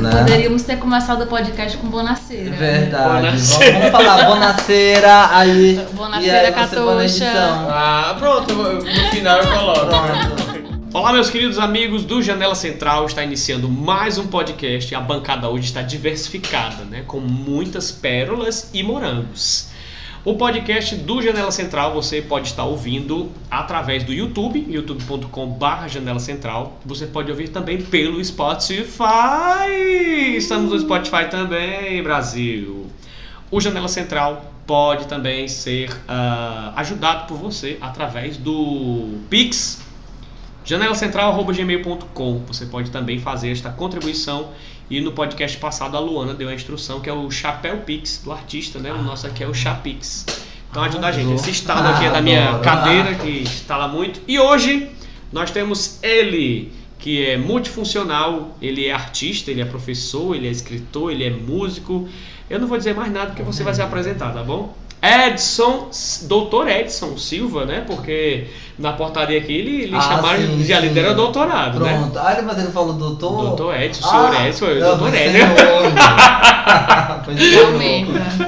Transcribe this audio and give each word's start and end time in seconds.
né? 0.00 0.10
Poderíamos 0.10 0.62
ter 0.62 0.78
começado 0.78 1.22
o 1.22 1.26
podcast 1.26 1.76
com 1.78 1.88
Bonaceira. 1.88 2.50
Verdade. 2.56 3.26
Bonaceira. 3.26 3.78
Vamos, 3.78 3.90
falar 3.90 4.24
Bonaceira, 4.26 5.28
aí. 5.30 5.86
Bonaceira, 5.92 6.52
Catuxa. 6.52 7.30
Ah, 7.68 8.16
pronto, 8.18 8.54
no 8.54 9.10
final 9.10 9.38
eu 9.38 9.46
coloco. 9.46 9.86
Pronto. 9.86 10.50
Olá, 10.92 11.12
meus 11.12 11.30
queridos 11.30 11.58
amigos 11.58 12.04
do 12.04 12.20
Janela 12.20 12.54
Central. 12.54 13.06
Está 13.06 13.22
iniciando 13.22 13.68
mais 13.68 14.18
um 14.18 14.26
podcast. 14.26 14.92
A 14.94 15.00
bancada 15.00 15.48
hoje 15.48 15.66
está 15.66 15.82
diversificada, 15.82 16.84
né? 16.84 17.04
Com 17.06 17.20
muitas 17.20 17.92
pérolas 17.92 18.70
e 18.74 18.82
morangos. 18.82 19.69
O 20.22 20.34
podcast 20.34 20.96
do 20.96 21.22
Janela 21.22 21.50
Central 21.50 21.94
você 21.94 22.20
pode 22.20 22.48
estar 22.48 22.64
ouvindo 22.64 23.30
através 23.50 24.04
do 24.04 24.12
YouTube, 24.12 24.66
youtube.com.br 24.68 25.88
Janela 25.88 26.20
Central. 26.20 26.78
Você 26.84 27.06
pode 27.06 27.30
ouvir 27.30 27.48
também 27.48 27.80
pelo 27.80 28.22
Spotify. 28.22 29.06
Estamos 30.36 30.72
no 30.72 30.78
Spotify 30.78 31.30
também, 31.30 32.02
Brasil. 32.02 32.86
O 33.50 33.62
Janela 33.62 33.88
Central 33.88 34.52
pode 34.66 35.06
também 35.06 35.48
ser 35.48 35.90
ah, 36.06 36.74
ajudado 36.76 37.26
por 37.26 37.38
você 37.38 37.78
através 37.80 38.36
do 38.36 39.20
Pix 39.30 39.82
janelacentral.gmail.com 40.66 42.42
Você 42.46 42.66
pode 42.66 42.90
também 42.90 43.18
fazer 43.18 43.52
esta 43.52 43.70
contribuição 43.70 44.50
e 44.90 45.00
no 45.00 45.12
podcast 45.12 45.56
passado 45.56 45.96
a 45.96 46.00
Luana 46.00 46.34
deu 46.34 46.48
a 46.48 46.54
instrução 46.54 47.00
que 47.00 47.08
é 47.08 47.12
o 47.12 47.30
Chapéu 47.30 47.78
Pix 47.78 48.20
do 48.24 48.32
artista, 48.32 48.80
né? 48.80 48.92
O 48.92 49.00
nosso 49.02 49.24
aqui 49.24 49.44
é 49.44 49.46
o 49.46 49.54
Chapix. 49.54 50.26
Então 50.68 50.82
ajuda 50.82 51.06
a 51.06 51.12
gente. 51.12 51.32
Esse 51.32 51.50
estalo 51.50 51.88
aqui 51.88 52.04
é 52.04 52.10
da 52.10 52.20
minha 52.20 52.58
cadeira 52.58 53.14
que 53.14 53.28
estala 53.28 53.86
muito. 53.86 54.20
E 54.26 54.38
hoje 54.38 54.90
nós 55.32 55.52
temos 55.52 56.02
ele 56.02 56.72
que 56.98 57.24
é 57.24 57.36
multifuncional, 57.36 58.56
ele 58.60 58.86
é 58.86 58.92
artista, 58.92 59.50
ele 59.50 59.62
é 59.62 59.64
professor, 59.64 60.34
ele 60.34 60.48
é 60.48 60.50
escritor, 60.50 61.12
ele 61.12 61.24
é 61.24 61.30
músico. 61.30 62.08
Eu 62.48 62.58
não 62.58 62.66
vou 62.66 62.76
dizer 62.76 62.94
mais 62.94 63.12
nada 63.12 63.28
porque 63.28 63.44
você 63.44 63.62
vai 63.62 63.72
se 63.72 63.80
apresentar, 63.80 64.32
tá 64.32 64.42
bom? 64.42 64.76
Edson, 65.02 65.88
doutor 66.22 66.68
Edson 66.68 67.16
Silva, 67.16 67.64
né? 67.64 67.82
Porque 67.86 68.48
na 68.78 68.92
portaria 68.92 69.38
aqui 69.38 69.52
ele, 69.52 69.82
ele 69.84 69.96
Ah, 69.96 70.00
chamaram 70.00 70.42
sim, 70.42 70.58
de 70.58 70.72
ali 70.74 70.98
era 70.98 71.14
doutorado, 71.14 71.80
né? 71.80 71.96
Pronto. 71.96 72.18
Ah, 72.18 72.42
mas 72.44 72.58
ele 72.58 72.70
falou 72.70 72.92
doutor. 72.94 73.42
Doutor 73.48 73.80
Edson, 73.80 74.08
senhor 74.08 74.34
Ah, 74.36 74.48
Edson, 74.48 74.66
eu 74.66 74.80
não, 74.80 74.98
doutor 74.98 75.14
Edson. 75.14 75.32
senhor. 75.32 75.92
Pois 77.24 77.38
é, 77.40 78.04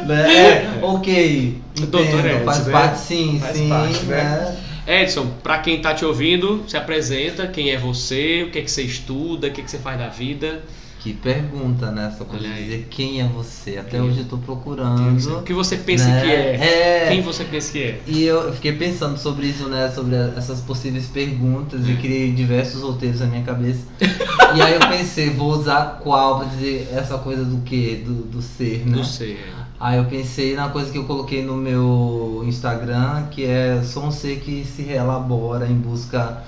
né? 0.07 0.35
É, 0.35 0.69
ok. 0.83 1.59
Doutor 1.77 2.01
Entendo, 2.03 2.27
Edson, 2.27 2.45
faz 2.45 2.67
né? 2.67 2.73
parte, 2.73 2.99
sim, 2.99 3.39
Faz 3.41 3.57
sim. 3.57 3.69
parte, 3.69 4.05
né? 4.05 4.57
né? 4.87 5.03
Edson, 5.03 5.27
pra 5.43 5.59
quem 5.59 5.81
tá 5.81 5.95
te 5.95 6.05
ouvindo, 6.05 6.65
se 6.67 6.77
apresenta, 6.77 7.47
quem 7.47 7.71
é 7.71 7.79
você, 7.79 8.45
o 8.47 8.51
que 8.51 8.59
é 8.59 8.63
que 8.63 8.71
você 8.71 8.83
estuda, 8.83 9.47
o 9.47 9.51
que 9.51 9.61
é 9.61 9.65
que 9.65 9.71
você 9.71 9.79
faz 9.79 9.99
da 9.99 10.09
vida. 10.09 10.63
Que 11.03 11.13
pergunta, 11.15 11.91
né? 11.91 12.15
Só 12.17 12.25
pra 12.25 12.39
dizer 12.39 12.87
quem 12.89 13.21
é 13.21 13.25
você. 13.27 13.77
Até 13.77 13.91
Quem? 13.91 14.03
hoje 14.03 14.21
eu 14.21 14.25
tô 14.27 14.37
O 14.37 14.39
procurando. 14.39 15.43
que 15.43 15.53
você 15.53 15.77
pensa 15.77 16.07
né? 16.07 16.21
que 16.23 16.31
é? 16.31 17.07
É. 17.07 17.09
Quem 17.09 17.21
você 17.23 17.43
pensa 17.43 17.73
que 17.73 17.83
é? 17.83 18.01
E 18.07 18.23
eu 18.23 18.53
fiquei 18.53 18.73
pensando 18.73 19.19
sobre 19.19 19.47
isso, 19.49 19.69
né? 19.69 19.91
Sobre 19.91 20.15
essas 20.37 20.61
possíveis 20.61 21.07
perguntas 21.07 21.89
e 21.89 21.97
criei 21.97 22.31
diversos 22.31 22.83
roteiros 22.83 23.19
na 23.19 23.27
minha 23.27 23.43
cabeça. 23.43 23.81
e 24.55 24.63
aí 24.63 24.75
eu 24.75 24.81
pensei, 24.81 25.31
vou 25.31 25.51
usar 25.51 25.99
qual 26.01 26.39
pra 26.39 26.49
dizer 26.49 26.89
essa 26.93 27.19
coisa 27.19 27.45
do 27.45 27.63
quê? 27.63 28.01
Do, 28.07 28.15
do 28.23 28.41
ser, 28.41 28.87
né? 28.87 28.97
Não 28.99 29.05
sei. 29.05 29.41
Aí 29.81 29.99
eu 29.99 30.05
pensei 30.05 30.55
na 30.55 30.69
coisa 30.69 30.93
que 30.93 30.99
eu 30.99 31.05
coloquei 31.05 31.43
no 31.45 31.57
meu 31.57 32.45
Instagram, 32.47 33.25
que 33.29 33.45
é 33.45 33.83
sou 33.83 34.05
um 34.05 34.13
ser 34.13 34.39
que 34.39 34.65
se 34.65 34.83
reelabora 34.83 35.67
em 35.67 35.75
busca 35.75 36.45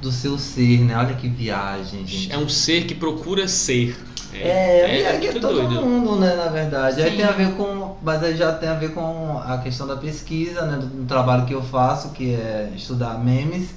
do 0.00 0.12
seu 0.12 0.38
ser, 0.38 0.80
né? 0.80 0.96
Olha 0.96 1.14
que 1.14 1.28
viagem, 1.28 2.06
gente. 2.06 2.32
É 2.32 2.38
um 2.38 2.48
ser 2.48 2.84
que 2.84 2.94
procura 2.94 3.48
ser. 3.48 3.96
É, 4.32 5.00
é, 5.00 5.18
que 5.18 5.26
é 5.28 5.32
muito 5.32 5.40
todo 5.40 5.54
doido. 5.54 5.86
mundo, 5.86 6.16
né, 6.16 6.34
na 6.34 6.48
verdade. 6.48 7.00
Aí 7.00 7.16
tem 7.16 7.24
a 7.24 7.30
ver 7.30 7.52
com. 7.52 7.96
Mas 8.02 8.22
aí 8.22 8.36
já 8.36 8.52
tem 8.52 8.68
a 8.68 8.74
ver 8.74 8.92
com 8.92 9.38
a 9.38 9.58
questão 9.58 9.86
da 9.86 9.96
pesquisa, 9.96 10.62
né? 10.62 10.76
Do, 10.76 10.86
do 10.86 11.04
trabalho 11.06 11.46
que 11.46 11.54
eu 11.54 11.62
faço, 11.62 12.10
que 12.10 12.34
é 12.34 12.70
estudar 12.74 13.18
memes. 13.18 13.74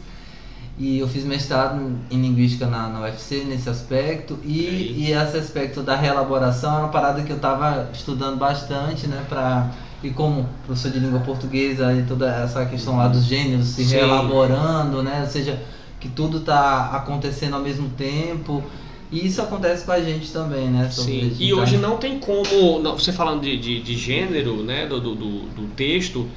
E 0.79 0.99
eu 0.99 1.07
fiz 1.07 1.23
mestrado 1.23 1.81
em 2.11 2.21
linguística 2.21 2.67
na, 2.67 2.87
na 2.87 3.01
UFC 3.01 3.43
nesse 3.43 3.67
aspecto. 3.67 4.37
E 4.43 4.95
E, 4.97 5.11
esse 5.11 5.37
aspecto 5.37 5.81
da 5.81 5.95
reelaboração 5.95 6.71
era 6.71 6.83
uma 6.83 6.89
parada 6.89 7.23
que 7.23 7.31
eu 7.31 7.39
tava 7.39 7.89
estudando 7.93 8.37
bastante, 8.37 9.07
né? 9.07 9.23
Pra, 9.27 9.71
e 10.03 10.11
como 10.11 10.47
professor 10.65 10.91
de 10.91 10.99
língua 10.99 11.19
portuguesa 11.21 11.93
e 11.93 12.03
toda 12.03 12.31
essa 12.31 12.63
questão 12.65 12.97
lá 12.97 13.07
dos 13.07 13.25
gêneros 13.25 13.67
se 13.69 13.85
Sim. 13.85 13.95
reelaborando, 13.95 15.01
né? 15.01 15.21
Ou 15.21 15.27
seja, 15.27 15.59
que 15.99 16.07
tudo 16.09 16.39
tá 16.41 16.91
acontecendo 16.93 17.55
ao 17.55 17.61
mesmo 17.61 17.89
tempo. 17.89 18.63
E 19.11 19.25
isso 19.25 19.41
acontece 19.41 19.85
com 19.85 19.91
a 19.93 20.01
gente 20.01 20.31
também, 20.31 20.69
né? 20.69 20.89
Sim, 20.91 21.33
e 21.39 21.47
então. 21.47 21.59
hoje 21.59 21.77
não 21.77 21.95
tem 21.97 22.19
como, 22.19 22.79
não, 22.79 22.97
você 22.97 23.13
falando 23.13 23.41
de, 23.41 23.57
de, 23.57 23.81
de 23.81 23.95
gênero, 23.95 24.63
né, 24.63 24.85
do, 24.85 24.99
do, 24.99 25.15
do 25.15 25.67
texto, 25.75 26.27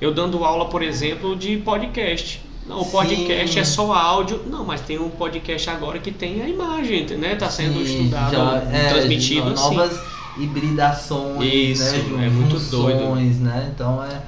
eu 0.00 0.12
dando 0.12 0.42
aula, 0.44 0.68
por 0.68 0.82
exemplo, 0.82 1.36
de 1.36 1.58
podcast. 1.58 2.42
Não, 2.66 2.80
o 2.80 2.84
Sim. 2.84 2.90
podcast 2.90 3.58
é 3.58 3.64
só 3.64 3.92
áudio. 3.92 4.42
Não, 4.46 4.64
mas 4.64 4.80
tem 4.82 4.98
um 4.98 5.08
podcast 5.08 5.70
agora 5.70 5.98
que 6.00 6.12
tem 6.12 6.42
a 6.42 6.48
imagem, 6.48 7.06
né? 7.16 7.34
Tá 7.34 7.48
sendo 7.48 7.84
Sim, 7.86 8.02
estudado, 8.04 8.32
já- 8.32 8.62
é, 8.70 8.88
transmitido 8.88 9.50
assim. 9.50 9.74
Novas 9.76 10.00
hibridações, 10.36 11.80
Isso, 11.80 11.96
né? 12.10 12.26
é 12.26 12.30
muito 12.30 12.58
junções, 12.58 13.40
né? 13.40 13.70
Então 13.74 14.02
é 14.04 14.20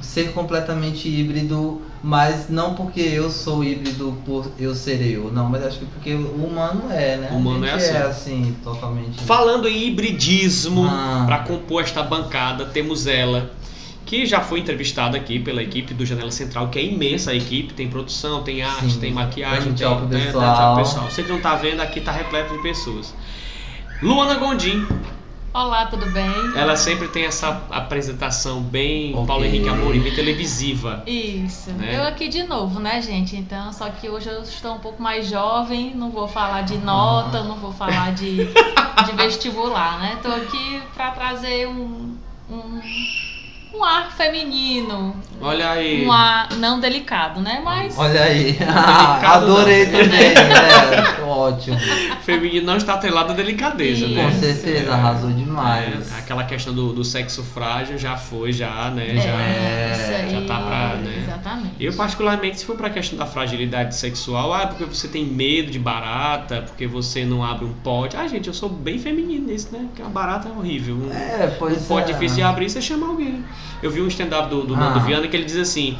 ser 0.00 0.32
completamente 0.32 1.08
híbrido, 1.08 1.82
mas 2.02 2.48
não 2.48 2.74
porque 2.74 3.00
eu 3.00 3.30
sou 3.30 3.62
híbrido 3.62 4.16
por 4.24 4.50
eu 4.58 4.74
ser 4.74 5.02
eu, 5.02 5.30
não, 5.32 5.48
mas 5.48 5.64
acho 5.64 5.78
que 5.80 5.84
porque 5.86 6.14
o 6.14 6.44
humano 6.46 6.84
é, 6.90 7.16
né? 7.18 7.28
O 7.32 7.36
humano 7.36 7.66
é 7.66 7.72
assim. 7.72 7.94
é 7.94 8.02
assim, 8.02 8.56
totalmente. 8.64 9.20
Falando 9.24 9.68
em 9.68 9.86
hibridismo, 9.88 10.84
Ah. 10.86 11.24
para 11.26 11.38
compor 11.40 11.82
esta 11.82 12.02
bancada, 12.02 12.64
temos 12.66 13.06
ela, 13.06 13.50
que 14.06 14.24
já 14.26 14.40
foi 14.40 14.60
entrevistada 14.60 15.16
aqui 15.16 15.38
pela 15.38 15.62
equipe 15.62 15.92
do 15.94 16.04
Janela 16.06 16.30
Central, 16.30 16.68
que 16.68 16.78
é 16.78 16.84
imensa 16.84 17.30
a 17.30 17.34
equipe, 17.34 17.74
tem 17.74 17.88
produção, 17.88 18.42
tem 18.42 18.62
arte, 18.62 18.92
Sim. 18.92 18.98
tem 19.00 19.12
maquiagem, 19.12 19.72
tem 19.72 19.74
tchau 19.74 20.00
né, 20.00 20.06
dá 20.10 20.18
pessoal. 20.24 20.56
tchau 20.56 20.74
pro 20.74 20.84
pessoal. 20.84 21.10
Você 21.10 21.22
que 21.22 21.28
não 21.30 21.40
tá 21.40 21.54
vendo, 21.54 21.80
aqui 21.80 22.00
tá 22.00 22.10
repleto 22.10 22.54
de 22.54 22.62
pessoas. 22.62 23.14
Luana 24.02 24.34
Gondim, 24.34 24.86
Olá, 25.52 25.86
tudo 25.86 26.06
bem? 26.12 26.30
ela 26.54 26.76
sempre 26.76 27.08
tem 27.08 27.24
essa 27.24 27.60
apresentação 27.70 28.60
bem 28.60 29.12
Ok. 29.12 29.26
Paulo 29.26 29.44
Henrique 29.44 29.68
Amorim, 29.68 29.98
bem 29.98 30.14
televisiva. 30.14 31.02
Isso. 31.04 31.72
Né? 31.72 31.96
Eu 31.96 32.04
aqui 32.04 32.28
de 32.28 32.44
novo, 32.44 32.78
né, 32.78 33.02
gente? 33.02 33.34
Então, 33.34 33.72
só 33.72 33.90
que 33.90 34.08
hoje 34.08 34.28
eu 34.28 34.42
estou 34.42 34.74
um 34.74 34.78
pouco 34.78 35.02
mais 35.02 35.28
jovem, 35.28 35.92
não 35.92 36.10
vou 36.10 36.28
falar 36.28 36.62
de 36.62 36.78
nota, 36.78 37.42
não 37.42 37.56
vou 37.56 37.72
falar 37.72 38.14
de, 38.14 38.46
de 39.06 39.12
vestibular, 39.16 39.98
né? 39.98 40.20
Tô 40.22 40.28
aqui 40.28 40.80
pra 40.94 41.10
trazer 41.10 41.66
um, 41.66 42.16
um, 42.48 42.80
um 43.72 43.84
ar 43.84 44.10
feminino, 44.16 45.14
Olha 45.40 45.70
aí. 45.70 46.04
um 46.04 46.10
ar 46.12 46.48
não 46.56 46.80
delicado, 46.80 47.40
né? 47.40 47.60
Mas 47.64 47.96
Olha 47.96 48.22
aí, 48.22 48.52
Delicado 48.52 49.24
adorei 49.44 49.86
não. 49.86 49.92
também, 50.00 50.34
né? 50.34 51.24
Ótimo. 51.24 51.78
Feminino 52.22 52.66
não 52.66 52.76
está 52.76 52.94
atrelado 52.94 53.32
à 53.32 53.34
delicadeza, 53.34 54.04
Isso. 54.06 54.14
né? 54.14 54.24
Com 54.24 54.38
certeza, 54.40 54.92
arrasou 54.92 55.30
demais. 55.30 56.12
É, 56.12 56.18
aquela 56.18 56.44
questão 56.44 56.74
do, 56.74 56.92
do 56.92 57.04
sexo 57.04 57.42
frágil 57.42 57.96
já 57.96 58.16
foi, 58.16 58.52
já, 58.52 58.90
né? 58.90 59.16
é, 59.16 59.20
já, 59.20 59.30
É, 59.30 60.28
já 60.30 60.40
tá 60.46 60.60
pra, 60.60 60.96
né? 60.96 61.22
Exatamente. 61.22 61.74
Eu, 61.78 61.92
particularmente, 61.94 62.58
se 62.58 62.64
for 62.66 62.76
pra 62.76 62.90
questão 62.90 63.16
da 63.18 63.24
fragilidade 63.26 63.94
sexual, 63.94 64.52
ah, 64.52 64.66
porque 64.66 64.84
você 64.84 65.06
tem 65.08 65.24
medo 65.24 65.70
de 65.70 65.78
barata, 65.78 66.62
porque 66.66 66.86
você 66.86 67.24
não 67.24 67.44
abre 67.44 67.64
um 67.64 67.72
pote. 67.72 68.16
Ah, 68.16 68.26
gente, 68.26 68.48
eu 68.48 68.54
sou 68.54 68.68
bem 68.68 68.98
feminino 68.98 69.46
nisso, 69.46 69.68
né? 69.72 69.84
Porque 69.86 70.02
a 70.02 70.08
barata 70.08 70.48
é 70.48 70.52
horrível. 70.52 70.96
Um, 70.96 71.12
É, 71.12 71.46
pois 71.58 71.82
um 71.82 71.86
pote 71.86 72.10
é. 72.10 72.12
difícil 72.14 72.36
de 72.38 72.42
abrir, 72.42 72.68
você 72.68 72.82
chama 72.82 73.06
alguém. 73.06 73.44
Eu 73.82 73.90
vi 73.90 74.00
um 74.00 74.08
stand-up 74.08 74.48
do, 74.50 74.62
do 74.62 74.76
Nando 74.76 74.98
Ah. 74.98 75.02
Viana 75.02 75.26
que 75.28 75.36
ele 75.36 75.44
diz 75.44 75.56
assim. 75.56 75.96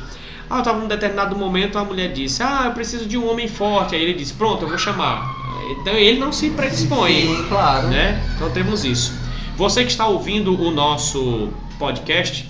Ah, 0.48 0.58
eu 0.58 0.62
tava 0.64 0.78
num 0.80 0.88
determinado 0.88 1.36
momento, 1.36 1.78
a 1.78 1.84
mulher 1.84 2.12
disse, 2.12 2.42
ah, 2.42 2.62
eu 2.66 2.72
preciso 2.72 3.06
de 3.06 3.16
um 3.16 3.30
homem 3.30 3.46
forte. 3.46 3.94
Aí 3.94 4.02
ele 4.02 4.14
disse, 4.14 4.32
pronto, 4.34 4.62
eu 4.64 4.68
vou 4.68 4.76
chamar. 4.78 5.32
Então 5.80 5.94
ele 5.94 6.18
não 6.18 6.32
se 6.32 6.50
predispõe. 6.50 7.12
Sim, 7.36 7.44
claro. 7.48 7.86
né? 7.88 8.20
Então 8.34 8.50
temos 8.50 8.84
isso. 8.84 9.12
Você 9.56 9.84
que 9.84 9.90
está 9.90 10.06
ouvindo 10.08 10.60
o 10.60 10.70
nosso 10.72 11.50
podcast, 11.78 12.48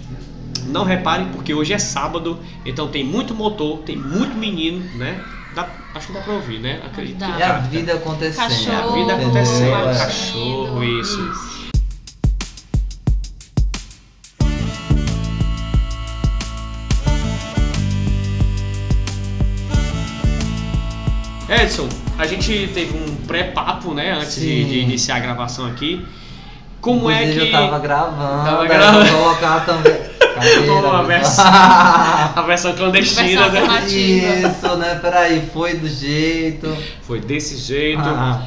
não 0.66 0.84
repare 0.84 1.26
porque 1.32 1.52
hoje 1.52 1.72
é 1.74 1.78
sábado, 1.78 2.38
então 2.64 2.88
tem 2.88 3.04
muito 3.04 3.34
motor, 3.34 3.78
tem 3.80 3.96
muito 3.96 4.34
menino, 4.36 4.82
né? 4.96 5.20
Dá- 5.54 5.68
acho 5.94 6.06
que 6.06 6.12
dá 6.12 6.20
pra 6.20 6.34
ouvir, 6.34 6.58
né? 6.60 6.80
Acredito 6.86 7.18
Dá. 7.18 7.32
que 7.32 7.42
É 7.42 7.46
a 7.46 7.58
vida 7.58 7.92
acontecendo. 7.94 8.48
Cachorro, 8.48 8.72
É 8.72 8.76
a 8.82 8.86
vida 8.94 9.14
acontecendo, 9.14 9.88
É. 9.90 9.98
cachorro, 9.98 10.84
isso. 10.84 11.32
Edson, 21.50 21.88
a 22.18 22.26
gente 22.26 22.70
teve 22.72 22.96
um 22.96 23.16
pré-papo, 23.26 23.92
né, 23.92 24.12
antes 24.12 24.36
de, 24.40 24.64
de 24.64 24.78
iniciar 24.78 25.16
a 25.16 25.20
gravação 25.20 25.66
aqui. 25.66 26.06
Como 26.80 27.10
é 27.10 27.24
Inclusive, 27.24 27.40
que 27.50 27.54
eu 27.56 27.60
tava 27.60 27.78
gravando. 27.80 28.44
Tava 28.44 28.66
gravando. 28.66 29.06
eu 29.06 29.12
vou 29.12 29.22
colocar 29.24 29.60
também. 29.66 29.98
Cadeira, 30.34 30.72
Uma 30.88 31.02
versão- 31.04 31.44
a 31.46 32.42
versão 32.46 32.72
clandestina, 32.72 33.48
Versão 33.48 33.74
né? 33.74 33.86
Isso, 33.88 34.76
né? 34.76 34.94
Peraí, 35.02 35.50
foi 35.52 35.74
do 35.74 35.86
jeito. 35.88 36.74
Foi 37.02 37.20
desse 37.20 37.56
jeito. 37.58 38.00
Ah, 38.02 38.42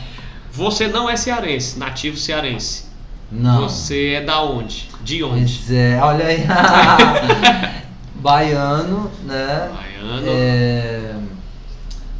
Você 0.52 0.88
não 0.88 1.08
é 1.10 1.16
cearense, 1.16 1.78
nativo 1.78 2.18
cearense. 2.18 2.86
Não. 3.32 3.62
Você 3.64 4.14
é 4.14 4.22
da 4.22 4.42
onde? 4.42 4.90
De 5.04 5.24
onde? 5.24 5.60
Pois 5.68 5.72
é, 5.72 6.00
olha 6.02 6.26
aí. 6.26 6.44
Baiano, 8.16 9.12
né? 9.26 9.70
Baiano. 9.76 10.24
É, 10.28 11.13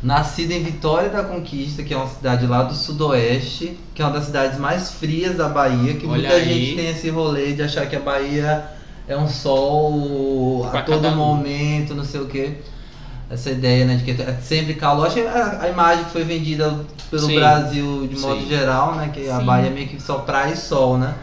nascido 0.04 0.52
em 0.52 0.62
Vitória 0.62 1.10
da 1.10 1.24
Conquista, 1.24 1.82
que 1.82 1.94
é 1.94 1.98
uma 1.98 2.08
cidade 2.08 2.46
lá 2.46 2.64
do 2.64 2.76
sudoeste, 2.76 3.78
que 3.96 4.02
é 4.02 4.06
uma 4.06 4.12
das 4.12 4.26
cidades 4.26 4.60
mais 4.60 4.92
frias 4.92 5.38
da 5.38 5.48
Bahia, 5.48 5.94
que 5.94 6.06
Olha 6.06 6.30
muita 6.30 6.34
aí. 6.34 6.66
gente 6.66 6.76
tem 6.76 6.90
esse 6.90 7.10
rolê 7.10 7.54
de 7.54 7.64
achar 7.64 7.88
que 7.88 7.96
a 7.96 8.02
Bahia 8.02 8.66
é 9.08 9.16
um 9.16 9.28
sol 9.28 10.70
a 10.72 10.82
todo 10.82 11.10
momento, 11.12 11.96
não 11.96 12.04
sei 12.04 12.20
o 12.20 12.26
quê. 12.26 12.58
Essa 13.30 13.50
ideia, 13.50 13.86
né, 13.86 13.96
de 13.96 14.04
que 14.04 14.22
é 14.22 14.38
sempre 14.42 14.74
calor. 14.76 15.08
Acho 15.08 15.16
que 15.16 15.22
a, 15.26 15.62
a 15.62 15.70
imagem 15.70 16.04
que 16.04 16.12
foi 16.12 16.24
vendida 16.24 16.78
pelo 17.10 17.26
Sim. 17.26 17.36
Brasil 17.36 18.08
de 18.08 18.20
modo 18.20 18.42
Sim. 18.42 18.48
geral, 18.48 18.96
né, 18.96 19.10
que 19.12 19.28
a 19.30 19.40
Sim. 19.40 19.46
Bahia 19.46 19.68
é 19.68 19.72
meio 19.72 19.88
que 19.88 20.02
só 20.02 20.20
praia 20.20 20.54
e 20.54 20.58
sol, 20.58 20.98
né? 20.98 21.16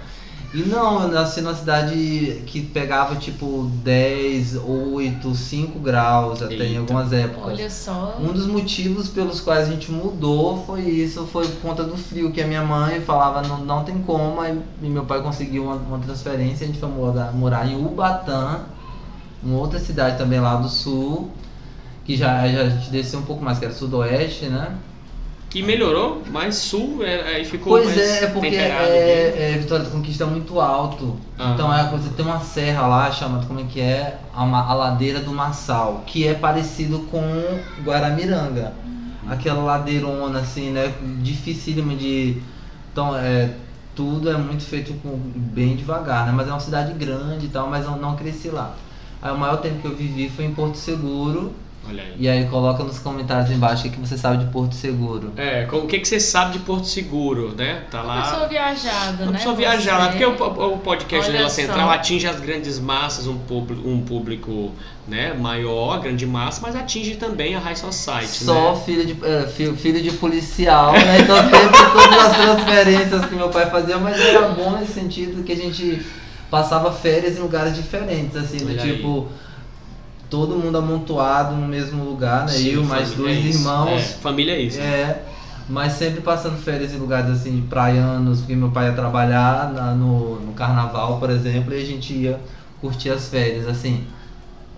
E 0.52 0.62
não, 0.62 1.02
eu 1.02 1.08
nasci 1.08 1.40
numa 1.40 1.54
cidade 1.54 2.42
que 2.44 2.60
pegava 2.60 3.14
tipo 3.14 3.70
10, 3.84 4.56
8, 4.56 5.32
5 5.32 5.78
graus 5.78 6.42
até 6.42 6.54
em 6.54 6.60
Eita. 6.62 6.80
algumas 6.80 7.12
épocas. 7.12 7.52
Olha 7.52 7.70
só. 7.70 8.16
Um 8.18 8.32
dos 8.32 8.46
motivos 8.46 9.08
pelos 9.08 9.40
quais 9.40 9.68
a 9.68 9.70
gente 9.70 9.92
mudou 9.92 10.64
foi 10.66 10.80
isso, 10.80 11.24
foi 11.26 11.46
por 11.46 11.60
conta 11.60 11.84
do 11.84 11.96
frio, 11.96 12.32
que 12.32 12.42
a 12.42 12.46
minha 12.48 12.64
mãe 12.64 13.00
falava 13.00 13.46
não, 13.46 13.64
não 13.64 13.84
tem 13.84 14.02
como, 14.02 14.40
aí 14.40 14.60
e 14.82 14.88
meu 14.88 15.04
pai 15.04 15.22
conseguiu 15.22 15.64
uma, 15.64 15.76
uma 15.76 15.98
transferência, 16.00 16.64
a 16.64 16.66
gente 16.66 16.80
foi 16.80 16.88
morar, 16.88 17.32
morar 17.32 17.68
em 17.68 17.76
Ubatã, 17.76 18.62
uma 19.40 19.56
outra 19.56 19.78
cidade 19.78 20.18
também 20.18 20.40
lá 20.40 20.56
do 20.56 20.68
sul, 20.68 21.30
que 22.04 22.16
já, 22.16 22.48
já 22.48 22.62
a 22.62 22.68
gente 22.68 22.90
desceu 22.90 23.20
um 23.20 23.24
pouco 23.24 23.44
mais, 23.44 23.60
que 23.60 23.66
era 23.66 23.74
sudoeste, 23.74 24.46
né? 24.46 24.76
E 25.52 25.64
melhorou, 25.64 26.22
mas 26.30 26.54
sul 26.56 27.04
é, 27.04 27.34
aí 27.34 27.44
ficou 27.44 27.72
Pois 27.72 27.86
mais 27.86 27.98
é, 27.98 28.24
é 28.24 28.26
porque 28.28 28.54
é, 28.54 29.52
é, 29.54 29.58
Vitória 29.58 29.84
da 29.84 29.90
Conquista 29.90 30.22
é 30.22 30.26
muito 30.26 30.60
alto. 30.60 31.16
Ah. 31.36 31.52
Então 31.54 31.74
é, 31.74 31.90
você 31.90 32.08
tem 32.10 32.24
uma 32.24 32.38
serra 32.38 32.86
lá 32.86 33.10
chamada, 33.10 33.46
como 33.46 33.58
é 33.58 33.64
que 33.64 33.80
é? 33.80 34.20
A, 34.32 34.42
a 34.42 34.74
ladeira 34.74 35.18
do 35.18 35.32
Massal, 35.32 36.04
que 36.06 36.24
é 36.24 36.34
parecido 36.34 37.00
com 37.10 37.22
Guaramiranga. 37.82 38.74
Aquela 39.28 39.62
ladeirona 39.62 40.38
assim, 40.38 40.70
né? 40.70 40.94
Dificílima 41.20 41.94
de. 41.94 42.40
Então 42.92 43.16
é. 43.16 43.50
Tudo 43.92 44.30
é 44.30 44.36
muito 44.36 44.62
feito 44.62 44.94
com, 45.02 45.18
bem 45.34 45.74
devagar, 45.74 46.24
né? 46.24 46.32
Mas 46.32 46.46
é 46.48 46.52
uma 46.52 46.60
cidade 46.60 46.92
grande 46.94 47.46
e 47.46 47.48
tal, 47.48 47.68
mas 47.68 47.84
eu 47.84 47.96
não 47.96 48.16
cresci 48.16 48.48
lá. 48.48 48.74
Aí 49.20 49.32
o 49.32 49.36
maior 49.36 49.56
tempo 49.56 49.80
que 49.80 49.86
eu 49.86 49.96
vivi 49.96 50.30
foi 50.30 50.44
em 50.44 50.54
Porto 50.54 50.76
Seguro. 50.76 51.52
Olha 51.88 52.02
aí. 52.02 52.14
E 52.18 52.28
aí 52.28 52.44
coloca 52.46 52.84
nos 52.84 52.98
comentários 52.98 53.50
embaixo 53.50 53.88
o 53.88 53.90
que 53.90 53.98
você 53.98 54.16
sabe 54.16 54.44
de 54.44 54.50
Porto 54.52 54.74
Seguro. 54.74 55.32
É, 55.36 55.66
o 55.72 55.86
que, 55.86 55.98
que 55.98 56.06
você 56.06 56.20
sabe 56.20 56.52
de 56.52 56.58
Porto 56.60 56.86
Seguro, 56.86 57.54
né? 57.56 57.82
Tá 57.90 58.02
Uma 58.02 58.20
pessoa 58.22 58.42
lá. 58.42 58.46
viajada, 58.48 59.22
Uma 59.24 59.32
né? 59.32 59.38
pessoa 59.38 59.54
viajada, 59.56 60.12
Você- 60.12 60.24
porque 60.26 60.42
o, 60.42 60.72
o 60.74 60.78
podcast 60.78 61.14
Olha 61.24 61.32
Janela 61.32 61.48
só. 61.48 61.56
Central 61.56 61.90
atinge 61.90 62.26
as 62.26 62.38
grandes 62.38 62.78
massas, 62.78 63.26
um 63.26 63.38
público, 63.38 63.88
um 63.88 64.02
público 64.02 64.70
né, 65.08 65.32
maior, 65.32 66.00
grande 66.00 66.26
massa, 66.26 66.60
mas 66.62 66.76
atinge 66.76 67.16
também 67.16 67.56
a 67.56 67.58
High 67.58 67.74
Society, 67.76 68.44
Só 68.44 68.74
né? 68.74 68.80
filho, 68.84 69.06
de, 69.06 69.16
é, 69.26 69.46
fi- 69.48 69.72
filho 69.72 70.00
de 70.02 70.12
policial, 70.12 70.92
né? 70.92 71.18
Então 71.20 71.36
teve 71.50 71.68
todas 71.68 72.26
as 72.26 72.36
transferências 72.36 73.24
que 73.24 73.34
meu 73.34 73.48
pai 73.48 73.68
fazia, 73.70 73.98
mas 73.98 74.20
era 74.20 74.48
bom 74.50 74.72
nesse 74.78 74.92
sentido 74.92 75.42
que 75.42 75.52
a 75.52 75.56
gente 75.56 76.04
passava 76.50 76.92
férias 76.92 77.36
em 77.38 77.40
lugares 77.40 77.74
diferentes, 77.74 78.36
assim, 78.36 78.58
do 78.58 78.68
aí. 78.68 78.76
tipo, 78.78 79.28
todo 80.30 80.56
mundo 80.56 80.78
amontoado 80.78 81.54
no 81.56 81.66
mesmo 81.66 82.04
lugar, 82.04 82.46
né? 82.46 82.52
Sim, 82.52 82.74
Eu, 82.74 82.84
mais 82.84 83.10
dois 83.12 83.36
é 83.36 83.48
irmãos. 83.48 83.88
É, 83.90 83.98
família 84.22 84.52
é 84.54 84.60
isso. 84.60 84.80
É, 84.80 85.22
mas 85.68 85.92
sempre 85.94 86.20
passando 86.20 86.56
férias 86.56 86.92
em 86.94 86.96
lugares 86.98 87.30
assim, 87.30 87.66
praianos, 87.68 88.38
porque 88.40 88.54
meu 88.56 88.70
pai 88.70 88.86
ia 88.86 88.92
trabalhar 88.94 89.72
na- 89.72 89.94
no, 89.94 90.40
no 90.40 90.52
carnaval, 90.52 91.18
por 91.18 91.30
exemplo, 91.30 91.74
e 91.74 91.82
a 91.82 91.84
gente 91.84 92.12
ia 92.14 92.40
curtir 92.80 93.10
as 93.10 93.28
férias, 93.28 93.66
assim, 93.68 94.06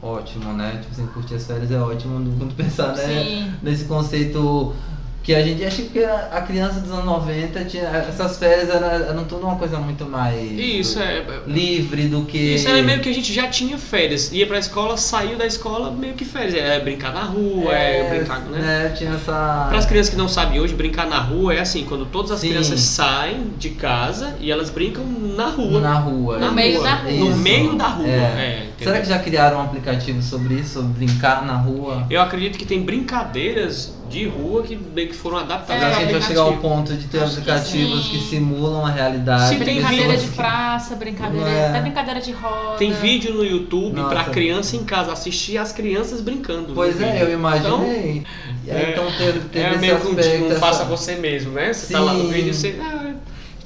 ótimo, 0.03 0.53
né? 0.53 0.79
Tipo 0.81 0.93
assim, 0.93 1.07
curtir 1.15 1.35
as 1.35 1.47
férias 1.47 1.71
é 1.71 1.79
ótimo 1.79 2.35
quando 2.39 2.55
pensar, 2.57 2.89
né? 2.97 3.07
Sim. 3.07 3.53
Nesse 3.63 3.85
conceito 3.85 4.75
que 5.23 5.35
a 5.35 5.43
gente 5.43 5.65
acha 5.65 5.83
que 5.83 6.05
a 6.05 6.43
criança 6.43 6.81
dos 6.81 6.91
anos 6.91 7.05
90 7.05 7.65
tinha. 7.67 7.85
Essas 7.85 8.39
férias 8.39 8.69
eram, 8.69 8.89
eram 8.89 9.25
tudo 9.25 9.47
uma 9.47 9.57
coisa 9.57 9.79
muito 9.79 10.05
mais 10.05 10.51
Isso, 10.53 10.99
é. 10.99 11.25
livre 11.47 12.09
do 12.09 12.25
que. 12.25 12.55
Isso 12.55 12.69
era 12.69 12.83
meio 12.83 13.01
que 13.01 13.09
a 13.09 13.15
gente 13.15 13.33
já 13.33 13.47
tinha 13.47 13.79
férias. 13.79 14.33
Ia 14.33 14.47
pra 14.47 14.59
escola, 14.59 14.97
saiu 14.97 15.39
da 15.39 15.47
escola, 15.47 15.91
meio 15.93 16.15
que 16.15 16.25
férias. 16.25 16.55
É 16.55 16.81
brincar 16.81 17.13
na 17.15 17.23
rua, 17.23 17.73
é, 17.73 18.19
brincar, 18.19 18.41
né? 18.41 18.93
Tinha 18.97 19.13
essa. 19.13 19.67
Para 19.69 19.79
as 19.79 19.87
crianças 19.87 20.11
que 20.11 20.17
não 20.19 20.29
sabem 20.29 20.59
hoje, 20.61 20.75
brincar 20.75 21.07
na 21.07 21.21
rua 21.21 21.55
é 21.55 21.61
assim, 21.61 21.85
quando 21.85 22.05
todas 22.07 22.33
as 22.33 22.41
Sim. 22.41 22.49
crianças 22.51 22.81
saem 22.81 23.53
de 23.59 23.71
casa 23.71 24.35
e 24.41 24.51
elas 24.51 24.71
brincam 24.71 25.05
na 25.05 25.47
rua. 25.47 25.81
Na 25.81 25.95
rua. 25.95 26.39
Na 26.39 26.49
No 26.49 26.53
meio 26.53 26.79
rua. 26.79 26.85
da 26.89 26.95
rua. 26.97 27.13
No 27.13 27.31
Isso. 27.31 27.39
meio 27.39 27.75
da 27.77 27.87
rua. 27.89 28.09
É. 28.09 28.11
é? 28.11 28.73
Será 28.83 29.01
que 29.01 29.09
já 29.09 29.19
criaram 29.21 29.59
um 29.59 29.63
aplicativo 29.63 30.21
sobre 30.21 30.55
isso, 30.55 30.75
sobre 30.81 31.07
brincar 31.07 31.45
na 31.47 31.55
rua? 31.57 32.05
Eu 32.11 32.21
acredito 32.21 32.59
que 32.59 32.67
tem 32.67 32.83
brincadeiras 32.83 33.95
de 34.13 34.27
rua 34.29 34.63
que 34.63 34.77
meio 34.77 35.09
que 35.09 35.15
foram 35.15 35.39
adaptadas 35.39 35.83
É, 35.83 35.91
que 35.91 35.97
a 35.97 36.01
gente 36.01 36.13
vai 36.13 36.23
chegar 36.23 36.43
ao 36.43 36.57
ponto 36.59 36.93
de 36.95 37.07
ter 37.09 37.19
Acho 37.23 37.41
que 37.41 37.51
aplicativos 37.51 38.05
sim. 38.05 38.11
que, 38.11 38.19
simulam 38.29 38.85
a 38.87 38.91
realidade? 38.91 39.49
Sim, 39.49 39.59
tem 39.61 39.75
Brincadeira 39.77 40.17
de 40.17 40.29
praça, 40.29 40.95
brincadeira, 40.95 41.49
é. 41.49 41.69
até 41.71 41.81
brincadeira 41.81 42.21
de 42.21 42.33
roda. 42.33 42.77
Tem 42.79 42.93
vídeo 42.93 43.33
no 43.35 43.45
YouTube 43.45 44.03
pra 44.05 44.25
criança 44.25 44.77
em 44.77 44.85
casa 44.85 45.13
assistir 45.13 45.57
as 45.59 45.73
crianças 45.73 46.21
brincando. 46.21 46.73
Pois 46.75 47.01
no 47.01 47.07
é, 47.07 47.13
vídeo. 47.13 47.25
eu 47.29 47.33
imaginei. 47.33 48.23
E 48.65 48.71
aí, 48.71 48.77
é, 48.85 48.91
então 48.93 49.07
teve, 49.19 49.41
teve 49.49 49.65
é 49.65 49.71
esse 49.71 49.79
meio 49.79 49.99
que 50.01 50.07
um, 50.09 50.19
essa- 50.51 50.61
faça 50.61 50.85
você 50.85 51.17
mesmo, 51.17 51.53
né? 51.53 51.73
Você 51.73 51.93
tá 51.93 52.01
lá 52.01 52.13
no 52.13 52.27
Sim. 52.27 52.33
vídeo 52.33 52.51
e 52.51 52.55
você. 52.55 52.79
Ah, 52.81 53.13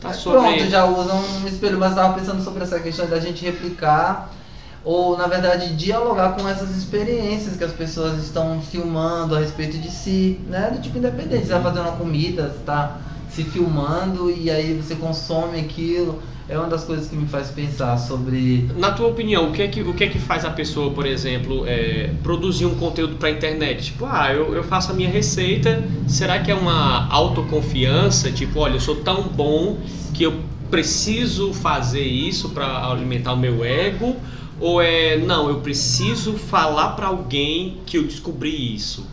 tá 0.00 0.12
sobre. 0.12 0.40
Pronto, 0.56 0.70
já 0.70 0.84
usam 0.86 1.18
um 1.42 1.46
espelho, 1.48 1.78
mas 1.78 1.90
eu 1.90 1.96
tava 1.96 2.14
pensando 2.18 2.42
sobre 2.42 2.62
essa 2.62 2.78
questão 2.80 3.06
da 3.06 3.18
gente 3.20 3.44
replicar 3.44 4.30
ou 4.86 5.18
na 5.18 5.26
verdade 5.26 5.74
dialogar 5.74 6.36
com 6.36 6.48
essas 6.48 6.70
experiências 6.70 7.56
que 7.56 7.64
as 7.64 7.72
pessoas 7.72 8.22
estão 8.22 8.60
filmando 8.60 9.34
a 9.34 9.40
respeito 9.40 9.76
de 9.78 9.90
si, 9.90 10.40
né? 10.48 10.70
Do 10.72 10.80
tipo 10.80 10.96
independente, 10.96 11.44
você 11.44 11.52
tá 11.52 11.60
fazendo 11.60 11.88
uma 11.88 11.96
comida, 11.96 12.44
você 12.44 12.64
tá 12.64 13.00
se 13.28 13.42
filmando 13.42 14.30
e 14.30 14.48
aí 14.48 14.74
você 14.74 14.94
consome 14.94 15.58
aquilo. 15.58 16.22
É 16.48 16.56
uma 16.56 16.68
das 16.68 16.84
coisas 16.84 17.08
que 17.08 17.16
me 17.16 17.26
faz 17.26 17.48
pensar 17.48 17.98
sobre 17.98 18.70
Na 18.76 18.92
tua 18.92 19.08
opinião, 19.08 19.48
o 19.48 19.52
que 19.52 19.62
é 19.62 19.66
que, 19.66 19.82
o 19.82 19.92
que, 19.92 20.04
é 20.04 20.06
que 20.06 20.20
faz 20.20 20.44
a 20.44 20.50
pessoa, 20.50 20.92
por 20.92 21.04
exemplo, 21.04 21.64
é, 21.66 22.12
produzir 22.22 22.66
um 22.66 22.76
conteúdo 22.76 23.16
pra 23.16 23.28
internet? 23.28 23.86
Tipo, 23.86 24.06
ah, 24.06 24.32
eu, 24.32 24.54
eu 24.54 24.62
faço 24.62 24.92
a 24.92 24.94
minha 24.94 25.10
receita, 25.10 25.82
será 26.06 26.38
que 26.38 26.48
é 26.48 26.54
uma 26.54 27.08
autoconfiança? 27.12 28.30
Tipo, 28.30 28.60
olha, 28.60 28.74
eu 28.74 28.80
sou 28.80 28.94
tão 28.94 29.24
bom 29.24 29.78
que 30.14 30.22
eu 30.22 30.34
preciso 30.70 31.52
fazer 31.52 32.04
isso 32.04 32.50
pra 32.50 32.88
alimentar 32.88 33.32
o 33.32 33.36
meu 33.36 33.64
ego? 33.64 34.14
Ou 34.58 34.80
é, 34.80 35.18
não, 35.18 35.48
eu 35.48 35.60
preciso 35.60 36.34
falar 36.34 36.90
pra 36.90 37.08
alguém 37.08 37.80
que 37.84 37.98
eu 37.98 38.04
descobri 38.04 38.74
isso? 38.74 39.06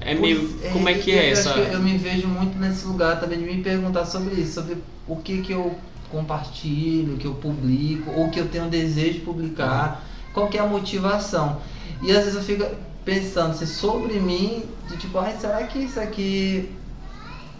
É 0.00 0.14
meio, 0.14 0.46
Pois 0.60 0.72
como 0.72 0.88
é 0.88 0.94
que 0.94 1.10
é 1.12 1.30
essa... 1.30 1.50
Eu 1.50 1.80
me 1.80 1.96
vejo 1.96 2.28
muito 2.28 2.58
nesse 2.58 2.86
lugar 2.86 3.18
também 3.18 3.38
de 3.38 3.44
me 3.44 3.62
perguntar 3.62 4.04
sobre 4.04 4.34
isso, 4.34 4.54
sobre 4.54 4.76
o 5.08 5.16
que 5.16 5.40
que 5.40 5.52
eu 5.52 5.74
compartilho, 6.10 7.16
que 7.16 7.26
eu 7.26 7.34
publico, 7.34 8.10
ou 8.10 8.30
que 8.30 8.38
eu 8.38 8.46
tenho 8.46 8.68
desejo 8.68 9.14
de 9.14 9.20
publicar, 9.20 10.04
qual 10.32 10.48
que 10.48 10.58
é 10.58 10.60
a 10.60 10.66
motivação. 10.66 11.60
E 12.02 12.10
às 12.12 12.18
vezes 12.18 12.34
eu 12.34 12.42
fico 12.42 12.64
pensando 13.04 13.52
assim, 13.52 13.66
sobre 13.66 14.20
mim, 14.20 14.64
de 14.88 14.96
tipo, 14.98 15.18
ai, 15.18 15.34
será 15.40 15.62
que 15.64 15.78
isso 15.78 15.98
aqui 15.98 16.68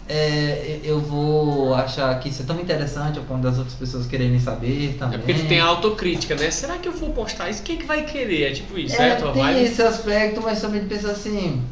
é, 0.07 0.79
eu 0.83 0.99
vou 0.99 1.73
achar 1.73 2.17
que 2.19 2.29
isso 2.29 2.43
é 2.43 2.45
tão 2.45 2.59
interessante 2.59 3.17
ao 3.17 3.25
ponto 3.25 3.41
das 3.41 3.57
outras 3.57 3.75
pessoas 3.75 4.05
quererem 4.05 4.39
saber 4.39 4.91
É 4.95 4.97
também? 4.99 5.19
porque 5.19 5.33
tu 5.33 5.47
tem 5.47 5.59
a 5.59 5.65
autocrítica, 5.65 6.35
né? 6.35 6.51
Será 6.51 6.77
que 6.77 6.87
eu 6.87 6.93
vou 6.93 7.09
postar 7.11 7.49
isso? 7.49 7.63
Quem 7.63 7.77
que 7.77 7.85
vai 7.85 8.03
querer? 8.03 8.51
É 8.51 8.53
tipo 8.53 8.77
isso, 8.77 8.95
É, 9.01 9.09
é, 9.09 9.15
tem 9.15 9.33
vibe? 9.33 9.59
esse 9.63 9.81
aspecto, 9.81 10.41
mas 10.43 10.61
também 10.61 10.85
pensa 10.85 11.11
assim. 11.11 11.63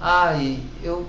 Ai, 0.00 0.60
eu 0.82 1.06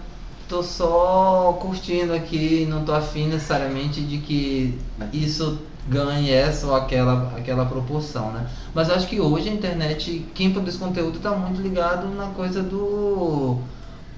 tô 0.48 0.64
só 0.64 1.58
curtindo 1.62 2.14
aqui, 2.14 2.66
não 2.70 2.84
tô 2.84 2.94
afim 2.94 3.28
necessariamente 3.28 4.02
de 4.02 4.18
que 4.18 4.80
isso 5.14 5.60
ganhe 5.88 6.32
essa 6.32 6.68
ou 6.68 6.76
aquela, 6.76 7.34
aquela 7.38 7.66
proporção, 7.66 8.32
né? 8.32 8.48
Mas 8.74 8.90
eu 8.90 8.96
acho 8.96 9.08
que 9.08 9.20
hoje 9.20 9.50
a 9.50 9.54
internet, 9.54 10.26
quem 10.34 10.52
produz 10.52 10.76
conteúdo 10.76 11.20
tá 11.20 11.32
muito 11.32 11.62
ligado 11.62 12.08
na 12.16 12.28
coisa 12.28 12.64
do 12.64 13.60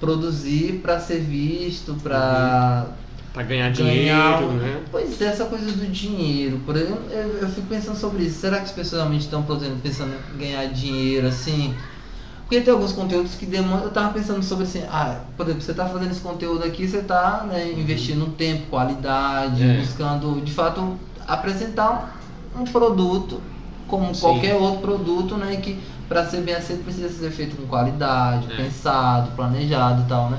produzir 0.02 0.80
para 0.82 0.98
ser 0.98 1.20
visto, 1.20 1.94
para 2.02 2.86
Pra 3.32 3.44
ganhar 3.44 3.70
ganhar 3.72 4.36
dinheiro, 4.36 4.46
um- 4.52 4.56
né? 4.58 4.80
Pois 4.90 5.22
é, 5.22 5.26
essa 5.26 5.44
coisa 5.46 5.64
do 5.72 5.86
dinheiro. 5.86 6.58
Por 6.66 6.76
exemplo, 6.76 7.04
eu, 7.10 7.38
eu 7.38 7.48
fico 7.48 7.66
pensando 7.68 7.96
sobre 7.96 8.24
isso. 8.24 8.40
Será 8.40 8.58
que 8.58 8.64
as 8.64 8.72
pessoas 8.72 9.00
realmente 9.00 9.22
estão 9.22 9.42
produzindo, 9.44 9.76
pensando 9.80 10.12
em 10.34 10.38
ganhar 10.38 10.66
dinheiro, 10.66 11.28
assim? 11.28 11.74
Porque 12.42 12.60
tem 12.60 12.74
alguns 12.74 12.92
conteúdos 12.92 13.34
que 13.36 13.46
demandam. 13.46 13.84
Eu 13.84 13.90
tava 13.90 14.12
pensando 14.12 14.42
sobre 14.42 14.64
assim, 14.64 14.82
ah, 14.90 15.20
por 15.36 15.46
exemplo, 15.46 15.62
você 15.62 15.72
tá 15.72 15.86
fazendo 15.86 16.10
esse 16.10 16.20
conteúdo 16.20 16.64
aqui, 16.64 16.86
você 16.86 17.00
tá 17.02 17.46
né, 17.48 17.72
investindo 17.72 18.26
tempo, 18.36 18.66
qualidade, 18.68 19.62
É. 19.62 19.78
buscando 19.78 20.40
de 20.42 20.52
fato 20.52 20.98
apresentar 21.26 22.20
um 22.54 22.64
produto 22.64 23.40
como 23.86 24.14
Sim. 24.14 24.20
qualquer 24.20 24.54
outro 24.56 24.80
produto, 24.80 25.36
né? 25.36 25.56
Que 25.56 25.78
para 26.12 26.26
ser 26.26 26.42
bem 26.42 26.54
aceito 26.54 26.84
precisa 26.84 27.08
ser 27.08 27.30
feito 27.30 27.56
com 27.56 27.66
qualidade, 27.66 28.52
É. 28.52 28.56
pensado, 28.56 29.30
planejado 29.34 30.02
e 30.02 30.04
tal, 30.04 30.28
né? 30.28 30.38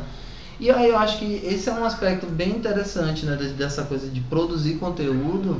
E 0.59 0.69
aí 0.69 0.87
eu 0.87 0.97
acho 0.97 1.17
que 1.17 1.41
esse 1.43 1.67
é 1.67 1.73
um 1.73 1.83
aspecto 1.83 2.27
bem 2.27 2.49
interessante, 2.51 3.25
né, 3.25 3.35
dessa 3.57 3.81
coisa 3.83 4.07
de 4.07 4.21
produzir 4.21 4.75
conteúdo 4.75 5.59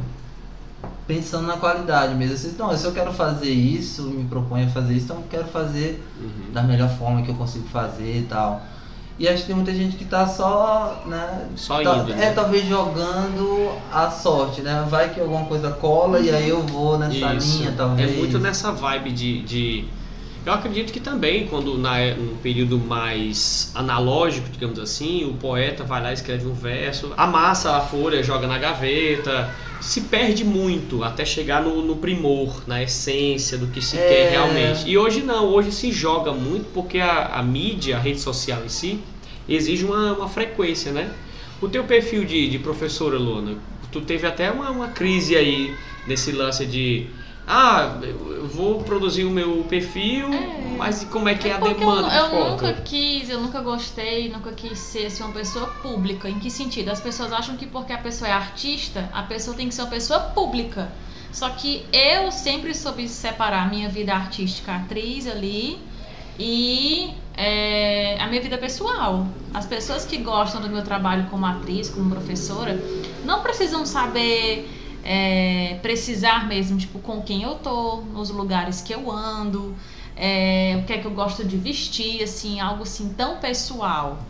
pensando 1.08 1.48
na 1.48 1.58
qualidade 1.58 2.14
mesmo. 2.14 2.36
Assim, 2.36 2.56
não, 2.58 2.78
se 2.78 2.86
eu 2.86 2.92
quero 2.94 3.12
fazer 3.12 3.50
isso, 3.50 4.04
me 4.04 4.26
proponho 4.26 4.68
a 4.68 4.70
fazer 4.70 4.94
isso, 4.94 5.06
então 5.06 5.18
eu 5.18 5.24
quero 5.30 5.46
fazer 5.48 6.02
Uhum. 6.22 6.54
da 6.54 6.62
melhor 6.62 6.90
forma 6.90 7.24
que 7.24 7.30
eu 7.30 7.36
consigo 7.36 7.68
fazer 7.70 8.20
e 8.20 8.24
tal. 8.30 8.62
E 9.18 9.28
acho 9.28 9.42
que 9.42 9.48
tem 9.48 9.56
muita 9.56 9.74
gente 9.74 9.96
que 9.96 10.06
tá 10.06 10.28
só, 10.28 11.04
né? 11.06 11.48
Só 11.56 11.82
tá- 11.84 11.98
indo, 11.98 12.14
É, 12.14 12.16
né? 12.16 12.32
talvez 12.34 12.68
jogando 12.68 13.72
a 13.92 14.10
sorte, 14.10 14.62
né? 14.62 14.86
Vai 14.90 15.10
que 15.14 15.20
alguma 15.20 15.46
coisa 15.46 15.72
cola 15.72 16.20
e 16.20 16.32
aí 16.32 16.50
eu 16.50 16.62
vou 16.62 16.98
nessa 16.98 17.34
Isso. 17.34 17.58
linha, 17.58 17.74
talvez. 17.76 18.12
É 18.12 18.16
muito 18.18 18.40
nessa 18.40 18.72
vibe 18.72 19.12
de, 19.12 19.42
de- 19.44 19.86
Eu 20.46 20.52
acredito 20.52 20.92
que 20.92 21.00
também, 21.00 21.48
quando 21.48 21.78
na, 21.78 22.16
num 22.16 22.36
período 22.38 22.78
mais 22.78 23.72
analógico, 23.74 24.50
digamos 24.50 24.78
assim, 24.78 25.24
o 25.24 25.36
poeta 25.36 25.86
vai 25.86 26.04
lá 26.04 26.12
e 26.12 26.16
escreve 26.16 26.46
um 26.46 26.54
verso, 26.54 27.14
amassa 27.16 27.78
a 27.78 27.82
folha, 27.82 28.22
joga 28.22 28.46
na 28.46 28.58
gaveta, 28.58 29.50
se 29.80 30.02
perde 30.02 30.44
muito 30.44 31.02
até 31.02 31.24
chegar 31.24 31.64
no, 31.64 31.82
no 31.82 31.96
primor, 31.96 32.62
na 32.68 32.84
essência 32.84 33.58
do 33.58 33.68
que 33.68 33.82
se 33.82 33.96
É. 33.98 34.00
quer 34.08 34.32
realmente. 34.32 34.90
E 34.90 34.98
hoje 34.98 35.22
não, 35.22 35.46
hoje 35.48 35.72
se 35.72 35.92
joga 35.94 36.34
muito 36.34 36.66
porque 36.74 37.00
a, 37.00 37.28
a 37.28 37.42
mídia, 37.44 37.96
a 37.96 38.00
rede 38.00 38.20
social 38.20 38.62
em 38.66 38.70
si, 38.70 39.00
exige 39.48 39.86
uma, 39.86 40.12
uma 40.12 40.28
frequência, 40.28 40.92
né? 40.92 41.10
O 41.62 41.70
teu 41.70 41.86
perfil 41.86 42.26
de, 42.26 42.50
de 42.50 42.60
professora, 42.60 43.18
Luana, 43.18 43.56
tu 43.94 44.02
teve 44.02 44.28
até 44.28 44.52
uma, 44.52 44.70
uma 44.70 44.90
crise 44.90 45.38
aí 45.38 45.78
nesse 46.06 46.34
lance 46.34 46.66
de 46.66 47.06
ah, 47.48 47.98
eu 48.02 48.34
eu 48.44 48.48
vou 48.50 48.84
produzir 48.84 49.24
o 49.24 49.30
meu 49.32 49.64
perfil, 49.70 50.28
É. 50.34 50.76
mas 50.78 51.04
como 51.06 51.30
é 51.30 51.36
que 51.36 51.48
é, 51.50 51.54
a 51.54 51.60
porque 51.60 51.84
eu, 51.84 51.90
demanda 51.90 52.14
eu 52.14 52.30
foto? 52.30 52.50
nunca 52.52 52.74
quis, 52.74 53.30
eu 53.30 53.40
nunca 53.40 53.62
gostei, 53.62 54.30
nunca 54.30 54.52
quis 54.52 54.78
ser 54.80 55.06
assim, 55.08 55.24
uma 55.24 55.32
pessoa 55.34 55.68
pública. 55.82 56.30
Em 56.30 56.40
que 56.40 56.50
sentido? 56.52 56.90
As 56.90 57.00
pessoas 57.00 57.32
acham 57.32 57.56
que 57.58 57.66
porque 57.66 57.94
a 57.94 57.98
pessoa 57.98 58.28
é 58.30 58.34
artista, 58.34 59.10
a 59.14 59.24
pessoa 59.24 59.56
tem 59.56 59.68
que 59.70 59.74
ser 59.76 59.82
uma 59.82 59.90
pessoa 59.90 60.20
pública. 60.20 60.92
Só 61.32 61.50
que 61.52 61.86
eu 61.92 62.32
sempre 62.32 62.74
soube 62.76 63.08
separar 63.08 63.64
a 63.64 63.70
minha 63.70 63.90
vida 63.90 64.14
artística, 64.14 64.76
atriz 64.76 65.26
ali, 65.28 65.80
e 66.38 67.14
é, 67.36 68.18
a 68.20 68.28
minha 68.28 68.42
vida 68.42 68.58
pessoal. 68.58 69.28
As 69.54 69.66
pessoas 69.66 70.06
que 70.06 70.18
gostam 70.18 70.62
do 70.62 70.70
meu 70.70 70.84
trabalho 70.84 71.28
como 71.30 71.46
atriz, 71.46 71.90
como 71.90 72.10
professora, 72.10 72.80
não 73.24 73.42
precisam 73.42 73.86
saber 73.86 74.70
é, 75.04 75.80
precisar 75.82 76.48
mesmo, 76.48 76.78
tipo, 76.78 77.00
com 77.00 77.22
quem 77.22 77.44
eu 77.44 77.56
tô, 77.56 77.98
nos 77.98 78.30
lugares 78.30 78.82
que 78.82 78.94
eu 78.94 79.12
ando, 79.12 79.76
é, 80.16 80.78
o 80.82 80.86
que 80.86 80.94
é 80.94 80.98
que 80.98 81.06
eu 81.06 81.12
gosto 81.12 81.44
de 81.44 81.58
vestir, 81.58 82.24
assim, 82.24 82.60
algo 82.60 82.84
assim 82.84 83.14
tão 83.14 83.38
pessoal. 83.38 84.24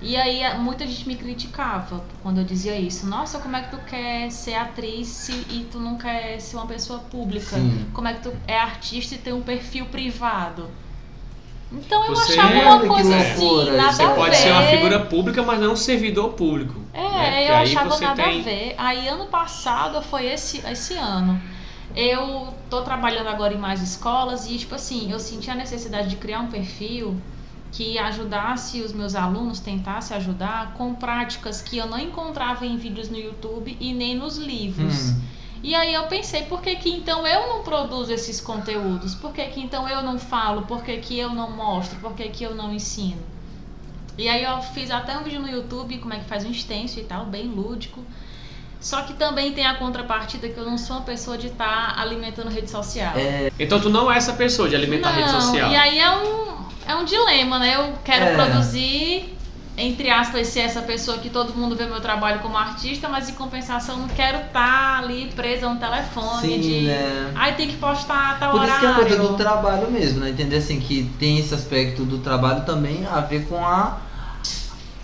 E 0.00 0.16
aí 0.16 0.42
muita 0.58 0.86
gente 0.86 1.08
me 1.08 1.16
criticava 1.16 2.04
quando 2.22 2.38
eu 2.38 2.44
dizia 2.44 2.78
isso. 2.78 3.06
Nossa, 3.06 3.38
como 3.38 3.56
é 3.56 3.62
que 3.62 3.70
tu 3.70 3.78
quer 3.84 4.30
ser 4.30 4.54
atriz 4.54 5.08
se, 5.08 5.32
e 5.32 5.66
tu 5.70 5.80
não 5.80 5.96
quer 5.96 6.38
ser 6.40 6.56
uma 6.56 6.66
pessoa 6.66 6.98
pública? 6.98 7.56
Sim. 7.56 7.86
Como 7.92 8.06
é 8.06 8.14
que 8.14 8.22
tu 8.22 8.32
é 8.46 8.58
artista 8.58 9.14
e 9.14 9.18
tem 9.18 9.32
um 9.32 9.42
perfil 9.42 9.86
privado? 9.86 10.68
Então 11.74 12.04
eu 12.04 12.14
Você- 12.14 12.32
achava 12.32 12.54
Olha 12.54 12.62
uma 12.68 12.94
coisa 12.94 13.16
assim, 13.16 13.70
nada 13.72 13.92
Você 13.92 14.08
pode 14.08 14.36
ser 14.36 14.50
uma 14.52 14.62
figura 14.62 15.00
pública, 15.00 15.42
mas 15.42 15.60
não 15.60 15.72
um 15.72 15.76
servidor 15.76 16.30
público. 16.34 16.74
É, 16.92 17.00
né? 17.00 17.50
Eu 17.50 17.54
achava 17.56 17.98
nada 17.98 18.22
tem- 18.22 18.40
a 18.40 18.44
ver. 18.44 18.74
Aí 18.78 19.08
ano 19.08 19.26
passado 19.26 20.00
foi 20.02 20.26
esse, 20.26 20.58
esse 20.66 20.94
ano. 20.94 21.40
Eu 21.94 22.54
tô 22.70 22.82
trabalhando 22.82 23.28
agora 23.28 23.54
em 23.54 23.58
mais 23.58 23.80
escolas 23.82 24.46
e, 24.48 24.56
tipo 24.56 24.74
assim, 24.74 25.10
eu 25.12 25.18
senti 25.20 25.50
a 25.50 25.54
necessidade 25.54 26.08
de 26.08 26.16
criar 26.16 26.40
um 26.40 26.48
perfil 26.48 27.16
que 27.70 27.98
ajudasse 27.98 28.80
os 28.80 28.92
meus 28.92 29.14
alunos, 29.16 29.58
tentasse 29.58 30.14
ajudar 30.14 30.74
com 30.74 30.94
práticas 30.94 31.60
que 31.60 31.76
eu 31.76 31.86
não 31.86 31.98
encontrava 31.98 32.64
em 32.64 32.76
vídeos 32.76 33.08
no 33.08 33.16
YouTube 33.18 33.76
e 33.80 33.92
nem 33.92 34.14
nos 34.14 34.38
livros. 34.38 35.10
Hum. 35.10 35.20
E 35.64 35.74
aí 35.74 35.94
eu 35.94 36.02
pensei, 36.04 36.42
por 36.42 36.60
que, 36.60 36.76
que 36.76 36.90
então 36.90 37.26
eu 37.26 37.48
não 37.48 37.62
produzo 37.62 38.12
esses 38.12 38.38
conteúdos? 38.38 39.14
Por 39.14 39.32
que, 39.32 39.42
que 39.46 39.60
então 39.62 39.88
eu 39.88 40.02
não 40.02 40.18
falo? 40.18 40.62
Por 40.66 40.84
que, 40.84 40.98
que 40.98 41.18
eu 41.18 41.30
não 41.30 41.50
mostro? 41.50 41.98
Por 42.00 42.12
que, 42.12 42.28
que 42.28 42.44
eu 42.44 42.54
não 42.54 42.70
ensino? 42.70 43.22
E 44.18 44.28
aí 44.28 44.44
eu 44.44 44.60
fiz 44.60 44.90
até 44.90 45.16
um 45.16 45.22
vídeo 45.22 45.40
no 45.40 45.48
YouTube, 45.48 45.96
como 45.98 46.12
é 46.12 46.18
que 46.18 46.26
faz 46.26 46.44
um 46.44 46.50
extenso 46.50 47.00
e 47.00 47.04
tal, 47.04 47.24
bem 47.24 47.46
lúdico. 47.46 48.04
Só 48.78 49.00
que 49.04 49.14
também 49.14 49.52
tem 49.54 49.64
a 49.66 49.76
contrapartida 49.76 50.50
que 50.50 50.58
eu 50.58 50.66
não 50.66 50.76
sou 50.76 50.96
uma 50.96 51.02
pessoa 51.02 51.38
de 51.38 51.46
estar 51.46 51.98
alimentando 51.98 52.50
rede 52.50 52.70
social. 52.70 53.14
Então 53.58 53.80
tu 53.80 53.88
não 53.88 54.12
é 54.12 54.18
essa 54.18 54.34
pessoa 54.34 54.68
de 54.68 54.76
alimentar 54.76 55.08
a 55.08 55.12
rede 55.12 55.32
Não, 55.32 55.40
social. 55.40 55.70
E 55.70 55.76
aí 55.76 55.98
é 55.98 56.10
um, 56.14 56.56
é 56.86 56.94
um 56.94 57.06
dilema, 57.06 57.58
né? 57.58 57.76
Eu 57.76 57.98
quero 58.04 58.26
É. 58.26 58.34
produzir, 58.34 59.38
entre 59.76 60.08
aspas, 60.10 60.46
ser 60.48 60.60
essa 60.60 60.82
pessoa 60.82 61.18
que 61.18 61.28
todo 61.28 61.52
mundo 61.54 61.74
vê 61.74 61.84
meu 61.86 62.00
trabalho 62.00 62.40
como 62.40 62.56
artista, 62.56 63.08
mas 63.08 63.28
em 63.28 63.32
compensação 63.34 63.96
não 63.98 64.08
quero 64.08 64.38
estar 64.46 64.98
ali 65.02 65.32
presa 65.34 65.68
no 65.68 65.80
telefone 65.80 66.40
Sim, 66.40 66.60
de. 66.60 66.80
né? 66.82 67.32
Ai, 67.34 67.56
tem 67.56 67.66
que 67.68 67.76
postar 67.76 68.38
tal 68.38 68.52
Por 68.52 68.62
isso 68.64 68.78
que 68.78 68.84
é 68.84 68.88
a 68.88 68.92
horário. 68.92 69.06
coisa 69.16 69.22
do 69.28 69.36
trabalho 69.36 69.90
mesmo, 69.90 70.20
né? 70.20 70.30
Entender 70.30 70.56
assim 70.58 70.78
que 70.78 71.10
tem 71.18 71.38
esse 71.40 71.52
aspecto 71.52 72.04
do 72.04 72.18
trabalho 72.18 72.64
também 72.64 73.04
a 73.06 73.20
ver 73.20 73.46
com 73.46 73.64
a, 73.66 73.98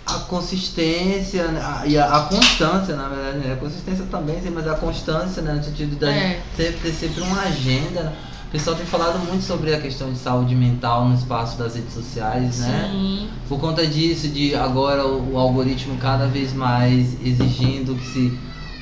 a 0.05 0.13
consistência 0.19 1.47
né? 1.49 1.61
a- 1.61 1.85
e 1.85 1.97
a, 1.97 2.05
a 2.05 2.21
constância, 2.21 2.95
na 2.95 3.09
verdade. 3.09 3.37
Né? 3.39 3.53
A 3.53 3.57
consistência 3.57 4.05
também, 4.09 4.41
sim, 4.41 4.51
mas 4.51 4.67
a 4.67 4.75
constância, 4.75 5.41
né? 5.41 5.51
No 5.53 5.63
sentido 5.63 5.97
da 5.97 6.09
É. 6.11 6.41
sempre 6.55 6.79
ter 6.79 6.91
sempre 6.93 7.21
uma 7.23 7.41
agenda. 7.41 8.03
né? 8.03 8.13
O 8.51 8.57
pessoal 8.59 8.75
tem 8.75 8.85
falado 8.85 9.17
muito 9.19 9.45
sobre 9.45 9.73
a 9.73 9.79
questão 9.79 10.11
de 10.11 10.17
saúde 10.17 10.53
mental 10.53 11.07
no 11.07 11.15
espaço 11.15 11.57
das 11.57 11.75
redes 11.75 11.93
sociais, 11.93 12.59
né? 12.59 12.89
Sim. 12.91 13.29
Por 13.47 13.57
conta 13.57 13.87
disso, 13.87 14.27
de 14.27 14.53
agora 14.53 15.05
o, 15.07 15.35
o 15.35 15.37
algoritmo 15.37 15.97
cada 15.97 16.27
vez 16.27 16.51
mais 16.51 17.15
exigindo 17.25 17.95
que 17.95 18.05
se 18.05 18.37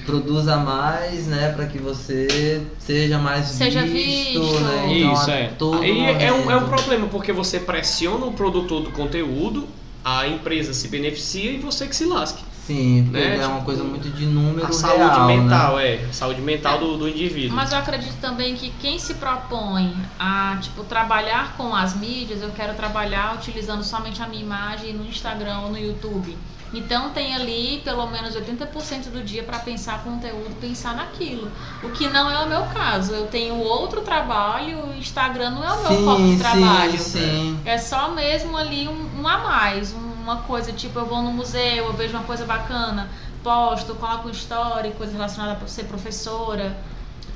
produza 0.07 0.57
mais, 0.57 1.27
né, 1.27 1.53
para 1.55 1.67
que 1.67 1.77
você 1.77 2.63
seja 2.79 3.19
mais 3.19 3.45
Seja 3.45 3.83
visto, 3.83 4.41
visto. 4.41 4.59
né? 4.61 4.85
Então, 4.91 5.13
Isso, 5.13 5.29
é. 5.29 5.51
todo 5.55 5.81
Aí 5.83 5.99
é 6.19 6.33
um, 6.33 6.49
é 6.49 6.55
um 6.55 6.67
problema, 6.67 7.05
porque 7.05 7.31
você 7.31 7.59
pressiona 7.59 8.25
o 8.25 8.31
produtor 8.31 8.81
do 8.81 8.89
conteúdo, 8.89 9.67
a 10.03 10.27
empresa 10.27 10.73
se 10.73 10.87
beneficia 10.87 11.51
e 11.51 11.59
você 11.59 11.85
que 11.85 11.95
se 11.95 12.05
lasque. 12.05 12.41
Sim, 12.69 13.07
porque 13.09 13.17
né, 13.17 13.37
é 13.37 13.47
uma 13.47 13.55
tipo, 13.55 13.65
coisa 13.65 13.83
muito 13.83 14.07
de 14.11 14.27
número 14.27 14.67
A 14.67 14.71
saúde 14.71 14.97
real, 14.97 15.25
mental, 15.25 15.77
né? 15.77 15.87
é. 15.87 16.05
A 16.07 16.13
saúde 16.13 16.39
mental 16.39 16.77
do, 16.77 16.97
do 16.97 17.09
indivíduo. 17.09 17.55
Mas 17.55 17.71
eu 17.71 17.79
acredito 17.79 18.15
também 18.21 18.53
que 18.53 18.69
quem 18.79 18.99
se 18.99 19.15
propõe 19.15 19.91
a 20.19 20.55
tipo 20.61 20.83
trabalhar 20.83 21.57
com 21.57 21.73
as 21.73 21.95
mídias, 21.95 22.43
eu 22.43 22.51
quero 22.51 22.75
trabalhar 22.75 23.33
utilizando 23.33 23.83
somente 23.83 24.21
a 24.21 24.27
minha 24.27 24.43
imagem 24.43 24.93
no 24.93 25.03
Instagram 25.03 25.61
ou 25.61 25.71
no 25.71 25.79
YouTube. 25.79 26.37
Então 26.71 27.09
tem 27.09 27.33
ali 27.33 27.81
pelo 27.83 28.05
menos 28.05 28.35
80% 28.35 29.09
do 29.11 29.23
dia 29.23 29.41
para 29.41 29.57
pensar 29.57 30.03
conteúdo, 30.03 30.55
pensar 30.61 30.95
naquilo. 30.95 31.51
O 31.81 31.89
que 31.89 32.07
não 32.07 32.29
é 32.29 32.37
o 32.39 32.47
meu 32.47 32.61
caso. 32.65 33.13
Eu 33.13 33.25
tenho 33.25 33.55
outro 33.55 34.01
trabalho, 34.01 34.85
o 34.85 34.93
Instagram 34.95 35.49
não 35.49 35.63
é 35.63 35.73
o 35.73 35.81
meu 35.81 36.05
foco 36.05 36.21
de 36.21 36.37
trabalho. 36.37 36.99
Sim, 36.99 37.19
sim. 37.19 37.59
É 37.65 37.79
só 37.79 38.11
mesmo 38.11 38.55
ali 38.55 38.87
um, 38.87 39.21
um 39.21 39.27
a 39.27 39.39
mais, 39.39 39.91
uma 40.29 40.41
coisa 40.43 40.71
tipo 40.71 40.97
eu 40.99 41.05
vou 41.05 41.21
no 41.21 41.31
museu, 41.31 41.85
eu 41.85 41.93
vejo 41.93 42.13
uma 42.13 42.23
coisa 42.23 42.45
bacana, 42.45 43.09
posto, 43.43 43.95
coloco 43.95 44.29
story, 44.29 44.91
coisa 44.91 45.13
relacionada 45.13 45.59
a 45.63 45.67
ser 45.67 45.85
professora. 45.85 46.77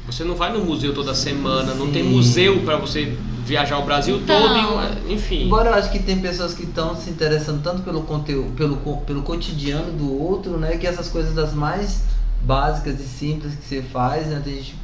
Você 0.05 0.23
não 0.23 0.35
vai 0.35 0.51
no 0.51 0.63
museu 0.63 0.93
toda 0.93 1.13
semana, 1.15 1.73
não 1.73 1.87
Sim. 1.87 1.93
tem 1.93 2.03
museu 2.03 2.61
pra 2.63 2.75
você 2.75 3.17
viajar 3.45 3.77
o 3.79 3.83
Brasil 3.83 4.17
Então. 4.17 4.41
todo, 4.41 5.07
e 5.09 5.13
enfim. 5.13 5.45
Embora 5.45 5.69
eu 5.69 5.75
acho 5.75 5.91
que 5.91 5.99
tem 5.99 6.19
pessoas 6.19 6.53
que 6.53 6.63
estão 6.63 6.95
se 6.95 7.09
interessando 7.09 7.61
tanto 7.63 7.81
pelo 7.83 8.03
conteúdo, 8.03 8.51
pelo, 8.51 8.77
pelo 9.01 9.21
cotidiano 9.21 9.91
do 9.93 10.21
outro, 10.21 10.57
né? 10.57 10.77
Que 10.77 10.85
essas 10.87 11.09
coisas 11.09 11.33
das 11.33 11.53
mais 11.53 12.03
básicas 12.43 12.99
e 12.99 13.03
simples 13.07 13.55
que 13.55 13.65
você 13.65 13.81
faz, 13.81 14.27
né? 14.27 14.41
Tem 14.43 14.55
gente, 14.55 14.75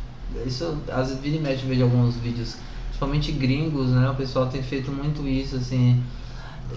isso, 0.46 0.78
às 0.90 1.08
vezes 1.08 1.22
vira 1.22 1.36
e 1.36 1.40
mexe, 1.40 1.66
vejo 1.66 1.84
alguns 1.84 2.16
vídeos, 2.16 2.56
principalmente 2.88 3.32
gringos, 3.34 3.88
né? 3.90 4.10
O 4.10 4.16
pessoal 4.16 4.48
tem 4.48 4.64
feito 4.64 4.90
muito 4.92 5.28
isso, 5.28 5.58
assim. 5.58 6.02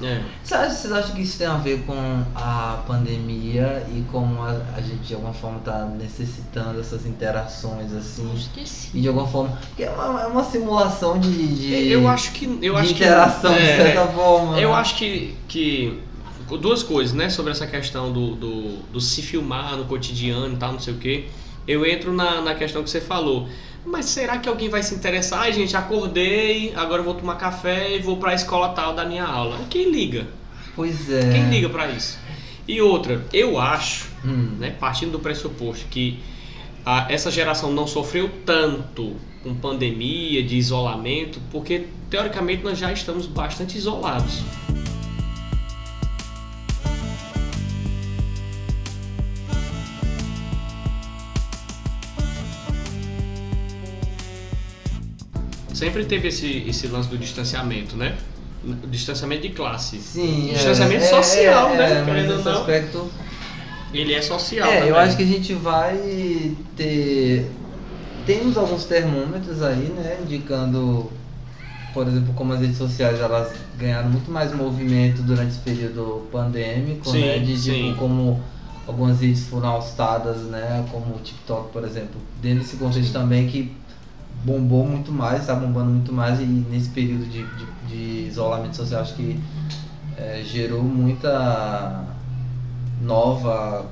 É. 0.01 0.23
Vocês 0.43 0.91
acham, 0.91 1.15
que 1.15 1.23
isso 1.23 1.39
tem 1.39 1.47
a 1.47 1.57
ver 1.57 1.83
com 1.85 2.25
a 2.35 2.83
pandemia 2.87 3.87
e 3.89 4.05
como 4.11 4.43
a, 4.43 4.61
a 4.77 4.81
gente 4.81 5.01
de 5.01 5.15
alguma 5.15 5.33
forma 5.33 5.59
está 5.59 5.85
necessitando 5.85 6.81
essas 6.81 7.05
interações 7.05 7.93
assim? 7.93 8.31
Acho 8.35 8.51
que 8.51 8.69
sim. 8.69 8.91
E 8.95 9.01
de 9.03 9.09
alguma 9.09 9.27
forma. 9.27 9.59
Porque 9.69 9.85
é 9.85 9.91
uma, 9.91 10.23
é 10.23 10.27
uma 10.27 10.45
simulação 10.45 11.19
de, 11.19 11.49
de, 11.55 11.91
Eu 11.91 12.09
acho 12.09 12.33
que. 12.33 12.47
Eu 12.63 12.75
de 12.75 12.81
acho 12.81 12.93
interação, 12.93 13.55
que, 13.55 13.61
de 13.61 13.67
é, 13.67 13.77
certa 13.77 14.07
forma. 14.09 14.59
Eu 14.59 14.71
né? 14.71 14.75
acho 14.77 14.97
que, 14.97 15.37
que 15.47 16.01
duas 16.59 16.83
coisas, 16.83 17.15
né, 17.15 17.29
sobre 17.29 17.53
essa 17.53 17.67
questão 17.67 18.13
do, 18.13 18.35
do, 18.35 18.77
do 18.93 19.01
se 19.01 19.23
filmar 19.23 19.77
no 19.77 19.85
cotidiano 19.85 20.55
e 20.55 20.57
tal, 20.57 20.73
não 20.73 20.81
sei 20.81 20.95
o 20.95 20.99
quê. 20.99 21.27
Eu 21.67 21.87
entro 21.87 22.13
na, 22.13 22.41
na 22.41 22.55
questão 22.55 22.83
que 22.83 22.91
você 22.91 23.01
falou. 23.01 23.49
Mas 23.85 24.07
será 24.07 24.39
que 24.39 24.49
alguém 24.49 24.69
vai 24.69 24.83
se 24.83 24.95
interessar? 24.95 25.41
Ai, 25.41 25.53
gente, 25.53 25.77
acordei, 25.77 26.73
agora 26.77 27.01
eu 27.01 27.05
vou 27.05 27.15
tomar 27.15 27.35
café 27.37 27.97
e 27.97 27.99
vou 28.01 28.17
pra 28.17 28.33
escola 28.35 28.69
tal 28.71 28.95
da 28.95 29.05
minha 29.05 29.25
aula. 29.25 29.59
Quem 29.69 29.91
liga? 29.91 30.27
Pois 30.77 31.11
é. 31.11 31.33
Quem 31.33 31.51
liga 31.51 31.69
pra 31.69 31.89
isso? 31.91 32.19
E 32.67 32.81
outra, 32.81 33.25
eu 33.33 33.59
acho, 33.59 34.07
Hum. 34.25 34.57
né, 34.59 34.71
partindo 34.79 35.13
do 35.13 35.19
pressuposto 35.19 35.85
que 35.91 36.21
a- 36.87 37.07
essa 37.11 37.31
geração 37.31 37.73
não 37.73 37.87
sofreu 37.87 38.31
tanto 38.47 39.17
com 39.43 39.53
pandemia, 39.55 40.43
de 40.45 40.57
isolamento, 40.57 41.41
porque 41.51 41.87
teoricamente 42.09 42.63
nós 42.63 42.79
já 42.79 42.93
estamos 42.93 43.27
bastante 43.27 43.77
isolados. 43.77 44.41
Sempre 55.83 56.05
teve 56.05 56.29
esse, 56.29 56.65
esse 56.69 56.87
lance 56.87 57.09
do 57.09 57.19
distanciamento, 57.19 57.97
né? 57.97 58.17
O 58.65 58.87
distanciamento 58.87 59.43
de 59.43 59.49
classe. 59.49 59.99
Sim, 59.99 60.51
é, 60.51 60.53
Distanciamento 60.55 61.03
é, 61.03 61.09
social, 61.09 61.71
é, 61.71 61.77
né? 61.77 61.85
é, 61.91 61.95
mas 61.97 62.05
Querendo 62.05 62.31
ou 62.31 62.37
esse 62.37 62.45
não. 62.45 62.53
aspecto 62.61 63.11
Ele 63.93 64.15
é 64.15 64.23
social 64.23 64.69
É, 64.71 64.77
eu 64.83 64.95
também. 64.95 65.01
acho 65.01 65.17
que 65.17 65.23
a 65.25 65.27
gente 65.27 65.55
vai 65.55 66.55
ter. 66.77 67.51
Temos 68.25 68.57
alguns 68.57 68.85
termômetros 68.85 69.61
aí, 69.63 69.93
né? 69.97 70.19
Indicando, 70.23 71.11
por 71.93 72.07
exemplo, 72.07 72.33
como 72.35 72.53
as 72.53 72.61
redes 72.61 72.79
sociais 72.79 73.19
elas 73.21 73.53
ganharam 73.77 74.09
muito 74.09 74.31
mais 74.31 74.55
movimento 74.55 75.23
durante 75.23 75.51
esse 75.51 75.59
período 75.59 76.29
pandêmico, 76.31 77.11
Sim, 77.11 77.23
né? 77.23 77.39
De 77.41 77.59
sim. 77.59 77.87
tipo, 77.89 77.99
como 77.99 78.41
algumas 78.87 79.21
redes 79.21 79.45
foram 79.49 79.69
alçadas, 79.71 80.43
né? 80.43 80.87
Como 80.93 81.17
o 81.17 81.19
TikTok, 81.19 81.73
por 81.73 81.83
exemplo. 81.83 82.21
Dentro 82.41 82.61
desse 82.61 82.77
contexto 82.77 83.13
também 83.13 83.49
que 83.49 83.73
bombou 84.45 84.87
muito 84.87 85.13
mais, 85.13 85.41
está 85.41 85.55
bombando 85.55 85.91
muito 85.91 86.13
mais 86.13 86.41
e 86.41 86.45
nesse 86.45 86.89
período 86.89 87.25
de, 87.27 87.45
de, 87.45 87.67
de 87.89 88.29
isolamento 88.29 88.77
social 88.77 89.03
acho 89.03 89.15
que 89.15 89.39
é, 90.17 90.43
gerou 90.45 90.83
muita 90.83 92.05
nova 93.01 93.87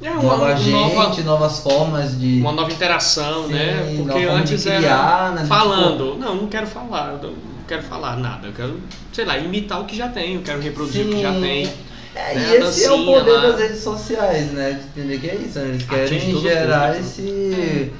É 0.00 0.10
uma, 0.10 0.22
nova 0.22 0.56
gente, 0.56 0.94
nova, 0.94 1.22
novas 1.22 1.58
formas 1.60 2.18
de. 2.18 2.40
uma 2.40 2.52
nova 2.52 2.72
interação, 2.72 3.46
Sim, 3.46 3.52
né? 3.52 3.94
Porque 3.96 4.24
antes 4.24 4.62
de 4.62 4.68
era 4.68 4.78
criar, 4.78 5.32
né? 5.34 5.44
falando. 5.46 6.16
Não, 6.16 6.34
não 6.36 6.46
quero 6.48 6.66
falar, 6.66 7.18
não 7.22 7.34
quero 7.66 7.82
falar 7.82 8.16
nada. 8.16 8.48
Eu 8.48 8.52
quero, 8.52 8.80
sei 9.12 9.24
lá, 9.24 9.38
imitar 9.38 9.80
o 9.80 9.84
que 9.84 9.96
já 9.96 10.08
tem, 10.08 10.34
eu 10.34 10.42
quero 10.42 10.60
reproduzir 10.60 11.06
o 11.06 11.10
que 11.10 11.20
já 11.20 11.32
Sim. 11.32 11.40
tem. 11.40 11.72
É, 12.14 12.34
né, 12.34 12.50
e 12.50 12.56
esse 12.56 12.84
é 12.84 12.92
o 12.92 13.04
poder 13.06 13.30
lá. 13.30 13.42
das 13.48 13.58
redes 13.58 13.80
sociais, 13.80 14.52
né? 14.52 14.72
De 14.72 15.00
entender 15.00 15.18
que 15.18 15.30
é 15.30 15.34
isso, 15.36 15.58
né? 15.58 15.68
Eles 15.68 15.84
querem 15.84 16.40
gerar 16.40 16.98
esse. 16.98 17.92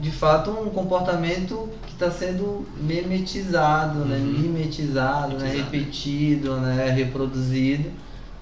De 0.00 0.10
fato, 0.10 0.50
um 0.50 0.70
comportamento 0.70 1.68
que 1.86 1.92
está 1.92 2.10
sendo 2.10 2.66
memetizado, 2.76 4.00
né? 4.00 4.16
Uhum. 4.16 4.40
Mimetizado, 4.40 5.38
né? 5.38 5.50
Mimetizado. 5.50 5.70
Repetido, 5.70 6.56
né? 6.56 6.90
Reproduzido, 6.90 7.90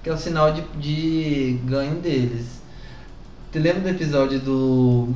que 0.01 0.09
é 0.09 0.13
o 0.13 0.17
sinal 0.17 0.51
de, 0.51 0.61
de 0.79 1.59
ganho 1.65 1.95
deles. 1.95 2.61
Te 3.51 3.59
lembra 3.59 3.81
do 3.81 3.89
episódio 3.89 4.39
do, 4.39 5.07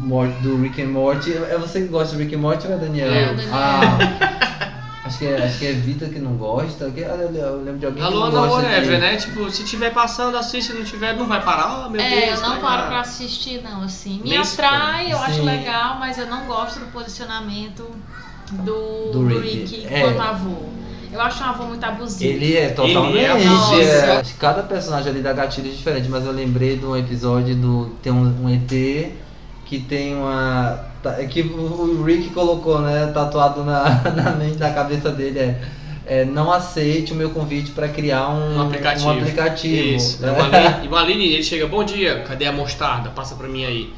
do 0.43 0.61
Rick 0.61 0.79
and 0.79 0.89
Morty? 0.89 1.33
É 1.33 1.57
você 1.57 1.81
que 1.81 1.87
gosta 1.87 2.15
do 2.15 2.21
Rick 2.21 2.35
and 2.35 2.39
Morty 2.39 2.67
ou 2.67 2.73
é 2.73 2.77
Daniel? 2.77 3.11
É, 3.11 3.31
o 3.31 3.35
Daniel. 3.35 3.51
Ah, 3.51 4.36
acho, 5.07 5.17
que 5.19 5.25
é, 5.25 5.45
acho 5.45 5.59
que 5.59 5.65
é 5.67 5.71
Vitor 5.73 6.09
que 6.09 6.19
não 6.19 6.33
gosta. 6.37 6.89
Que, 6.91 7.01
eu 7.01 7.07
eu 7.07 7.63
lembro 7.63 7.79
de 7.79 7.85
alguém 7.85 8.03
que 8.03 8.11
não 8.11 8.31
gosta 8.31 8.53
whatever, 8.67 8.83
de... 8.83 8.97
né? 8.97 9.15
Tipo, 9.15 9.49
se 9.49 9.63
tiver 9.63 9.91
passando, 9.93 10.37
assiste, 10.37 10.71
se 10.71 10.77
não 10.77 10.83
tiver, 10.85 11.13
não 11.15 11.27
vai 11.27 11.41
parar. 11.43 11.85
Oh, 11.85 11.89
meu 11.89 11.99
é, 12.01 12.27
Deus. 12.27 12.39
eu 12.39 12.47
não 12.47 12.55
tá 12.55 12.61
paro 12.61 12.87
pra 12.87 12.99
assistir, 13.01 13.61
não, 13.63 13.83
assim. 13.83 14.21
Me 14.23 14.37
atrai, 14.37 15.11
eu 15.11 15.17
acho 15.17 15.41
legal, 15.43 15.97
mas 15.99 16.17
eu 16.17 16.27
não 16.27 16.45
gosto 16.45 16.79
do 16.79 16.85
posicionamento 16.91 17.83
do, 18.51 19.11
Do 19.11 19.23
do 19.27 19.39
Rick. 19.39 19.75
Rick, 19.75 19.87
É. 19.93 20.01
quanto 20.01 20.21
avô. 20.21 20.55
Eu 21.11 21.21
acho 21.21 21.41
um 21.41 21.47
avô 21.47 21.63
muito 21.65 21.83
abusivo. 21.83 22.31
Ele 22.31 22.55
é 22.57 22.69
totalmente. 22.69 23.15
Ele 23.17 23.25
é 23.25 23.31
abusivo. 23.31 23.81
é. 23.81 24.21
Cada 24.39 24.61
personagem 24.63 25.09
ali 25.11 25.21
dá 25.21 25.33
gatilhos 25.33 25.75
diferentes, 25.77 26.09
mas 26.09 26.25
eu 26.25 26.31
lembrei 26.31 26.77
de 26.77 26.85
um 26.85 26.95
episódio 26.95 27.55
do. 27.55 27.95
Tem 28.01 28.11
um, 28.11 28.43
um 28.43 28.49
ET 28.49 29.11
que 29.65 29.79
tem 29.79 30.15
uma. 30.15 30.79
Tá- 31.15 31.23
Que 31.25 31.41
o 31.41 32.03
Rick 32.03 32.29
colocou, 32.29 32.79
né? 32.81 33.07
Tatuado 33.13 33.63
na, 33.63 33.83
na 34.15 34.31
mente 34.31 34.57
da 34.57 34.71
cabeça 34.73 35.11
dele 35.11 35.39
é. 35.39 35.61
é, 36.05 36.25
não 36.25 36.51
aceite 36.51 37.11
o 37.13 37.15
meu 37.15 37.29
convite 37.31 37.71
para 37.71 37.87
criar 37.89 38.29
um, 38.29 38.57
Um 38.57 38.61
aplicativo. 38.61 39.09
um 39.09 39.11
aplicativo, 39.13 39.95
Isso. 39.95 40.21
né? 40.21 40.31
O 40.31 40.41
Aline, 40.41 40.87
o 40.87 40.95
Aline, 40.97 41.25
ele 41.33 41.43
chega, 41.43 41.67
bom 41.67 41.83
dia, 41.83 42.23
cadê 42.27 42.45
a 42.45 42.51
mostarda? 42.51 43.09
Passa 43.09 43.35
pra 43.35 43.47
mim 43.47 43.65
aí. 43.65 43.93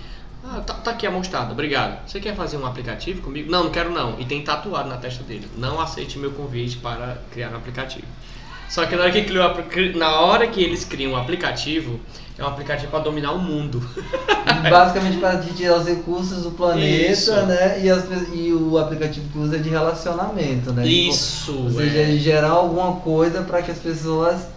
Ah, 0.52 0.62
tá, 0.62 0.74
tá 0.74 0.92
aqui 0.92 1.06
a 1.06 1.12
mostarda, 1.12 1.52
obrigado. 1.52 2.00
Você 2.08 2.20
quer 2.20 2.36
fazer 2.36 2.58
um 2.58 2.66
aplicativo 2.66 3.22
comigo? 3.22 3.52
Não, 3.52 3.66
não 3.66 3.72
quero 3.72 3.92
não. 3.92 4.16
E 4.20 4.26
tem 4.26 4.42
tatuado 4.42 4.90
na 4.90 4.98
testa 4.98 5.22
dele. 5.24 5.48
Não 5.58 5.80
aceite 5.80 6.18
meu 6.18 6.32
convite 6.32 6.78
para 6.78 7.20
criar 7.32 7.50
um 7.52 7.58
aplicativo. 7.58 8.08
Só 8.70 8.86
que 8.86 8.96
na 8.96 9.04
hora 9.04 9.12
que, 9.12 9.24
criou, 9.24 9.52
na 9.96 10.22
hora 10.22 10.48
que 10.48 10.62
eles 10.62 10.86
criam 10.86 11.14
um 11.14 11.18
aplicativo, 11.18 12.00
é 12.38 12.44
um 12.44 12.48
aplicativo 12.48 12.92
para 12.92 13.00
dominar 13.00 13.34
o 13.34 13.40
mundo. 13.40 13.84
Basicamente 14.70 15.18
para 15.18 15.38
tirar 15.40 15.78
os 15.78 15.88
recursos 15.88 16.44
do 16.44 16.52
planeta, 16.52 17.12
Isso. 17.12 17.34
né? 17.48 17.82
E, 17.84 17.90
as 17.90 18.06
e 18.34 18.54
o 18.54 18.78
aplicativo 18.78 19.28
que 19.34 19.40
usa 19.40 19.56
é 19.56 19.60
de 19.60 19.70
relacionamento, 19.70 20.72
né? 20.72 20.84
Tipo, 20.84 21.12
Isso, 21.12 21.64
Ou 21.64 21.72
seja, 21.72 22.00
é. 22.00 22.18
gerar 22.18 22.52
alguma 22.52 22.98
coisa 22.98 23.42
para 23.42 23.62
que 23.62 23.72
as 23.72 23.80
pessoas. 23.80 24.48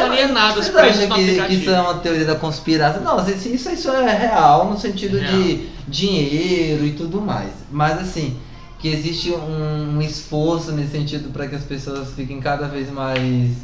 Alienadas, 0.00 0.64
Vocês 0.64 0.68
presas 0.70 1.04
acham 1.04 1.08
no 1.08 1.14
que, 1.16 1.42
que 1.42 1.54
isso 1.54 1.70
é 1.70 1.78
uma 1.78 1.94
teoria 1.98 2.24
da 2.24 2.36
conspiração? 2.36 3.02
Não, 3.02 3.28
isso, 3.28 3.68
isso 3.68 3.90
é 3.90 4.16
real 4.16 4.64
no 4.70 4.78
sentido 4.78 5.20
de 5.20 5.68
dinheiro 5.86 6.86
e 6.86 6.92
tudo 6.92 7.20
mais. 7.20 7.50
Mas 7.70 7.98
assim, 7.98 8.38
que 8.78 8.88
existe 8.88 9.30
um, 9.32 9.96
um 9.96 10.02
esforço 10.02 10.72
nesse 10.72 10.92
sentido 10.92 11.30
para 11.32 11.48
que 11.48 11.54
as 11.54 11.64
pessoas 11.64 12.12
fiquem 12.14 12.40
cada 12.40 12.68
vez 12.68 12.90
mais 12.90 13.56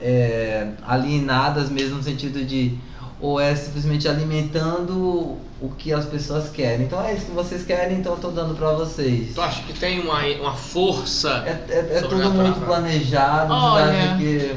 é, 0.00 0.68
alienadas 0.86 1.68
mesmo 1.68 1.96
no 1.96 2.02
sentido 2.02 2.44
de 2.44 2.78
ou 3.20 3.40
é 3.40 3.54
simplesmente 3.54 4.06
alimentando 4.06 5.36
o 5.60 5.68
que 5.76 5.92
as 5.92 6.04
pessoas 6.04 6.50
querem. 6.50 6.86
Então 6.86 7.02
é 7.02 7.14
isso 7.14 7.26
que 7.26 7.32
vocês 7.32 7.64
querem, 7.64 7.98
então 7.98 8.12
eu 8.12 8.18
tô 8.20 8.30
dando 8.30 8.54
para 8.54 8.72
vocês. 8.72 9.34
Tu 9.34 9.40
acha 9.40 9.62
que 9.62 9.72
tem 9.72 10.00
uma, 10.00 10.24
uma 10.40 10.54
força? 10.54 11.42
É, 11.44 11.64
é, 11.68 11.98
é 11.98 12.00
tudo 12.02 12.30
muito 12.30 12.64
planejado, 12.64 13.52
Olha, 13.52 14.16
que. 14.16 14.56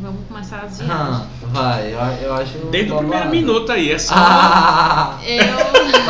Vamos 0.00 0.26
começar 0.28 0.58
as 0.58 0.78
Ah, 0.82 0.84
viagens. 0.84 1.26
vai, 1.52 1.92
eu, 1.92 1.98
eu 2.26 2.34
acho. 2.34 2.58
Desde 2.70 2.92
o 2.92 2.98
primeiro 2.98 3.30
minuto 3.30 3.72
aí, 3.72 3.92
é 3.92 3.98
só. 3.98 4.14
Ah, 4.16 5.16
Eu. 5.24 5.42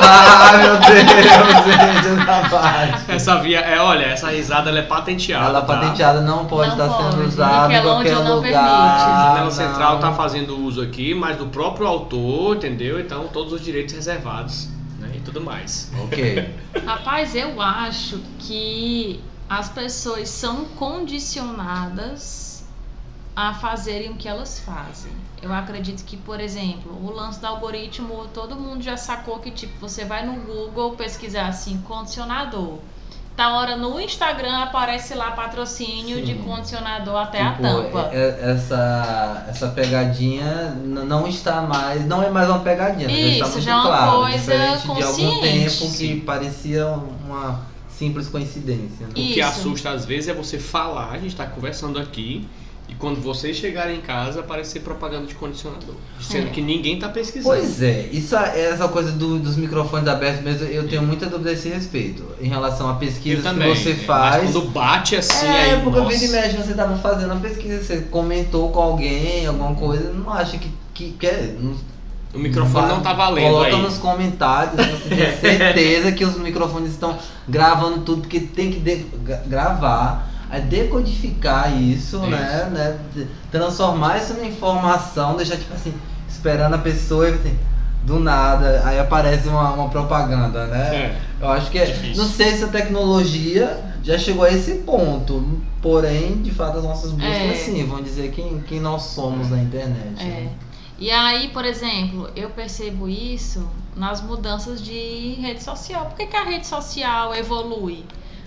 ah, 0.02 0.52
meu 0.58 0.76
Deus, 0.78 0.88
gente, 0.98 2.08
essa 2.08 2.48
parte. 2.50 3.04
Essa 3.12 3.36
via, 3.40 3.60
é, 3.60 3.78
olha, 3.80 4.06
essa 4.06 4.30
risada 4.30 4.70
ela 4.70 4.80
é 4.80 4.82
patenteada. 4.82 5.46
Ela 5.46 5.60
tá? 5.62 5.66
patenteada 5.76 6.20
não 6.20 6.46
pode 6.46 6.76
Não 6.76 6.84
estar 6.86 6.96
sendo 6.98 7.10
pode. 7.16 7.28
usada 7.28 7.72
em 7.74 7.82
qualquer 7.82 8.16
lugar. 8.18 8.40
permite. 8.42 8.56
A 8.56 9.22
Janela 9.28 9.44
não. 9.44 9.50
Central 9.52 9.98
tá 10.00 10.12
fazendo 10.12 10.58
uso 10.58 10.82
aqui, 10.82 11.14
mas 11.14 11.36
do 11.36 11.46
próprio 11.46 11.86
autor, 11.86 12.56
entendeu? 12.56 12.98
Então 12.98 13.28
todos 13.28 13.52
os 13.52 13.60
direitos 13.64 13.94
reservados, 13.94 14.68
né? 14.98 15.10
E 15.14 15.20
tudo 15.20 15.40
mais. 15.40 15.92
Ok. 16.04 16.54
Rapaz, 16.84 17.34
eu 17.36 17.60
acho 17.62 18.18
que 18.40 19.20
as 19.48 19.68
pessoas 19.68 20.28
são 20.28 20.64
condicionadas 20.76 22.55
a 23.36 23.52
fazerem 23.52 24.10
o 24.10 24.14
que 24.14 24.26
elas 24.26 24.58
fazem. 24.60 25.12
Eu 25.42 25.52
acredito 25.52 26.02
que, 26.04 26.16
por 26.16 26.40
exemplo, 26.40 26.90
o 27.06 27.12
lance 27.12 27.38
do 27.38 27.46
algoritmo, 27.46 28.26
todo 28.32 28.56
mundo 28.56 28.82
já 28.82 28.96
sacou 28.96 29.38
que, 29.38 29.50
tipo, 29.50 29.74
você 29.78 30.06
vai 30.06 30.24
no 30.24 30.32
Google 30.40 30.92
pesquisar 30.96 31.46
assim, 31.48 31.76
condicionador. 31.86 32.78
Tá 33.36 33.54
hora 33.54 33.76
no 33.76 34.00
Instagram 34.00 34.60
aparece 34.62 35.12
lá 35.12 35.32
patrocínio 35.32 36.24
de 36.24 36.32
Sim. 36.32 36.42
condicionador 36.42 37.16
até 37.16 37.42
a 37.42 37.50
Tipo, 37.50 37.62
tampa. 37.64 38.08
é- 38.10 38.16
é- 38.16 38.50
essa, 38.52 39.44
essa 39.50 39.68
pegadinha 39.68 40.70
não 40.82 41.28
está 41.28 41.60
mais. 41.60 42.06
Não 42.06 42.22
é 42.22 42.30
mais 42.30 42.48
uma 42.48 42.60
pegadinha, 42.60 43.06
já 43.10 43.14
está 43.14 43.44
Isso, 43.44 43.52
muito 43.52 43.60
já 43.60 43.72
é 43.72 43.74
uma 43.74 43.82
claro. 43.84 44.12
coisa 44.22 44.38
diferente 44.38 44.80
de 44.82 44.88
algum 45.02 45.30
consciente. 45.34 45.78
tempo 45.78 45.92
que 45.98 46.20
parecia 46.22 46.86
uma 46.86 47.60
simples 47.90 48.26
coincidência. 48.28 49.06
Né? 49.06 49.12
O 49.12 49.14
que 49.14 49.42
assusta 49.42 49.90
às 49.90 50.06
vezes 50.06 50.30
é 50.30 50.32
você 50.34 50.58
falar, 50.58 51.10
a 51.12 51.18
gente 51.18 51.36
tá 51.36 51.44
conversando 51.46 51.98
aqui, 51.98 52.48
e 52.88 52.94
quando 52.94 53.20
vocês 53.20 53.56
chegarem 53.56 53.96
em 53.96 54.00
casa 54.00 54.40
aparecer 54.40 54.80
propaganda 54.80 55.26
de 55.26 55.34
condicionador. 55.34 55.94
Sendo 56.20 56.46
É. 56.48 56.50
que 56.50 56.60
ninguém 56.62 56.98
tá 56.98 57.08
pesquisando. 57.08 57.56
Pois 57.56 57.82
é, 57.82 58.08
isso 58.12 58.36
é 58.36 58.70
essa 58.70 58.86
coisa 58.88 59.10
do- 59.12 59.38
dos 59.38 59.56
microfones 59.56 60.06
abertos 60.08 60.42
mesmo, 60.44 60.66
eu 60.68 60.86
tenho 60.88 61.02
muita 61.02 61.26
dúvida 61.26 61.50
a 61.50 61.52
esse 61.52 61.68
respeito. 61.68 62.24
Em 62.40 62.48
relação 62.48 62.88
a 62.88 62.92
Eu 62.92 62.96
pesquisas 62.98 63.42
também. 63.44 63.72
que 63.74 63.80
você 63.80 63.90
né? 63.94 64.04
faz. 64.06 64.42
Mas 64.44 64.52
quando 64.52 64.68
bate 64.70 65.16
assim, 65.16 65.46
É, 65.46 65.72
aí. 65.74 65.80
porque 65.82 65.98
nossa. 65.98 66.16
vira 66.16 66.24
e 66.24 66.28
mexe, 66.28 66.56
você 66.56 66.74
tava 66.74 66.96
fazendo 66.98 67.32
a 67.32 67.36
pesquisa, 67.36 67.82
você 67.82 68.02
comentou 68.02 68.70
com 68.70 68.80
alguém, 68.80 69.46
alguma 69.46 69.74
coisa, 69.74 70.12
não 70.12 70.32
acha 70.32 70.56
que. 70.58 70.70
que, 70.94 71.10
que 71.18 71.26
é, 71.26 71.54
não, 71.60 71.74
O 72.34 72.38
microfone 72.38 72.88
não 72.88 73.00
tá 73.00 73.12
valendo 73.14 73.46
Coloca 73.46 73.66
aí. 73.76 73.82
nos 73.82 73.96
comentários, 73.98 74.74
você 74.76 75.08
tem 75.16 75.56
certeza 75.58 76.12
que 76.12 76.22
os 76.24 76.36
microfones 76.38 76.90
estão 76.92 77.16
gravando 77.48 78.00
tudo, 78.00 78.20
porque 78.22 78.40
tem 78.40 78.70
que 78.70 78.78
de- 78.78 79.06
gra- 79.24 79.42
gravar, 79.46 80.30
aí 80.50 80.62
decodificar 80.62 81.80
isso, 81.80 82.16
Isso. 82.16 82.26
né, 82.26 82.68
né? 82.72 82.98
Transformar 83.50 84.18
isso 84.18 84.34
em 84.34 84.48
informação, 84.48 85.36
deixar 85.36 85.56
tipo 85.56 85.74
assim, 85.74 85.94
esperando 86.28 86.74
a 86.74 86.78
pessoa 86.78 87.28
e 87.28 87.34
assim, 87.34 87.58
do 88.04 88.20
nada, 88.20 88.82
aí 88.84 88.98
aparece 88.98 89.48
uma, 89.48 89.72
uma 89.72 89.88
propaganda, 89.88 90.66
né? 90.66 90.94
É. 90.94 91.20
Eu 91.40 91.48
acho 91.48 91.70
que 91.70 91.78
é. 91.78 91.86
Difícil. 91.86 92.22
Não 92.22 92.30
sei 92.30 92.54
se 92.54 92.64
a 92.64 92.68
tecnologia 92.68 93.82
já 94.02 94.16
chegou 94.16 94.44
a 94.44 94.50
esse 94.50 94.76
ponto. 94.76 95.60
Porém, 95.82 96.40
de 96.42 96.52
fato, 96.52 96.78
as 96.78 96.84
nossas 96.84 97.10
buscas 97.10 97.32
É. 97.32 97.54
sim, 97.54 97.84
vão 97.84 98.02
dizer 98.02 98.30
quem, 98.30 98.60
quem 98.60 98.80
nós 98.80 99.02
somos 99.02 99.50
na 99.50 99.58
internet. 99.58 100.20
É. 100.20 100.24
né? 100.24 100.52
E 100.98 101.10
aí, 101.10 101.48
por 101.48 101.64
exemplo, 101.64 102.30
eu 102.34 102.48
percebo 102.50 103.08
isso 103.08 103.68
nas 103.94 104.22
mudanças 104.22 104.82
de 104.82 105.34
rede 105.40 105.62
social. 105.62 106.06
Por 106.06 106.16
que, 106.16 106.26
que 106.26 106.36
a 106.36 106.44
rede 106.44 106.66
social 106.66 107.34
evolui? 107.34 108.04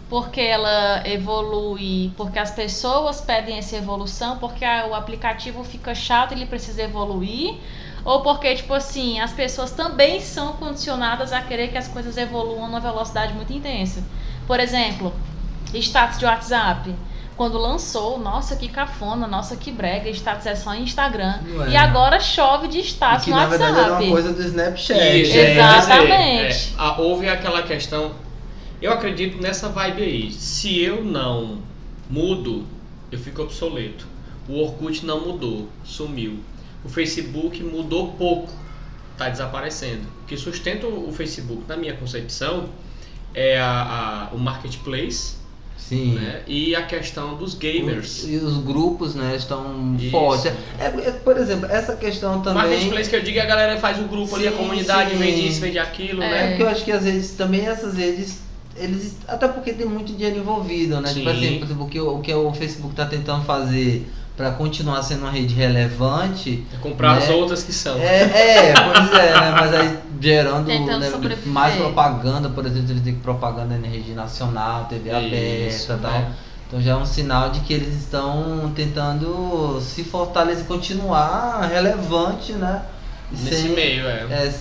Porque 0.09 0.41
ela 0.41 1.03
evolui, 1.05 2.11
porque 2.17 2.39
as 2.39 2.49
pessoas 2.51 3.21
pedem 3.21 3.57
essa 3.59 3.75
evolução, 3.75 4.37
porque 4.39 4.65
a- 4.65 4.87
o 4.87 4.95
aplicativo 4.95 5.63
fica 5.63 5.93
chato 5.93 6.31
e 6.31 6.35
ele 6.35 6.45
precisa 6.47 6.81
evoluir, 6.81 7.55
ou 8.03 8.21
porque, 8.21 8.55
tipo 8.55 8.73
assim, 8.73 9.19
as 9.19 9.31
pessoas 9.31 9.69
também 9.71 10.19
são 10.19 10.53
condicionadas 10.53 11.31
a 11.31 11.41
querer 11.41 11.67
que 11.67 11.77
as 11.77 11.87
coisas 11.87 12.17
evoluam 12.17 12.65
numa 12.65 12.79
velocidade 12.79 13.33
muito 13.33 13.53
intensa. 13.53 14.03
Por 14.47 14.59
exemplo, 14.59 15.13
status 15.73 16.17
de 16.17 16.25
WhatsApp. 16.25 16.95
Quando 17.37 17.57
lançou, 17.57 18.17
nossa 18.19 18.55
que 18.57 18.67
cafona, 18.67 19.25
nossa 19.27 19.55
que 19.55 19.71
brega, 19.71 20.09
status 20.09 20.45
é 20.45 20.55
só 20.55 20.73
em 20.73 20.81
Instagram. 20.83 21.35
Não 21.43 21.63
é. 21.65 21.69
E 21.69 21.77
agora 21.77 22.19
chove 22.19 22.67
de 22.67 22.79
E 22.79 22.81
status 22.81 23.25
que 23.25 23.29
no 23.31 23.37
na 23.37 23.45
verdade 23.45 23.71
era 23.73 23.81
WhatsApp. 23.83 24.03
uma 24.05 24.11
coisa 24.11 24.33
do 24.33 24.41
Snapchat. 24.41 25.21
Isso, 25.21 25.37
É, 25.37 25.41
é, 25.41 25.51
Exatamente. 25.53 26.47
dizer, 26.57 26.75
é, 26.77 26.81
a- 26.81 26.97
houve 26.99 27.29
aquela 27.29 27.61
questão. 27.61 28.11
Eu 28.81 28.91
acredito 28.93 29.41
nessa 29.41 29.69
vibe 29.69 30.03
aí. 30.03 30.31
Se 30.31 30.79
eu 30.81 31.03
não 31.03 31.59
mudo, 32.09 32.65
eu 33.11 33.19
fico 33.19 33.41
obsoleto. 33.41 34.07
O 34.47 34.59
Orkut 34.61 35.05
não 35.05 35.19
mudou, 35.27 35.67
sumiu. 35.83 36.39
O 36.83 36.89
Facebook 36.89 37.61
mudou 37.61 38.13
pouco, 38.13 38.51
está 39.13 39.29
desaparecendo. 39.29 40.03
O 40.23 40.25
que 40.25 40.37
sustenta 40.37 40.87
o 40.87 41.11
Facebook, 41.11 41.63
na 41.67 41.75
minha 41.75 41.93
concepção, 41.93 42.69
é 43.35 43.59
a- 43.59 44.29
a- 44.31 44.35
o 44.35 44.39
marketplace 44.39 45.35
Sim. 45.77 46.13
né? 46.13 46.41
e 46.47 46.73
a 46.73 46.81
questão 46.83 47.35
dos 47.35 47.53
gamers. 47.53 48.25
E 48.27 48.37
os 48.37 48.57
grupos, 48.63 49.13
né, 49.13 49.35
estão 49.35 49.95
Isso. 49.99 50.09
fortes. 50.09 50.45
É, 50.79 50.85
é, 50.85 51.11
por 51.11 51.37
exemplo, 51.37 51.65
essa 51.69 51.95
questão 51.95 52.41
também. 52.41 52.63
marketplace 52.63 53.09
que 53.09 53.15
eu 53.15 53.21
digo 53.21 53.37
é 53.37 53.41
a 53.41 53.45
galera 53.45 53.77
faz 53.79 53.99
o 53.99 54.03
grupo 54.03 54.35
ali, 54.35 54.47
a 54.47 54.51
Sim, 54.51 54.57
comunidade 54.57 55.11
sim. 55.11 55.17
vende 55.17 55.47
isso, 55.47 55.59
vende 55.61 55.77
aquilo, 55.77 56.23
É. 56.23 56.25
É 56.27 56.31
né? 56.31 56.47
porque 56.49 56.63
eu 56.63 56.69
acho 56.69 56.83
que 56.85 56.91
às 56.91 57.03
vezes 57.03 57.31
também 57.35 57.67
essas 57.67 57.95
redes, 57.95 58.39
eles. 58.79 59.17
Até 59.27 59.47
porque 59.47 59.73
tem 59.73 59.85
muito 59.85 60.13
dinheiro 60.13 60.37
envolvido, 60.39 60.99
né? 61.01 61.09
Sim. 61.09 61.15
Tipo 61.19 61.29
assim, 61.29 61.57
por 61.59 61.65
exemplo, 61.65 61.85
o 61.85 61.87
que, 61.89 61.99
o 61.99 62.19
que 62.19 62.33
o 62.33 62.53
Facebook 62.53 62.95
tá 62.95 63.05
tentando 63.05 63.43
fazer 63.45 64.09
para 64.37 64.51
continuar 64.51 65.01
sendo 65.03 65.21
uma 65.23 65.31
rede 65.31 65.53
relevante. 65.53 66.63
É 66.73 66.77
comprar 66.77 67.17
as 67.17 67.27
Né? 67.27 67.35
outras 67.35 67.61
que 67.63 67.73
são. 67.73 67.97
É, 67.99 68.21
é, 68.23 68.73
pois 68.73 69.11
é, 69.13 69.33
né? 69.33 69.51
Mas 69.59 69.73
aí 69.73 69.99
gerando 70.21 70.67
né, 70.67 71.11
mais 71.45 71.75
propaganda, 71.75 72.49
por 72.49 72.65
exemplo, 72.65 72.91
eles 72.91 73.03
têm 73.03 73.15
que 73.15 73.21
propaganda 73.21 73.77
na 73.77 73.87
rede 73.87 74.13
nacional, 74.13 74.85
TV 74.85 75.09
Isso, 75.09 75.91
aberta 75.91 75.93
e 75.93 75.97
tal. 75.97 76.11
né? 76.21 76.33
Então 76.67 76.81
já 76.81 76.91
é 76.91 76.95
um 76.95 77.05
sinal 77.05 77.49
de 77.49 77.61
que 77.61 77.73
eles 77.73 77.95
estão 77.95 78.71
tentando 78.75 79.79
se 79.81 80.03
fortalecer, 80.03 80.65
continuar 80.65 81.61
relevante, 81.71 82.53
né? 82.53 82.83
Nesse 83.31 83.63
Sem- 83.63 83.71
meio, 83.75 84.07
é. 84.07 84.25
é, 84.29 84.53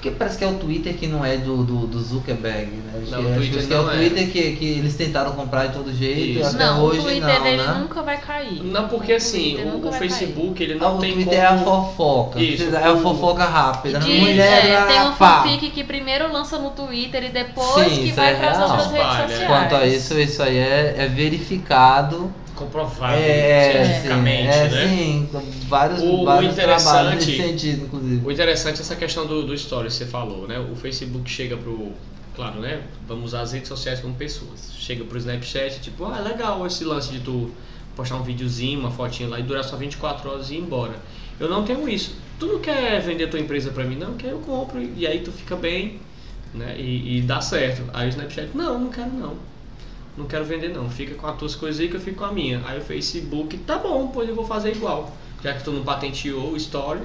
porque 0.00 0.12
parece 0.12 0.38
que 0.38 0.44
é 0.44 0.46
o 0.46 0.54
Twitter 0.54 0.94
que 0.96 1.06
não 1.06 1.22
é 1.22 1.36
do, 1.36 1.62
do, 1.62 1.86
do 1.86 2.00
Zuckerberg, 2.00 2.70
né? 2.70 3.02
Acho 3.02 3.10
Não, 3.10 3.22
que, 3.22 3.30
o 3.30 3.34
Twitter 3.34 3.66
que 3.66 3.74
é 3.74 3.78
o 3.78 3.82
não 3.82 3.90
é. 3.92 3.96
Twitter 3.96 4.30
que, 4.32 4.56
que 4.56 4.64
eles 4.64 4.96
tentaram 4.96 5.32
comprar 5.32 5.66
de 5.66 5.74
todo 5.74 5.92
jeito, 5.94 6.40
Isso. 6.40 6.56
até 6.56 6.64
Não, 6.64 6.82
hoje 6.84 7.00
o 7.00 7.02
Twitter 7.02 7.34
não, 7.34 7.42
dele 7.42 7.56
né? 7.58 7.76
nunca 7.82 8.02
vai 8.02 8.16
cair. 8.16 8.62
Não, 8.64 8.88
porque 8.88 9.12
assim, 9.12 9.58
o, 9.62 9.86
o 9.86 9.92
Facebook 9.92 10.62
ele 10.62 10.72
Ah, 10.74 10.76
não 10.78 10.96
o 10.96 11.00
tem 11.00 11.12
Twitter 11.12 11.34
como... 11.34 11.42
é 11.42 11.46
a 11.46 11.58
fofoca. 11.58 12.40
Isso, 12.40 12.74
é 12.74 12.82
a 12.82 12.92
o- 12.94 13.02
fofoca 13.02 13.44
rápida. 13.44 13.98
De- 13.98 14.08
Mulher 14.20 14.64
é, 14.66 14.76
ah, 14.76 14.86
tem 14.86 15.00
um 15.02 15.12
pá. 15.12 15.42
fanfic 15.42 15.68
que 15.70 15.84
primeiro 15.84 16.32
lança 16.32 16.58
no 16.58 16.70
Twitter 16.70 17.24
e 17.24 17.28
depois 17.28 17.92
Sim, 17.92 18.00
que 18.00 18.06
isso 18.06 18.16
vai 18.16 18.32
é 18.32 18.36
para 18.36 18.50
as 18.52 18.56
real. 18.56 18.70
outras 18.70 18.90
redes 18.92 19.16
sociais. 19.16 19.46
Quanto 19.46 19.74
a 19.74 19.86
isso, 19.86 20.18
isso 20.18 20.42
aí 20.42 20.56
é, 20.56 20.94
é 20.96 21.06
verificado. 21.08 22.32
Comprovado 22.64 23.16
é, 23.18 23.72
cientificamente, 23.84 24.52
sim, 24.52 24.58
é, 24.58 24.68
né? 24.68 24.88
sim, 24.88 25.28
vários, 25.68 26.00
O- 26.02 26.04
o 26.04 26.24
vários 26.24 26.52
interessante- 26.52 26.82
trabalhos 26.84 27.26
nesse 27.26 27.36
sentido, 27.36 27.84
inclusive. 27.86 28.26
O 28.26 28.30
interessante 28.30 28.78
é 28.78 28.80
essa 28.80 28.96
questão 28.96 29.26
do, 29.26 29.44
do 29.44 29.56
stories 29.56 29.92
que 29.96 30.04
você 30.04 30.10
falou, 30.10 30.46
né? 30.46 30.58
O 30.58 30.76
Facebook 30.76 31.28
chega 31.30 31.56
pro. 31.56 31.92
Claro, 32.36 32.60
né? 32.60 32.82
Vamos 33.08 33.26
usar 33.26 33.40
as 33.42 33.52
redes 33.52 33.68
sociais 33.68 34.00
como 34.00 34.14
pessoas. 34.14 34.72
Chega 34.78 35.04
pro 35.04 35.18
Snapchat, 35.18 35.80
tipo, 35.80 36.04
ah, 36.04 36.20
legal 36.20 36.64
esse 36.66 36.84
lance 36.84 37.10
de 37.12 37.20
tu 37.20 37.50
postar 37.96 38.16
um 38.16 38.22
videozinho, 38.22 38.78
uma 38.80 38.90
fotinha 38.90 39.28
lá 39.28 39.38
e 39.40 39.42
durar 39.42 39.64
só 39.64 39.76
24 39.76 40.30
horas 40.30 40.48
e 40.50 40.54
ir 40.54 40.58
embora. 40.60 40.94
Eu 41.38 41.48
não 41.50 41.64
tenho 41.64 41.88
isso. 41.88 42.14
Tu 42.38 42.46
não 42.46 42.58
quer 42.60 43.00
vender 43.00 43.26
tua 43.28 43.40
empresa 43.40 43.70
pra 43.70 43.84
mim? 43.84 43.96
Não, 43.96 44.14
quer 44.14 44.30
eu 44.30 44.38
compro. 44.38 44.80
E 44.96 45.06
aí 45.06 45.20
tu 45.20 45.32
fica 45.32 45.56
bem, 45.56 46.00
né? 46.54 46.76
E, 46.78 47.18
e 47.18 47.22
dá 47.22 47.40
certo. 47.40 47.82
Aí 47.92 48.06
o 48.06 48.10
Snapchat, 48.10 48.50
não, 48.54 48.78
não 48.78 48.90
quero 48.90 49.10
não. 49.10 49.34
Não 50.20 50.26
quero 50.26 50.44
vender 50.44 50.68
não. 50.68 50.88
Fica 50.88 51.14
com 51.14 51.26
as 51.26 51.36
tuas 51.36 51.54
coisas 51.54 51.80
aí 51.80 51.88
que 51.88 51.96
eu 51.96 52.00
fico 52.00 52.18
com 52.18 52.24
a 52.24 52.32
minha. 52.32 52.62
Aí 52.66 52.78
o 52.78 52.82
Facebook, 52.82 53.56
tá 53.58 53.78
bom, 53.78 54.08
pois 54.12 54.28
eu 54.28 54.34
vou 54.34 54.46
fazer 54.46 54.72
igual. 54.72 55.10
Já 55.42 55.54
que 55.54 55.64
tu 55.64 55.70
não 55.72 55.82
patenteou 55.82 56.52
o 56.52 56.56
story. 56.56 57.00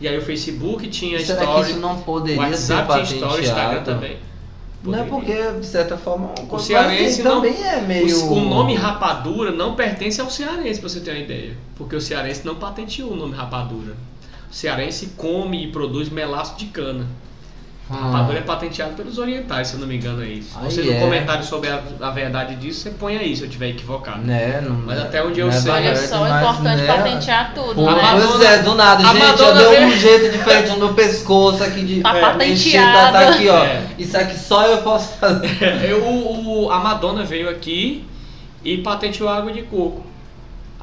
E 0.00 0.08
aí 0.08 0.16
o 0.18 0.22
Facebook 0.22 0.88
tinha 0.88 1.18
Será 1.24 1.40
que 1.40 1.44
story. 1.46 1.70
isso 1.70 1.78
não 1.80 1.94
O 1.96 2.02
poderia 2.02 2.56
ser 2.56 2.72
WhatsApp 2.74 2.92
tinha 3.06 3.18
story, 3.20 3.40
o 3.40 3.44
Instagram 3.44 3.82
também. 3.82 4.16
Não 4.82 4.98
é 4.98 5.04
Poderia. 5.04 5.44
porque, 5.46 5.60
de 5.60 5.66
certa 5.66 5.96
forma, 5.96 6.26
uma 6.26 6.46
coisa- 6.46 6.66
cearense 6.66 7.02
mas, 7.02 7.12
assim, 7.12 7.22
não- 7.22 7.34
também 7.36 7.62
é 7.66 7.80
meio... 7.80 8.24
O, 8.26 8.32
o 8.34 8.40
nome 8.44 8.74
rapadura 8.74 9.50
não 9.50 9.74
pertence 9.74 10.20
ao 10.20 10.28
cearense, 10.28 10.78
pra 10.80 10.88
você 10.90 11.00
ter 11.00 11.12
uma 11.12 11.20
ideia. 11.20 11.56
Porque 11.76 11.96
o 11.96 12.00
cearense 12.00 12.44
não 12.44 12.56
patenteou 12.56 13.12
o 13.12 13.16
nome 13.16 13.34
rapadura. 13.34 13.94
O 14.50 14.54
cearense 14.54 15.12
come 15.16 15.64
e 15.64 15.72
produz 15.72 16.10
melaço 16.10 16.56
de 16.58 16.66
cana. 16.66 17.06
Ah. 17.90 17.96
Rapadura 17.96 18.38
é 18.38 18.42
patenteado 18.42 18.94
pelos 18.94 19.18
orientais, 19.18 19.68
se 19.68 19.74
eu 19.74 19.80
não 19.80 19.86
me 19.86 19.96
engano. 19.96 20.22
Se 20.24 20.26
Aí 20.56 20.70
você 20.70 20.82
no 20.82 20.92
é. 20.92 21.00
comentário 21.00 21.44
sobre 21.44 21.68
a, 21.68 21.82
a 22.00 22.10
verdade 22.10 22.56
disso, 22.56 22.80
você 22.80 22.90
põe 22.90 23.18
aí 23.18 23.36
se 23.36 23.42
eu 23.42 23.46
estiver 23.46 23.68
equivocado. 23.68 24.22
Né, 24.22 24.62
não, 24.62 24.74
Mas 24.74 24.98
até 25.00 25.22
onde 25.22 25.38
eu 25.38 25.48
é 25.48 25.52
sei- 25.52 25.70
Olha 25.70 25.82
verdade, 25.82 26.08
só, 26.08 26.26
é 26.26 26.30
importante 26.30 26.82
né, 26.82 26.86
patentear 26.86 27.52
tudo, 27.54 27.74
Pô, 27.74 27.82
né? 27.82 28.02
A 28.02 28.12
pois 28.12 28.24
Madonna- 28.24 28.48
é, 28.48 28.58
do 28.62 28.74
nada, 28.74 29.02
a 29.02 29.12
gente, 29.12 29.22
Madonna 29.22 29.60
eu 29.60 29.70
dei 29.70 29.84
um 29.84 29.90
jeito 29.98 30.32
diferente 30.32 30.70
no 30.72 30.78
meu 30.78 30.94
pescoço 30.94 31.62
aqui 31.62 31.82
de... 31.84 32.00
Tá 32.00 32.16
é, 32.16 32.20
patenteado. 32.22 33.12
Tá, 33.12 33.20
tá 33.20 33.28
aqui, 33.28 33.48
ó. 33.50 33.64
É. 33.64 33.82
Isso 33.98 34.16
aqui 34.16 34.38
só 34.38 34.64
eu 34.66 34.78
posso 34.78 35.18
fazer. 35.18 35.44
Eu, 35.86 36.04
o, 36.06 36.70
a 36.70 36.78
Madonna 36.78 37.22
veio 37.22 37.50
aqui 37.50 38.04
e 38.64 38.78
patenteou 38.78 39.28
água 39.28 39.52
de 39.52 39.60
coco. 39.62 40.04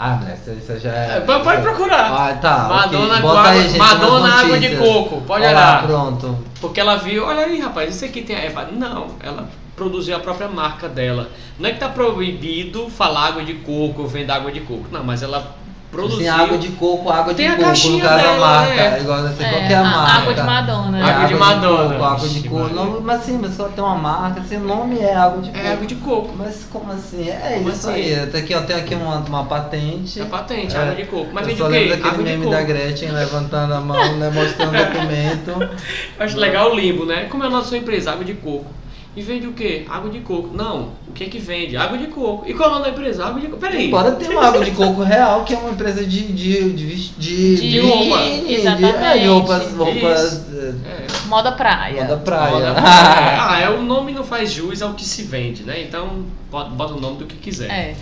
Ah, 0.04 0.20
mas 0.20 0.40
isso, 0.40 0.52
isso 0.58 0.80
já 0.80 0.90
é... 0.90 1.18
É, 1.18 1.20
pode 1.20 1.44
pode 1.44 1.62
procurar. 1.62 2.12
Ah, 2.12 2.34
tá, 2.34 2.68
Madonna, 2.68 3.06
ok. 3.06 3.22
com 3.22 3.28
Bota 3.28 3.50
água, 3.50 3.78
Madonna 3.78 4.34
água 4.34 4.60
de 4.60 4.76
coco, 4.76 5.22
pode 5.22 5.44
Olha 5.46 5.52
olhar. 5.52 5.82
lá, 5.82 5.84
pronto. 5.84 6.38
Porque 6.60 6.80
ela 6.80 6.96
viu, 6.96 7.24
olha 7.24 7.42
aí, 7.46 7.60
rapaz, 7.60 7.94
isso 7.94 8.04
aqui 8.04 8.24
tem 8.24 8.36
erva. 8.36 8.68
Não, 8.72 9.10
ela 9.20 9.48
produziu 9.76 10.16
a 10.16 10.20
própria 10.20 10.48
marca 10.48 10.90
dela. 10.90 11.30
Não 11.60 11.70
é 11.70 11.74
que 11.74 11.80
tá 11.80 11.88
proibido 11.88 12.90
falar 12.90 13.28
água 13.28 13.44
de 13.44 13.54
coco 13.54 14.08
vender 14.08 14.32
água 14.32 14.52
de 14.52 14.62
coco. 14.62 14.88
Não, 14.92 15.04
mas 15.04 15.22
ela 15.22 15.56
produziu. 15.91 16.17
Assim, 16.19 16.27
água 16.27 16.58
de 16.58 16.69
coco, 16.69 17.10
água 17.10 17.34
Tem 17.34 17.45
de 17.47 17.51
a 17.51 17.56
coco, 17.56 17.62
no 17.62 17.67
caixinha 17.67 18.04
caso 18.04 18.13
a 18.13 18.17
dela, 18.21 18.39
marca. 18.39 18.75
né? 18.75 18.99
Igual 19.01 19.27
ser 19.27 19.43
É, 19.43 19.49
qualquer 19.49 19.75
a- 19.75 19.84
marca. 19.84 20.12
água 20.13 20.34
de 20.34 20.41
Madonna. 20.43 20.99
É, 20.99 21.04
Água 21.12 21.27
de 21.27 21.36
Madonna. 21.36 21.93
Coco, 21.93 22.04
água 22.06 22.27
de 22.30 22.49
coco. 22.49 22.73
Não, 22.73 23.01
mas 23.01 23.23
sim, 23.23 23.39
mas 23.41 23.56
quando 23.58 23.73
tem 23.75 23.84
uma 23.84 23.95
marca, 23.95 24.39
assim, 24.41 24.58
o 24.58 24.60
nome 24.62 24.99
é 24.99 25.13
água 25.15 25.41
de 25.41 25.49
coco. 25.51 25.65
É 25.65 25.71
água 25.73 25.86
de 25.86 25.95
coco. 25.95 26.36
Mas 26.38 26.67
como 26.71 26.91
assim? 26.91 27.30
É 27.30 27.56
Como 27.58 27.69
isso 27.69 27.89
assim? 27.89 27.99
aí. 27.99 28.27
Tem 28.27 28.41
aqui, 28.41 28.56
ó, 28.56 28.62
tem 28.62 28.75
aqui 28.75 28.95
uma, 28.95 29.17
uma 29.17 29.43
patente. 29.45 30.21
É 30.21 30.25
patente, 30.25 30.75
É. 30.75 30.80
água 30.80 30.95
de 30.95 31.06
coco. 31.06 31.27
Mas 31.34 31.47
eu 31.49 31.58
só 31.58 31.67
lembro 31.67 31.89
daquele 31.89 32.08
Água 32.10 32.17
de 32.23 32.30
meme 32.30 32.43
coco. 32.45 32.56
da 32.56 32.62
Gretchen 32.63 33.12
levantando 33.12 33.73
a 33.73 33.82
mão, 33.82 34.17
né, 34.17 34.30
mostrando 34.34 34.73
o 34.75 34.86
documento. 34.86 35.51
Eu 36.17 36.25
acho 36.25 36.38
legal 36.38 36.71
o 36.71 36.75
limbo, 36.75 37.06
né? 37.06 37.25
Como 37.30 37.43
é 37.43 37.47
a 37.47 37.49
nossa 37.49 37.75
empresa? 37.75 38.12
Água 38.12 38.23
de 38.23 38.34
coco. 38.36 38.65
E 39.13 39.21
vende 39.21 39.45
o 39.45 39.52
quê? 39.52 39.86
Água 39.89 40.10
de 40.10 40.19
coco. 40.21 40.56
Não, 40.56 40.93
o 41.06 41.12
que 41.13 41.26
é 41.26 41.28
que 41.28 41.38
vende? 41.38 41.76
Água 41.76 41.97
de 41.97 42.08
coco. 42.08 42.47
E 42.50 42.54
qual 42.54 42.69
é 42.69 42.71
o 42.71 42.76
nome 42.76 42.86
da 42.86 42.91
empresa? 42.91 43.26
Água 43.26 43.41
de 43.41 43.47
coco. 43.47 43.60
Peraí. 43.60 43.88
Embora 43.88 44.12
tenha 44.13 44.32
uma 44.32 44.45
água 44.47 44.63
de 44.63 44.71
coco 44.71 45.04
real, 45.04 45.43
que 45.43 45.54
é 45.54 45.58
uma 45.58 45.71
empresa 45.71 46.06
de, 46.06 46.32
de, 46.32 46.71
de, 46.71 47.10
de, 47.17 47.56
De 47.69 47.80
roupa. 47.80 48.17
de, 48.19 48.54
exatamente. 48.54 48.95
é, 49.04 49.17
de 49.17 49.28
roupas, 49.28 49.74
roupas 49.74 50.45
é, 50.54 50.67
É. 50.88 51.28
Moda 51.28 51.52
praia. 51.52 52.06
da 52.06 52.15
praia. 52.15 52.54
Moda 52.54 52.74
praia. 52.82 53.50
ah, 53.50 53.60
é, 53.60 53.69
o 53.69 53.82
nome 53.82 54.13
não 54.13 54.24
faz 54.24 54.50
jus 54.50 54.82
ao 54.82 54.93
que 54.93 55.04
se 55.04 55.24
vende, 55.24 55.63
né? 55.63 55.82
Então, 55.82 56.24
bota, 56.50 56.69
bota 56.69 56.93
o 56.93 57.02
nome 57.02 57.17
do 57.17 57.26
que 57.26 57.36
quiser. 57.36 57.69
É. 57.69 57.95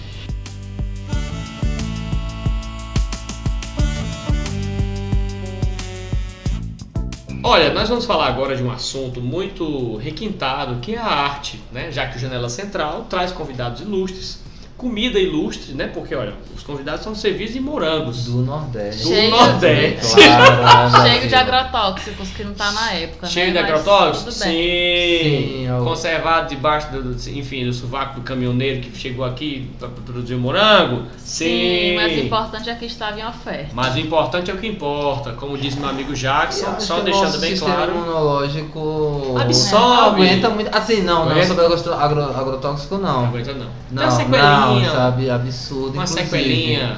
Olha, 7.51 7.73
nós 7.73 7.89
vamos 7.89 8.05
falar 8.05 8.27
agora 8.27 8.55
de 8.55 8.61
um 8.61 8.69
assunto 8.69 9.19
muito 9.19 9.95
requintado, 9.95 10.79
que 10.81 10.93
é 10.93 10.99
a 10.99 11.03
arte, 11.03 11.59
né? 11.71 11.91
Já 11.91 12.05
que 12.05 12.15
o 12.15 12.19
Janela 12.19 12.47
Central 12.47 13.07
traz 13.09 13.31
convidados 13.31 13.81
ilustres, 13.81 14.39
comida 14.79 15.19
ilustre, 15.19 15.73
né? 15.73 15.87
Porque, 15.93 16.15
olha, 16.15 16.33
os 16.55 16.63
convidados 16.63 17.03
são 17.03 17.13
serviços 17.13 17.53
de 17.55 17.59
morangos. 17.59 18.23
Do 18.25 18.37
Nordeste. 18.43 19.03
Do 19.03 19.09
Cheio- 19.09 19.29
Nordeste. 19.29 20.15
Claro, 20.15 21.03
Cheio 21.09 21.27
de 21.27 21.35
agrotóxicos, 21.35 22.29
que 22.29 22.43
não 22.45 22.53
tá 22.53 22.71
na 22.71 22.93
época. 22.93 23.27
Cheio 23.27 23.53
né? 23.53 23.61
de 23.61 23.71
Mas 23.71 23.81
agrotóxicos? 23.81 24.33
Sim. 24.35 24.49
Sim, 24.49 25.67
eu- 25.67 25.83
Conservado 25.83 26.49
debaixo 26.49 26.91
do, 26.91 27.11
enfim, 27.31 27.65
do 27.65 27.73
sovaco 27.73 28.15
do 28.15 28.21
caminhoneiro 28.21 28.79
que 28.81 28.97
chegou 28.97 29.25
aqui 29.25 29.69
para 29.77 29.89
produzir 29.89 30.35
o 30.35 30.39
morango? 30.39 31.03
Sim, 31.17 31.95
mas 31.95 32.13
o 32.13 32.19
importante 32.21 32.69
é 32.69 32.75
que 32.75 32.85
estava 32.85 33.19
em 33.19 33.25
oferta. 33.25 33.69
Mas 33.73 33.95
o 33.95 33.99
importante 33.99 34.49
é 34.49 34.53
o 34.53 34.57
que 34.57 34.67
importa, 34.67 35.33
como 35.33 35.57
diz 35.57 35.75
meu 35.75 35.89
amigo 35.89 36.13
Jackson, 36.13 36.79
só 36.79 36.99
o 36.99 37.03
deixando 37.03 37.37
bem 37.39 37.51
sistema 37.51 37.75
claro. 37.75 37.91
imunológico 37.91 39.35
Absorve. 39.39 40.21
aguenta 40.23 40.49
muito. 40.49 40.75
Assim, 40.75 41.01
não, 41.01 41.25
não 41.25 41.31
Aguenta. 41.31 41.47
sobre 41.47 41.65
agro, 41.65 41.93
agro, 41.93 42.23
agrotóxico, 42.23 42.97
Não 42.97 43.01
não. 43.13 43.25
aguenta 43.27 43.53
não. 43.53 43.67
Não, 43.91 44.03
uma 44.03 44.68
sequelinha, 44.69 44.91
sabe? 44.91 45.29
Absurdo. 45.29 45.93
uma 45.93 46.03
inclusive. 46.03 46.23
sequelinha, 46.25 46.97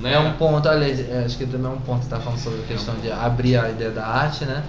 né? 0.00 0.14
É 0.14 0.18
um 0.18 0.32
ponto, 0.32 0.68
aliás, 0.68 0.98
é, 1.00 1.24
acho 1.24 1.36
que 1.36 1.46
também 1.46 1.70
é 1.70 1.74
um 1.74 1.80
ponto 1.80 2.02
que 2.02 2.08
tá 2.08 2.18
falando 2.18 2.38
sobre 2.38 2.60
a 2.60 2.64
questão 2.64 2.94
de 2.96 3.10
abrir 3.12 3.56
a 3.56 3.68
ideia 3.70 3.90
da 3.90 4.06
arte, 4.06 4.44
né? 4.44 4.62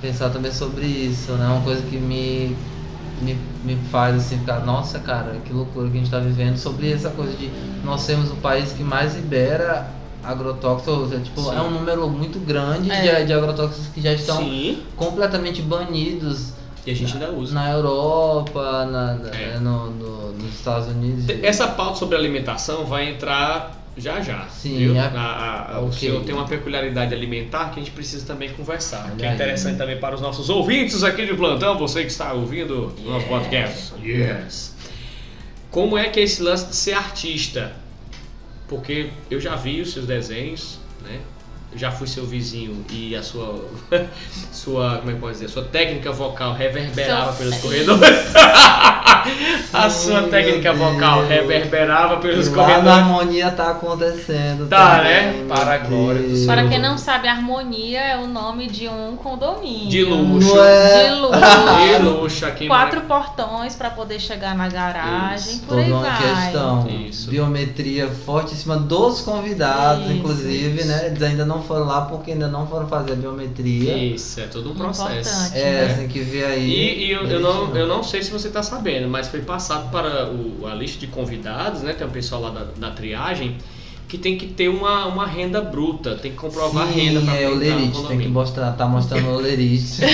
Pensar 0.00 0.30
também 0.30 0.52
sobre 0.52 0.86
isso, 0.86 1.32
né? 1.32 1.46
Uma 1.46 1.60
coisa 1.62 1.82
que 1.82 1.96
me, 1.96 2.56
me, 3.20 3.36
me 3.64 3.76
faz 3.90 4.16
assim 4.16 4.38
ficar, 4.38 4.60
nossa 4.64 4.98
cara, 5.00 5.36
que 5.44 5.52
loucura 5.52 5.88
que 5.88 5.96
a 5.96 6.00
gente 6.00 6.10
tá 6.10 6.18
vivendo 6.20 6.56
sobre 6.56 6.92
essa 6.92 7.10
coisa 7.10 7.32
de 7.36 7.50
nós 7.84 8.00
sermos 8.02 8.30
o 8.30 8.36
país 8.36 8.72
que 8.72 8.82
mais 8.82 9.14
libera 9.16 9.86
agrotóxicos, 10.24 11.10
seja, 11.10 11.22
tipo, 11.22 11.40
Sim. 11.42 11.56
é 11.56 11.60
um 11.60 11.70
número 11.70 12.08
muito 12.08 12.38
grande 12.40 12.90
É. 12.90 13.20
de, 13.20 13.26
de 13.26 13.32
agrotóxicos 13.32 13.86
que 13.94 14.00
já 14.00 14.12
estão 14.12 14.36
Sim. 14.38 14.82
completamente 14.96 15.62
banidos 15.62 16.52
E 16.88 16.90
a 16.90 16.94
gente 16.94 17.12
ainda 17.12 17.30
usa. 17.32 17.54
Na 17.54 17.70
Europa, 17.70 18.86
na, 18.86 19.14
na- 19.16 19.28
É. 19.36 19.58
no, 19.58 19.90
no- 19.90 20.32
nos 20.32 20.54
Estados 20.54 20.88
Unidos. 20.88 21.26
Essa 21.42 21.68
pauta 21.68 21.96
sobre 21.98 22.16
alimentação 22.16 22.86
vai 22.86 23.10
entrar 23.10 23.76
já 23.94 24.22
já. 24.22 24.46
Sim, 24.48 24.78
viu? 24.78 24.96
é- 24.96 25.00
A- 25.00 25.10
a- 25.10 25.74
a- 25.76 25.80
O 25.80 25.88
ok. 25.88 25.98
senhor 25.98 26.24
tem 26.24 26.34
uma 26.34 26.46
peculiaridade 26.46 27.12
alimentar 27.14 27.66
que 27.72 27.80
a 27.80 27.82
gente 27.82 27.90
precisa 27.90 28.24
também 28.24 28.48
conversar. 28.54 29.04
Olha 29.04 29.16
que 29.16 29.22
é 29.24 29.28
aí. 29.28 29.34
interessante 29.34 29.76
também 29.76 29.98
para 30.00 30.14
os 30.14 30.22
nossos 30.22 30.48
ouvintes 30.48 31.02
aqui 31.04 31.26
de 31.26 31.34
plantão, 31.34 31.76
você 31.76 32.00
que 32.04 32.10
está 32.10 32.32
ouvindo 32.32 32.94
o 33.04 33.10
nosso 33.10 33.26
podcast. 33.26 33.92
Yes. 34.02 34.74
Como 35.70 35.98
é 35.98 36.08
que 36.08 36.20
é 36.20 36.22
esse 36.22 36.40
lance 36.42 36.68
de 36.68 36.76
ser 36.76 36.94
artista? 36.94 37.72
Porque 38.66 39.10
eu 39.30 39.38
já 39.38 39.56
vi 39.56 39.82
os 39.82 39.92
seus 39.92 40.06
desenhos, 40.06 40.78
né? 41.02 41.20
Já 41.76 41.90
fui 41.90 42.06
seu 42.06 42.24
vizinho 42.24 42.82
e 42.90 43.14
a 43.14 43.22
sua 43.22 43.62
sua, 44.50 44.96
como 44.98 45.10
é 45.10 45.14
que 45.14 45.20
pode 45.20 45.34
dizer, 45.34 45.48
sua 45.48 45.64
técnica 45.64 46.10
vocal 46.10 46.54
reverberava 46.54 47.32
Seu- 47.32 47.38
pelos 47.46 47.58
corredores. 47.58 48.00
a 49.72 49.90
sua 49.90 50.22
Meu 50.22 50.30
técnica 50.30 50.72
vocal 50.72 51.18
Deus. 51.18 51.28
reverberava 51.28 52.16
pelos 52.18 52.48
Lá 52.48 52.56
na 52.56 52.62
corredores. 52.64 52.98
harmonia 52.98 53.50
tá 53.50 53.70
acontecendo. 53.70 54.66
Tá, 54.68 54.96
também, 54.98 55.12
né? 55.12 55.44
Para 55.48 55.74
a 55.74 55.78
glória 55.78 56.22
do. 56.22 56.34
Senhor. 56.34 56.46
Para 56.46 56.68
quem 56.68 56.78
não 56.80 56.96
sabe, 56.96 57.28
harmonia 57.28 58.00
é 58.00 58.16
o 58.16 58.26
nome 58.26 58.66
de 58.68 58.88
um 58.88 59.16
condomínio. 59.16 59.88
De 59.88 60.04
luxo. 60.04 60.58
É? 60.58 61.08
De 61.10 61.14
luxo. 61.20 61.38
De 61.98 62.02
luxo 62.02 62.46
aqui 62.46 62.66
Quatro 62.66 63.02
portões 63.02 63.74
para 63.76 63.90
poder 63.90 64.18
chegar 64.20 64.54
na 64.56 64.68
garagem, 64.68 65.54
Isso. 65.54 65.60
por 65.62 65.68
Toda 65.76 65.82
aí 65.82 65.92
uma 65.92 66.02
vai. 66.02 66.42
questão. 66.42 66.88
Isso. 66.88 67.30
Biometria 67.30 68.08
fortíssima 68.08 68.76
dos 68.76 69.20
convidados, 69.20 70.04
Isso, 70.04 70.12
inclusive, 70.14 70.78
isso. 70.78 70.88
né? 70.88 71.06
Eles 71.06 71.22
ainda 71.22 71.44
não 71.44 71.57
foram 71.62 71.86
lá 71.86 72.02
porque 72.02 72.32
ainda 72.32 72.48
não 72.48 72.66
foram 72.66 72.86
fazer 72.88 73.12
a 73.12 73.16
biometria. 73.16 73.96
Isso, 73.96 74.40
é 74.40 74.46
todo 74.46 74.70
um 74.70 74.74
processo. 74.74 75.30
Importante. 75.30 75.58
É, 75.58 75.86
né? 75.88 75.94
tem 75.98 76.08
que 76.08 76.20
ver 76.20 76.44
aí. 76.44 76.70
E, 76.70 77.06
e 77.06 77.10
eu, 77.10 77.26
eu 77.26 77.40
não, 77.40 77.76
eu 77.76 77.86
não 77.86 78.02
sei 78.02 78.22
se 78.22 78.30
você 78.30 78.48
está 78.48 78.62
sabendo, 78.62 79.08
mas 79.08 79.28
foi 79.28 79.40
passado 79.40 79.90
para 79.90 80.28
o- 80.30 80.66
a 80.66 80.74
lista 80.74 80.98
de 80.98 81.06
convidados, 81.06 81.82
né? 81.82 81.92
Tem 81.92 82.06
um 82.06 82.10
pessoal 82.10 82.40
lá 82.42 82.50
da, 82.50 82.66
da 82.76 82.90
triagem 82.90 83.56
que 84.08 84.16
tem 84.16 84.38
que 84.38 84.46
ter 84.46 84.68
uma, 84.70 85.04
uma 85.04 85.26
renda 85.26 85.60
bruta, 85.60 86.14
tem 86.16 86.30
que 86.30 86.38
comprovar 86.38 86.84
a 86.84 86.90
renda 86.90 87.20
Sim, 87.20 87.26
para 87.26 87.36
é 87.36 87.46
o 87.48 87.54
lerite, 87.54 88.02
tem 88.04 88.18
que 88.18 88.28
mostrar, 88.28 88.72
tá 88.72 88.86
mostrando 88.86 89.28
o 89.28 89.36
lerite. 89.38 90.00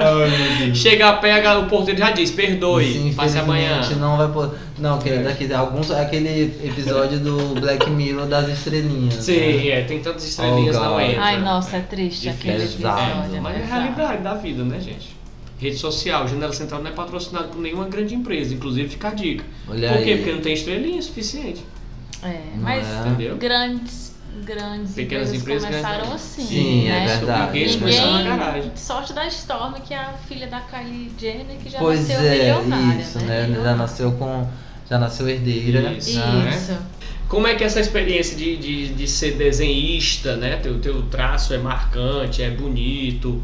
Ai. 0.00 0.74
Chega, 0.74 1.12
pega, 1.14 1.58
o 1.58 1.66
porteiro 1.66 1.98
já 1.98 2.10
diz, 2.10 2.30
perdoe, 2.30 2.92
Sim, 2.92 3.12
passe 3.14 3.38
amanhã. 3.38 3.80
Não 3.98 4.16
vai 4.16 4.28
poder. 4.28 4.58
Não, 4.78 4.98
querido, 4.98 5.28
É. 5.28 5.32
aqui, 5.32 5.52
alguns, 5.52 5.90
aquele 5.90 6.44
episódio 6.62 7.18
do 7.18 7.60
Black 7.60 7.88
Mirror 7.90 8.26
das 8.26 8.48
estrelinhas. 8.48 9.14
né? 9.16 9.22
Sim, 9.22 9.68
é, 9.70 9.82
tem 9.82 10.00
tantas 10.00 10.24
estrelinhas 10.28 10.76
Oh, 10.76 10.80
God. 10.90 11.00
entra. 11.02 11.22
Ai, 11.22 11.40
nossa, 11.40 11.76
é 11.76 11.80
triste 11.80 12.28
Difícil. 12.28 12.50
aquele 12.52 12.64
Exato. 12.64 13.00
episódio. 13.02 13.36
É, 13.36 13.40
mas 13.40 13.56
é 13.56 13.62
a 13.62 13.66
realidade 13.66 14.22
da 14.22 14.34
vida, 14.34 14.62
né, 14.62 14.78
gente? 14.80 15.16
Rede 15.60 15.76
social, 15.76 16.28
Janela 16.28 16.52
Central 16.52 16.80
não 16.82 16.90
é 16.90 16.94
patrocinado 16.94 17.48
por 17.48 17.60
nenhuma 17.60 17.86
grande 17.86 18.14
empresa, 18.14 18.54
inclusive 18.54 18.88
fica 18.88 19.08
a 19.08 19.14
dica. 19.14 19.44
Olha 19.68 19.88
Por 19.88 20.02
quê? 20.04 20.10
aí. 20.10 20.16
Porque 20.18 20.32
não 20.32 20.40
tem 20.40 20.52
estrelinha 20.54 21.02
suficiente. 21.02 21.64
É, 22.22 22.40
mas 22.60 22.86
é? 22.86 23.34
Grandes, 23.36 24.07
grandes 24.44 24.94
Pequenas 24.94 25.32
empresas, 25.32 25.68
empresas 25.68 25.68
começaram 25.68 26.12
assim, 26.14 26.46
Sim, 26.46 26.88
é 26.88 26.90
né? 26.90 27.06
verdade. 27.06 27.66
Ninguém 27.66 28.24
garagem. 28.24 28.72
sorte 28.74 29.12
da 29.12 29.26
Storm, 29.26 29.74
que 29.74 29.94
é 29.94 29.98
a 29.98 30.12
filha 30.28 30.46
da 30.46 30.60
Kylie 30.60 31.12
Jenner, 31.18 31.56
que 31.62 31.70
já 31.70 31.78
Pois 31.78 32.00
nasceu 32.08 32.26
é, 32.26 32.38
milionária, 32.38 33.00
isso, 33.00 33.18
né? 33.20 33.46
né? 33.46 33.60
Já 33.62 33.74
nasceu 33.76 34.12
com. 34.12 34.46
Já 34.88 34.98
nasceu 34.98 35.28
herdeira. 35.28 35.92
Isso, 35.92 36.18
né? 36.18 36.50
Isso. 36.54 36.78
Como 37.28 37.46
é 37.46 37.54
que 37.54 37.62
é 37.62 37.66
essa 37.66 37.78
experiência 37.78 38.36
de, 38.36 38.56
de, 38.56 38.88
de 38.94 39.06
ser 39.06 39.36
desenhista, 39.36 40.36
né? 40.36 40.56
Teu, 40.56 40.80
teu 40.80 41.02
traço 41.02 41.52
é 41.52 41.58
marcante, 41.58 42.42
é 42.42 42.50
bonito. 42.50 43.42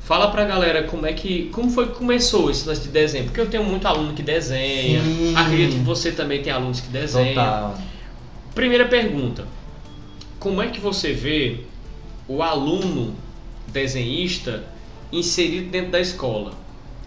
Fala 0.00 0.30
pra 0.30 0.44
galera 0.44 0.84
como 0.84 1.04
é 1.04 1.12
que. 1.12 1.50
Como 1.52 1.68
foi 1.68 1.88
que 1.88 1.94
começou 1.96 2.48
esse 2.50 2.66
lance 2.66 2.80
de 2.82 2.88
desenho? 2.88 3.24
Porque 3.24 3.40
eu 3.40 3.46
tenho 3.46 3.64
muito 3.64 3.86
aluno 3.86 4.14
que 4.14 4.22
desenha. 4.22 5.02
Sim. 5.02 5.34
Acredito 5.36 5.72
que 5.72 5.80
você 5.80 6.12
também 6.12 6.40
tem 6.40 6.52
alunos 6.52 6.80
que 6.80 6.88
desenham. 6.88 7.34
Total. 7.34 7.78
Primeira 8.54 8.86
pergunta. 8.86 9.44
Como 10.46 10.62
é 10.62 10.68
que 10.68 10.78
você 10.78 11.12
vê 11.12 11.62
o 12.28 12.40
aluno 12.40 13.16
desenhista 13.66 14.62
inserido 15.12 15.72
dentro 15.72 15.90
da 15.90 16.00
escola? 16.00 16.52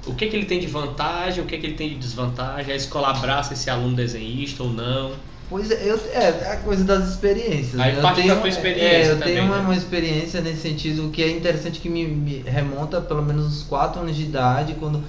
O 0.05 0.13
que, 0.13 0.25
é 0.25 0.27
que 0.27 0.35
ele 0.35 0.45
tem 0.45 0.59
de 0.59 0.67
vantagem, 0.67 1.41
o 1.41 1.47
que, 1.47 1.55
é 1.55 1.57
que 1.57 1.65
ele 1.65 1.75
tem 1.75 1.87
de 1.87 1.95
desvantagem? 1.95 2.73
A 2.73 2.75
escola 2.75 3.11
abraça 3.11 3.53
esse 3.53 3.69
aluno 3.69 3.95
desenhista 3.95 4.61
ou 4.61 4.73
não? 4.73 5.13
Pois 5.49 5.71
é, 5.71 5.89
eu, 5.89 5.97
é, 6.11 6.19
é 6.19 6.51
a 6.51 6.57
coisa 6.57 6.83
das 6.83 7.11
experiências. 7.11 7.79
Aí 7.79 7.93
né? 7.93 7.99
eu 7.99 8.01
parte 8.01 8.17
da 8.17 8.23
tenho, 8.23 8.39
tua 8.41 8.49
experiência 8.49 8.85
é, 8.87 9.11
eu 9.11 9.19
também, 9.19 9.35
tenho 9.35 9.45
uma, 9.45 9.57
né? 9.59 9.63
uma 9.63 9.75
experiência 9.75 10.41
nesse 10.41 10.59
sentido 10.59 11.09
que 11.09 11.23
é 11.23 11.31
interessante 11.31 11.79
que 11.79 11.87
me, 11.87 12.05
me 12.05 12.43
remonta 12.45 12.99
pelo 12.99 13.21
menos 13.21 13.45
uns 13.45 13.63
4 13.63 14.01
anos 14.01 14.17
de 14.17 14.23
idade, 14.23 14.75
quando 14.77 15.01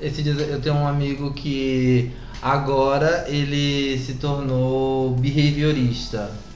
esse 0.00 0.20
dia 0.20 0.32
eu 0.32 0.60
tenho 0.60 0.74
um 0.74 0.88
amigo 0.88 1.32
que 1.32 2.10
agora 2.42 3.26
ele 3.28 3.96
se 4.00 4.14
tornou 4.14 5.10
behaviorista. 5.10 6.47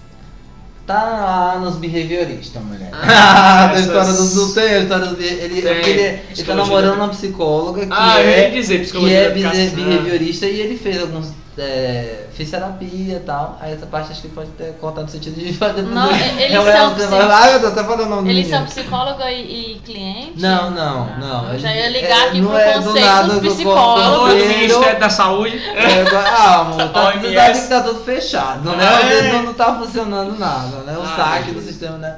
Tá 0.92 1.58
nos 1.58 1.76
behavioristas, 1.76 2.62
mulher. 2.62 2.90
Ah, 2.92 3.70
a 3.72 3.80
história 3.80 4.12
do, 4.12 4.34
do 4.34 4.52
tem 4.52 4.64
a 4.64 4.78
história 4.80 5.06
do 5.06 5.22
ele, 5.22 5.62
Tem, 5.62 5.72
ele, 5.72 6.20
ele 6.36 6.42
tá 6.44 6.54
namorando 6.54 6.96
uma 6.96 7.08
psicóloga 7.08 7.86
que 7.86 7.88
ah, 7.90 8.20
é 8.20 8.50
dizer, 8.50 8.84
que 8.84 9.14
é 9.14 9.30
behaviorista 9.30 10.46
e 10.46 10.60
ele 10.60 10.76
fez 10.76 11.00
alguns. 11.00 11.32
É, 11.58 12.26
fez 12.32 12.50
terapia 12.50 13.16
e 13.16 13.20
tal. 13.20 13.58
Aí 13.60 13.72
essa 13.74 13.84
parte 13.86 14.10
acho 14.12 14.22
que 14.22 14.28
pode 14.28 14.48
ter 14.52 14.72
cortado 14.80 15.06
o 15.06 15.10
sentido 15.10 15.38
de 15.38 15.52
fazer. 15.52 15.82
Não, 15.82 16.10
eles 16.10 16.40
Eu- 16.54 16.62
são 16.62 16.88
eu- 16.90 16.94
psi- 16.94 17.14
Ai 17.14 17.50
meu 17.50 17.60
Deus, 17.60 17.74
tá 17.74 17.84
falando 17.84 18.00
o 18.06 18.08
nome 18.08 18.22
do 18.24 18.30
Eles 18.30 18.48
são 18.48 18.60
menino. 18.60 18.74
psicóloga 18.74 19.30
e, 19.30 19.72
e 19.74 19.78
cliente? 19.80 20.40
Não, 20.40 20.70
não, 20.70 21.02
Ah, 21.02 21.16
não. 21.18 21.52
Eu 21.52 21.58
já 21.58 21.74
ia 21.74 21.88
ligar 21.90 22.08
é, 22.08 22.28
aqui 22.28 22.40
pro 22.42 22.56
é 22.56 22.72
conceito 22.74 23.24
dos 23.24 23.34
do- 23.34 23.40
do- 23.40 23.50
psicólogos. 23.54 24.28
Do 24.34 24.48
Ministério 24.48 25.00
da 25.00 25.10
Saúde. 25.10 25.56
É, 25.58 26.02
ah, 26.16 26.60
amor, 26.60 26.88
tá, 26.88 27.12
que 27.12 27.68
tá 27.68 27.80
tudo 27.82 28.00
fechado, 28.04 28.70
né? 28.70 28.84
É. 29.18 29.32
Não, 29.32 29.42
não 29.42 29.54
tá 29.54 29.74
funcionando 29.78 30.38
nada, 30.38 30.78
né? 30.86 30.96
O 30.96 31.02
Ah, 31.02 31.14
saque 31.16 31.50
do 31.52 31.60
sistema, 31.60 31.98
né? 31.98 32.16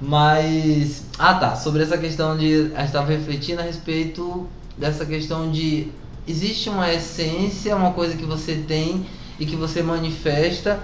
Mas. 0.00 1.04
Ah 1.18 1.34
tá, 1.34 1.56
sobre 1.56 1.82
essa 1.82 1.98
questão 1.98 2.36
de. 2.36 2.70
A 2.76 2.82
gente 2.82 2.92
tava 2.92 3.06
refletindo 3.10 3.60
a 3.60 3.64
respeito 3.64 4.48
dessa 4.76 5.04
questão 5.04 5.50
de. 5.50 5.90
Existe 6.28 6.68
uma 6.68 6.92
essência, 6.92 7.74
uma 7.74 7.92
coisa 7.92 8.14
que 8.14 8.24
você 8.26 8.56
tem 8.56 9.06
e 9.40 9.46
que 9.46 9.56
você 9.56 9.82
manifesta, 9.82 10.78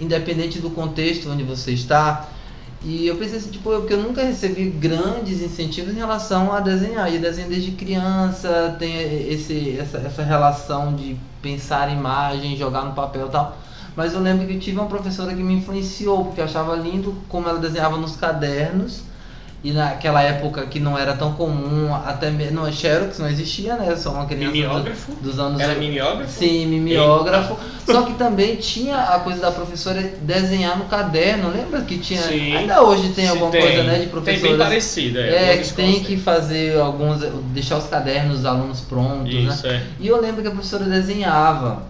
independente 0.00 0.58
do 0.58 0.70
contexto 0.70 1.30
onde 1.30 1.42
você 1.42 1.72
está. 1.72 2.28
E 2.82 3.06
eu 3.06 3.16
pensei 3.16 3.38
assim, 3.38 3.50
tipo, 3.50 3.70
eu, 3.70 3.84
que 3.84 3.92
eu 3.92 4.02
nunca 4.02 4.22
recebi 4.22 4.70
grandes 4.70 5.42
incentivos 5.42 5.92
em 5.92 5.96
relação 5.96 6.52
a 6.52 6.60
desenhar. 6.60 7.12
E 7.12 7.18
desenho 7.18 7.48
desde 7.48 7.72
criança, 7.72 8.74
tem 8.78 8.94
esse, 9.28 9.76
essa, 9.78 9.98
essa 9.98 10.22
relação 10.22 10.94
de 10.94 11.16
pensar 11.42 11.90
em 11.90 11.98
imagem, 11.98 12.56
jogar 12.56 12.84
no 12.84 12.92
papel 12.92 13.26
e 13.26 13.30
tal. 13.30 13.58
Mas 13.94 14.14
eu 14.14 14.20
lembro 14.20 14.46
que 14.46 14.54
eu 14.54 14.60
tive 14.60 14.78
uma 14.78 14.88
professora 14.88 15.34
que 15.34 15.42
me 15.42 15.54
influenciou, 15.54 16.26
porque 16.26 16.40
eu 16.40 16.44
achava 16.44 16.76
lindo 16.76 17.14
como 17.28 17.48
ela 17.48 17.58
desenhava 17.58 17.96
nos 17.96 18.14
cadernos. 18.14 19.02
E 19.66 19.72
naquela 19.72 20.22
época 20.22 20.64
que 20.66 20.78
não 20.78 20.96
era 20.96 21.14
tão 21.14 21.32
comum, 21.32 21.92
até 21.92 22.30
mesmo. 22.30 22.70
Xerox 22.72 23.18
não 23.18 23.28
existia, 23.28 23.74
né? 23.74 23.96
Sou 23.96 24.12
uma 24.12 24.24
criança 24.24 24.46
do- 24.46 24.52
Mimeógrafo? 24.52 25.12
dos 25.20 25.40
anos 25.40 25.60
Era 25.60 25.74
mimeógrafo? 25.74 26.30
Sim, 26.30 26.66
mimeógrafo. 26.66 27.56
Só 27.84 28.02
que 28.02 28.14
também 28.14 28.54
tinha 28.54 28.96
a 28.96 29.18
coisa 29.18 29.40
da 29.40 29.50
professora 29.50 30.00
desenhar 30.22 30.78
no 30.78 30.84
caderno. 30.84 31.50
Lembra 31.50 31.80
que 31.80 31.98
tinha. 31.98 32.22
Sim. 32.22 32.56
Ainda 32.56 32.80
hoje 32.80 33.08
tem 33.08 33.26
alguma 33.26 33.50
tem. 33.50 33.60
coisa, 33.60 33.82
né, 33.82 33.94
de 33.94 33.98
Tem 34.02 34.08
professores. 34.08 34.42
bem 34.50 34.56
parecido, 34.56 35.18
é. 35.18 35.54
É, 35.54 35.56
que 35.56 35.72
tem 35.72 36.04
que 36.04 36.16
fazer 36.16 36.78
alguns. 36.78 37.20
deixar 37.52 37.78
os 37.78 37.88
cadernos 37.88 38.36
dos 38.36 38.46
alunos 38.46 38.80
prontos, 38.82 39.34
né? 39.34 39.40
Isso, 39.52 39.66
é. 39.66 39.82
E 39.98 40.06
eu 40.06 40.20
lembro 40.20 40.42
que 40.42 40.46
a 40.48 40.52
professora 40.52 40.84
desenhava. 40.84 41.82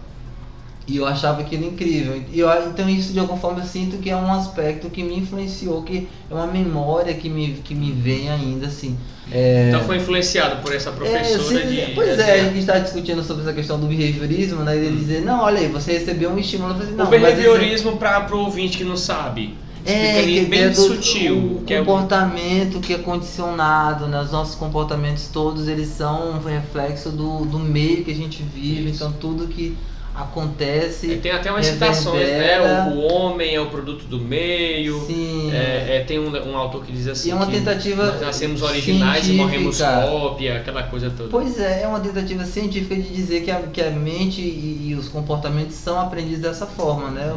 E 0.88 0.96
eu 0.98 1.06
achava 1.06 1.40
aquilo 1.40 1.64
incrível. 1.66 2.22
E 2.32 2.38
eu, 2.38 2.48
então 2.68 2.88
isso 2.88 3.12
de 3.12 3.18
alguma 3.18 3.38
forma 3.38 3.58
eu 3.60 3.66
sinto 3.66 3.96
que 3.98 4.08
é 4.08 4.16
um 4.16 4.32
aspecto 4.32 4.88
que 4.88 5.02
me 5.02 5.16
influenciou, 5.18 5.82
que 5.82 6.06
é 6.30 6.34
uma 6.34 6.46
memória 6.46 7.12
que 7.14 7.28
me, 7.28 7.54
que 7.64 7.74
me 7.74 7.90
vem 7.90 8.30
ainda 8.30 8.66
assim. 8.68 8.96
É, 9.32 9.66
Então 9.68 9.82
foi 9.82 9.96
influenciado 9.96 10.62
por 10.62 10.72
essa 10.72 10.90
é, 10.90 10.92
professora 10.92 11.60
sim, 11.60 11.66
de. 11.86 11.92
pois 11.96 12.16
é, 12.20 12.40
a 12.40 12.44
gente 12.44 12.58
está 12.60 12.78
discutindo 12.78 13.24
sobre 13.24 13.42
essa 13.42 13.52
questão 13.52 13.80
do 13.80 13.88
behaviorismo, 13.88 14.62
né? 14.62 14.76
Ele 14.76 14.96
dizer, 14.96 15.22
não, 15.24 15.40
olha 15.40 15.58
aí, 15.58 15.66
você 15.66 15.94
recebeu 15.98 16.30
um 16.30 16.38
estímulo. 16.38 16.74
Eu 16.74 16.78
falei, 16.78 16.92
não, 16.94 17.10
o 17.10 17.14
esse- 17.14 17.24
behaviorismo 17.24 17.96
para 17.96 18.32
o 18.36 18.38
ouvinte 18.44 18.78
que 18.78 18.84
não 18.84 18.96
sabe. 18.96 19.54
é, 19.84 20.22
que 20.22 20.44
bem 20.46 20.60
é 20.62 20.68
do- 20.68 20.76
sutil. 20.80 21.56
O 21.56 21.62
que 21.66 21.74
é 21.74 21.80
o- 21.80 21.84
comportamento 21.84 22.78
que 22.78 22.94
é 22.94 22.98
condicionado, 22.98 24.06
né? 24.06 24.20
Os 24.20 24.30
nossos 24.30 24.54
comportamentos 24.54 25.28
todos, 25.32 25.66
eles 25.66 25.88
são 25.88 26.30
um 26.36 26.38
reflexo 26.44 27.10
do, 27.10 27.44
do 27.44 27.58
meio 27.58 28.04
que 28.04 28.10
a 28.12 28.14
gente 28.14 28.42
vive. 28.42 28.90
Isso. 28.90 28.96
Então 29.02 29.12
tudo 29.20 29.48
que 29.48 29.76
acontece... 30.16 31.12
É, 31.12 31.16
Tem 31.16 31.32
até 31.32 31.50
umas 31.50 31.66
citações, 31.66 32.28
né? 32.28 32.88
O, 32.88 32.96
o 32.96 33.12
homem 33.12 33.54
é 33.54 33.60
o 33.60 33.66
produto 33.66 34.04
do 34.06 34.18
meio. 34.18 35.00
Sim. 35.06 35.50
É, 35.52 35.96
é, 35.96 36.04
tem 36.06 36.18
um, 36.18 36.30
um 36.50 36.56
autor 36.56 36.84
que 36.84 36.92
diz 36.92 37.06
assim. 37.06 37.28
E 37.28 37.32
é 37.32 37.34
uma 37.34 37.46
tentativa 37.46 38.06
Nós 38.06 38.20
nascemos 38.20 38.62
originais 38.62 39.28
e 39.28 39.32
morremos 39.32 39.76
científica. 39.76 40.08
cópia, 40.10 40.56
aquela 40.56 40.82
coisa 40.84 41.10
toda. 41.10 41.28
Pois 41.28 41.58
é, 41.58 41.82
é 41.82 41.88
uma 41.88 42.00
tentativa 42.00 42.44
científica 42.44 42.94
de 42.96 43.08
dizer 43.08 43.42
que 43.42 43.50
a, 43.50 43.60
que 43.62 43.82
a 43.82 43.90
mente 43.90 44.40
e, 44.40 44.88
e 44.90 44.94
os 44.94 45.08
comportamentos 45.08 45.76
são 45.76 46.00
aprendidos 46.00 46.40
dessa 46.40 46.66
forma, 46.66 47.10
né? 47.10 47.34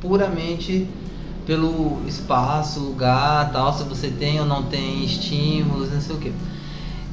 Puramente 0.00 0.86
pelo 1.46 2.00
espaço, 2.06 2.80
lugar, 2.80 3.50
tal, 3.52 3.72
se 3.76 3.82
você 3.84 4.08
tem 4.08 4.38
ou 4.38 4.46
não 4.46 4.64
tem 4.64 5.04
estímulos, 5.04 5.92
não 5.92 6.00
sei 6.00 6.14
o 6.14 6.18
que. 6.18 6.32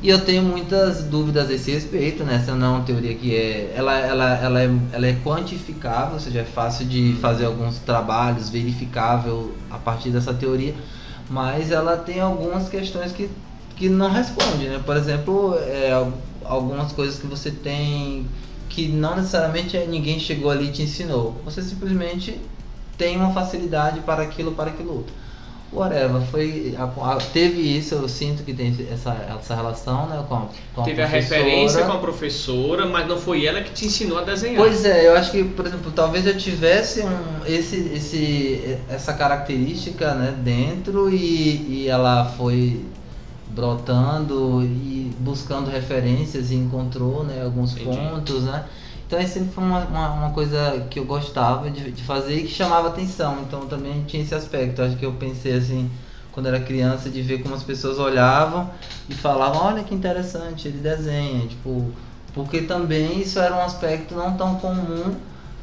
E 0.02 0.08
eu 0.08 0.24
tenho 0.24 0.44
muitas 0.44 1.04
dúvidas 1.04 1.50
a 1.50 1.54
esse 1.54 1.72
respeito, 1.72 2.24
né? 2.24 2.36
Essa 2.36 2.56
não 2.56 2.68
é 2.68 2.78
uma 2.78 2.86
teoria 2.86 3.14
que 3.16 3.36
é. 3.36 3.74
Ela, 3.76 4.00
ela, 4.00 4.38
ela, 4.38 4.62
é, 4.64 4.70
ela 4.94 5.08
é 5.08 5.14
quantificável, 5.22 6.14
ou 6.14 6.20
seja, 6.22 6.40
é 6.40 6.46
fácil 6.46 6.86
de 6.86 7.18
fazer 7.20 7.46
alguns 7.46 7.80
trabalhos, 7.80 8.50
verificável 8.50 9.54
a 9.70 9.78
partir 9.78 10.10
dessa 10.10 10.34
teoria, 10.34 10.74
mas 11.30 11.70
ela 11.70 11.98
tem 11.98 12.22
algumas 12.22 12.70
questões 12.70 13.12
que, 13.12 13.30
que 13.76 13.90
não 13.90 14.10
responde, 14.10 14.70
né? 14.70 14.82
Por 14.86 14.96
exemplo, 14.96 15.56
é, 15.58 15.92
algumas 16.46 16.94
coisas 16.94 17.20
que 17.20 17.28
você 17.28 17.52
tem 17.52 18.26
que 18.70 18.88
não 18.88 19.18
necessariamente 19.18 19.78
ninguém 19.80 20.18
chegou 20.18 20.50
ali 20.50 20.68
e 20.68 20.72
te 20.72 20.84
ensinou. 20.84 21.36
Você 21.44 21.62
simplesmente 21.62 22.40
tem 22.98 23.18
uma 23.18 23.34
facilidade 23.34 24.00
para 24.02 24.24
aquilo, 24.24 24.54
para 24.54 24.70
aquilo 24.70 24.94
outro 24.94 25.14
whatever, 25.72 26.22
foi, 26.32 26.76
a, 26.78 26.84
a, 26.84 27.18
teve 27.18 27.62
isso, 27.62 27.96
eu 27.96 28.10
sinto 28.10 28.44
que 28.44 28.54
tem 28.54 28.76
essa, 28.92 29.12
essa 29.40 29.56
relação, 29.56 30.08
né, 30.08 30.24
com 30.28 30.36
a, 30.36 30.48
com 30.74 30.84
Teve 30.84 31.02
a, 31.02 31.06
a 31.06 31.08
referência 31.08 31.86
com 31.86 31.92
a 31.92 31.98
professora, 31.98 32.86
mas 32.86 33.08
não 33.08 33.18
foi 33.18 33.46
ela 33.46 33.62
que 33.62 33.72
te 33.72 33.86
ensinou 33.86 34.18
a 34.18 34.24
desenhar. 34.24 34.58
Pois 34.58 34.84
é, 34.84 35.08
eu 35.08 35.16
acho 35.16 35.32
que, 35.32 35.44
por 35.44 35.66
exemplo, 35.66 35.92
talvez 35.92 36.26
eu 36.26 36.38
tivesse 36.38 37.02
um, 37.02 37.46
esse, 37.46 37.78
esse, 37.94 38.78
essa 38.90 39.14
característica, 39.14 40.14
né, 40.16 40.34
dentro 40.44 41.10
e, 41.14 41.84
e 41.84 41.88
ela 41.88 42.26
foi 42.26 42.84
brotando 43.50 44.64
e 44.64 45.12
buscando 45.20 45.70
referências 45.70 46.52
e 46.52 46.56
encontrou, 46.56 47.24
né, 47.24 47.44
alguns 47.44 47.74
Entendi. 47.74 47.96
pontos, 47.96 48.44
né, 48.44 48.66
então 49.10 49.20
isso 49.20 49.34
sempre 49.34 49.50
foi 49.56 49.64
uma, 49.64 49.80
uma, 49.86 50.10
uma, 50.12 50.30
coisa 50.30 50.86
que 50.88 51.00
eu 51.00 51.04
gostava 51.04 51.72
de, 51.72 51.90
de 51.90 52.04
fazer 52.04 52.36
e 52.36 52.44
que 52.44 52.54
chamava 52.54 52.90
atenção. 52.90 53.40
Então 53.42 53.66
também 53.66 54.04
tinha 54.04 54.22
esse 54.22 54.36
aspecto. 54.36 54.84
Acho 54.84 54.98
que 54.98 55.04
eu 55.04 55.14
pensei 55.14 55.54
assim, 55.54 55.90
quando 56.32 56.46
era 56.46 56.60
criança, 56.60 57.10
de 57.10 57.20
ver 57.24 57.42
como 57.42 57.56
as 57.56 57.64
pessoas 57.64 57.98
olhavam 57.98 58.70
e 59.10 59.16
falavam, 59.16 59.66
olha 59.66 59.84
que 59.84 59.96
interessante, 59.96 60.68
ele 60.68 60.78
desenha. 60.78 61.48
Tipo, 61.48 61.92
porque 62.36 62.62
também 62.62 63.20
isso 63.20 63.40
era 63.40 63.56
um 63.56 63.62
aspecto 63.62 64.14
não 64.14 64.38
tão 64.38 64.58
comum 64.58 65.16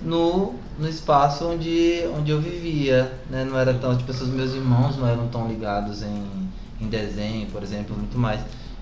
no, 0.02 0.54
no 0.76 0.88
espaço 0.88 1.46
onde, 1.48 2.04
onde 2.18 2.32
eu 2.32 2.40
vivia. 2.40 3.12
Né? 3.30 3.44
Não 3.44 3.56
era 3.56 3.74
tão, 3.74 3.96
tipo, 3.96 4.10
os 4.10 4.26
meus 4.26 4.54
irmãos 4.54 4.96
não 4.96 5.06
eram 5.06 5.28
tão 5.28 5.46
ligados 5.46 6.02
em, 6.02 6.50
em 6.80 6.88
desenho, 6.88 7.46
por 7.52 7.62
exemplo, 7.62 7.96
muito 7.96 8.18
mais 8.18 8.40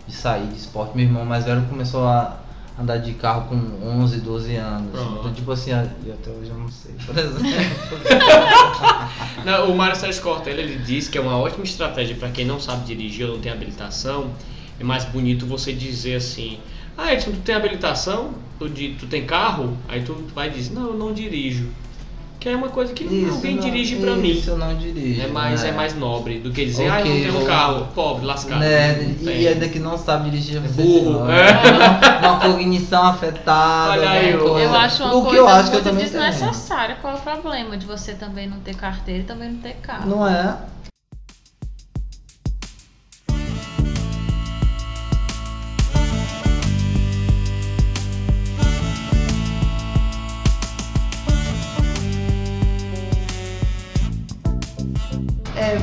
de 0.09 0.14
sair 0.14 0.46
de 0.46 0.57
esporte. 0.57 0.96
Meu 0.96 1.05
irmão 1.05 1.27
mais 1.27 1.44
velho 1.44 1.66
começou 1.68 2.07
a 2.07 2.44
andar 2.79 2.99
de 2.99 3.15
carro 3.15 3.49
com 3.49 3.87
11, 3.87 4.21
12 4.21 4.57
anos. 4.57 4.91
Pronto. 4.91 5.19
Então, 5.21 5.33
tipo 5.33 5.53
assim, 5.53 5.71
e 5.71 6.11
até 6.11 6.31
hoje 6.31 6.51
eu 6.51 6.59
não 6.59 6.69
sei, 6.69 6.95
por 7.07 7.17
exemplo. 7.17 7.43
não, 9.45 9.71
o 9.71 9.77
Mário 9.77 9.97
Sérgio 9.97 10.23
Cortella, 10.23 10.61
ele 10.61 10.79
diz 10.79 11.09
que 11.09 11.17
é 11.17 11.21
uma 11.21 11.39
ótima 11.39 11.65
estratégia 11.65 12.17
para 12.17 12.31
quem 12.31 12.45
não 12.45 12.61
sabe 12.61 12.85
dirigir 12.85 13.27
ou 13.27 13.35
não 13.35 13.41
tem 13.41 13.53
habilitação. 13.53 14.33
É 14.79 14.85
mais 14.85 15.05
bonito 15.05 15.47
você 15.47 15.73
dizer 15.73 16.17
assim, 16.17 16.59
ah, 16.97 17.13
Edson, 17.13 17.31
tu 17.31 17.39
tem 17.39 17.55
habilitação? 17.55 18.35
Tu, 18.59 18.69
tu 18.99 19.07
tem 19.07 19.25
carro? 19.25 19.77
Aí 19.89 20.03
tu 20.03 20.15
vai 20.35 20.51
dizer, 20.51 20.75
não, 20.75 20.89
eu 20.89 20.95
não 20.95 21.13
dirijo 21.13 21.69
que 22.45 22.51
é 22.51 22.55
uma 22.55 22.69
coisa 22.69 22.93
que 22.93 23.05
isso, 23.05 23.37
alguém 23.37 23.55
não, 23.57 23.63
dirige 23.63 23.97
para 23.97 24.17
mim. 24.17 24.33
Isso 24.33 24.51
eu 24.51 24.59
não 24.59 24.77
dirijo. 24.77 25.23
É 25.23 25.29
mais, 25.29 25.63
né? 25.63 25.71
é 25.71 25.73
mais 25.73 25.97
nobre 25.97 26.41
do 26.41 26.51
que 26.51 26.63
dizer, 26.67 26.93
okay, 26.93 26.93
ah, 26.93 27.01
eu 27.01 27.07
não 27.07 27.33
tenho 27.33 27.43
um 27.43 27.47
carro, 27.47 27.89
pobre, 27.95 28.27
lascado. 28.27 28.61
Né? 28.61 29.17
E 29.23 29.49
ainda 29.49 29.67
que 29.67 29.79
não 29.79 29.97
sabe 29.97 30.29
dirigir, 30.29 30.61
você 30.61 30.83
burro. 30.83 31.25
É. 31.31 32.19
Uma, 32.21 32.41
cognição 32.41 33.03
afetada. 33.03 33.93
Olha 33.93 34.11
aí, 34.11 34.33
eu, 34.33 34.59
eu 34.59 34.75
acho 34.75 35.05
uma 35.05 35.15
o 35.15 35.23
coisa 35.23 35.39
eu 35.39 35.49
acho 35.49 35.71
que 35.71 35.77
eu 35.79 35.95
desnecessária. 35.95 36.99
Qual 37.01 37.15
é 37.15 37.17
o 37.17 37.21
problema 37.21 37.79
de 37.79 37.87
você 37.87 38.13
também 38.13 38.47
não 38.47 38.59
ter 38.59 38.77
carteira 38.77 39.21
e 39.21 39.25
também 39.25 39.49
não 39.49 39.61
ter 39.61 39.77
carro? 39.77 40.07
Não 40.07 40.29
é? 40.29 40.55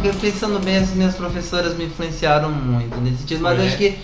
Pensando 0.10 0.60
bem, 0.60 0.78
as 0.78 0.90
minhas 0.92 1.16
professoras 1.16 1.76
me 1.76 1.86
influenciaram 1.86 2.52
muito 2.52 3.00
nesse 3.02 3.20
sentido, 3.20 3.42
mas 3.42 3.60
é. 3.60 3.68
acho 3.68 3.78
que 3.78 3.98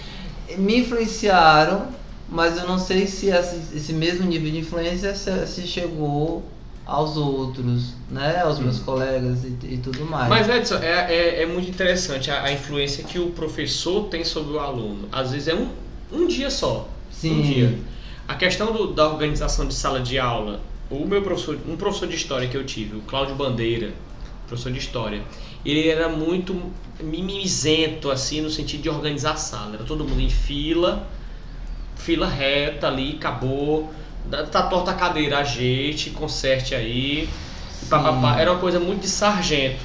me 0.57 0.79
influenciaram, 0.79 1.87
mas 2.29 2.57
eu 2.57 2.67
não 2.67 2.77
sei 2.77 3.07
se 3.07 3.27
esse, 3.27 3.75
esse 3.75 3.93
mesmo 3.93 4.25
nível 4.25 4.51
de 4.51 4.59
influência 4.59 5.15
se, 5.15 5.47
se, 5.47 5.67
chegou 5.67 6.43
aos 6.85 7.17
outros, 7.17 7.93
né, 8.09 8.41
aos 8.41 8.59
meus 8.59 8.79
hum. 8.79 8.83
colegas 8.83 9.43
e, 9.43 9.73
e, 9.73 9.77
tudo 9.77 10.05
mais. 10.05 10.29
Mas 10.29 10.47
Edson, 10.47 10.77
é, 10.77 11.13
é, 11.13 11.43
é 11.43 11.45
muito 11.45 11.69
interessante 11.69 12.31
a, 12.31 12.43
a, 12.43 12.51
influência 12.51 13.03
que 13.03 13.19
o 13.19 13.31
professor 13.31 14.05
tem 14.05 14.23
sobre 14.23 14.53
o 14.53 14.59
aluno. 14.59 15.07
Às 15.11 15.31
vezes 15.31 15.47
é 15.47 15.55
um, 15.55 15.69
um 16.11 16.27
dia 16.27 16.49
só, 16.49 16.87
Sim. 17.11 17.39
um 17.39 17.41
dia. 17.41 17.79
A 18.27 18.35
questão 18.35 18.71
do, 18.71 18.93
da 18.93 19.07
organização 19.07 19.65
de 19.65 19.73
sala 19.73 19.99
de 19.99 20.17
aula, 20.17 20.61
o 20.89 21.05
meu 21.05 21.21
professor, 21.21 21.57
um 21.67 21.75
professor 21.75 22.07
de 22.07 22.15
história 22.15 22.47
que 22.47 22.55
eu 22.55 22.65
tive, 22.65 22.97
o 22.97 23.01
Cláudio 23.01 23.35
Bandeira, 23.35 23.91
professor 24.47 24.71
de 24.71 24.79
história, 24.79 25.21
ele 25.65 25.87
era 25.87 26.09
muito 26.09 26.71
mimizento, 27.01 28.09
assim, 28.09 28.41
no 28.41 28.49
sentido 28.49 28.83
de 28.83 28.89
organizar 28.89 29.33
a 29.33 29.37
sala. 29.37 29.75
Era 29.75 29.83
todo 29.83 30.03
mundo 30.03 30.21
em 30.21 30.29
fila, 30.29 31.07
fila 31.95 32.27
reta 32.27 32.87
ali, 32.87 33.15
acabou. 33.15 33.91
Tá 34.51 34.63
torta 34.63 34.91
a 34.91 34.93
cadeira, 34.93 35.39
ajeite, 35.39 36.09
conserte 36.09 36.75
aí. 36.75 37.29
Papapá. 37.89 38.39
Era 38.39 38.51
uma 38.51 38.59
coisa 38.59 38.79
muito 38.79 39.01
de 39.01 39.09
sargento. 39.09 39.79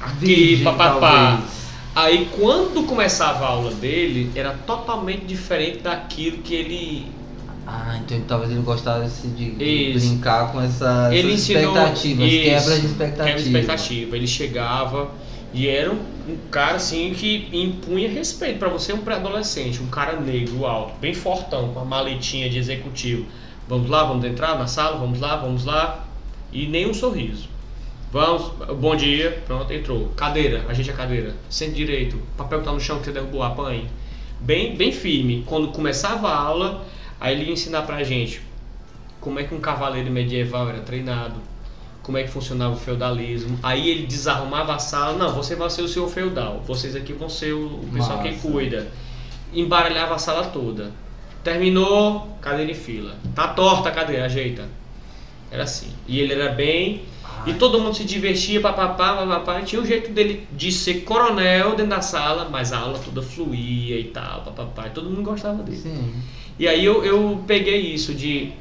Aqui, 0.00 0.62
papapá. 0.62 1.42
Aí 1.94 2.28
quando 2.38 2.86
começava 2.86 3.44
a 3.44 3.48
aula 3.48 3.72
dele, 3.72 4.30
era 4.34 4.52
totalmente 4.52 5.24
diferente 5.24 5.78
daquilo 5.78 6.38
que 6.38 6.54
ele 6.54 7.17
ah, 7.70 7.98
então 7.98 8.18
talvez 8.26 8.50
ele 8.50 8.62
gostasse 8.62 9.28
de 9.28 9.54
isso. 9.62 10.08
brincar 10.08 10.50
com 10.50 10.58
essa, 10.58 11.10
ele 11.12 11.34
essas 11.34 11.50
ensinou, 11.50 11.76
expectativas, 11.76 12.32
isso, 12.32 12.42
quebra 12.42 12.80
de 12.80 12.86
expectativa. 12.86 13.24
Quebra 13.24 13.42
de 13.42 13.48
expectativa. 13.48 14.16
Ele 14.16 14.26
chegava 14.26 15.10
e 15.52 15.68
era 15.68 15.92
um, 15.92 15.98
um 16.28 16.38
cara 16.50 16.76
assim 16.76 17.12
que 17.12 17.46
impunha 17.52 18.08
respeito 18.08 18.58
para 18.58 18.70
você, 18.70 18.94
um 18.94 19.02
pré-adolescente, 19.02 19.82
um 19.82 19.88
cara 19.88 20.18
negro, 20.18 20.64
alto, 20.64 20.98
bem 20.98 21.12
fortão, 21.12 21.74
com 21.74 21.80
a 21.80 21.84
maletinha 21.84 22.48
de 22.48 22.56
executivo. 22.56 23.26
Vamos 23.68 23.90
lá, 23.90 24.02
vamos 24.02 24.24
entrar 24.24 24.58
na 24.58 24.66
sala, 24.66 24.96
vamos 24.96 25.20
lá, 25.20 25.36
vamos 25.36 25.66
lá. 25.66 26.08
E 26.50 26.66
nem 26.66 26.88
um 26.88 26.94
sorriso. 26.94 27.50
Vamos, 28.10 28.50
bom 28.80 28.96
dia, 28.96 29.42
pronto, 29.46 29.70
entrou. 29.70 30.08
Cadeira, 30.16 30.64
a 30.70 30.72
gente 30.72 30.88
é 30.88 30.94
cadeira. 30.94 31.34
Sente 31.50 31.74
direito, 31.74 32.18
papel 32.34 32.60
que 32.60 32.64
tá 32.64 32.72
no 32.72 32.80
chão 32.80 32.98
que 32.98 33.04
você 33.04 33.12
derrubou, 33.12 33.42
apanhe. 33.42 33.86
Bem, 34.40 34.74
bem 34.74 34.90
firme. 34.90 35.44
Quando 35.46 35.68
começava 35.68 36.28
a 36.30 36.34
aula, 36.34 36.86
Aí 37.20 37.34
ele 37.34 37.46
ia 37.46 37.52
ensinar 37.52 37.82
pra 37.82 38.02
gente 38.02 38.42
como 39.20 39.38
é 39.38 39.44
que 39.44 39.54
um 39.54 39.60
cavaleiro 39.60 40.10
medieval 40.10 40.68
era 40.68 40.80
treinado, 40.80 41.34
como 42.02 42.16
é 42.16 42.22
que 42.22 42.30
funcionava 42.30 42.74
o 42.74 42.78
feudalismo. 42.78 43.58
Aí 43.62 43.88
ele 43.88 44.06
desarrumava 44.06 44.74
a 44.74 44.78
sala, 44.78 45.18
não, 45.18 45.34
você 45.34 45.54
vai 45.54 45.68
ser 45.68 45.82
o 45.82 45.88
senhor 45.88 46.08
feudal, 46.08 46.62
vocês 46.66 46.94
aqui 46.94 47.12
vão 47.12 47.28
ser 47.28 47.52
o 47.52 47.80
pessoal 47.92 48.18
Nossa. 48.18 48.28
que 48.28 48.38
cuida. 48.38 48.88
Embaralhava 49.52 50.14
a 50.14 50.18
sala 50.18 50.46
toda. 50.46 50.92
Terminou, 51.42 52.36
cadeira 52.40 52.70
em 52.70 52.74
fila. 52.74 53.16
Tá 53.34 53.48
torta 53.48 53.88
a 53.88 53.92
cadeira, 53.92 54.26
ajeita. 54.26 54.68
Era 55.50 55.62
assim. 55.62 55.90
E 56.06 56.20
ele 56.20 56.34
era 56.34 56.52
bem. 56.52 57.02
Ai. 57.24 57.50
E 57.50 57.54
todo 57.54 57.80
mundo 57.80 57.94
se 57.94 58.04
divertia, 58.04 58.60
papapá, 58.60 59.16
papapá. 59.16 59.60
E 59.60 59.64
tinha 59.64 59.80
um 59.80 59.86
jeito 59.86 60.12
dele 60.12 60.46
de 60.52 60.70
ser 60.70 61.02
coronel 61.04 61.70
dentro 61.70 61.86
da 61.86 62.02
sala, 62.02 62.48
mas 62.50 62.72
a 62.72 62.78
aula 62.78 62.98
toda 62.98 63.22
fluía 63.22 63.98
e 63.98 64.04
tal, 64.04 64.42
papapá. 64.42 64.88
E 64.88 64.90
todo 64.90 65.08
mundo 65.08 65.22
gostava 65.22 65.62
dele. 65.62 65.78
Sim. 65.78 66.12
E 66.58 66.66
aí 66.66 66.84
eu, 66.84 67.04
eu 67.04 67.42
peguei 67.46 67.80
isso 67.80 68.12
de 68.14 68.52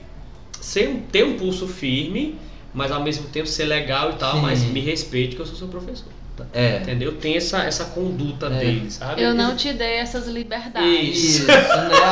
ser, 0.60 1.04
ter 1.12 1.26
um 1.26 1.38
pulso 1.38 1.68
firme, 1.68 2.38
mas 2.74 2.92
ao 2.92 3.02
mesmo 3.02 3.28
tempo 3.30 3.48
ser 3.48 3.66
legal 3.66 4.12
e 4.12 4.14
tal, 4.16 4.36
Sim. 4.36 4.42
mas 4.42 4.62
me 4.64 4.80
respeite 4.80 5.36
que 5.36 5.42
eu 5.42 5.46
sou 5.46 5.56
seu 5.56 5.68
professor. 5.68 6.12
É. 6.54 6.78
Entendeu? 6.78 7.14
Tem 7.14 7.36
essa, 7.36 7.64
essa 7.64 7.86
conduta 7.86 8.46
é. 8.46 8.60
dele, 8.60 8.92
sabe? 8.92 9.22
Eu 9.22 9.34
não 9.34 9.56
te 9.56 9.74
dei 9.74 9.96
essas 9.96 10.28
liberdades. 10.28 11.18
Isso, 11.18 11.48
né? 11.48 11.54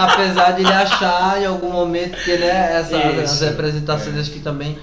Apesar 0.02 0.52
de 0.52 0.62
ele 0.62 0.72
achar 0.72 1.42
em 1.42 1.46
algum 1.46 1.72
momento 1.72 2.18
que 2.24 2.36
né, 2.38 2.80
essa, 2.80 2.98
as 2.98 3.42
representações 3.42 4.16
é. 4.16 4.20
acho 4.22 4.32
que 4.32 4.40
também 4.40 4.80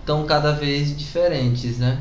estão 0.00 0.26
cada 0.26 0.50
vez 0.52 0.96
diferentes, 0.96 1.78
né? 1.78 1.98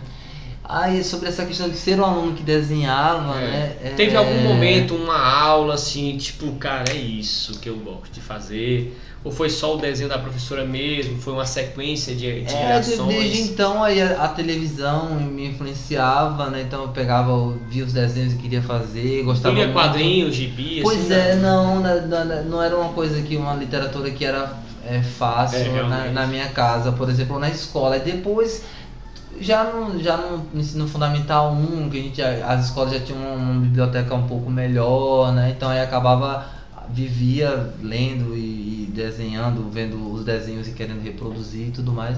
Ah, 0.72 0.88
e 0.93 1.03
sobre 1.03 1.28
essa 1.28 1.43
questão 1.47 1.67
de 1.67 1.76
ser 1.76 1.99
um 1.99 2.05
aluno 2.05 2.34
que 2.34 2.43
desenhava, 2.43 3.41
é. 3.41 3.47
né? 3.47 3.76
É... 3.86 3.89
Teve 3.95 4.15
algum 4.15 4.39
momento, 4.43 4.93
uma 4.93 5.17
aula 5.17 5.74
assim, 5.74 6.15
tipo, 6.15 6.51
cara, 6.57 6.91
é 6.91 6.95
isso 6.95 7.59
que 7.59 7.67
eu 7.67 7.76
gosto 7.78 8.11
de 8.11 8.22
fazer? 8.22 8.95
Ou 9.24 9.32
foi 9.32 9.49
só 9.49 9.76
o 9.76 9.78
desenho 9.78 10.07
da 10.07 10.20
professora 10.20 10.63
mesmo? 10.63 11.20
Foi 11.20 11.34
uma 11.34 11.45
sequência 11.45 12.13
de, 12.13 12.43
de 12.43 12.53
é, 12.53 12.80
Desde 12.80 13.41
então 13.41 13.84
aí 13.84 13.99
a, 13.99 14.24
a, 14.24 14.28
televisão 14.28 15.15
me 15.15 15.47
influenciava, 15.47 16.51
né? 16.51 16.61
Então 16.61 16.84
eu 16.84 16.89
pegava, 16.89 17.32
via 17.67 17.84
os 17.84 17.91
desenhos 17.91 18.36
que 18.36 18.43
queria 18.43 18.61
fazer, 18.61 19.24
gostava 19.24 19.55
Lia 19.55 19.74
quadrinhos, 19.74 20.36
gibi, 20.36 20.82
Pois 20.84 21.11
assim, 21.11 21.32
é, 21.32 21.36
não, 21.36 21.82
não, 21.82 22.07
não, 22.07 22.43
não 22.45 22.61
era 22.61 22.78
uma 22.78 22.93
coisa 22.93 23.20
que, 23.24 23.36
uma 23.36 23.55
literatura 23.55 24.11
que 24.11 24.24
era 24.24 24.53
é, 24.86 25.01
fácil 25.01 25.76
é, 25.76 25.84
na, 25.84 26.05
na 26.11 26.28
minha 26.28 26.47
casa, 26.49 26.91
por 26.91 27.09
exemplo, 27.09 27.39
na 27.39 27.49
escola. 27.49 27.97
E 27.97 28.01
depois 28.01 28.63
já 29.42 29.64
no, 29.66 30.02
já 30.02 30.18
no 30.18 30.48
ensino 30.54 30.88
fundamental 30.88 31.54
1, 31.54 31.90
que 31.90 31.98
a 31.98 32.02
gente, 32.02 32.22
as 32.22 32.66
escolas 32.66 32.94
já 32.94 33.00
tinham 33.00 33.22
uma 33.22 33.62
biblioteca 33.62 34.14
um 34.16 34.28
pouco 34.28 34.50
melhor, 34.50 35.34
né? 35.34 35.54
Então 35.56 35.70
aí 35.70 35.82
acabava, 35.82 36.46
vivia 36.90 37.74
lendo 37.82 38.36
e, 38.36 38.84
e 38.84 38.92
desenhando, 38.94 39.70
vendo 39.72 40.12
os 40.14 40.24
desenhos 40.24 40.68
e 40.68 40.72
querendo 40.72 41.02
reproduzir 41.02 41.68
e 41.68 41.72
tudo 41.72 41.92
mais. 41.92 42.18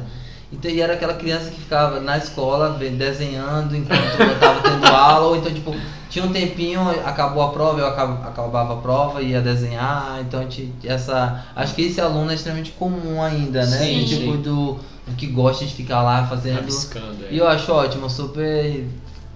Então, 0.51 0.69
e 0.69 0.81
era 0.81 0.93
aquela 0.93 1.13
criança 1.13 1.49
que 1.49 1.61
ficava 1.61 2.01
na 2.01 2.17
escola 2.17 2.77
desenhando 2.77 3.75
enquanto 3.75 4.19
eu 4.19 4.39
tava 4.39 4.61
tendo 4.61 4.85
aula, 4.93 5.27
ou 5.27 5.37
então, 5.37 5.53
tipo, 5.53 5.73
tinha 6.09 6.25
um 6.25 6.33
tempinho, 6.33 6.81
acabou 7.05 7.41
a 7.41 7.51
prova, 7.51 7.79
eu 7.79 7.87
acabava 7.87 8.73
a 8.73 8.77
prova, 8.77 9.21
ia 9.21 9.39
desenhar, 9.39 10.19
então 10.19 10.45
essa. 10.83 11.45
Acho 11.55 11.73
que 11.73 11.83
esse 11.83 12.01
aluno 12.01 12.31
é 12.31 12.35
extremamente 12.35 12.71
comum 12.71 13.21
ainda, 13.21 13.65
né? 13.65 13.77
Sim, 13.77 14.03
tipo 14.03 14.33
sim. 14.33 14.41
do, 14.41 14.79
do 15.07 15.15
que 15.15 15.27
gosta 15.27 15.65
de 15.65 15.73
ficar 15.73 16.01
lá 16.01 16.27
fazendo. 16.27 16.55
Rabiscando, 16.55 17.25
é. 17.25 17.33
E 17.33 17.37
eu 17.37 17.47
acho 17.47 17.71
ótimo, 17.71 18.05
eu 18.05 18.09
super 18.09 18.85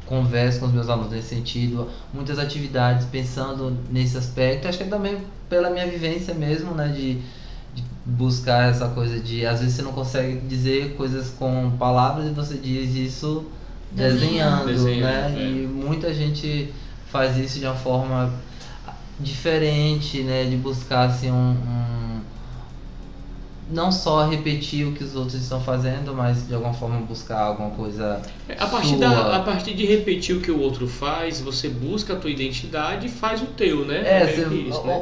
converso 0.06 0.60
com 0.60 0.68
os 0.68 0.72
meus 0.72 0.88
alunos 0.88 1.12
nesse 1.12 1.30
sentido, 1.30 1.90
muitas 2.14 2.38
atividades 2.38 3.08
pensando 3.08 3.76
nesse 3.92 4.18
aspecto, 4.18 4.68
acho 4.68 4.78
que 4.78 4.84
é 4.84 4.88
também 4.88 5.18
pela 5.50 5.70
minha 5.70 5.88
vivência 5.88 6.34
mesmo, 6.34 6.74
né, 6.76 6.90
de, 6.90 7.16
de 7.74 7.84
buscar 8.06 8.70
essa 8.70 8.88
coisa 8.90 9.20
de, 9.20 9.46
às 9.46 9.60
vezes 9.60 9.76
você 9.76 9.82
não 9.82 9.92
consegue 9.92 10.38
dizer 10.48 10.96
coisas 10.96 11.32
com 11.32 11.72
palavras 11.78 12.28
e 12.28 12.30
você 12.30 12.56
diz 12.56 12.94
isso 12.96 13.46
desenhando, 13.92 14.68
Desenhando, 14.68 15.02
né, 15.02 15.34
é. 15.38 15.42
e 15.42 15.68
muita 15.68 16.14
gente 16.14 16.72
faz 17.12 17.38
isso 17.38 17.60
de 17.60 17.66
uma 17.66 17.76
forma 17.76 18.32
diferente, 19.20 20.22
né, 20.22 20.44
de 20.44 20.58
buscar 20.58 21.06
assim 21.06 21.32
um, 21.32 21.52
um 21.52 22.15
não 23.70 23.92
só 23.92 24.28
repetir 24.28 24.86
o 24.86 24.92
que 24.94 25.04
os 25.04 25.16
outros 25.16 25.42
estão 25.42 25.60
fazendo, 25.60 26.14
mas 26.14 26.48
de 26.48 26.54
alguma 26.54 26.74
forma 26.74 27.00
buscar 27.02 27.40
alguma 27.40 27.72
coisa 27.72 28.22
É, 28.48 28.54
A 28.62 28.68
partir, 28.68 28.96
da, 28.98 29.36
a 29.38 29.40
partir 29.40 29.74
de 29.74 29.86
repetir 29.86 30.36
o 30.36 30.42
que 30.42 30.52
o 30.52 30.60
outro 30.60 30.88
faz, 30.88 31.42
você 31.42 31.68
busca 31.68 32.14
a 32.14 32.16
tua 32.16 32.30
identidade 32.30 33.08
e 33.08 33.10
faz 33.10 33.42
o 33.42 33.48
teu, 33.48 33.84
né? 33.86 34.04
É, 34.06 34.28
você- 34.28 34.46
que 34.46 34.56
isso, 34.56 34.84
né? 34.86 34.94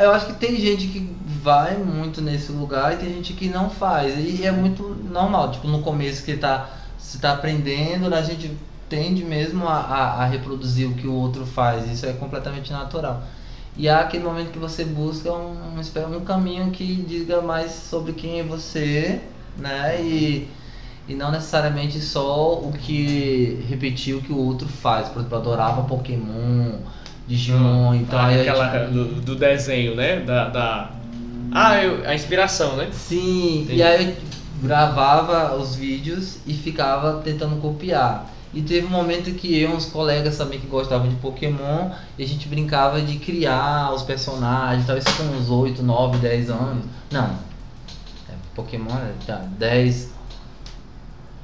eu 0.00 0.10
acho 0.12 0.26
que 0.26 0.32
tem 0.34 0.60
gente 0.60 0.86
que 0.88 1.00
vai 1.42 1.78
muito 1.78 2.20
nesse 2.20 2.52
lugar 2.52 2.92
e 2.92 2.96
tem 2.98 3.08
gente 3.14 3.32
que 3.32 3.48
não 3.48 3.70
faz. 3.70 4.14
E 4.18 4.44
é 4.44 4.52
muito 4.52 4.82
normal, 5.10 5.50
tipo, 5.52 5.66
no 5.68 5.80
começo 5.80 6.22
que 6.22 6.36
tá, 6.36 6.68
você 6.98 7.18
tá 7.18 7.32
aprendendo, 7.32 8.10
né, 8.10 8.18
a 8.18 8.22
gente 8.22 8.50
tende 8.88 9.24
mesmo 9.24 9.66
a, 9.66 9.76
a, 9.78 10.22
a 10.22 10.26
reproduzir 10.26 10.88
o 10.88 10.94
que 10.94 11.06
o 11.06 11.14
outro 11.14 11.46
faz. 11.46 11.90
Isso 11.90 12.04
é 12.04 12.12
completamente 12.12 12.70
natural. 12.72 13.22
E 13.76 13.88
há 13.88 14.00
aquele 14.00 14.24
momento 14.24 14.50
que 14.50 14.58
você 14.58 14.84
busca 14.84 15.32
um, 15.32 15.54
um, 15.76 16.16
um 16.16 16.20
caminho 16.24 16.70
que 16.70 16.84
diga 16.96 17.40
mais 17.40 17.70
sobre 17.72 18.12
quem 18.12 18.40
é 18.40 18.42
você, 18.42 19.20
né? 19.56 20.00
E, 20.02 20.48
e 21.08 21.14
não 21.14 21.30
necessariamente 21.30 22.00
só 22.00 22.54
o 22.58 22.72
que 22.72 23.64
repetir 23.68 24.14
o 24.16 24.20
que 24.22 24.32
o 24.32 24.38
outro 24.38 24.68
faz. 24.68 25.08
Por 25.08 25.20
exemplo, 25.20 25.36
eu 25.36 25.40
adorava 25.40 25.82
Pokémon, 25.82 26.78
Digimon, 27.26 27.94
então 27.94 28.18
Ah, 28.18 28.26
aí 28.26 28.40
aquela 28.40 28.80
gente- 28.80 28.92
do, 28.92 29.04
do 29.20 29.36
desenho, 29.36 29.94
né? 29.94 30.20
Da, 30.20 30.48
da... 30.48 30.90
Ah, 31.52 31.82
eu- 31.82 32.06
a 32.06 32.14
inspiração, 32.14 32.76
né? 32.76 32.88
Sim, 32.92 33.62
Entendi. 33.62 33.78
e 33.78 33.82
aí 33.82 34.06
eu 34.08 34.14
gravava 34.62 35.56
os 35.56 35.74
vídeos 35.74 36.38
e 36.46 36.52
ficava 36.54 37.20
tentando 37.22 37.56
copiar. 37.60 38.30
E 38.52 38.62
teve 38.62 38.86
um 38.86 38.90
momento 38.90 39.32
que 39.32 39.60
eu 39.60 39.70
e 39.70 39.72
uns 39.72 39.86
colegas 39.86 40.36
também 40.36 40.58
que 40.58 40.66
gostavam 40.66 41.08
de 41.08 41.14
Pokémon, 41.16 41.90
e 42.18 42.24
a 42.24 42.26
gente 42.26 42.48
brincava 42.48 43.00
de 43.00 43.18
criar 43.18 43.92
os 43.94 44.02
personagens, 44.02 44.86
tal, 44.86 44.98
isso 44.98 45.08
com 45.16 45.22
uns 45.36 45.48
8, 45.48 45.82
9, 45.82 46.18
10 46.18 46.50
anos. 46.50 46.84
Não. 47.12 47.26
É, 48.28 48.32
Pokémon 48.54 48.90
é 48.96 49.12
tá, 49.24 49.44
10, 49.56 50.10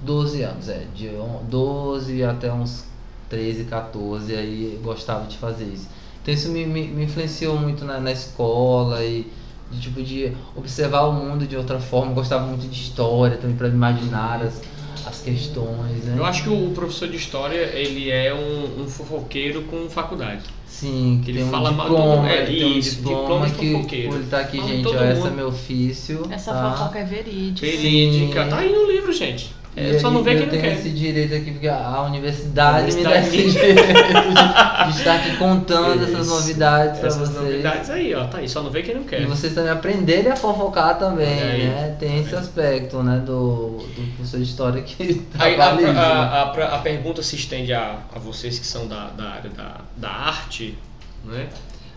12 0.02 0.42
anos, 0.42 0.68
é, 0.68 0.84
de 0.94 1.08
on- 1.10 1.44
12 1.48 2.24
até 2.24 2.52
uns 2.52 2.84
13, 3.28 3.64
14, 3.64 4.34
aí 4.34 4.80
gostava 4.82 5.26
de 5.26 5.36
fazer 5.38 5.64
isso. 5.64 5.88
Então 6.22 6.34
isso 6.34 6.48
me, 6.48 6.66
me, 6.66 6.88
me 6.88 7.04
influenciou 7.04 7.56
muito 7.56 7.84
na, 7.84 8.00
na 8.00 8.10
escola 8.10 9.04
e 9.04 9.30
de 9.70 9.80
tipo 9.80 10.02
de 10.02 10.32
observar 10.54 11.02
o 11.06 11.12
mundo 11.12 11.46
de 11.46 11.56
outra 11.56 11.78
forma. 11.80 12.12
Gostava 12.12 12.46
muito 12.46 12.68
de 12.68 12.80
história 12.80 13.36
também 13.36 13.56
para 13.56 13.68
imaginar 13.68 14.42
as, 14.42 14.60
as 15.04 15.20
questões, 15.20 16.04
né? 16.04 16.14
Eu 16.16 16.24
acho 16.24 16.42
que 16.44 16.48
o 16.48 16.70
professor 16.70 17.08
de 17.08 17.16
história, 17.16 17.56
ele 17.74 18.10
é 18.10 18.32
um, 18.34 18.82
um 18.82 18.88
fofoqueiro 18.88 19.62
com 19.62 19.88
faculdade. 19.90 20.42
Sim, 20.66 21.22
que 21.24 21.30
Ele 21.30 21.38
tem 21.38 21.48
um 21.48 21.50
fala 21.50 21.70
mal- 21.72 21.88
diploma, 21.88 22.30
é, 22.30 22.42
ele 22.42 22.58
tem 22.58 22.72
um 22.74 22.78
isso, 22.78 22.96
diploma, 22.96 23.18
diploma 23.20 23.46
de 23.48 23.54
que 23.54 23.72
fofoqueiro. 23.72 24.14
ele 24.16 24.26
tá 24.26 24.40
aqui, 24.40 24.58
Fala 24.58 24.68
gente, 24.70 24.86
ó, 24.86 24.90
esse 24.90 25.00
é 25.02 25.14
mundo. 25.14 25.30
meu 25.32 25.48
ofício. 25.48 26.26
Essa 26.30 26.52
tá? 26.52 26.72
fofoca 26.76 26.98
é 26.98 27.04
verídica. 27.04 27.66
Verídica. 27.66 28.44
Sim. 28.44 28.50
Tá 28.50 28.58
aí 28.58 28.72
no 28.72 28.90
livro, 28.90 29.12
gente. 29.12 29.54
É, 29.76 29.90
E 29.90 30.00
só 30.00 30.10
não 30.10 30.22
vê 30.22 30.30
eu 30.32 30.36
quem 30.36 30.42
não 30.46 30.50
tenho 30.50 30.62
quer. 30.62 30.72
esse 30.78 30.88
direito 30.88 31.34
aqui, 31.34 31.50
porque 31.50 31.68
a 31.68 32.02
universidade, 32.02 32.96
me 32.96 33.02
dá 33.04 33.18
esse 33.18 33.30
direito 33.30 33.82
de, 33.82 34.92
de 34.92 34.98
estar 34.98 35.16
aqui 35.16 35.36
contando 35.36 36.02
essas 36.02 36.26
Isso. 36.26 36.34
novidades 36.34 36.98
para 36.98 37.08
Essas 37.08 37.28
vocês. 37.28 37.42
novidades 37.42 37.90
aí, 37.90 38.14
ó. 38.14 38.24
Tá 38.26 38.38
aí, 38.38 38.48
só 38.48 38.62
não 38.62 38.70
vê 38.70 38.82
quem 38.82 38.94
não 38.94 39.04
quer. 39.04 39.20
E 39.20 39.26
vocês 39.26 39.52
também 39.54 39.70
aprenderem 39.70 40.32
a 40.32 40.36
fofocar 40.36 40.98
também, 40.98 41.42
aí. 41.42 41.64
né? 41.68 41.96
Tem 42.00 42.20
esse 42.20 42.34
aspecto, 42.34 43.02
né, 43.02 43.18
do, 43.18 43.76
do 43.78 44.14
professor 44.16 44.38
de 44.38 44.44
história 44.46 44.82
que 44.82 45.22
Aí, 45.38 45.54
a, 45.60 45.66
a, 45.68 46.42
a, 46.42 46.74
a 46.76 46.78
pergunta 46.78 47.22
se 47.22 47.36
estende 47.36 47.74
a, 47.74 47.98
a 48.14 48.18
vocês 48.18 48.58
que 48.58 48.66
são 48.66 48.86
da, 48.86 49.08
da 49.10 49.24
área 49.24 49.50
da, 49.50 49.80
da 49.96 50.08
arte, 50.10 50.78
né? 51.24 51.48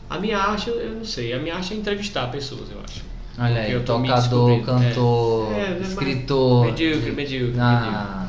A 0.10 0.18
minha 0.20 0.38
arte, 0.38 0.68
eu, 0.70 0.76
eu 0.82 0.92
não 0.96 1.06
sei, 1.06 1.32
a 1.34 1.40
minha 1.40 1.56
arte 1.56 1.74
é 1.74 1.78
entrevistar 1.78 2.28
pessoas, 2.32 2.70
eu 2.72 2.80
acho. 2.84 3.08
Olha 3.40 3.62
aí, 3.62 3.72
eu 3.72 3.84
tô 3.86 3.98
me 4.00 4.08
tocador, 4.08 4.60
descobrindo. 4.60 4.66
cantor, 4.66 5.54
É, 5.54 5.60
é, 5.62 5.78
mas- 5.80 5.90
escritor. 5.90 6.66
Medíocre, 6.66 7.12
medíocre, 7.12 7.60
Ah, 7.60 8.28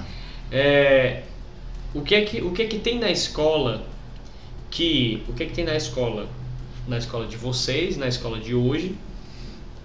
É, 0.52 1.22
o, 1.94 2.00
que 2.02 2.14
é 2.14 2.22
que, 2.22 2.40
o 2.42 2.50
que 2.52 2.62
é 2.62 2.66
que 2.66 2.78
tem 2.78 2.98
na 2.98 3.10
escola 3.10 3.84
que. 4.70 5.22
O 5.28 5.32
que 5.32 5.42
é 5.42 5.46
que 5.46 5.52
tem 5.52 5.64
na 5.64 5.74
escola? 5.76 6.28
Na 6.88 6.98
escola 6.98 7.26
de 7.26 7.36
vocês, 7.36 7.96
na 7.96 8.08
escola 8.08 8.38
de 8.40 8.54
hoje, 8.54 8.94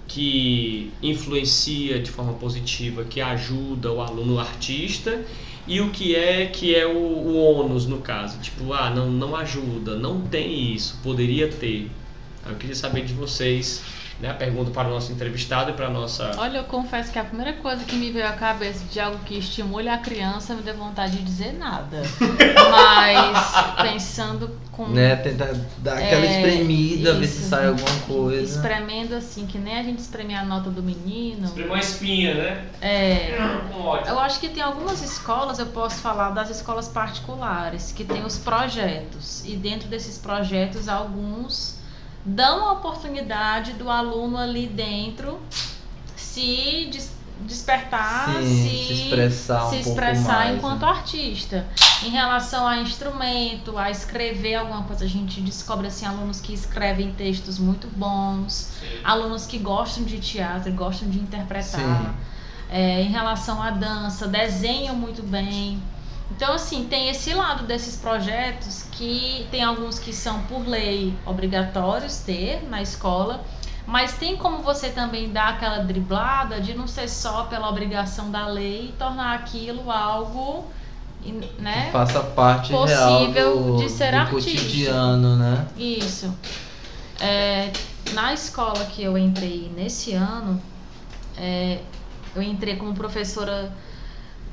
que 0.08 0.92
influencia 1.02 2.00
de 2.00 2.10
forma 2.12 2.34
positiva, 2.34 3.04
que 3.04 3.20
ajuda 3.22 3.92
o 3.92 4.02
aluno 4.02 4.40
artista, 4.40 5.22
e 5.68 5.82
o 5.82 5.90
que 5.90 6.16
é 6.16 6.46
que 6.46 6.76
é 6.76 6.86
o, 6.86 6.98
o 6.98 7.36
ônus 7.38 7.86
no 7.86 7.98
caso? 8.00 8.40
Tipo, 8.40 8.72
ah, 8.74 8.90
não, 8.90 9.10
não 9.10 9.36
ajuda, 9.36 9.96
não 9.98 10.22
tem 10.22 10.74
isso, 10.74 11.00
poderia 11.04 11.48
ter. 11.48 11.90
Eu 12.48 12.56
queria 12.56 12.76
saber 12.76 13.04
de 13.06 13.14
vocês, 13.14 13.82
né? 14.20 14.30
A 14.30 14.34
pergunta 14.34 14.72
para 14.72 14.88
o 14.88 14.92
nosso 14.92 15.12
entrevistado 15.12 15.72
e 15.72 15.74
para 15.74 15.88
a 15.88 15.90
nossa. 15.90 16.32
Olha, 16.38 16.60
eu 16.60 16.64
confesso 16.66 17.12
que 17.12 17.20
a 17.20 17.24
primeira 17.24 17.54
coisa 17.54 17.84
que 17.84 17.96
me 17.96 18.12
veio 18.12 18.28
à 18.28 18.32
cabeça 18.34 18.84
de 18.92 19.00
algo 19.00 19.18
que 19.26 19.38
estimule 19.38 19.90
a 19.90 19.98
criança 19.98 20.54
me 20.54 20.62
deu 20.62 20.76
vontade 20.76 21.18
de 21.18 21.24
dizer 21.24 21.54
nada. 21.54 22.02
Mas 22.72 23.82
pensando 23.82 24.58
com. 24.72 24.88
né, 24.88 25.16
tentar 25.18 25.54
dar 25.80 25.98
aquela 25.98 26.26
É, 26.26 26.36
espremida, 26.38 27.14
ver 27.16 27.28
se 27.28 27.40
isso. 27.40 27.50
sai 27.50 27.68
alguma 27.68 28.00
coisa. 28.08 28.56
Espremendo 28.58 29.16
assim, 29.16 29.46
que 29.46 29.58
nem 29.58 29.78
a 29.78 29.84
gente 29.84 30.00
espreme 30.00 30.36
a 30.36 30.44
nota 30.44 30.70
do 30.70 30.82
menino. 30.82 31.52
uma 31.56 31.80
espinha, 31.80 32.34
né? 32.36 32.66
É. 32.82 33.38
Ódio. 33.78 34.08
Eu 34.08 34.20
acho 34.20 34.40
que 34.40 34.50
tem 34.50 34.64
algumas 34.64 35.02
escolas, 35.04 35.60
eu 35.60 35.68
posso 35.68 35.98
falar 35.98 36.32
das 36.32 36.50
escolas 36.50 36.88
particulares, 36.88 37.92
que 37.92 38.04
tem 38.04 38.24
os 38.26 38.38
projetos. 38.38 39.44
E 39.46 39.56
dentro 39.56 39.88
desses 39.88 40.18
projetos, 40.18 40.88
alguns 40.88 41.75
dão 42.26 42.68
a 42.68 42.74
oportunidade 42.74 43.74
do 43.74 43.90
aluno 43.90 44.38
ali 44.38 44.68
dentro 44.68 45.40
se 46.16 46.90
des- 46.92 47.14
despertar, 47.42 48.34
Sim, 48.42 48.44
se, 48.44 48.88
se 48.88 48.94
expressar 48.94 49.68
um 49.68 49.70
se 49.70 49.76
expressar 49.78 50.34
mais, 50.38 50.58
enquanto 50.58 50.82
né? 50.82 50.88
artista. 50.88 51.68
Em 52.04 52.10
relação 52.10 52.66
a 52.68 52.78
instrumento, 52.78 53.78
a 53.78 53.92
escrever 53.92 54.56
alguma 54.56 54.84
coisa, 54.84 55.06
a 55.06 55.08
gente 55.08 55.40
descobre 55.42 55.88
assim, 55.88 56.06
alunos 56.06 56.40
que 56.40 56.54
escrevem 56.54 57.12
textos 57.12 57.60
muito 57.60 57.88
bons, 57.88 58.72
alunos 59.04 59.46
que 59.46 59.58
gostam 59.58 60.04
de 60.04 60.20
teatro, 60.20 60.72
gostam 60.74 61.10
de 61.10 61.20
interpretar. 61.20 62.16
É, 62.70 63.02
em 63.02 63.10
relação 63.12 63.62
à 63.62 63.70
dança, 63.70 64.28
desenham 64.28 64.96
muito 64.96 65.22
bem. 65.22 65.82
Então, 66.32 66.54
assim, 66.54 66.86
tem 66.86 67.10
esse 67.10 67.34
lado 67.34 67.66
desses 67.66 67.96
projetos 67.96 68.84
que 68.92 69.48
tem 69.52 69.64
alguns 69.64 70.00
que 70.00 70.12
são 70.12 70.42
por 70.44 70.68
lei 70.68 71.14
obrigatórios 71.26 72.18
ter 72.18 72.68
na 72.68 72.82
escola, 72.82 73.44
mas 73.86 74.14
tem 74.14 74.36
como 74.36 74.64
você 74.64 74.90
também 74.90 75.32
dar 75.32 75.50
aquela 75.50 75.80
driblada 75.80 76.60
de 76.60 76.74
não 76.74 76.88
ser 76.88 77.08
só 77.08 77.44
pela 77.44 77.70
obrigação 77.70 78.32
da 78.32 78.48
lei 78.48 78.90
e 78.90 78.92
tornar 78.94 79.36
aquilo 79.36 79.92
algo, 79.92 80.66
né? 81.60 81.86
Que 81.86 81.92
faça 81.92 82.22
parte 82.22 82.72
Possível 82.72 83.32
real 83.32 83.58
do, 83.58 83.78
de 83.78 83.90
ser 83.90 84.12
do 84.12 84.18
artista. 84.18 84.52
cotidiano, 84.52 85.36
né? 85.36 85.68
Isso. 85.78 86.36
É, 87.20 87.72
na 88.14 88.34
escola 88.34 88.84
que 88.86 89.04
eu 89.04 89.16
entrei 89.18 89.72
nesse 89.76 90.14
ano, 90.14 90.60
é, 91.38 91.80
eu 92.36 92.42
entrei 92.42 92.76
como 92.76 92.94
professora 92.96 93.72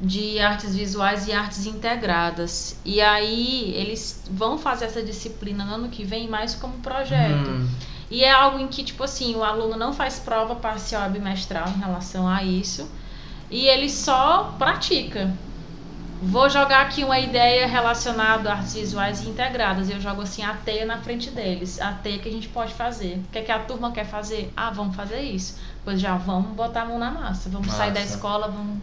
de 0.03 0.41
artes 0.41 0.75
visuais 0.75 1.29
e 1.29 1.33
artes 1.33 1.67
integradas. 1.67 2.81
E 2.85 3.01
aí 3.01 3.73
eles 3.77 4.25
vão 4.31 4.59
fazer 4.59 4.87
essa 4.87 5.03
disciplina 5.03 5.65
no 5.65 5.75
ano 5.75 5.89
que 5.91 6.05
vem 6.05 6.29
mais 6.29 6.55
como 6.57 6.79
projeto. 6.81 7.51
Hum, 7.51 7.71
E 8.11 8.25
é 8.25 8.31
algo 8.31 8.59
em 8.59 8.69
que, 8.69 8.85
tipo 8.85 9.05
assim, 9.05 9.35
o 9.37 9.45
aluno 9.45 9.77
não 9.77 9.93
faz 9.95 10.19
prova 10.19 10.57
parcial 10.57 11.09
bimestral 11.11 11.69
em 11.71 11.79
relação 11.79 12.29
a 12.29 12.43
isso. 12.45 12.91
E 13.51 13.67
ele 13.69 13.89
só 13.91 14.55
pratica. 14.59 15.39
vou 16.21 16.49
jogar 16.49 16.83
aqui 16.83 17.05
uma 17.05 17.19
ideia 17.19 17.67
relacionada 17.67 18.51
a 18.51 18.55
artes 18.57 18.75
visuais 18.75 19.23
e 19.23 19.29
integradas. 19.29 19.91
Eu 19.91 20.01
jogo 20.01 20.23
assim 20.23 20.43
a 20.43 20.55
teia 20.57 20.87
na 20.87 20.99
frente 20.99 21.31
deles. 21.31 21.81
A 21.81 21.93
teia 21.93 22.19
que 22.21 22.29
a 22.29 22.33
gente 22.33 22.49
pode 22.49 22.75
fazer. 22.75 23.25
O 23.27 23.31
que, 23.31 23.39
é 23.39 23.43
que 23.43 23.53
a 23.53 23.59
turma 23.61 23.93
quer 23.93 24.05
fazer? 24.07 24.53
Ah, 24.57 24.71
vamos 24.71 24.95
fazer 24.97 25.21
isso. 25.23 25.59
Pois 25.85 26.01
já 26.01 26.17
vamos 26.17 26.53
botar 26.55 26.83
a 26.83 26.87
mão 26.87 26.99
na 26.99 27.11
massa. 27.11 27.51
Vamos 27.51 27.73
massa. 27.73 27.79
sair 27.79 27.93
da 27.93 28.03
escola, 28.03 28.49
vamos 28.49 28.79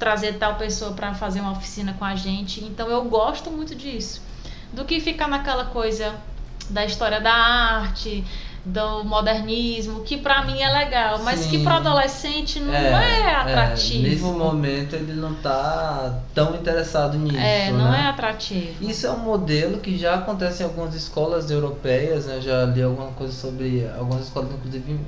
trazer 0.00 0.38
tal 0.38 0.56
pessoa 0.56 0.92
para 0.92 1.14
fazer 1.14 1.40
uma 1.40 1.52
oficina 1.52 1.94
com 1.96 2.04
a 2.04 2.16
gente. 2.16 2.64
Então 2.64 2.88
eu 2.88 3.04
gosto 3.04 3.50
muito 3.50 3.74
disso. 3.76 4.22
Do 4.72 4.84
que 4.84 4.98
ficar 4.98 5.28
naquela 5.28 5.66
coisa 5.66 6.14
da 6.70 6.84
história 6.84 7.20
da 7.20 7.32
arte, 7.32 8.24
do 8.64 9.04
modernismo, 9.04 10.00
que 10.02 10.16
para 10.16 10.44
mim 10.44 10.60
é 10.60 10.70
legal, 10.70 11.18
mas 11.22 11.40
Sim. 11.40 11.50
que 11.50 11.64
para 11.64 11.76
adolescente 11.76 12.60
não 12.60 12.74
é, 12.74 13.20
é 13.20 13.34
atrativo. 13.34 14.06
É, 14.06 14.10
nesse 14.10 14.22
momento 14.22 14.96
ele 14.96 15.14
não 15.14 15.34
tá 15.34 16.20
tão 16.34 16.54
interessado 16.54 17.18
nisso. 17.18 17.36
É, 17.36 17.70
não 17.70 17.90
né? 17.90 18.04
é 18.04 18.08
atrativo. 18.08 18.88
Isso 18.88 19.06
é 19.06 19.10
um 19.10 19.18
modelo 19.18 19.78
que 19.78 19.98
já 19.98 20.14
acontece 20.14 20.62
em 20.62 20.66
algumas 20.66 20.94
escolas 20.94 21.50
europeias, 21.50 22.26
né? 22.26 22.40
já 22.40 22.64
li 22.64 22.82
alguma 22.82 23.10
coisa 23.12 23.32
sobre 23.32 23.86
algumas 23.98 24.24
escolas, 24.24 24.50
inclusive 24.52 25.00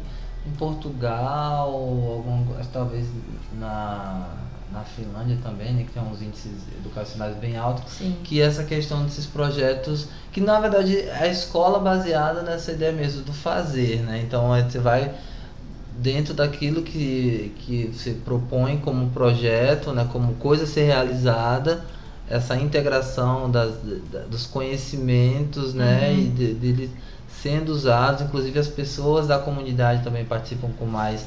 em 0.46 0.50
Portugal, 0.52 1.68
algum, 1.70 2.44
talvez 2.72 3.06
na 3.52 4.28
na 4.72 4.80
Finlândia 4.80 5.38
também, 5.42 5.72
né, 5.72 5.84
que 5.84 5.92
tem 5.92 6.02
uns 6.02 6.22
índices 6.22 6.52
educacionais 6.78 7.36
bem 7.36 7.56
altos, 7.56 7.92
Sim. 7.92 8.16
que 8.24 8.40
essa 8.40 8.64
questão 8.64 9.04
desses 9.04 9.26
projetos, 9.26 10.08
que 10.32 10.40
na 10.40 10.58
verdade 10.58 10.98
é 10.98 11.18
a 11.24 11.28
escola 11.28 11.78
baseada 11.78 12.42
nessa 12.42 12.72
ideia 12.72 12.92
mesmo 12.92 13.22
do 13.22 13.32
fazer, 13.32 14.00
né? 14.00 14.22
Então 14.24 14.54
é, 14.54 14.62
você 14.62 14.78
vai 14.78 15.14
dentro 15.98 16.32
daquilo 16.32 16.82
que, 16.82 17.54
que 17.58 17.92
você 17.92 18.12
propõe 18.12 18.78
como 18.78 19.10
projeto, 19.10 19.92
né, 19.92 20.08
como 20.10 20.34
coisa 20.34 20.64
a 20.64 20.66
ser 20.66 20.84
realizada, 20.84 21.84
essa 22.28 22.56
integração 22.56 23.50
das, 23.50 23.74
dos 24.30 24.46
conhecimentos, 24.46 25.74
né, 25.74 26.10
uhum. 26.10 26.20
e 26.20 26.24
deles 26.28 26.60
de, 26.60 26.86
de 26.86 26.90
sendo 27.42 27.72
usados, 27.72 28.22
inclusive 28.22 28.58
as 28.58 28.68
pessoas 28.68 29.26
da 29.26 29.38
comunidade 29.38 30.02
também 30.02 30.24
participam 30.24 30.70
com 30.78 30.86
mais 30.86 31.26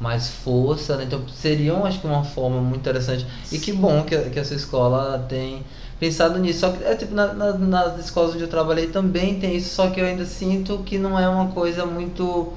mais 0.00 0.28
força, 0.28 0.96
né? 0.96 1.04
Então 1.04 1.20
seria, 1.28 1.74
acho 1.78 2.00
que 2.00 2.06
uma 2.06 2.24
forma 2.24 2.60
muito 2.60 2.80
interessante. 2.80 3.26
Sim. 3.44 3.56
E 3.56 3.58
que 3.58 3.72
bom 3.72 4.02
que, 4.04 4.16
que 4.30 4.38
essa 4.38 4.54
escola 4.54 5.24
tem 5.28 5.64
pensado 5.98 6.38
nisso. 6.38 6.60
Só 6.60 6.70
que 6.70 6.84
é 6.84 6.94
tipo 6.94 7.14
na, 7.14 7.32
na, 7.32 7.52
nas 7.58 7.98
escolas 7.98 8.34
onde 8.34 8.42
eu 8.42 8.48
trabalhei 8.48 8.88
também 8.88 9.38
tem 9.40 9.56
isso, 9.56 9.74
só 9.74 9.90
que 9.90 10.00
eu 10.00 10.04
ainda 10.04 10.24
sinto 10.24 10.78
que 10.78 10.98
não 10.98 11.18
é 11.18 11.28
uma 11.28 11.48
coisa 11.48 11.84
muito 11.84 12.52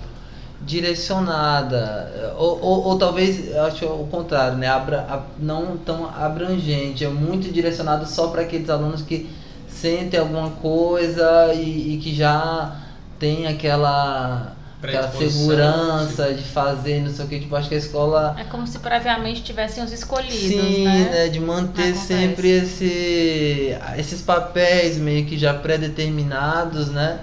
direcionada 0.63 2.35
ou, 2.37 2.61
ou, 2.61 2.83
ou 2.89 2.97
talvez 2.97 3.51
acho 3.55 3.83
o 3.83 4.07
contrário 4.11 4.59
né 4.59 4.67
Abra, 4.67 5.25
não 5.39 5.75
tão 5.77 6.05
abrangente 6.05 7.03
é 7.03 7.09
muito 7.09 7.51
direcionado 7.51 8.07
só 8.07 8.27
para 8.27 8.43
aqueles 8.43 8.69
alunos 8.69 9.01
que 9.01 9.27
sentem 9.67 10.19
alguma 10.19 10.51
coisa 10.51 11.51
e, 11.55 11.95
e 11.95 11.97
que 11.97 12.13
já 12.13 12.75
tem 13.17 13.47
aquela 13.47 14.55
aquela 14.89 15.11
segurança 15.11 16.33
de 16.33 16.43
fazer, 16.43 17.01
não 17.01 17.11
sei 17.11 17.25
o 17.25 17.27
que, 17.27 17.39
tipo, 17.39 17.55
acho 17.55 17.69
que 17.69 17.75
a 17.75 17.77
escola. 17.77 18.35
É 18.39 18.43
como 18.45 18.65
se 18.65 18.79
previamente 18.79 19.43
tivessem 19.43 19.83
os 19.83 19.91
escolhidos. 19.91 20.35
Sim, 20.35 20.85
né? 20.85 21.09
né? 21.11 21.27
De 21.29 21.39
manter 21.39 21.95
sempre 21.95 22.49
esse, 22.49 23.77
esses 23.97 24.21
papéis 24.21 24.97
meio 24.97 25.25
que 25.25 25.37
já 25.37 25.53
pré-determinados, 25.53 26.89
né? 26.89 27.19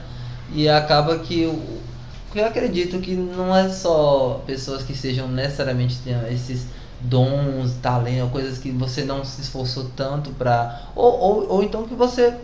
E 0.55 0.69
acaba 0.69 1.19
que 1.19 1.43
eu, 1.43 1.63
eu 2.35 2.47
acredito 2.47 2.99
que 3.01 3.15
não 3.15 3.55
é 3.55 3.69
só 3.69 4.43
pessoas 4.47 4.83
que 4.83 4.95
sejam 4.95 5.29
necessariamente 5.29 5.99
tenham 6.05 6.27
esses 6.29 6.67
dons, 7.01 7.75
talentos, 7.81 8.31
coisas 8.33 8.59
que 8.59 8.71
você 8.71 9.05
não 9.05 9.25
se 9.25 9.41
esforçou 9.41 9.91
tanto 9.97 10.31
para 10.31 10.89
ou, 10.97 11.19
ou, 11.19 11.53
ou 11.53 11.63
então 11.63 11.87
que 11.87 11.95
você 11.95 12.35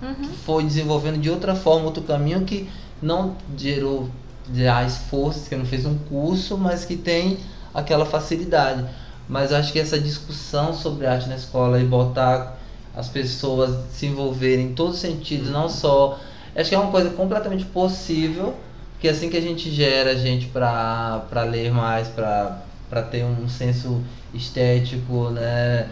uhum. 0.00 0.30
foi 0.44 0.64
desenvolvendo 0.64 1.20
de 1.20 1.28
outra 1.28 1.54
forma, 1.54 1.84
outro 1.84 2.02
caminho 2.02 2.42
que 2.42 2.68
não 3.02 3.36
gerou 3.56 4.08
já 4.52 4.84
esforços, 4.84 5.48
que 5.48 5.56
não 5.56 5.64
fez 5.64 5.86
um 5.86 5.96
curso, 5.96 6.58
mas 6.58 6.84
que 6.84 6.96
tem 6.96 7.38
aquela 7.72 8.04
facilidade. 8.04 8.84
Mas 9.28 9.52
acho 9.52 9.72
que 9.72 9.78
essa 9.78 9.98
discussão 9.98 10.74
sobre 10.74 11.06
arte 11.06 11.28
na 11.28 11.36
escola 11.36 11.80
e 11.80 11.84
botar 11.84 12.58
as 12.94 13.08
pessoas 13.08 13.76
se 13.90 14.06
envolverem 14.06 14.66
em 14.66 14.74
todos 14.74 14.96
os 14.96 15.00
sentidos, 15.00 15.50
não 15.50 15.68
só. 15.68 16.18
Acho 16.54 16.68
que 16.68 16.74
é 16.74 16.78
uma 16.78 16.90
coisa 16.90 17.10
completamente 17.10 17.64
possível, 17.64 18.54
que 19.00 19.08
assim 19.08 19.28
que 19.28 19.36
a 19.36 19.40
gente 19.40 19.70
gera 19.70 20.16
gente 20.16 20.46
para 20.46 21.42
ler 21.50 21.72
mais, 21.72 22.08
para 22.08 23.02
ter 23.10 23.24
um 23.24 23.48
senso 23.48 24.02
estético, 24.32 25.30
né? 25.30 25.88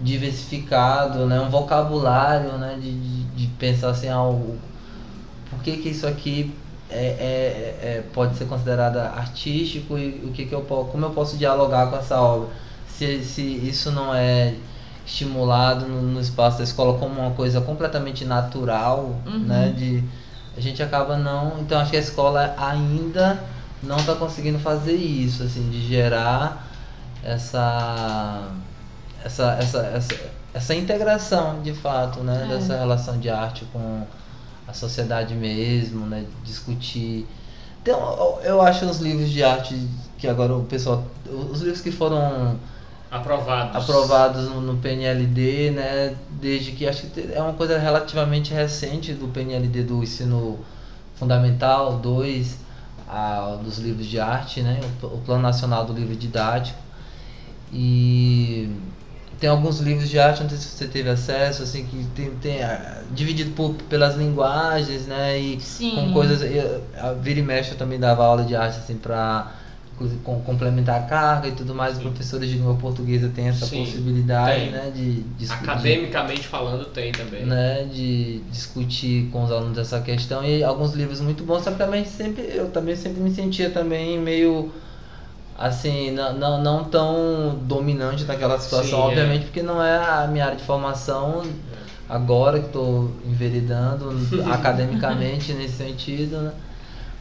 diversificado, 0.00 1.26
né? 1.26 1.40
um 1.40 1.50
vocabulário 1.50 2.52
né? 2.52 2.78
de, 2.80 2.92
de, 2.92 3.24
de 3.24 3.46
pensar 3.58 3.90
assim, 3.90 4.08
ah, 4.08 4.22
o, 4.22 4.56
por 5.50 5.60
que, 5.62 5.78
que 5.78 5.88
isso 5.88 6.06
aqui 6.06 6.54
é, 6.90 6.96
é, 6.96 7.78
é, 7.82 8.04
pode 8.12 8.36
ser 8.36 8.46
considerada 8.46 9.10
artístico 9.10 9.98
e 9.98 10.22
o 10.24 10.32
que, 10.32 10.46
que 10.46 10.54
eu 10.54 10.62
como 10.62 11.04
eu 11.04 11.10
posso 11.10 11.36
dialogar 11.36 11.88
com 11.88 11.96
essa 11.96 12.20
obra 12.20 12.48
se, 12.88 13.22
se 13.22 13.42
isso 13.42 13.90
não 13.90 14.14
é 14.14 14.54
estimulado 15.06 15.86
no, 15.86 16.00
no 16.02 16.20
espaço 16.20 16.58
da 16.58 16.64
escola 16.64 16.98
como 16.98 17.20
uma 17.20 17.32
coisa 17.32 17.60
completamente 17.60 18.24
natural 18.24 19.20
uhum. 19.26 19.38
né 19.40 19.72
de 19.76 20.02
a 20.56 20.60
gente 20.60 20.82
acaba 20.82 21.16
não 21.16 21.60
então 21.60 21.78
acho 21.78 21.90
que 21.90 21.96
a 21.96 22.00
escola 22.00 22.54
ainda 22.56 23.38
não 23.82 23.96
está 23.96 24.14
conseguindo 24.14 24.58
fazer 24.58 24.96
isso 24.96 25.42
assim 25.42 25.68
de 25.68 25.86
gerar 25.86 26.68
essa 27.22 28.48
essa 29.22 29.52
essa 29.60 29.78
essa, 29.78 30.14
essa 30.54 30.74
integração 30.74 31.60
de 31.62 31.74
fato 31.74 32.20
né 32.20 32.46
é. 32.46 32.54
dessa 32.54 32.78
relação 32.78 33.18
de 33.18 33.28
arte 33.28 33.66
com 33.72 34.06
a 34.68 34.74
sociedade 34.74 35.34
mesmo, 35.34 36.06
né? 36.06 36.26
Discutir. 36.44 37.26
Então, 37.82 38.38
eu 38.42 38.60
acho 38.60 38.84
os 38.84 38.98
livros 38.98 39.30
de 39.30 39.42
arte 39.42 39.88
que 40.18 40.28
agora 40.28 40.54
o 40.54 40.64
pessoal. 40.64 41.04
Os 41.50 41.62
livros 41.62 41.80
que 41.80 41.90
foram 41.90 42.58
aprovados, 43.10 43.76
aprovados 43.76 44.48
no, 44.50 44.76
PNLD, 44.76 45.70
né? 45.70 46.14
Desde 46.40 46.72
que 46.72 46.86
acho 46.86 47.06
que 47.06 47.32
é 47.32 47.40
uma 47.40 47.54
coisa 47.54 47.78
relativamente 47.78 48.52
recente 48.52 49.14
do 49.14 49.28
PNLD 49.28 49.84
do 49.84 50.02
ensino 50.02 50.58
fundamental 51.14 51.98
2 51.98 52.58
a, 53.08 53.58
dos 53.64 53.78
livros 53.78 54.06
de 54.06 54.20
arte, 54.20 54.60
né? 54.60 54.80
O, 55.02 55.06
o 55.06 55.22
Plano 55.24 55.42
Nacional 55.42 55.86
do 55.86 55.94
Livro 55.94 56.14
Didático. 56.14 56.78
E 57.72 58.70
tem 59.38 59.48
alguns 59.48 59.78
livros 59.80 60.08
de 60.08 60.18
arte, 60.18 60.42
não 60.42 60.48
sei 60.48 60.58
se 60.58 60.66
você 60.68 60.86
teve 60.86 61.08
acesso, 61.08 61.62
assim, 61.62 61.84
que 61.86 62.04
tem, 62.14 62.30
tem 62.42 62.64
uh, 62.64 62.68
dividido 63.12 63.52
por, 63.52 63.74
pelas 63.88 64.16
linguagens, 64.16 65.06
né? 65.06 65.38
E 65.38 65.60
Sim. 65.60 65.94
com 65.94 66.12
coisas. 66.12 66.40
a 66.96 67.12
Vira 67.12 67.38
e 67.38 67.42
Mexe 67.42 67.74
também 67.76 68.00
dava 68.00 68.24
aula 68.24 68.44
de 68.44 68.56
arte, 68.56 68.78
assim, 68.78 68.96
para 68.96 69.52
com, 70.24 70.40
complementar 70.42 71.00
a 71.00 71.02
carga 71.04 71.48
e 71.48 71.52
tudo 71.52 71.72
mais. 71.72 71.96
Os 71.96 72.02
professores 72.02 72.48
de 72.48 72.56
língua 72.56 72.74
portuguesa 72.74 73.30
têm 73.34 73.48
essa 73.48 73.66
Sim, 73.66 73.84
possibilidade, 73.84 74.60
tem. 74.60 74.70
né? 74.70 74.92
De, 74.94 75.20
de 75.22 75.52
Academicamente 75.52 76.42
de, 76.42 76.48
falando, 76.48 76.84
tem 76.86 77.12
também. 77.12 77.44
Né, 77.44 77.84
de 77.84 78.40
discutir 78.50 79.28
com 79.30 79.44
os 79.44 79.52
alunos 79.52 79.78
essa 79.78 80.00
questão. 80.00 80.44
E 80.44 80.64
alguns 80.64 80.94
livros 80.94 81.20
muito 81.20 81.44
bons, 81.44 81.62
só 81.62 81.70
que 81.70 81.78
também 81.78 82.04
sempre, 82.04 82.42
eu 82.54 82.70
também 82.70 82.96
sempre 82.96 83.20
me 83.20 83.30
sentia 83.30 83.70
também 83.70 84.18
meio 84.18 84.72
assim, 85.58 86.12
não, 86.12 86.32
não, 86.34 86.62
não 86.62 86.84
tão 86.84 87.58
dominante 87.62 88.24
naquela 88.24 88.58
situação, 88.60 88.90
Sim, 88.90 88.94
é. 88.94 89.08
obviamente, 89.08 89.42
é. 89.42 89.44
porque 89.46 89.62
não 89.62 89.82
é 89.82 89.96
a 89.96 90.26
minha 90.28 90.44
área 90.44 90.56
de 90.56 90.62
formação 90.62 91.42
agora 92.08 92.60
que 92.60 92.66
estou 92.66 93.12
enveredando 93.26 94.16
academicamente 94.50 95.52
nesse 95.52 95.76
sentido, 95.76 96.38
né? 96.40 96.52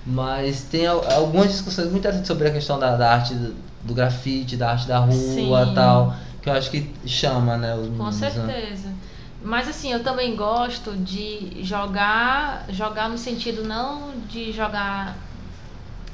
Mas 0.06 0.62
tem 0.62 0.88
algumas 0.88 1.52
discussões 1.52 1.88
muito 1.88 2.00
interessantes 2.00 2.28
sobre 2.28 2.48
a 2.48 2.52
questão 2.52 2.80
da, 2.80 2.96
da 2.96 3.12
arte 3.12 3.34
do, 3.34 3.54
do, 3.84 3.94
grafite, 3.94 4.56
da 4.56 4.72
arte 4.72 4.88
da 4.88 5.00
rua 5.00 5.68
e 5.70 5.76
tal, 5.76 6.16
que 6.42 6.48
eu 6.48 6.54
acho 6.54 6.72
que 6.72 6.90
chama, 7.06 7.58
né, 7.58 7.74
os 7.76 7.90
meninos. 7.90 7.98
Com 7.98 8.06
né? 8.06 8.32
certeza. 8.32 8.88
Né? 8.88 8.96
Mas 9.44 9.68
assim, 9.68 9.92
eu 9.92 10.02
também 10.02 10.34
gosto 10.36 10.96
de 10.96 11.58
jogar, 11.62 12.66
jogar 12.70 13.10
no 13.10 13.18
sentido 13.18 13.66
não 13.66 14.12
de 14.30 14.54
jogar 14.54 15.18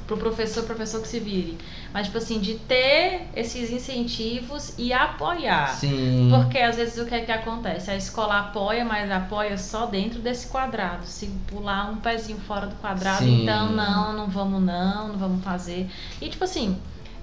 pro 0.06 0.16
professor, 0.16 0.64
professor 0.64 1.00
que 1.00 1.08
se 1.08 1.18
vire. 1.18 1.58
Mas, 1.92 2.06
tipo 2.06 2.18
assim, 2.18 2.38
de 2.38 2.54
ter 2.54 3.28
esses 3.34 3.70
incentivos 3.70 4.74
e 4.76 4.92
apoiar. 4.92 5.74
Sim. 5.76 6.28
Porque 6.30 6.58
às 6.58 6.76
vezes 6.76 6.98
o 6.98 7.06
que 7.06 7.14
é 7.14 7.20
que 7.20 7.32
acontece? 7.32 7.90
A 7.90 7.96
escola 7.96 8.38
apoia, 8.38 8.84
mas 8.84 9.10
apoia 9.10 9.56
só 9.56 9.86
dentro 9.86 10.20
desse 10.20 10.48
quadrado. 10.48 11.06
Se 11.06 11.26
pular 11.46 11.90
um 11.90 11.96
pezinho 11.96 12.38
fora 12.40 12.66
do 12.66 12.74
quadrado, 12.76 13.24
Sim. 13.24 13.42
então 13.42 13.72
não, 13.72 14.12
não 14.12 14.28
vamos 14.28 14.62
não, 14.62 15.08
não 15.08 15.18
vamos 15.18 15.42
fazer. 15.42 15.88
E 16.20 16.28
tipo 16.28 16.44
assim, 16.44 16.78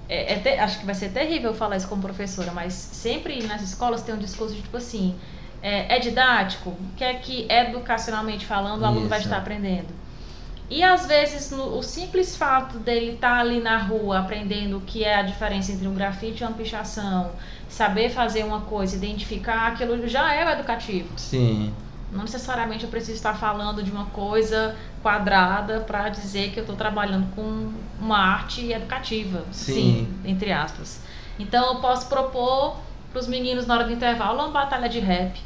é, 0.08 0.34
é 0.34 0.38
te, 0.38 0.50
acho 0.50 0.80
que 0.80 0.86
vai 0.86 0.94
ser 0.94 1.10
terrível 1.10 1.54
falar 1.54 1.76
isso 1.76 1.88
como 1.88 2.02
professora, 2.02 2.52
mas 2.52 2.72
sempre 2.72 3.42
nas 3.46 3.62
escolas 3.62 4.02
tem 4.02 4.14
um 4.14 4.18
discurso 4.18 4.54
de 4.54 4.62
tipo 4.62 4.76
assim, 4.76 5.14
é, 5.62 5.96
é 5.96 5.98
didático? 5.98 6.70
O 6.70 6.96
que 6.96 7.04
é 7.04 7.14
que 7.14 7.46
educacionalmente 7.48 8.44
falando 8.44 8.82
o 8.82 8.84
aluno 8.84 9.08
vai 9.08 9.20
estar 9.20 9.38
aprendendo? 9.38 10.02
E 10.72 10.82
às 10.82 11.04
vezes 11.04 11.50
no, 11.50 11.76
o 11.76 11.82
simples 11.82 12.34
fato 12.34 12.78
dele 12.78 13.12
estar 13.12 13.34
tá 13.34 13.40
ali 13.40 13.60
na 13.60 13.76
rua 13.76 14.20
aprendendo 14.20 14.78
o 14.78 14.80
que 14.80 15.04
é 15.04 15.16
a 15.16 15.22
diferença 15.22 15.70
entre 15.70 15.86
um 15.86 15.92
grafite 15.92 16.42
e 16.42 16.46
uma 16.46 16.54
pichação, 16.54 17.32
saber 17.68 18.08
fazer 18.08 18.42
uma 18.42 18.62
coisa, 18.62 18.96
identificar 18.96 19.66
aquilo 19.66 20.08
já 20.08 20.32
é 20.32 20.46
o 20.46 20.48
educativo. 20.48 21.10
Sim. 21.18 21.74
Não 22.10 22.22
necessariamente 22.22 22.84
eu 22.84 22.90
preciso 22.90 23.16
estar 23.16 23.34
falando 23.34 23.82
de 23.82 23.90
uma 23.90 24.06
coisa 24.06 24.74
quadrada 25.02 25.80
para 25.80 26.08
dizer 26.08 26.52
que 26.52 26.60
eu 26.60 26.62
estou 26.62 26.76
trabalhando 26.76 27.26
com 27.34 27.70
uma 28.00 28.18
arte 28.18 28.72
educativa, 28.72 29.44
Sim. 29.52 29.74
sim, 29.74 30.08
entre 30.24 30.52
aspas. 30.52 31.02
Então 31.38 31.74
eu 31.74 31.80
posso 31.82 32.08
propor 32.08 32.78
para 33.10 33.20
os 33.20 33.28
meninos 33.28 33.66
na 33.66 33.74
hora 33.74 33.84
do 33.84 33.92
intervalo 33.92 34.38
uma 34.38 34.48
batalha 34.48 34.88
de 34.88 35.00
rap. 35.00 35.38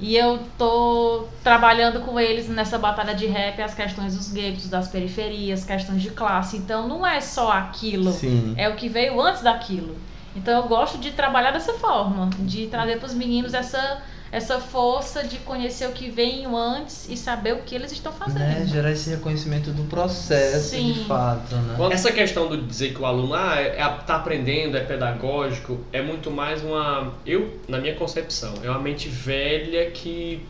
E 0.00 0.16
eu 0.16 0.40
tô 0.56 1.26
trabalhando 1.42 2.00
com 2.00 2.18
eles 2.18 2.48
nessa 2.48 2.78
batalha 2.78 3.14
de 3.14 3.26
rap 3.26 3.60
as 3.60 3.74
questões 3.74 4.16
dos 4.16 4.32
guetos, 4.32 4.68
das 4.68 4.88
periferias, 4.88 5.64
questões 5.64 6.00
de 6.00 6.10
classe. 6.10 6.56
Então 6.56 6.88
não 6.88 7.06
é 7.06 7.20
só 7.20 7.52
aquilo, 7.52 8.10
Sim. 8.12 8.54
é 8.56 8.68
o 8.68 8.76
que 8.76 8.88
veio 8.88 9.20
antes 9.20 9.42
daquilo. 9.42 9.96
Então 10.34 10.56
eu 10.56 10.68
gosto 10.68 10.96
de 10.98 11.10
trabalhar 11.10 11.50
dessa 11.50 11.74
forma, 11.74 12.30
de 12.40 12.66
trazer 12.68 12.98
para 12.98 13.06
os 13.06 13.14
meninos 13.14 13.52
essa 13.52 14.02
essa 14.32 14.60
força 14.60 15.24
de 15.24 15.38
conhecer 15.38 15.88
o 15.88 15.92
que 15.92 16.08
veio 16.08 16.56
antes 16.56 17.08
e 17.08 17.16
saber 17.16 17.54
o 17.54 17.62
que 17.62 17.74
eles 17.74 17.90
estão 17.90 18.12
fazendo. 18.12 18.38
Né? 18.38 18.64
Gerar 18.66 18.92
esse 18.92 19.10
reconhecimento 19.10 19.72
do 19.72 19.82
processo, 19.84 20.70
Sim. 20.70 20.92
de 20.92 21.04
fato, 21.04 21.56
né? 21.56 21.76
Essa 21.90 22.12
questão 22.12 22.48
de 22.48 22.62
dizer 22.62 22.94
que 22.94 23.00
o 23.00 23.06
aluno 23.06 23.34
ah, 23.34 23.56
é, 23.56 23.76
tá 24.06 24.16
aprendendo, 24.16 24.76
é 24.76 24.80
pedagógico, 24.80 25.80
é 25.92 26.00
muito 26.00 26.30
mais 26.30 26.62
uma. 26.62 27.12
Eu, 27.26 27.58
na 27.66 27.78
minha 27.78 27.94
concepção, 27.96 28.54
é 28.62 28.70
uma 28.70 28.78
mente 28.78 29.08
velha 29.08 29.90
que 29.90 30.46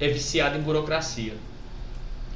é 0.00 0.08
viciada 0.08 0.56
em 0.56 0.62
burocracia. 0.62 1.34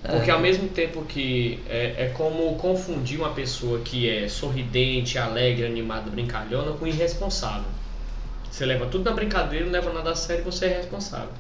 Porque 0.03 0.30
É. 0.30 0.34
ao 0.34 0.40
mesmo 0.40 0.68
tempo 0.68 1.03
que 1.05 1.61
é, 1.68 1.95
é 1.97 2.12
como 2.12 2.57
confundir 2.57 3.18
uma 3.18 3.30
pessoa 3.30 3.78
que 3.80 4.11
é 4.11 4.28
sorridente, 4.28 5.16
alegre, 5.16 5.64
animada, 5.64 6.11
brincalhona 6.11 6.72
com 6.72 6.86
irresponsável. 6.86 7.64
Você 8.53 8.66
leva 8.66 8.84
tudo 8.84 9.05
na 9.05 9.12
brincadeira, 9.16 9.64
não 9.64 9.72
leva 9.72 9.90
nada 9.94 10.11
a 10.11 10.14
sério, 10.14 10.44
você 10.44 10.66
é 10.66 10.76
responsável. 10.76 11.30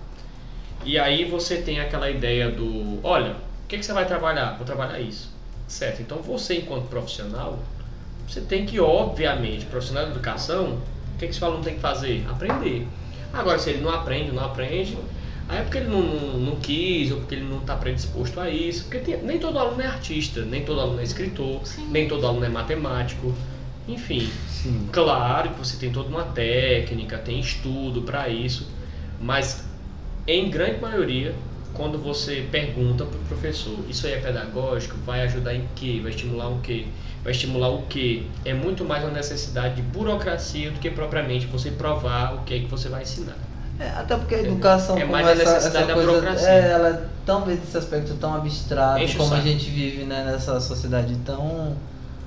E 0.82 0.98
aí 0.98 1.26
você 1.26 1.58
tem 1.58 1.78
aquela 1.78 2.10
ideia 2.10 2.50
do, 2.50 2.98
olha, 3.06 3.32
o 3.32 3.66
que, 3.68 3.76
que 3.76 3.84
você 3.84 3.92
vai 3.92 4.06
trabalhar? 4.06 4.56
Vou 4.56 4.64
trabalhar 4.64 4.98
isso. 4.98 5.30
Certo, 5.68 6.00
então 6.00 6.22
você 6.22 6.56
enquanto 6.60 6.88
profissional, 6.88 7.58
você 8.26 8.40
tem 8.40 8.64
que, 8.64 8.80
obviamente, 8.80 9.66
profissional 9.66 10.06
de 10.06 10.12
educação, 10.12 10.78
o 11.14 11.18
que, 11.18 11.26
que 11.26 11.32
esse 11.34 11.44
aluno 11.44 11.62
tem 11.62 11.74
que 11.74 11.80
fazer? 11.80 12.24
Aprender. 12.30 12.88
Agora, 13.30 13.58
se 13.58 13.68
ele 13.68 13.82
não 13.82 13.90
aprende, 13.90 14.32
não 14.32 14.42
aprende, 14.44 14.96
aí 15.50 15.58
é 15.58 15.62
porque 15.62 15.78
ele 15.78 15.88
não, 15.90 16.00
não, 16.00 16.38
não 16.38 16.56
quis, 16.56 17.10
ou 17.12 17.18
porque 17.18 17.34
ele 17.34 17.44
não 17.44 17.58
está 17.58 17.76
predisposto 17.76 18.40
a 18.40 18.48
isso. 18.48 18.84
Porque 18.84 18.98
tem- 19.00 19.22
nem 19.22 19.38
todo 19.38 19.58
aluno 19.58 19.82
é 19.82 19.86
artista, 19.86 20.42
nem 20.46 20.64
todo 20.64 20.80
aluno 20.80 20.98
é 21.00 21.04
escritor, 21.04 21.60
Sim. 21.66 21.88
nem 21.90 22.08
todo 22.08 22.26
aluno 22.26 22.46
é 22.46 22.48
matemático. 22.48 23.34
Enfim, 23.88 24.30
Sim. 24.48 24.88
Claro 24.92 25.50
que 25.50 25.58
você 25.58 25.76
tem 25.76 25.90
toda 25.90 26.08
uma 26.08 26.24
técnica, 26.24 27.18
tem 27.18 27.40
estudo 27.40 28.02
para 28.02 28.28
isso, 28.28 28.68
mas 29.20 29.64
em 30.26 30.48
grande 30.50 30.80
maioria, 30.80 31.34
quando 31.72 31.98
você 31.98 32.46
pergunta 32.50 33.04
para 33.04 33.18
o 33.18 33.24
professor, 33.24 33.78
isso 33.88 34.06
aí 34.06 34.12
é 34.14 34.20
pedagógico, 34.20 34.96
vai 35.04 35.22
ajudar 35.22 35.54
em 35.54 35.68
quê? 35.74 35.98
Vai 36.02 36.10
estimular 36.12 36.48
o 36.48 36.60
quê? 36.60 36.86
Vai 37.24 37.32
estimular 37.32 37.70
o 37.70 37.82
quê? 37.88 38.22
É 38.44 38.54
muito 38.54 38.84
mais 38.84 39.02
uma 39.04 39.12
necessidade 39.12 39.76
de 39.76 39.82
burocracia 39.82 40.70
do 40.70 40.78
que 40.78 40.90
propriamente 40.90 41.46
você 41.46 41.70
provar 41.70 42.34
o 42.34 42.44
que 42.44 42.54
é 42.54 42.58
que 42.60 42.66
você 42.66 42.88
vai 42.88 43.02
ensinar. 43.02 43.36
É, 43.78 43.88
até 43.88 44.16
porque 44.16 44.34
a 44.34 44.40
educação 44.40 44.96
É 44.96 45.00
como 45.00 45.12
mais 45.12 45.26
a 45.26 45.32
essa, 45.32 45.44
necessidade 45.54 45.76
essa 45.78 45.86
da 45.86 45.94
coisa, 45.94 46.08
burocracia. 46.10 46.48
é, 46.48 46.70
ela 46.70 46.88
é 46.88 47.08
tão 47.24 47.46
nesse 47.46 47.76
aspecto 47.76 48.14
tão 48.16 48.34
abstrato, 48.34 49.00
Enche 49.02 49.16
como 49.16 49.34
a 49.34 49.40
gente 49.40 49.68
vive 49.70 50.04
né, 50.04 50.24
nessa 50.24 50.60
sociedade 50.60 51.16
tão 51.24 51.76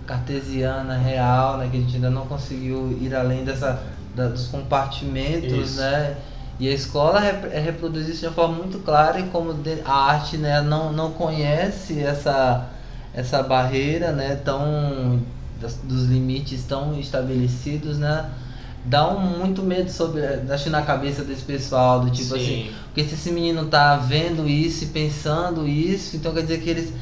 cartesiana, 0.06 0.98
real, 0.98 1.58
né, 1.58 1.68
que 1.70 1.78
a 1.78 1.80
gente 1.80 1.96
ainda 1.96 2.10
não 2.10 2.26
conseguiu 2.26 2.98
ir 3.02 3.14
além 3.16 3.44
dessa 3.44 3.82
da- 4.16 4.30
dos 4.30 4.48
compartimentos, 4.48 5.72
Isso. 5.72 5.80
né? 5.82 6.16
E 6.58 6.70
a 6.70 6.74
escola 6.74 7.20
rep- 7.20 7.52
é, 7.52 7.60
reproduz 7.60 8.08
isso 8.08 8.22
de 8.22 8.28
uma 8.28 8.32
forma 8.34 8.56
muito 8.56 8.80
clara 8.80 9.20
e 9.20 9.24
como 9.24 9.54
de- 9.54 9.82
a 9.84 9.94
arte 9.94 10.38
né, 10.38 10.62
não, 10.62 10.94
não 10.94 11.12
conhece 11.12 12.00
essa, 12.02 12.70
essa 13.14 13.44
barreira 13.44 14.14
né, 14.14 14.36
tão, 14.38 15.22
das- 15.60 15.80
dos 15.84 16.06
limites 16.06 16.64
tão 16.64 16.98
estabelecidos, 16.98 17.98
né? 17.98 18.30
Dá 18.86 19.10
um 19.10 19.20
muito 19.20 19.64
medo 19.64 19.92
sobre, 19.92 20.22
acho 20.50 20.70
na 20.70 20.84
cabeça 20.84 21.24
desse 21.24 21.42
pessoal, 21.42 22.02
do 22.02 22.10
tipo 22.12 22.36
assim, 22.36 22.72
porque 22.86 23.04
se 23.04 23.16
esse 23.16 23.32
menino 23.32 23.66
tá 23.66 23.98
vendo 23.98 24.48
isso 24.48 24.84
e 24.86 24.88
pensando 24.88 25.68
isso, 25.68 26.16
então 26.16 26.34
quer 26.34 26.44
dizer 26.44 26.62
que 26.62 26.70
eles. 26.70 26.94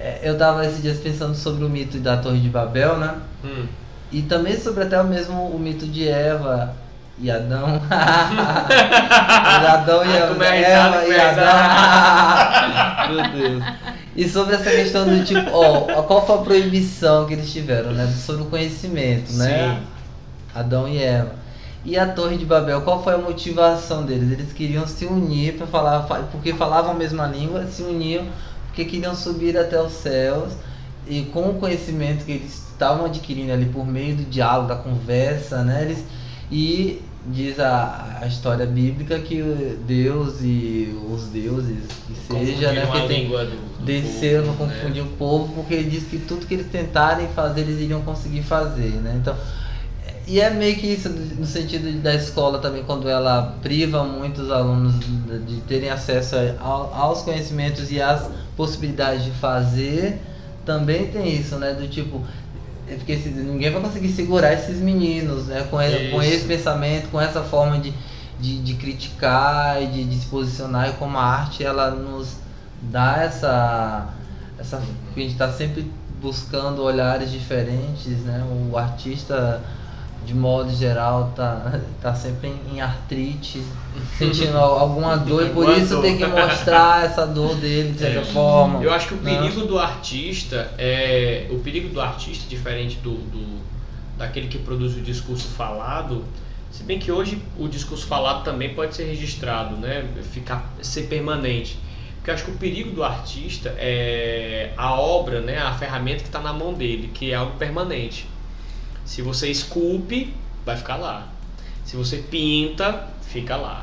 É, 0.00 0.20
Eu 0.22 0.36
tava 0.38 0.64
esses 0.66 0.82
dias 0.82 0.98
pensando 0.98 1.34
sobre 1.34 1.64
o 1.64 1.68
mito 1.68 1.98
da 1.98 2.16
Torre 2.16 2.38
de 2.40 2.48
Babel, 2.48 2.96
né? 2.96 3.14
Hum. 3.44 3.66
E 4.10 4.22
também 4.22 4.58
sobre 4.58 4.82
até 4.84 5.00
o 5.00 5.04
mesmo 5.04 5.34
o 5.48 5.58
mito 5.58 5.86
de 5.86 6.08
Eva 6.08 6.74
e 7.18 7.30
Adão. 7.30 7.80
Adão 9.68 10.04
e 10.04 10.08
Ah, 10.08 10.16
Eva, 10.16 10.44
é 10.46 10.62
Eva 10.62 11.04
e 11.06 11.20
Adão. 11.20 13.14
Meu 13.14 13.30
Deus. 13.30 13.64
E 14.16 14.28
sobre 14.28 14.54
essa 14.56 14.70
questão 14.70 15.06
do 15.08 15.24
tipo, 15.24 15.48
ó, 15.52 16.02
qual 16.02 16.26
foi 16.26 16.36
a 16.36 16.38
proibição 16.38 17.26
que 17.26 17.34
eles 17.34 17.52
tiveram, 17.52 17.92
né? 17.92 18.06
Sobre 18.06 18.42
o 18.42 18.46
conhecimento, 18.46 19.32
né? 19.34 19.76
Sim. 19.78 19.86
Adão 20.54 20.88
e 20.88 21.02
Eva. 21.02 21.32
E 21.84 21.96
a 21.98 22.06
Torre 22.06 22.36
de 22.36 22.44
Babel, 22.44 22.82
qual 22.82 23.02
foi 23.02 23.14
a 23.14 23.18
motivação 23.18 24.02
deles? 24.04 24.30
Eles 24.32 24.52
queriam 24.52 24.86
se 24.86 25.06
unir 25.06 25.54
para 25.56 25.66
falar, 25.66 26.02
fa- 26.02 26.24
porque 26.30 26.52
falavam 26.52 26.90
a 26.90 26.94
mesma 26.94 27.26
língua, 27.26 27.64
se 27.66 27.82
uniam 27.82 28.24
porque 28.80 28.84
queriam 28.84 29.14
subir 29.14 29.58
até 29.58 29.80
os 29.80 29.92
céus 29.92 30.52
e 31.06 31.22
com 31.24 31.50
o 31.50 31.54
conhecimento 31.54 32.24
que 32.24 32.32
eles 32.32 32.68
estavam 32.70 33.04
adquirindo 33.06 33.52
ali 33.52 33.66
por 33.66 33.86
meio 33.86 34.16
do 34.16 34.24
diálogo, 34.24 34.68
da 34.68 34.76
conversa, 34.76 35.62
né? 35.62 35.82
Eles, 35.82 36.04
e 36.50 37.02
diz 37.26 37.60
a, 37.60 38.18
a 38.22 38.26
história 38.26 38.64
bíblica 38.64 39.18
que 39.18 39.42
Deus 39.86 40.40
e 40.40 40.96
os 41.10 41.26
deuses, 41.26 41.84
que 42.06 42.14
seja, 42.14 42.72
né? 42.72 42.86
Porque 42.86 42.98
a 42.98 43.06
tem, 43.06 43.28
do, 43.28 43.84
desceram 43.84 44.44
para 44.44 44.54
povo, 44.54 44.66
né? 44.66 44.74
confundir 44.80 45.02
o 45.02 45.06
povo, 45.08 45.54
porque 45.54 45.74
ele 45.74 45.90
diz 45.90 46.04
que 46.04 46.18
tudo 46.18 46.46
que 46.46 46.54
eles 46.54 46.66
tentarem 46.66 47.28
fazer, 47.28 47.62
eles 47.62 47.80
iriam 47.80 48.00
conseguir 48.00 48.42
fazer, 48.42 48.92
né? 49.02 49.18
Então, 49.20 49.36
e 50.34 50.40
é 50.40 50.50
meio 50.50 50.76
que 50.76 50.86
isso 50.86 51.08
no 51.08 51.46
sentido 51.46 51.90
da 52.02 52.14
escola 52.14 52.58
também, 52.58 52.82
quando 52.84 53.08
ela 53.08 53.56
priva 53.62 54.04
muitos 54.04 54.50
alunos 54.50 54.94
de, 55.46 55.60
terem 55.62 55.90
acesso 55.90 56.36
ao- 56.60 56.92
aos 56.94 57.22
conhecimentos 57.22 57.90
e 57.90 58.00
às 58.00 58.28
possibilidades 58.56 59.24
de 59.24 59.30
fazer, 59.32 60.20
também 60.64 61.08
tem 61.08 61.34
isso, 61.34 61.56
né? 61.56 61.72
Do 61.72 61.88
tipo, 61.88 62.22
é 62.88 62.94
porque 62.94 63.16
ninguém 63.16 63.70
vai 63.70 63.80
conseguir 63.82 64.10
segurar 64.12 64.52
esses 64.52 64.78
meninos, 64.78 65.46
né? 65.46 65.66
Com, 65.70 65.80
e- 65.82 66.10
com 66.10 66.22
esse 66.22 66.44
pensamento, 66.46 67.08
com 67.10 67.20
essa 67.20 67.42
forma 67.42 67.78
de, 67.78 67.92
de, 68.38 68.58
de 68.62 68.74
criticar 68.74 69.82
e 69.82 69.86
de, 69.86 70.04
de 70.04 70.16
se 70.16 70.26
posicionar, 70.26 70.88
e 70.90 70.92
como 70.94 71.18
a 71.18 71.22
arte 71.24 71.64
ela 71.64 71.90
nos 71.90 72.36
dá 72.82 73.22
essa. 73.22 74.08
essa 74.58 74.76
a 74.76 75.20
gente 75.20 75.32
está 75.32 75.50
sempre 75.50 75.90
buscando 76.20 76.82
olhares 76.82 77.30
diferentes, 77.30 78.18
né? 78.24 78.44
O 78.70 78.76
artista, 78.76 79.60
de 80.24 80.34
modo 80.34 80.70
geral, 80.72 81.32
tá, 81.34 81.80
tá 82.00 82.14
sempre 82.14 82.52
em, 82.72 82.80
artrite, 82.80 83.62
sentindo 84.18 84.56
al- 84.56 84.78
alguma 84.78 85.16
dor, 85.16 85.46
e 85.46 85.50
por 85.50 85.68
isso 85.76 86.00
tem 86.00 86.16
que 86.18 86.26
mostrar 86.26 87.04
essa 87.06 87.26
dor 87.26 87.56
dele 87.56 87.92
de 87.92 87.98
certa 87.98 88.20
É. 88.20 88.24
forma. 88.24 88.82
Eu 88.82 88.92
acho 88.92 89.08
que 89.08 89.14
o 89.14 89.16
né? 89.16 89.34
perigo 89.38 89.66
do 89.66 89.78
artista 89.78 90.70
é. 90.78 91.46
O 91.50 91.58
perigo 91.58 91.88
do 91.88 92.00
artista, 92.00 92.48
diferente 92.48 92.96
do, 92.98 93.12
do- 93.14 93.60
daquele 94.18 94.48
que 94.48 94.58
produz 94.58 94.94
o 94.96 95.00
discurso 95.00 95.48
falado, 95.48 96.24
se 96.70 96.82
bem 96.82 96.98
que 96.98 97.10
hoje 97.10 97.42
o 97.58 97.66
discurso 97.66 98.06
falado 98.06 98.44
também 98.44 98.74
pode 98.74 98.94
ser 98.94 99.04
registrado, 99.06 99.74
né? 99.76 100.04
Ficar, 100.30 100.70
ser 100.82 101.04
permanente. 101.04 101.78
Porque 102.16 102.30
eu 102.30 102.34
acho 102.34 102.44
que 102.44 102.50
o 102.50 102.54
perigo 102.56 102.90
do 102.90 103.02
artista 103.02 103.74
é 103.78 104.72
a 104.76 104.92
obra, 105.00 105.40
né? 105.40 105.58
a 105.58 105.72
ferramenta 105.72 106.18
que 106.18 106.26
está 106.28 106.38
na 106.38 106.52
mão 106.52 106.74
dele, 106.74 107.10
que 107.14 107.32
é 107.32 107.34
algo 107.34 107.52
permanente. 107.56 108.26
Se 109.10 109.22
você 109.22 109.48
esculpe, 109.50 110.32
vai 110.64 110.76
ficar 110.76 110.94
lá. 110.94 111.26
Se 111.84 111.96
você 111.96 112.18
pinta, 112.18 113.08
fica 113.22 113.56
lá. 113.56 113.82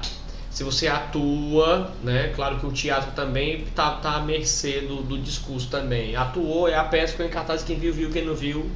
Se 0.50 0.64
você 0.64 0.88
atua, 0.88 1.92
né? 2.02 2.32
Claro 2.34 2.58
que 2.58 2.66
o 2.66 2.72
teatro 2.72 3.12
também 3.12 3.66
tá, 3.76 3.92
tá 3.96 4.12
à 4.14 4.22
mercê 4.22 4.80
do, 4.80 5.04
do 5.04 5.18
discurso 5.18 5.68
também. 5.68 6.16
Atuou, 6.16 6.70
é 6.70 6.76
a 6.76 6.86
peça 6.86 7.18
que 7.18 7.24
em 7.24 7.28
cartaz, 7.28 7.62
quem 7.62 7.78
viu, 7.78 7.94
viu, 7.94 8.10
quem 8.10 8.24
não 8.24 8.34
viu, 8.34 8.72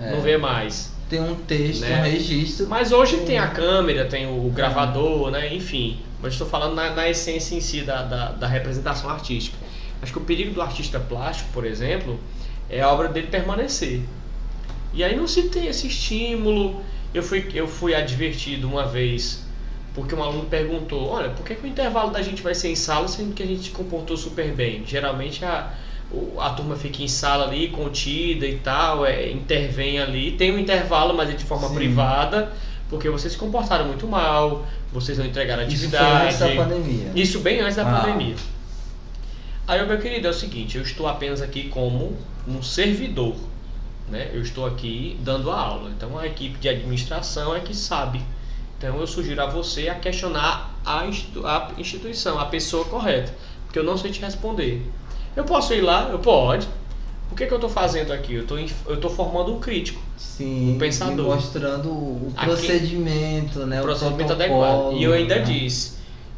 É, 0.00 0.12
não 0.12 0.20
vê 0.20 0.38
mais. 0.38 0.92
Tem 1.10 1.20
um 1.20 1.34
texto, 1.34 1.80
Né? 1.80 1.98
um 1.98 2.04
registro. 2.04 2.68
Mas 2.68 2.92
hoje 2.92 3.16
tem 3.26 3.40
a 3.40 3.48
câmera, 3.48 4.04
tem 4.04 4.28
o 4.28 4.48
gravador, 4.50 5.32
né? 5.32 5.52
Enfim. 5.52 5.98
Mas 6.22 6.34
estou 6.34 6.46
falando 6.46 6.76
na, 6.76 6.90
na 6.90 7.08
essência 7.08 7.56
em 7.56 7.60
si 7.60 7.80
da, 7.82 8.02
da, 8.04 8.30
da 8.30 8.46
representação 8.46 9.10
artística. 9.10 9.56
Acho 10.00 10.12
que 10.12 10.18
o 10.18 10.22
perigo 10.22 10.54
do 10.54 10.62
artista 10.62 11.00
plástico, 11.00 11.50
por 11.52 11.66
exemplo, 11.66 12.16
é 12.70 12.80
a 12.80 12.92
obra 12.92 13.08
dele 13.08 13.26
permanecer. 13.26 14.02
E 14.96 15.04
aí 15.04 15.14
não 15.14 15.26
se 15.28 15.44
tem 15.44 15.66
esse 15.66 15.86
estímulo. 15.86 16.82
Eu 17.14 17.22
fui, 17.22 17.46
eu 17.54 17.68
fui 17.68 17.94
advertido 17.94 18.66
uma 18.66 18.86
vez 18.86 19.44
porque 19.94 20.14
um 20.14 20.22
aluno 20.22 20.46
perguntou: 20.46 21.08
Olha, 21.08 21.30
por 21.30 21.44
que, 21.44 21.54
que 21.54 21.64
o 21.64 21.68
intervalo 21.68 22.10
da 22.10 22.22
gente 22.22 22.42
vai 22.42 22.54
ser 22.54 22.68
em 22.70 22.74
sala 22.76 23.06
sendo 23.06 23.34
que 23.34 23.42
a 23.42 23.46
gente 23.46 23.64
se 23.64 23.70
comportou 23.70 24.16
super 24.16 24.50
bem? 24.52 24.84
Geralmente 24.86 25.44
a, 25.44 25.72
a 26.38 26.50
turma 26.50 26.76
fica 26.76 27.02
em 27.02 27.08
sala 27.08 27.46
ali, 27.46 27.68
contida 27.68 28.46
e 28.46 28.56
tal, 28.58 29.04
é, 29.04 29.30
intervém 29.30 29.98
ali. 29.98 30.32
Tem 30.32 30.50
um 30.52 30.58
intervalo, 30.58 31.14
mas 31.14 31.30
é 31.30 31.32
de 31.34 31.44
forma 31.44 31.68
Sim. 31.68 31.74
privada, 31.74 32.52
porque 32.88 33.08
vocês 33.10 33.32
se 33.34 33.38
comportaram 33.38 33.86
muito 33.86 34.06
mal, 34.06 34.66
vocês 34.92 35.18
não 35.18 35.26
entregaram 35.26 35.62
Isso 35.64 35.72
atividade. 35.72 36.24
antes 36.26 36.38
da 36.38 36.48
pandemia. 36.54 37.12
Isso 37.14 37.40
bem 37.40 37.60
antes 37.60 37.76
da 37.76 37.82
Ah. 37.82 38.00
pandemia. 38.00 38.36
Aí, 39.68 39.84
meu 39.86 39.98
querido, 39.98 40.26
é 40.28 40.30
o 40.30 40.34
seguinte, 40.34 40.76
eu 40.78 40.82
estou 40.82 41.06
apenas 41.08 41.42
aqui 41.42 41.68
como 41.68 42.16
um 42.46 42.62
servidor, 42.62 43.34
né? 44.08 44.30
Eu 44.32 44.40
estou 44.42 44.66
aqui 44.66 45.18
dando 45.20 45.50
a 45.50 45.58
aula. 45.58 45.90
Então, 45.90 46.18
a 46.18 46.26
equipe 46.26 46.58
de 46.58 46.68
administração 46.68 47.54
é 47.54 47.60
que 47.60 47.74
sabe. 47.74 48.20
Então, 48.78 48.98
eu 49.00 49.06
sugiro 49.06 49.40
a 49.42 49.46
você 49.46 49.88
a 49.88 49.94
questionar 49.94 50.74
a, 50.84 51.06
institu- 51.06 51.46
a 51.46 51.70
instituição, 51.78 52.38
a 52.38 52.44
pessoa 52.46 52.84
correta, 52.84 53.32
porque 53.64 53.78
eu 53.78 53.84
não 53.84 53.96
sei 53.96 54.10
te 54.10 54.20
responder. 54.20 54.86
Eu 55.34 55.44
posso 55.44 55.72
ir 55.74 55.80
lá? 55.80 56.08
Eu 56.10 56.18
pode. 56.18 56.68
O 57.30 57.34
que, 57.34 57.44
que 57.46 57.52
eu 57.52 57.56
estou 57.56 57.68
fazendo 57.70 58.12
aqui? 58.12 58.34
Eu 58.34 58.42
estou 58.42 58.58
eu 58.86 59.10
formando 59.10 59.52
um 59.54 59.58
crítico, 59.58 60.00
Sim, 60.16 60.76
O 60.76 60.78
pensador. 60.78 61.34
mostrando 61.34 61.88
o 61.90 62.32
Aqui- 62.36 62.46
procedimento, 62.46 63.66
né? 63.66 63.80
o 63.80 63.82
procedimento 63.82 64.32
adequado. 64.32 64.92
E 64.92 65.02
eu 65.02 65.12
ainda 65.12 65.36
né? 65.36 65.42
disse, 65.42 65.94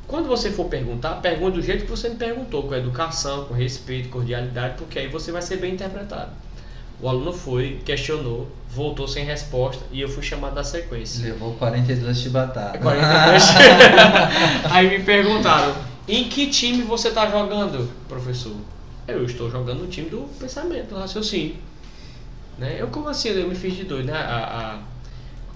quando 0.07 0.27
você 0.27 0.51
for 0.51 0.65
perguntar, 0.67 1.17
pergunte 1.21 1.57
do 1.59 1.63
jeito 1.63 1.85
que 1.85 1.91
você 1.91 2.09
me 2.09 2.17
perguntou, 2.17 2.63
com 2.63 2.75
educação, 2.75 3.45
com 3.45 3.53
respeito, 3.55 4.09
cordialidade, 4.09 4.77
porque 4.79 4.99
aí 4.99 5.09
você 5.09 5.31
vai 5.31 5.43
ser 5.43 5.59
bem 5.59 5.75
interpretado. 5.75 6.31
O 7.01 7.09
aluno 7.09 7.33
foi, 7.33 7.81
questionou, 7.85 8.49
voltou 8.69 9.07
sem 9.07 9.25
resposta 9.25 9.85
e 9.93 10.01
eu 10.01 10.09
fui 10.09 10.23
chamado 10.23 10.55
da 10.55 10.65
sequência. 10.65 11.33
Levou 11.33 11.55
42 11.55 12.19
chibatadas. 12.19 12.83
42. 12.83 13.45
aí 14.71 14.99
me 14.99 15.05
perguntaram, 15.05 15.75
em 16.09 16.25
que 16.25 16.49
time 16.49 16.83
você 16.83 17.09
está 17.09 17.31
jogando, 17.31 17.89
professor? 18.09 18.57
Eu 19.07 19.25
estou 19.25 19.51
jogando 19.51 19.81
no 19.81 19.87
time 19.87 20.11
do 20.11 20.29
pensamento, 20.41 20.89
do 20.89 20.97
raciocínio. 20.97 21.57
Né? 22.59 22.77
Eu 22.79 22.89
como 22.89 23.09
assim, 23.09 23.29
eu 23.29 23.49
me 23.49 23.55
fiz 23.55 23.77
de 23.77 23.85
doido, 23.85 24.07
né? 24.07 24.15
A, 24.15 24.75
a, 24.75 24.79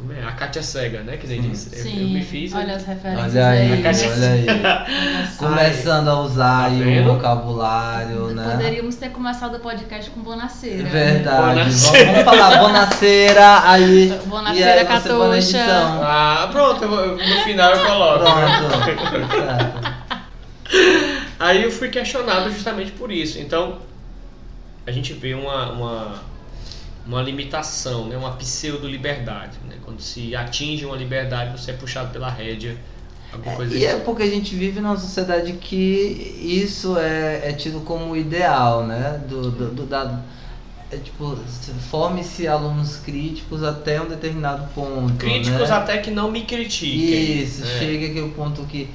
como 0.03 0.13
é? 0.13 0.25
a 0.25 0.33
Kátia 0.33 0.63
Cega, 0.63 1.01
né? 1.03 1.17
Que 1.17 1.27
nem 1.29 1.41
Sim. 1.43 1.51
disse. 1.51 1.77
Eu- 1.77 1.83
Sim, 1.83 2.03
Eu, 2.03 2.09
me 2.09 2.25
fiz. 2.25 2.53
olha 2.53 2.75
as 2.75 2.85
referências 2.85 3.33
Olha 3.35 3.49
aí, 3.49 3.73
aí. 3.73 3.85
Olha 3.87 4.31
aí. 4.33 4.47
Olha 4.49 5.27
só. 5.31 5.39
Começando 5.47 6.09
a 6.09 6.21
usar 6.21 6.61
Tá 6.63 6.65
aí 6.67 7.01
o 7.01 7.05
vocabulário, 7.15 8.27
né? 8.35 8.51
Poderíamos 8.51 8.97
ter 8.97 9.11
começado 9.11 9.55
o 9.57 9.61
podcast 9.61 10.11
com 10.11 10.21
Bonaceira. 10.21 10.89
Verdade. 10.89 11.37
Bonaceira. 11.61 12.05
Vamos, 12.13 12.25
vamos 12.25 12.41
falar 12.43 12.59
Bonaceira 12.61 13.61
aí. 13.71 14.19
Bonaceira, 14.27 14.81
aí 14.81 14.87
Catuxa. 14.87 15.65
Ah, 16.03 16.49
pronto, 16.51 16.89
vou- 16.89 17.17
no 17.17 17.45
final 17.45 17.73
eu 17.73 17.87
coloco. 17.87 18.25
Pronto. 18.25 19.33
Certo. 19.33 19.93
Aí 21.39 21.63
eu 21.63 21.71
fui 21.71 21.89
questionado 21.89 22.51
justamente 22.51 22.93
por 22.93 23.11
isso. 23.13 23.39
Então, 23.39 23.79
a 24.87 24.91
gente 24.91 25.13
vê 25.13 25.35
uma, 25.35 25.71
uma, 25.73 26.15
uma 27.07 27.23
limitação, 27.23 28.09
né? 28.09 28.17
uma 28.17 28.33
pseudo-liberdade. 28.37 29.59
Né? 29.69 29.77
Quando 29.85 30.01
se 30.01 30.35
atinge 30.37 30.85
uma 30.87 30.97
liberdade, 30.97 31.59
você 31.61 31.73
é 31.73 31.75
puxado 31.75 32.11
pela 32.13 32.31
rédea, 32.31 32.77
alguma 33.33 33.57
coisa 33.57 33.75
E 33.75 33.85
é 33.85 33.93
assim. 33.93 34.05
porque 34.05 34.23
a 34.23 34.31
gente 34.31 34.55
vive 34.55 34.81
numa 34.81 34.97
sociedade 34.97 35.55
que 35.55 35.77
isso 36.41 36.97
é, 36.99 37.49
é 37.51 37.53
tido 37.53 37.81
como 37.81 38.17
ideal, 38.17 38.87
né? 38.87 39.23
Do, 39.29 39.51
do, 39.51 39.71
do- 39.75 39.87
da, 39.87 40.23
é 40.91 40.97
tipo, 40.99 41.37
se- 41.49 41.73
forme-se 41.91 42.47
alunos 42.47 42.97
críticos 42.99 43.63
até 43.63 44.01
um 44.01 44.09
determinado 44.09 44.69
ponto. 44.75 45.15
Críticos 45.17 45.71
né? 45.71 45.77
até 45.77 45.99
que 45.99 46.11
não 46.11 46.31
me 46.31 46.45
critiquem. 46.45 47.43
Isso, 47.43 47.61
né? 47.63 47.79
chega 47.79 48.07
aquele 48.07 48.31
ponto 48.33 48.65
que. 48.67 48.89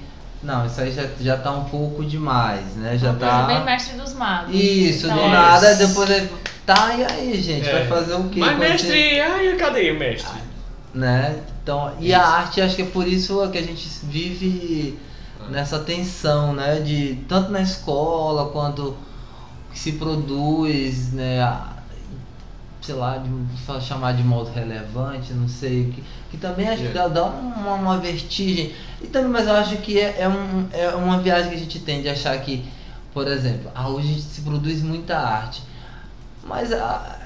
Não, 0.44 0.66
isso 0.66 0.80
aí 0.80 0.92
já, 0.92 1.04
já 1.20 1.36
tá 1.38 1.52
um 1.52 1.64
pouco 1.66 2.06
demais, 2.06 2.76
né? 2.76 2.98
Já 2.98 3.12
Bem 3.12 3.28
tá. 3.28 3.64
mestre 3.66 3.98
dos 3.98 4.14
magos. 4.14 4.54
Isso, 4.54 5.06
Então, 5.08 5.18
do 5.18 5.24
Isso. 5.24 5.32
nada, 5.32 5.76
depois 5.76 6.10
é. 6.10 6.30
Tá, 6.66 6.94
e 6.96 7.04
aí, 7.06 7.42
gente? 7.42 7.68
É. 7.68 7.72
Vai 7.74 7.88
fazer 7.88 8.14
o 8.16 8.26
quê? 8.30 8.40
Mas 8.40 8.58
mestre, 8.60 9.20
ai, 9.22 9.56
cadê 9.56 9.92
o 9.92 9.98
mestre? 10.00 10.38
né? 10.94 11.38
Então, 11.64 11.94
e 12.00 12.14
a 12.14 12.26
arte, 12.26 12.62
acho 12.62 12.76
que 12.76 12.82
é 12.82 12.86
por 12.86 13.08
isso 13.08 13.48
que 13.52 13.58
a 13.58 13.62
gente 13.64 13.88
vive 14.04 14.98
Ah. 15.40 15.50
nessa 15.50 15.80
tensão, 15.80 16.54
né? 16.54 16.80
De 16.80 17.16
tanto 17.28 17.52
na 17.52 17.62
escola 17.62 18.50
quanto 18.52 18.96
que 19.72 19.78
se 19.80 19.94
produz, 19.94 21.12
né? 21.14 21.42
Sei 22.88 22.96
lá, 22.96 23.18
de 23.18 23.30
só 23.66 23.82
chamar 23.82 24.14
de 24.14 24.24
modo 24.24 24.50
relevante, 24.50 25.34
não 25.34 25.50
sei, 25.50 25.92
que, 25.94 26.02
que 26.32 26.38
também 26.38 26.70
acho 26.70 26.84
que 26.84 26.88
É. 26.88 26.92
dá, 26.94 27.10
dá 27.10 27.26
uma, 27.26 27.74
uma 27.74 27.98
vertigem. 27.98 28.72
E 29.02 29.08
também, 29.08 29.30
mas 29.30 29.46
eu 29.46 29.56
acho 29.56 29.76
que 29.80 30.00
é, 30.00 30.16
é, 30.22 30.30
um, 30.30 30.66
é 30.72 30.96
uma 30.96 31.20
viagem 31.20 31.50
que 31.50 31.56
a 31.58 31.60
gente 31.60 31.80
tem 31.80 32.02
de 32.02 32.08
achar 32.08 32.40
que, 32.40 32.64
por 33.14 33.28
exemplo, 33.28 33.70
ah, 33.76 33.90
hoje 33.90 34.08
a 34.08 34.12
gente 34.14 34.22
se 34.22 34.40
produz 34.40 34.82
muita 34.82 35.18
arte. 35.18 35.62
Mas 36.46 36.72
a, 36.72 37.20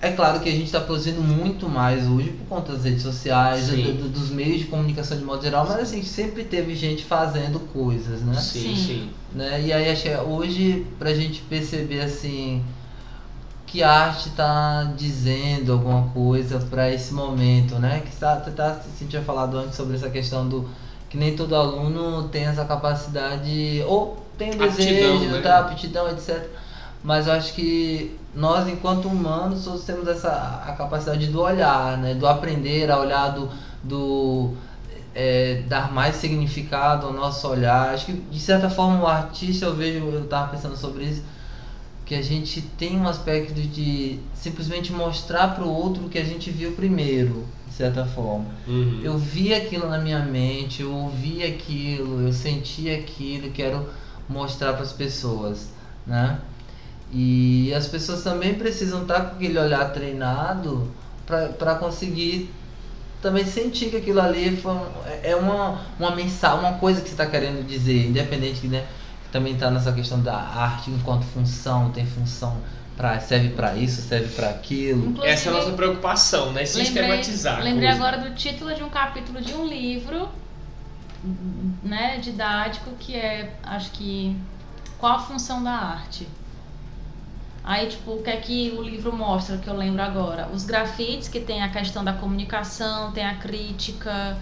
é 0.00 0.12
claro 0.12 0.40
que 0.40 0.48
a 0.48 0.52
gente 0.52 0.64
está 0.64 0.80
produzindo 0.80 1.20
muito 1.20 1.68
mais 1.68 2.06
hoje 2.06 2.30
por 2.30 2.46
conta 2.46 2.72
das 2.72 2.84
redes 2.84 3.02
sociais, 3.02 3.66
do- 3.68 3.92
do- 3.98 4.08
dos 4.08 4.30
meios 4.30 4.60
de 4.60 4.64
comunicação 4.64 5.18
de 5.18 5.24
modo 5.24 5.42
geral, 5.42 5.66
mas 5.68 5.78
assim, 5.80 6.02
sempre 6.02 6.42
teve 6.42 6.74
gente 6.74 7.04
fazendo 7.04 7.60
coisas, 7.70 8.22
né? 8.22 8.32
Sim, 8.40 8.60
Sim. 8.60 8.76
sim. 8.76 9.10
né? 9.34 9.60
E 9.60 9.72
aí 9.74 9.90
acho 9.90 10.04
que 10.04 10.16
hoje 10.16 10.86
pra 10.98 11.12
gente 11.12 11.42
perceber 11.42 12.00
assim 12.00 12.62
que 13.68 13.82
a 13.82 13.90
arte 13.90 14.30
tá 14.30 14.92
dizendo 14.96 15.72
alguma 15.72 16.08
coisa 16.08 16.58
para 16.58 16.92
esse 16.92 17.12
momento, 17.12 17.74
né? 17.76 18.00
Que 18.00 18.16
tá, 18.16 18.36
tá, 18.36 18.50
tá, 18.50 18.80
você 18.80 19.04
tinha 19.04 19.22
falado 19.22 19.58
antes 19.58 19.76
sobre 19.76 19.94
essa 19.94 20.08
questão 20.08 20.48
do 20.48 20.68
que 21.08 21.16
nem 21.16 21.36
todo 21.36 21.54
aluno 21.54 22.28
tem 22.28 22.46
essa 22.46 22.64
capacidade 22.64 23.82
ou 23.86 24.22
tem 24.36 24.50
o 24.50 24.64
Aptidão, 24.64 25.18
desejo, 25.18 25.32
né? 25.32 25.40
tá, 25.40 25.58
aptidão, 25.60 26.10
etc. 26.10 26.46
Mas 27.02 27.26
eu 27.26 27.32
acho 27.34 27.52
que 27.52 28.18
nós, 28.34 28.68
enquanto 28.68 29.06
humanos, 29.06 29.64
todos 29.64 29.84
temos 29.84 30.08
essa 30.08 30.62
a 30.66 30.72
capacidade 30.72 31.26
do 31.26 31.40
olhar, 31.40 31.98
né? 31.98 32.14
Do 32.14 32.26
aprender 32.26 32.90
a 32.90 32.98
olhar, 32.98 33.28
do, 33.30 33.50
do 33.82 34.54
é, 35.14 35.62
dar 35.68 35.92
mais 35.92 36.16
significado 36.16 37.06
ao 37.06 37.12
nosso 37.12 37.46
olhar. 37.48 37.94
Acho 37.94 38.06
que, 38.06 38.12
de 38.12 38.40
certa 38.40 38.70
forma, 38.70 39.02
o 39.02 39.06
artista, 39.06 39.66
eu 39.66 39.74
vejo, 39.74 40.04
eu 40.06 40.24
estava 40.24 40.48
pensando 40.48 40.76
sobre 40.76 41.04
isso, 41.04 41.22
que 42.08 42.14
a 42.14 42.22
gente 42.22 42.62
tem 42.62 42.96
um 42.98 43.06
aspecto 43.06 43.52
de 43.60 44.18
simplesmente 44.34 44.90
mostrar 44.90 45.48
para 45.54 45.62
o 45.62 45.68
outro 45.70 46.06
o 46.06 46.08
que 46.08 46.18
a 46.18 46.24
gente 46.24 46.50
viu 46.50 46.72
primeiro, 46.72 47.44
de 47.66 47.74
certa 47.74 48.06
forma. 48.06 48.46
Uhum. 48.66 49.00
Eu 49.02 49.18
vi 49.18 49.52
aquilo 49.52 49.86
na 49.90 49.98
minha 49.98 50.20
mente, 50.20 50.80
eu 50.80 50.90
ouvi 50.90 51.44
aquilo, 51.44 52.22
eu 52.22 52.32
senti 52.32 52.88
aquilo, 52.88 53.50
quero 53.50 53.86
mostrar 54.26 54.72
para 54.72 54.84
as 54.84 54.92
pessoas, 54.92 55.68
né? 56.06 56.38
E 57.12 57.74
as 57.74 57.86
pessoas 57.86 58.22
também 58.22 58.54
precisam 58.54 59.02
estar 59.02 59.20
com 59.20 59.36
aquele 59.36 59.58
olhar 59.58 59.92
treinado 59.92 60.88
para 61.26 61.74
conseguir 61.74 62.50
também 63.20 63.44
sentir 63.44 63.90
que 63.90 63.96
aquilo 63.96 64.20
ali 64.20 64.56
foi 64.56 64.72
um- 64.72 64.86
é 65.22 65.36
uma, 65.36 65.82
uma 66.00 66.16
mensagem, 66.16 66.60
uma 66.60 66.78
coisa 66.78 67.02
que 67.02 67.08
você 67.08 67.14
está 67.14 67.26
querendo 67.26 67.66
dizer, 67.66 68.06
independente 68.06 68.66
né, 68.66 68.80
que 68.80 68.97
também 69.30 69.54
está 69.54 69.70
nessa 69.70 69.92
questão 69.92 70.20
da 70.20 70.36
arte 70.36 70.90
enquanto 70.90 71.24
função, 71.24 71.90
tem 71.90 72.06
função 72.06 72.56
pra, 72.96 73.20
serve 73.20 73.50
para 73.50 73.76
isso, 73.76 74.02
serve 74.02 74.28
para 74.34 74.50
aquilo. 74.50 75.06
Inclusive, 75.06 75.32
Essa 75.32 75.48
é 75.48 75.52
a 75.52 75.54
nossa 75.54 75.72
preocupação, 75.72 76.52
né? 76.52 76.64
Sistematizar. 76.64 77.62
Lembrei 77.62 77.88
coisa. 77.88 78.04
agora 78.04 78.28
do 78.28 78.34
título 78.34 78.74
de 78.74 78.82
um 78.82 78.88
capítulo 78.88 79.40
de 79.40 79.54
um 79.54 79.66
livro, 79.66 80.28
né, 81.82 82.18
didático, 82.18 82.90
que 82.98 83.14
é, 83.14 83.54
acho 83.62 83.90
que, 83.92 84.36
qual 84.98 85.16
a 85.16 85.18
função 85.18 85.62
da 85.62 85.72
arte? 85.72 86.26
Aí, 87.62 87.86
tipo, 87.86 88.12
o 88.12 88.22
que 88.22 88.30
é 88.30 88.36
que 88.36 88.74
o 88.78 88.82
livro 88.82 89.14
mostra, 89.14 89.58
que 89.58 89.68
eu 89.68 89.76
lembro 89.76 90.00
agora? 90.02 90.48
Os 90.54 90.64
grafites, 90.64 91.28
que 91.28 91.38
tem 91.38 91.62
a 91.62 91.68
questão 91.68 92.02
da 92.02 92.14
comunicação, 92.14 93.12
tem 93.12 93.26
a 93.26 93.34
crítica, 93.34 94.38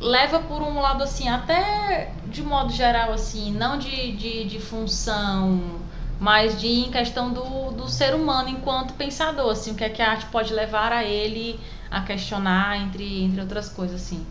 leva 0.00 0.40
por 0.40 0.62
um 0.62 0.80
lado, 0.80 1.02
assim, 1.04 1.28
até 1.28 2.14
de 2.26 2.42
modo 2.42 2.72
geral, 2.72 3.12
assim, 3.12 3.52
não 3.52 3.78
de, 3.78 4.12
de, 4.16 4.44
de 4.44 4.60
função, 4.60 5.80
mas 6.18 6.60
de 6.60 6.66
em 6.68 6.90
questão 6.90 7.32
do, 7.32 7.70
do 7.72 7.88
ser 7.88 8.14
humano 8.14 8.48
enquanto 8.48 8.94
pensador, 8.94 9.50
assim, 9.50 9.72
o 9.72 9.74
que 9.74 9.84
é 9.84 9.88
que 9.90 10.02
a 10.02 10.10
arte 10.12 10.26
pode 10.26 10.52
levar 10.54 10.92
a 10.92 11.04
ele 11.04 11.60
a 11.90 12.02
questionar, 12.02 12.78
entre, 12.80 13.22
entre 13.24 13.40
outras 13.40 13.68
coisas, 13.68 14.02
assim. 14.02 14.26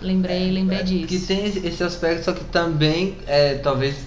Lembrei, 0.00 0.50
lembrei 0.50 0.82
disso. 0.82 1.06
Que 1.06 1.18
tem 1.20 1.44
esse- 1.46 1.66
esse 1.66 1.82
aspecto, 1.84 2.24
só 2.24 2.32
que 2.32 2.44
também, 2.44 3.18
é, 3.26 3.56
talvez, 3.58 4.06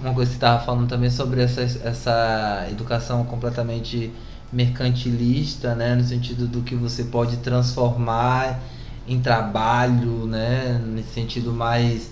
uma 0.00 0.12
coisa 0.14 0.30
que 0.30 0.36
você 0.38 0.44
estava 0.44 0.64
falando 0.64 0.88
também 0.88 1.10
sobre 1.10 1.40
essa, 1.42 1.60
essa 1.62 2.66
educação 2.70 3.24
completamente 3.24 4.12
mercantilista, 4.52 5.74
né? 5.74 5.94
No 5.94 6.04
sentido 6.04 6.46
do 6.48 6.62
que 6.62 6.74
você 6.74 7.04
pode 7.04 7.36
transformar 7.38 8.60
em 9.06 9.20
trabalho, 9.20 10.26
né? 10.26 10.80
Nesse 10.84 11.10
sentido 11.10 11.52
mais 11.52 12.10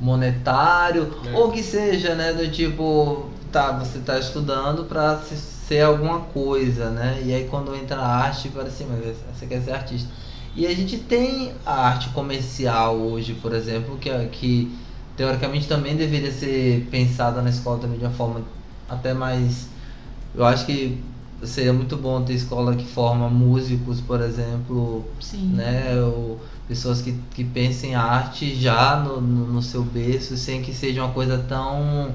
monetário, 0.00 1.12
É. 1.26 1.36
ou 1.36 1.50
que 1.50 1.62
seja, 1.62 2.14
né? 2.14 2.32
Do 2.32 2.48
tipo, 2.50 3.26
tá, 3.50 3.72
você 3.72 3.98
está 3.98 4.18
estudando 4.18 4.84
para 4.84 5.18
ser 5.18 5.82
alguma 5.82 6.20
coisa, 6.20 6.90
né? 6.90 7.20
E 7.24 7.32
aí 7.34 7.46
quando 7.50 7.74
entra 7.74 7.96
a 8.00 8.06
arte, 8.06 8.48
parece 8.48 8.84
assim, 8.84 8.92
mas 8.92 9.16
você 9.36 9.46
quer 9.46 9.60
ser 9.62 9.72
artista. 9.72 10.08
E 10.54 10.66
a 10.66 10.74
gente 10.74 10.98
tem 10.98 11.52
a 11.64 11.86
arte 11.88 12.08
comercial 12.10 12.96
hoje, 12.96 13.34
por 13.34 13.52
exemplo, 13.52 13.96
que, 13.98 14.08
é- 14.10 14.26
que 14.26 14.76
teoricamente 15.16 15.66
também 15.68 15.96
deveria 15.96 16.32
ser 16.32 16.86
pensada 16.90 17.42
na 17.42 17.50
escola 17.50 17.78
também 17.78 17.98
de 17.98 18.04
uma 18.04 18.12
forma 18.12 18.42
até 18.88 19.12
mais. 19.12 19.66
Eu 20.34 20.44
acho 20.44 20.64
que 20.66 21.02
seria 21.42 21.72
muito 21.72 21.96
bom 21.96 22.22
ter 22.22 22.34
escola 22.34 22.74
que 22.74 22.86
forma 22.86 23.28
músicos, 23.28 24.00
por 24.00 24.20
exemplo, 24.20 25.04
Sim. 25.20 25.52
né? 25.54 26.00
Ou 26.02 26.40
pessoas 26.66 27.00
que, 27.00 27.12
que 27.34 27.44
pensem 27.44 27.94
arte 27.94 28.54
já 28.54 28.96
no, 29.00 29.20
no, 29.20 29.46
no 29.46 29.62
seu 29.62 29.82
berço, 29.82 30.36
sem 30.36 30.62
que 30.62 30.72
seja 30.72 31.02
uma 31.02 31.12
coisa 31.12 31.38
tão. 31.48 32.12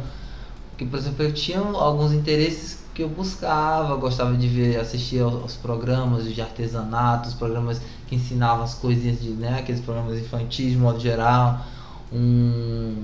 Que, 0.77 0.85
por 0.85 0.99
exemplo, 0.99 1.23
eu 1.23 1.33
tinha 1.33 1.59
alguns 1.59 2.13
interesses 2.13 2.83
que 2.93 3.01
eu 3.01 3.09
buscava, 3.09 3.95
gostava 3.95 4.35
de 4.35 4.47
ver, 4.47 4.79
assistir 4.79 5.19
aos, 5.21 5.33
aos 5.33 5.55
programas 5.55 6.31
de 6.31 6.41
artesanato, 6.41 7.29
os 7.29 7.33
programas 7.33 7.81
que 8.07 8.15
ensinavam 8.15 8.63
as 8.63 8.75
coisinhas 8.75 9.19
de, 9.19 9.29
né, 9.29 9.57
aqueles 9.59 9.81
programas 9.81 10.19
infantis 10.19 10.71
de 10.71 10.77
modo 10.77 10.99
geral, 10.99 11.65
um, 12.11 13.03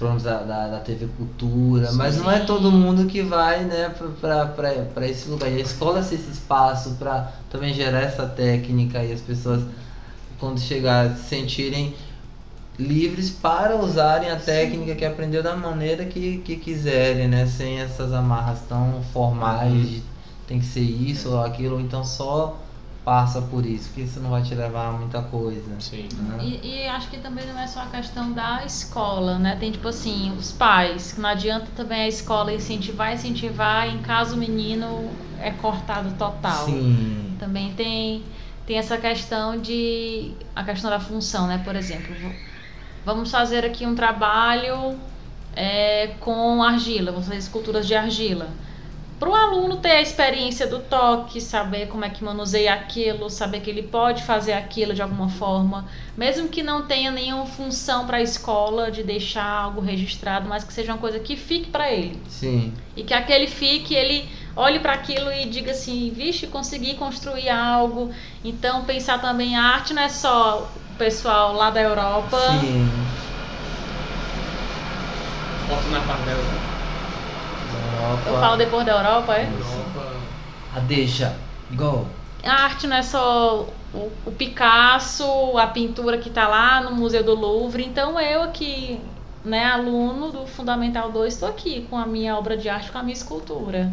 programas 0.00 0.22
da, 0.22 0.38
da, 0.38 0.68
da 0.68 0.80
TV 0.80 1.06
Cultura, 1.18 1.92
mas 1.92 2.16
não 2.16 2.30
é 2.30 2.40
Sim. 2.40 2.46
todo 2.46 2.72
mundo 2.72 3.04
que 3.04 3.20
vai, 3.20 3.64
né, 3.64 3.92
para 4.18 5.06
esse 5.06 5.28
lugar. 5.28 5.52
E 5.52 5.56
a 5.56 5.60
escola 5.60 6.02
ser 6.02 6.14
esse 6.14 6.30
espaço 6.30 6.96
para 6.98 7.30
também 7.50 7.74
gerar 7.74 8.00
essa 8.00 8.26
técnica 8.26 9.04
e 9.04 9.12
as 9.12 9.20
pessoas 9.20 9.62
quando 10.38 10.58
chegar 10.58 11.14
se 11.16 11.28
sentirem 11.28 11.94
livres 12.78 13.28
para 13.28 13.76
usarem 13.76 14.30
a 14.30 14.36
técnica 14.36 14.94
que 14.94 15.04
aprendeu 15.04 15.42
da 15.42 15.54
maneira 15.54 16.06
que, 16.06 16.38
que 16.38 16.56
quiserem, 16.56 17.28
né? 17.28 17.46
Sem 17.46 17.78
essas 17.78 18.10
amarras 18.14 18.60
tão 18.66 19.02
formais 19.12 19.86
de 19.86 20.02
tem 20.46 20.58
que 20.58 20.66
ser 20.66 20.80
isso 20.80 21.30
ou 21.30 21.44
aquilo, 21.44 21.74
ou 21.74 21.80
então 21.80 22.02
só 22.04 22.58
passa 23.04 23.40
por 23.42 23.64
isso, 23.64 23.90
que 23.92 24.02
isso 24.02 24.20
não 24.20 24.30
vai 24.30 24.42
te 24.42 24.54
levar 24.54 24.88
a 24.88 24.92
muita 24.92 25.22
coisa. 25.22 25.80
Sim. 25.80 26.08
né? 26.18 26.38
E, 26.42 26.82
e 26.82 26.88
acho 26.88 27.08
que 27.08 27.18
também 27.18 27.46
não 27.46 27.58
é 27.58 27.66
só 27.66 27.80
a 27.80 27.86
questão 27.86 28.32
da 28.32 28.64
escola, 28.64 29.38
né? 29.38 29.56
Tem 29.58 29.70
tipo 29.70 29.88
assim, 29.88 30.32
os 30.38 30.52
pais, 30.52 31.12
que 31.12 31.20
não 31.20 31.28
adianta 31.28 31.66
também 31.74 32.02
a 32.02 32.08
escola 32.08 32.52
incentivar, 32.52 33.14
incentivar, 33.14 33.88
em 33.88 33.98
caso 33.98 34.36
o 34.36 34.38
menino 34.38 35.10
é 35.40 35.50
cortado 35.50 36.12
total. 36.18 36.66
Sim. 36.66 37.36
Também 37.38 37.72
tem, 37.72 38.22
tem 38.66 38.76
essa 38.76 38.98
questão 38.98 39.58
de. 39.58 40.32
a 40.54 40.62
questão 40.62 40.90
da 40.90 41.00
função, 41.00 41.46
né? 41.46 41.60
Por 41.64 41.74
exemplo, 41.74 42.14
vamos 43.04 43.30
fazer 43.30 43.64
aqui 43.64 43.86
um 43.86 43.94
trabalho 43.94 44.98
é, 45.56 46.08
com 46.20 46.62
argila, 46.62 47.12
vamos 47.12 47.26
fazer 47.26 47.38
esculturas 47.38 47.86
de 47.86 47.94
argila. 47.94 48.48
Para 49.20 49.28
o 49.28 49.34
aluno 49.34 49.76
ter 49.76 49.90
a 49.90 50.00
experiência 50.00 50.66
do 50.66 50.78
toque, 50.78 51.42
saber 51.42 51.88
como 51.88 52.06
é 52.06 52.08
que 52.08 52.24
manuseia 52.24 52.72
aquilo, 52.72 53.28
saber 53.28 53.60
que 53.60 53.68
ele 53.68 53.82
pode 53.82 54.22
fazer 54.22 54.54
aquilo 54.54 54.94
de 54.94 55.02
alguma 55.02 55.28
forma, 55.28 55.86
mesmo 56.16 56.48
que 56.48 56.62
não 56.62 56.86
tenha 56.86 57.10
nenhuma 57.10 57.44
função 57.44 58.06
para 58.06 58.16
a 58.16 58.22
escola 58.22 58.90
de 58.90 59.02
deixar 59.02 59.44
algo 59.44 59.82
registrado, 59.82 60.48
mas 60.48 60.64
que 60.64 60.72
seja 60.72 60.92
uma 60.94 60.98
coisa 60.98 61.20
que 61.20 61.36
fique 61.36 61.68
para 61.68 61.92
ele. 61.92 62.18
Sim. 62.30 62.72
E 62.96 63.02
que 63.02 63.12
aquele 63.12 63.46
fique, 63.46 63.94
ele 63.94 64.26
olhe 64.56 64.80
para 64.80 64.94
aquilo 64.94 65.30
e 65.30 65.44
diga 65.44 65.72
assim, 65.72 66.10
vixe, 66.16 66.46
consegui 66.46 66.94
construir 66.94 67.50
algo. 67.50 68.10
Então 68.42 68.86
pensar 68.86 69.20
também 69.20 69.54
a 69.54 69.62
arte 69.62 69.92
não 69.92 70.00
é 70.00 70.08
só 70.08 70.66
o 70.94 70.96
pessoal 70.96 71.52
lá 71.52 71.68
da 71.68 71.82
Europa. 71.82 72.38
Sim. 72.58 72.90
Bota 75.68 75.88
na 75.90 76.00
parte 76.00 76.24
da 76.24 76.32
Europa. 76.32 76.79
Eu 78.26 78.40
falo 78.40 78.56
depois 78.56 78.84
da 78.84 78.92
Europa, 78.92 79.34
é? 79.36 79.44
Europa. 79.44 80.12
A 80.74 80.80
deixa. 80.80 81.34
Go. 81.72 82.06
A 82.44 82.64
arte 82.64 82.86
não 82.86 82.96
é 82.96 83.02
só 83.02 83.66
o, 83.92 84.10
o 84.26 84.32
Picasso, 84.32 85.24
a 85.58 85.66
pintura 85.66 86.18
que 86.18 86.28
está 86.28 86.48
lá 86.48 86.80
no 86.80 86.92
Museu 86.92 87.22
do 87.22 87.34
Louvre. 87.34 87.84
Então 87.84 88.18
eu 88.18 88.42
aqui, 88.42 89.00
né, 89.44 89.64
aluno 89.64 90.30
do 90.30 90.46
Fundamental 90.46 91.10
2, 91.10 91.34
estou 91.34 91.48
aqui 91.48 91.86
com 91.90 91.96
a 91.96 92.06
minha 92.06 92.36
obra 92.36 92.56
de 92.56 92.68
arte, 92.68 92.90
com 92.90 92.98
a 92.98 93.02
minha 93.02 93.14
escultura. 93.14 93.92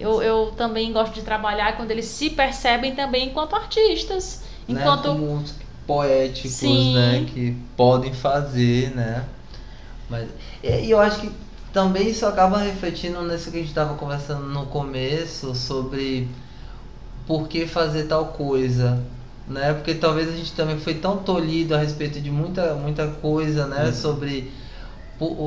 Eu, 0.00 0.22
eu 0.22 0.52
também 0.56 0.92
gosto 0.92 1.14
de 1.14 1.22
trabalhar 1.22 1.76
quando 1.76 1.90
eles 1.90 2.06
se 2.06 2.30
percebem 2.30 2.94
também 2.94 3.28
enquanto 3.28 3.54
artistas. 3.54 4.42
Enquanto 4.68 5.12
né, 5.12 5.20
como 5.20 5.36
os 5.36 5.54
poéticos, 5.86 6.52
Sim. 6.52 6.94
né, 6.94 7.26
que 7.28 7.56
podem 7.76 8.12
fazer, 8.12 8.94
né? 8.94 9.24
Mas 10.08 10.28
e 10.62 10.90
eu 10.90 11.00
acho 11.00 11.20
que 11.20 11.32
também 11.72 12.08
isso 12.10 12.26
acaba 12.26 12.58
refletindo 12.58 13.22
nisso 13.22 13.50
que 13.50 13.56
a 13.56 13.60
gente 13.60 13.68
estava 13.68 13.94
conversando 13.94 14.46
no 14.46 14.66
começo 14.66 15.54
sobre 15.54 16.28
por 17.26 17.48
que 17.48 17.66
fazer 17.66 18.04
tal 18.04 18.26
coisa, 18.26 19.02
né? 19.46 19.72
Porque 19.74 19.94
talvez 19.94 20.28
a 20.28 20.32
gente 20.36 20.52
também 20.54 20.78
foi 20.78 20.94
tão 20.94 21.18
tolhido 21.18 21.74
a 21.74 21.78
respeito 21.78 22.20
de 22.20 22.30
muita 22.30 22.74
muita 22.74 23.08
coisa, 23.08 23.66
né, 23.66 23.86
Uhum. 23.86 23.92
sobre 23.92 24.52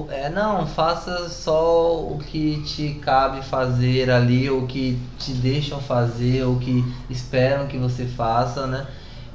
é, 0.10 0.30
não, 0.30 0.66
faça 0.66 1.28
só 1.30 2.02
o 2.02 2.18
que 2.20 2.64
te 2.64 2.94
cabe 3.02 3.42
fazer 3.44 4.10
ali, 4.10 4.50
o 4.50 4.66
que 4.68 4.98
te 5.20 5.34
deixam 5.34 5.82
fazer, 5.82 6.44
o 6.46 6.58
que 6.58 6.84
esperam 7.10 7.68
que 7.68 7.78
você 7.78 8.06
faça, 8.06 8.66
né? 8.68 8.88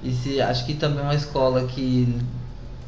E 0.03 0.13
se 0.13 0.41
acho 0.41 0.65
que 0.65 0.75
também 0.75 1.03
uma 1.03 1.15
escola 1.15 1.65
que, 1.67 2.19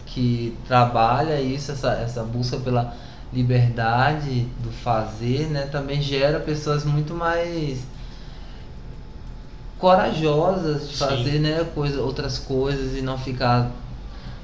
que 0.07 0.57
trabalha 0.67 1.41
isso, 1.41 1.73
essa, 1.73 1.93
essa 1.95 2.23
busca 2.23 2.57
pela 2.59 2.95
liberdade 3.33 4.47
do 4.63 4.71
fazer, 4.71 5.49
né, 5.49 5.67
também 5.71 6.01
gera 6.03 6.39
pessoas 6.41 6.85
muito 6.85 7.15
mais 7.15 7.81
corajosas 9.79 10.89
de 10.89 10.97
Sim. 10.97 11.05
fazer, 11.05 11.39
né, 11.41 11.67
coisa, 11.75 12.01
outras 12.01 12.39
coisas 12.39 12.97
e 12.97 13.03
não 13.03 13.19
ficar 13.19 13.71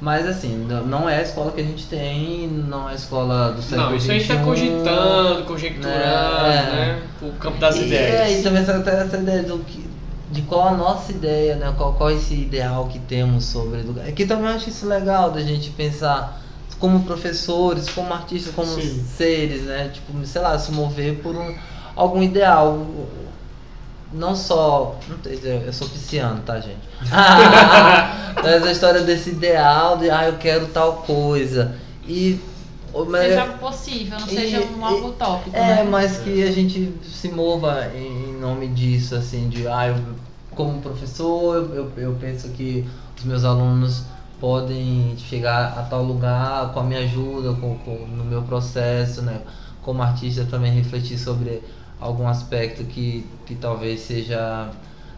mas 0.01 0.27
assim, 0.29 0.65
não- 0.87 1.09
é 1.09 1.19
a 1.19 1.23
escola 1.23 1.51
que 1.51 1.61
a 1.61 1.65
gente 1.65 1.87
tem, 1.87 2.47
não 2.47 2.89
é 2.89 2.93
a 2.93 2.95
escola 2.95 3.51
do 3.51 3.61
século 3.61 3.91
Não, 3.91 3.97
isso 3.97 4.11
a 4.11 4.15
gente 4.15 4.29
tá 4.29 4.35
XXI. 4.35 4.45
cogitando, 4.45 5.45
conjecturando, 5.45 5.93
né? 5.99 6.71
né? 6.71 7.03
O 7.21 7.33
campo 7.33 7.59
das 7.59 7.75
e, 7.77 7.83
ideias. 7.83 8.21
É, 8.21 8.39
e 8.39 8.43
também 8.45 8.63
essa, 8.63 8.73
essa 8.73 9.17
ideia 9.17 9.43
do 9.43 9.59
que, 9.59 9.85
de 10.31 10.43
qual 10.43 10.69
a 10.69 10.77
nossa 10.77 11.11
ideia, 11.11 11.57
né? 11.57 11.75
Qual, 11.77 11.95
qual 11.95 12.13
esse 12.13 12.33
ideal 12.35 12.87
que 12.87 13.01
temos 13.01 13.47
sobre 13.47 13.81
educação. 13.81 14.09
É 14.09 14.13
que 14.13 14.25
também 14.25 14.47
eu 14.51 14.55
acho 14.55 14.69
isso 14.69 14.87
legal 14.87 15.33
da 15.33 15.41
gente 15.41 15.71
pensar 15.71 16.41
como 16.79 17.05
professores, 17.05 17.89
como 17.91 18.13
artistas, 18.15 18.55
como 18.55 18.69
Sim. 18.69 19.05
seres, 19.17 19.63
né? 19.63 19.91
Tipo, 19.93 20.25
sei 20.25 20.41
lá, 20.41 20.59
se 20.59 20.71
mover 20.73 21.17
por 21.21 21.35
um, 21.37 21.55
algum 21.97 22.23
ideal. 22.23 22.87
Não 24.13 24.35
só. 24.35 24.99
Não 25.09 25.17
sei, 25.23 25.39
eu 25.43 25.61
eu 25.63 25.73
sou 25.73 25.89
pisciano, 25.89 26.41
tá, 26.41 26.59
gente? 26.61 26.79
Mas 28.43 28.67
a 28.67 28.73
história 28.73 29.03
desse 29.03 29.31
ideal 29.31 29.99
de, 29.99 30.09
ah, 30.11 30.27
eu 30.27 30.39
quero 30.39 30.69
tal 30.69 30.95
coisa. 31.07 31.75
E. 32.07 32.39
mas- 33.07 33.23
seja 33.27 33.43
algo 33.43 33.59
possível, 33.59 34.19
não 34.19 34.27
E- 34.29 34.31
seja 34.31 34.61
um 34.61 34.85
algo 34.85 35.09
utópico, 35.09 35.55
é, 35.55 35.61
né? 35.61 35.83
mas 35.85 36.19
que 36.19 36.43
a 36.43 36.51
gente 36.51 36.95
se 37.13 37.29
mova 37.29 37.87
em, 37.95 38.31
em 38.31 38.41
nome 38.41 38.69
disso, 38.69 39.15
assim, 39.15 39.49
de 39.51 39.69
ah, 39.69 39.89
eu, 39.89 39.97
como 40.55 40.81
professor, 40.81 41.57
eu, 41.57 41.75
eu, 41.75 41.93
eu 41.97 42.17
penso 42.19 42.49
que 42.51 42.87
os 43.19 43.25
meus 43.25 43.45
alunos 43.45 44.05
podem 44.41 45.17
chegar 45.19 45.79
a 45.79 45.83
tal 45.85 46.03
lugar 46.03 46.73
com 46.73 46.81
a 46.81 46.85
minha 46.85 47.01
ajuda, 47.01 47.55
com, 47.61 47.79
com, 47.79 48.07
no 48.07 48.25
meu 48.25 48.43
processo, 48.43 49.23
né? 49.23 49.43
Como 49.83 50.03
artista 50.03 50.45
também 50.47 50.73
refletir 50.73 51.19
sobre 51.19 51.63
algum 52.01 52.29
aspecto 52.29 52.85
que, 52.85 53.27
que 53.47 53.55
talvez 53.57 54.01
seja 54.01 54.71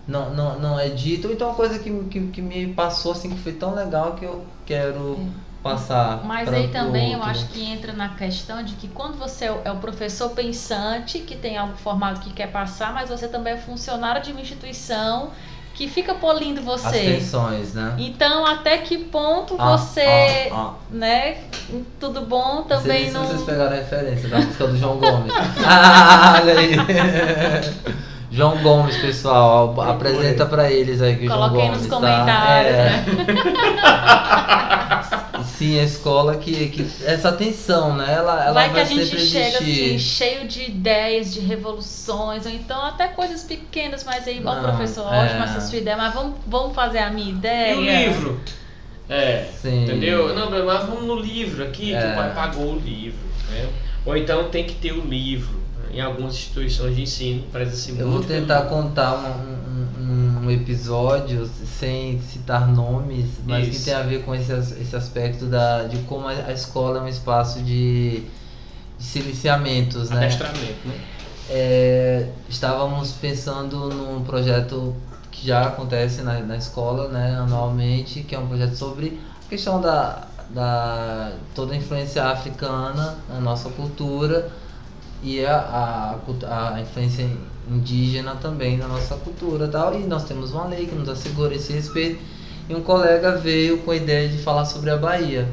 não, 0.07 0.35
não, 0.35 0.59
não 0.59 0.81
é 0.81 0.89
dito, 0.89 1.29
ou 1.29 1.35
então 1.35 1.49
uma 1.49 1.55
coisa 1.57 1.79
que, 1.79 1.91
que, 2.05 2.27
que 2.29 2.43
me 2.43 2.73
passou 2.75 3.13
assim 3.13 3.31
que 3.31 3.39
foi 3.39 3.53
tão 3.53 3.75
legal 3.75 4.15
que 4.15 4.25
eu 4.25 4.45
quero 4.67 5.19
passar. 5.63 6.25
Mas 6.25 6.49
pra- 6.49 6.59
aí 6.59 6.69
também 6.69 7.13
eu 7.13 7.23
acho 7.23 7.47
que 7.49 7.63
entra 7.63 7.93
na 7.93 8.15
questão 8.17 8.63
de 8.63 8.75
que 8.75 8.89
quando 8.89 9.19
você 9.19 9.45
é 9.47 9.53
o- 9.53 9.61
é 9.65 9.71
o 9.73 9.79
professor 9.79 10.31
pensante, 10.31 11.21
que 11.21 11.37
tem 11.37 11.57
algo 11.57 11.77
formado 11.77 12.21
que 12.21 12.33
quer 12.33 12.51
passar, 12.51 12.93
mas 12.93 13.09
você 13.11 13.29
também 13.29 13.53
é 13.55 13.57
funcionário 13.59 14.23
de 14.23 14.33
uma 14.33 14.41
instituição 14.41 15.33
que 15.81 15.89
fica 15.89 16.13
polindo 16.13 16.61
as 16.71 16.83
você. 16.83 17.01
tensões, 17.01 17.73
né? 17.73 17.95
Então, 17.97 18.45
até 18.45 18.77
que 18.77 18.99
ponto 18.99 19.57
Ah, 19.59 19.79
você, 19.79 20.51
ah, 20.53 20.53
ah. 20.53 20.75
né, 20.91 21.39
tudo 21.99 22.21
bom 22.21 22.65
também 22.65 23.05
Vocês, 23.05 23.15
não... 23.15 23.25
vocês 23.25 23.43
pegaram 23.45 23.73
a 23.73 23.77
referência 23.77 24.29
da 24.29 24.41
música 24.41 24.67
do 24.67 24.77
João 24.77 24.99
Gomes. 25.01 25.33
ah, 25.65 26.39
olha 26.43 26.59
aí. 26.59 26.77
João 28.31 28.59
Gomes, 28.63 28.97
pessoal, 28.99 29.75
Procure. 29.75 29.91
apresenta 29.91 30.47
pra 30.47 30.71
eles 30.71 31.03
aí 31.03 31.17
que 31.17 31.27
o 31.27 31.29
João 31.29 31.51
Gomes 31.51 31.79
nos 31.79 31.87
tá? 31.89 31.97
comentários, 31.97 32.75
É. 32.75 32.91
né? 32.91 33.05
Sim, 35.45 35.79
a 35.79 35.83
escola 35.83 36.37
que, 36.37 36.69
que 36.69 36.87
essa 37.05 37.33
tensão, 37.33 37.95
né? 37.95 38.15
Ela, 38.15 38.45
ela 38.45 38.53
vai 38.53 38.71
vai, 38.71 38.75
que 38.75 38.81
a 38.81 38.85
gente 38.85 39.05
sempre 39.07 39.27
chega 39.27 39.59
assim, 39.59 39.99
cheio 39.99 40.49
de 40.49 40.63
ideias, 40.63 41.35
de 41.35 41.41
revoluções, 41.41 42.47
ou 42.47 42.53
então 42.53 42.83
até 42.83 43.09
coisas 43.09 43.43
pequenas, 43.43 44.05
mas 44.05 44.27
aí, 44.27 44.41
ó, 44.45 44.55
Não, 44.55 44.63
professor, 44.63 45.13
é. 45.13 45.19
ótima 45.25 45.45
essa 45.45 45.61
sua 45.61 45.79
ideia, 45.79 45.97
mas 45.99 46.15
vamos, 46.15 46.35
vamos 46.47 46.75
fazer 46.75 46.99
a 47.01 47.11
minha 47.11 47.27
E 47.29 47.31
ideia. 47.33 47.77
o 47.77 47.81
livro? 47.83 48.41
É, 49.09 49.49
Sim. 49.61 49.85
entendeu? 49.85 50.35
Não, 50.35 50.51
mas 50.51 50.87
vamos 50.87 51.03
no 51.05 51.17
livro 51.17 51.63
aqui, 51.65 51.87
que 51.91 51.95
É. 51.95 52.13
o 52.13 52.15
pai 52.15 52.33
pagou 52.35 52.73
o 52.75 52.79
livro. 52.79 53.19
Né? 53.51 53.69
Ou 54.07 54.17
então 54.17 54.45
tem 54.45 54.65
que 54.65 54.75
ter 54.77 54.93
o 54.93 55.01
livro. 55.03 55.60
Em 55.93 56.01
algumas 56.01 56.35
instituições 56.35 56.95
de 56.95 57.03
ensino, 57.03 57.43
preza-se 57.51 57.93
muito. 57.93 58.03
Eu 58.03 58.11
vou 58.11 58.23
tentar 58.23 58.63
contar 58.63 59.15
um, 59.17 60.03
um, 60.03 60.47
um 60.47 60.51
episódio 60.51 61.49
sem 61.79 62.21
citar 62.21 62.69
nomes, 62.69 63.27
mas 63.45 63.69
Isso. 63.69 63.79
que 63.79 63.85
tem 63.87 63.95
a 63.95 64.03
ver 64.03 64.23
com 64.23 64.35
esse, 64.35 64.53
esse 64.53 64.95
aspecto 64.95 65.47
da, 65.47 65.85
de 65.85 65.99
como 66.03 66.29
a, 66.29 66.53
escola 66.53 66.99
é 66.99 67.03
um 67.03 67.09
espaço 67.09 67.61
de, 67.63 68.23
de 68.99 69.05
silenciamentos, 69.05 70.11
né? 70.11 70.29
Né? 70.85 71.01
É, 71.49 72.29
estávamos 72.49 73.13
pensando 73.13 73.89
num 73.89 74.23
projeto 74.23 74.95
que 75.33 75.47
já 75.47 75.67
acontece 75.67 76.23
na, 76.23 76.39
na 76.41 76.57
escola, 76.57 77.09
né, 77.09 77.37
anualmente, 77.37 78.23
que 78.23 78.35
é 78.35 78.39
um 78.39 78.47
projeto 78.47 78.77
sobre 78.77 79.19
a 79.45 79.49
questão 79.49 79.81
da, 79.81 80.29
da 80.51 81.33
toda 81.55 81.73
a 81.73 81.77
influência 81.77 82.25
africana 82.25 83.17
na 83.29 83.41
nossa 83.41 83.69
cultura 83.71 84.60
e 85.23 85.45
a, 85.45 86.17
a, 86.47 86.75
a 86.75 86.81
influência 86.81 87.29
indígena 87.71 88.35
também 88.37 88.77
na 88.77 88.89
nossa 88.89 89.15
cultura 89.17 89.67
e 89.67 89.69
tal. 89.69 89.95
E 89.95 90.05
nós 90.05 90.25
temos 90.25 90.53
uma 90.53 90.67
lei 90.67 90.87
que 90.87 90.95
nos 90.95 91.09
assegura 91.09 91.55
esse 91.55 91.73
respeito. 91.73 92.21
E 92.69 92.75
um 92.75 92.83
colega 92.83 93.37
veio 93.37 93.79
com 93.79 93.91
a 93.91 93.97
ideia 93.97 94.29
de 94.29 94.39
falar 94.39 94.65
sobre 94.65 94.91
a 94.91 94.97
Bahia. 94.97 95.49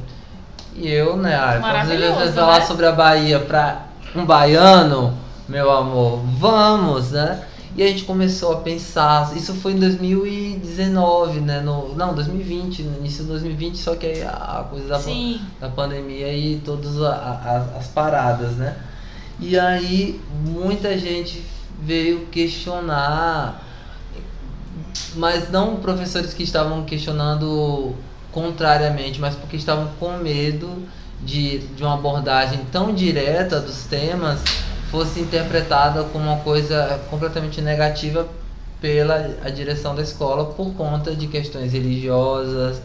E 0.76 0.88
eu, 0.88 1.18
né, 1.18 1.36
ah, 1.36 1.60
vamos 1.60 2.36
falar 2.36 2.60
né? 2.60 2.66
sobre 2.66 2.86
a 2.86 2.92
Bahia 2.92 3.40
para 3.40 3.88
um 4.16 4.26
baiano, 4.26 5.18
meu 5.48 5.72
amor, 5.72 6.22
vamos, 6.38 7.12
né? 7.12 7.44
E 7.76 7.84
a 7.84 7.88
gente 7.88 8.06
começou 8.06 8.54
a 8.54 8.58
pensar, 8.58 9.36
isso 9.36 9.54
foi 9.54 9.74
em 9.74 9.80
2019, 9.80 11.42
né? 11.42 11.60
No, 11.62 11.94
não, 11.96 12.14
2020, 12.14 12.84
no 12.84 12.98
início 12.98 13.24
de 13.24 13.30
2020, 13.30 13.78
só 13.78 13.96
que 13.96 14.06
aí 14.06 14.24
a 14.24 14.66
coisa 14.70 14.88
da, 14.88 15.00
Sim. 15.00 15.42
da 15.60 15.70
pandemia 15.70 16.32
e 16.34 16.58
todas 16.58 17.00
as 17.02 17.88
paradas, 17.88 18.52
né? 18.54 18.76
E 19.40 19.58
aí 19.58 20.20
muita 20.46 20.98
gente 20.98 21.44
veio 21.82 22.26
questionar, 22.28 23.64
mas 25.16 25.52
não 25.52 25.78
professores 25.78 26.34
que 26.34 26.44
estavam 26.44 26.84
questionando 26.86 27.96
contrariamente, 28.32 29.20
mas 29.20 29.36
porque 29.36 29.56
estavam 29.56 29.90
com 30.00 30.18
medo 30.18 30.88
de, 31.24 31.60
de 31.60 31.84
uma 31.84 31.96
abordagem 31.96 32.60
tão 32.72 32.94
direta 32.94 33.60
dos 33.60 33.84
temas 33.84 34.40
fosse 34.92 35.20
interpretada 35.20 36.04
como 36.06 36.26
uma 36.26 36.38
coisa 36.38 37.00
completamente 37.10 37.62
negativa 37.62 38.28
pela 38.80 39.36
a 39.44 39.50
direção 39.50 39.96
da 39.96 40.02
escola 40.02 40.46
por 40.46 40.74
conta 40.74 41.16
de 41.16 41.28
questões 41.28 41.74
religiosas 41.74 42.82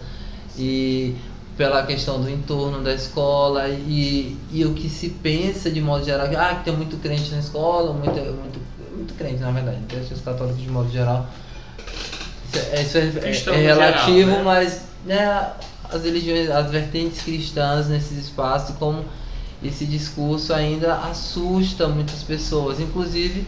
e 0.57 1.15
pela 1.57 1.85
questão 1.85 2.21
do 2.21 2.31
entorno 2.31 2.83
da 2.83 2.95
escola 2.95 3.69
e, 3.69 4.37
e 4.51 4.65
o 4.65 4.75
que 4.75 4.89
se 4.89 5.11
pensa 5.11 5.71
de 5.71 5.81
modo 5.81 6.05
geral, 6.05 6.27
ah, 6.39 6.55
que 6.57 6.65
tem 6.65 6.77
muito 6.77 6.97
crente 6.97 7.31
na 7.31 7.39
escola, 7.39 7.93
muito, 7.93 8.15
muito, 8.15 8.61
muito 8.97 9.15
crente 9.15 9.41
na 9.41 9.51
verdade, 9.51 9.79
crentes 9.89 10.21
católicos 10.23 10.61
de 10.61 10.71
modo 10.71 10.91
geral. 10.91 11.29
Isso 12.47 12.59
é, 12.59 12.83
isso 12.83 12.99
é- 12.99 13.01
é- 13.01 13.29
no 13.29 13.33
geral, 13.35 13.57
relativo, 13.57 14.31
né? 14.31 14.43
mas 14.43 14.83
né, 15.05 15.53
as 15.91 16.03
religiões, 16.05 16.51
as 16.51 16.71
vertentes 16.71 17.23
cristãs 17.23 17.89
nesses 17.89 18.19
espaços, 18.19 18.75
como 18.77 19.05
esse 19.63 19.85
discurso 19.85 20.53
ainda 20.53 20.95
assusta 20.95 21.87
muitas 21.87 22.23
pessoas, 22.23 22.81
inclusive 22.81 23.47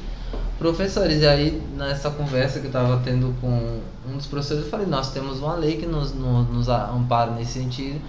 professores. 0.59 1.21
E 1.23 1.27
aí, 1.27 1.63
nessa 1.77 2.11
conversa 2.11 2.59
que 2.61 2.67
eu 2.67 2.71
estava 2.71 3.01
tendo 3.05 3.35
com 3.41 3.81
um 4.09 4.17
dos 4.17 4.27
professores, 4.27 4.65
eu 4.65 4.71
falei: 4.71 4.87
Nós 4.87 5.13
temos 5.13 5.41
uma 5.41 5.55
lei 5.55 5.77
que 5.77 5.87
nos, 5.87 6.13
nos, 6.15 6.49
nos 6.49 6.69
ampara 6.69 7.33
nesse 7.33 7.53
sentido, 7.53 8.01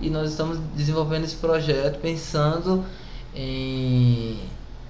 e 0.00 0.10
nós 0.10 0.30
estamos 0.30 0.58
desenvolvendo 0.76 1.24
esse 1.24 1.36
projeto 1.36 1.98
pensando 2.00 2.84
em, 3.34 4.38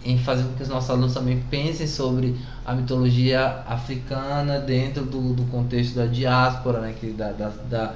em 0.04 0.18
fazer 0.18 0.44
com 0.44 0.54
que 0.54 0.62
os 0.62 0.68
nossos 0.68 0.90
alunos 0.90 1.14
também 1.14 1.40
pensem 1.50 1.86
sobre 1.86 2.36
a 2.64 2.74
mitologia 2.74 3.62
africana 3.66 4.58
dentro 4.58 5.04
do, 5.04 5.32
do 5.34 5.44
contexto 5.44 5.94
da 5.96 6.06
diáspora, 6.06 6.80
né, 6.80 6.94
que 6.98 7.10
da, 7.12 7.32
da, 7.32 7.48
da, 7.68 7.94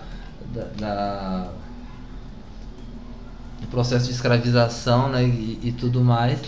da- 0.78 1.48
do 3.60 3.66
processo 3.68 4.06
de 4.06 4.12
escravização 4.12 5.08
né, 5.08 5.22
e, 5.24 5.58
e 5.62 5.72
tudo 5.72 6.00
mais, 6.00 6.40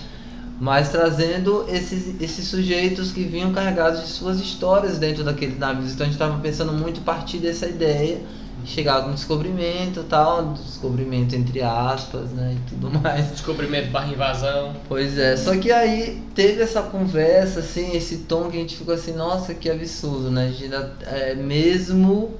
mas 0.61 0.89
trazendo 0.89 1.67
esses, 1.69 2.21
esses 2.21 2.47
sujeitos 2.47 3.13
que 3.13 3.25
vinham 3.25 3.53
carregados 3.53 4.01
de 4.03 4.09
suas 4.09 4.39
histórias 4.41 4.99
dentro 4.99 5.25
daqueles 5.25 5.59
navios. 5.59 5.93
Então 5.93 6.05
a 6.05 6.11
gente 6.11 6.15
estava 6.15 6.39
pensando 6.41 6.73
muito 6.73 7.01
a 7.01 7.05
partir 7.05 7.39
dessa 7.39 7.67
ideia, 7.67 8.21
chegar 8.65 9.03
com 9.03 9.13
descobrimento 9.13 10.05
tal, 10.05 10.55
descobrimento 10.55 11.35
entre 11.35 11.61
aspas, 11.61 12.31
né, 12.31 12.57
e 12.57 12.71
tudo 12.71 12.91
mais. 12.99 13.31
Descobrimento 13.31 13.91
barra 13.91 14.13
invasão. 14.13 14.75
Pois 14.89 15.19
é, 15.19 15.37
só 15.37 15.57
que 15.57 15.73
aí 15.73 16.23
teve 16.35 16.63
essa 16.63 16.83
conversa, 16.83 17.61
assim, 17.61 17.97
esse 17.97 18.19
tom 18.19 18.49
que 18.49 18.57
a 18.57 18.61
gente 18.61 18.77
ficou 18.77 18.95
assim, 18.95 19.13
nossa, 19.13 19.55
que 19.55 19.69
absurdo, 19.69 20.31
né? 20.31 20.47
A 20.47 20.49
gente 20.51 20.65
ainda, 20.65 20.93
é, 21.03 21.35
mesmo 21.35 22.35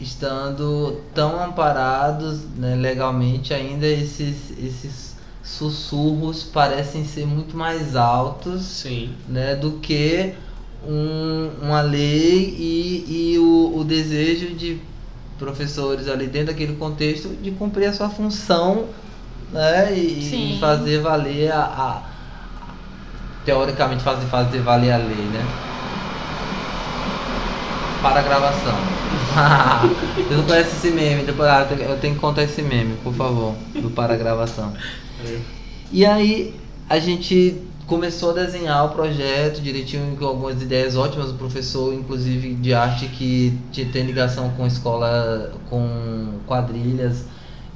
estando 0.00 1.00
tão 1.14 1.42
amparados 1.42 2.40
né, 2.56 2.74
legalmente, 2.74 3.54
ainda 3.54 3.86
esses, 3.86 4.50
esses 4.58 5.05
sussurros 5.46 6.42
parecem 6.42 7.04
ser 7.04 7.24
muito 7.26 7.56
mais 7.56 7.94
altos 7.94 8.62
Sim. 8.62 9.10
né, 9.28 9.54
do 9.54 9.72
que 9.78 10.32
um, 10.86 11.50
uma 11.62 11.80
lei 11.80 12.54
e, 12.58 13.32
e 13.34 13.38
o, 13.38 13.78
o 13.78 13.84
desejo 13.84 14.54
de 14.54 14.78
professores 15.38 16.08
ali 16.08 16.26
dentro 16.26 16.48
daquele 16.48 16.74
contexto 16.76 17.28
de 17.42 17.50
cumprir 17.52 17.86
a 17.86 17.92
sua 17.92 18.08
função 18.08 18.86
né, 19.52 19.96
e, 19.96 20.56
e 20.56 20.58
fazer 20.60 21.00
valer 21.00 21.52
a, 21.52 21.60
a- 21.62 22.02
teoricamente 23.44 24.02
fazer, 24.02 24.26
fazer 24.26 24.58
valer 24.62 24.90
a 24.92 24.96
lei, 24.96 25.16
né? 25.32 25.44
Para 28.02 28.18
a 28.20 28.22
gravação. 28.22 28.74
Você 30.28 30.34
não 30.34 30.44
conhece 30.44 30.76
esse 30.76 30.90
meme? 30.90 31.22
Depois, 31.24 31.48
eu 31.48 31.66
tenho- 31.76 31.90
eu 31.90 31.98
tenho 31.98 32.14
que 32.14 32.20
contar 32.20 32.42
esse 32.42 32.62
meme, 32.62 32.96
por 33.04 33.14
favor, 33.14 33.54
do 33.74 33.88
para 33.90 34.14
a 34.14 34.16
gravação. 34.16 34.72
E 35.92 36.04
aí 36.04 36.54
a 36.88 36.98
gente 36.98 37.62
começou 37.86 38.30
a 38.30 38.34
desenhar 38.34 38.84
o 38.86 38.88
projeto 38.90 39.60
direitinho 39.60 40.16
com 40.16 40.24
algumas 40.26 40.60
ideias 40.60 40.96
ótimas 40.96 41.28
do 41.32 41.38
professor, 41.38 41.94
inclusive 41.94 42.54
de 42.54 42.74
arte 42.74 43.06
que 43.06 43.56
te- 43.70 43.84
tem 43.84 44.04
ligação 44.04 44.50
com 44.50 44.66
escola, 44.66 45.52
com 45.70 46.40
quadrilhas 46.46 47.24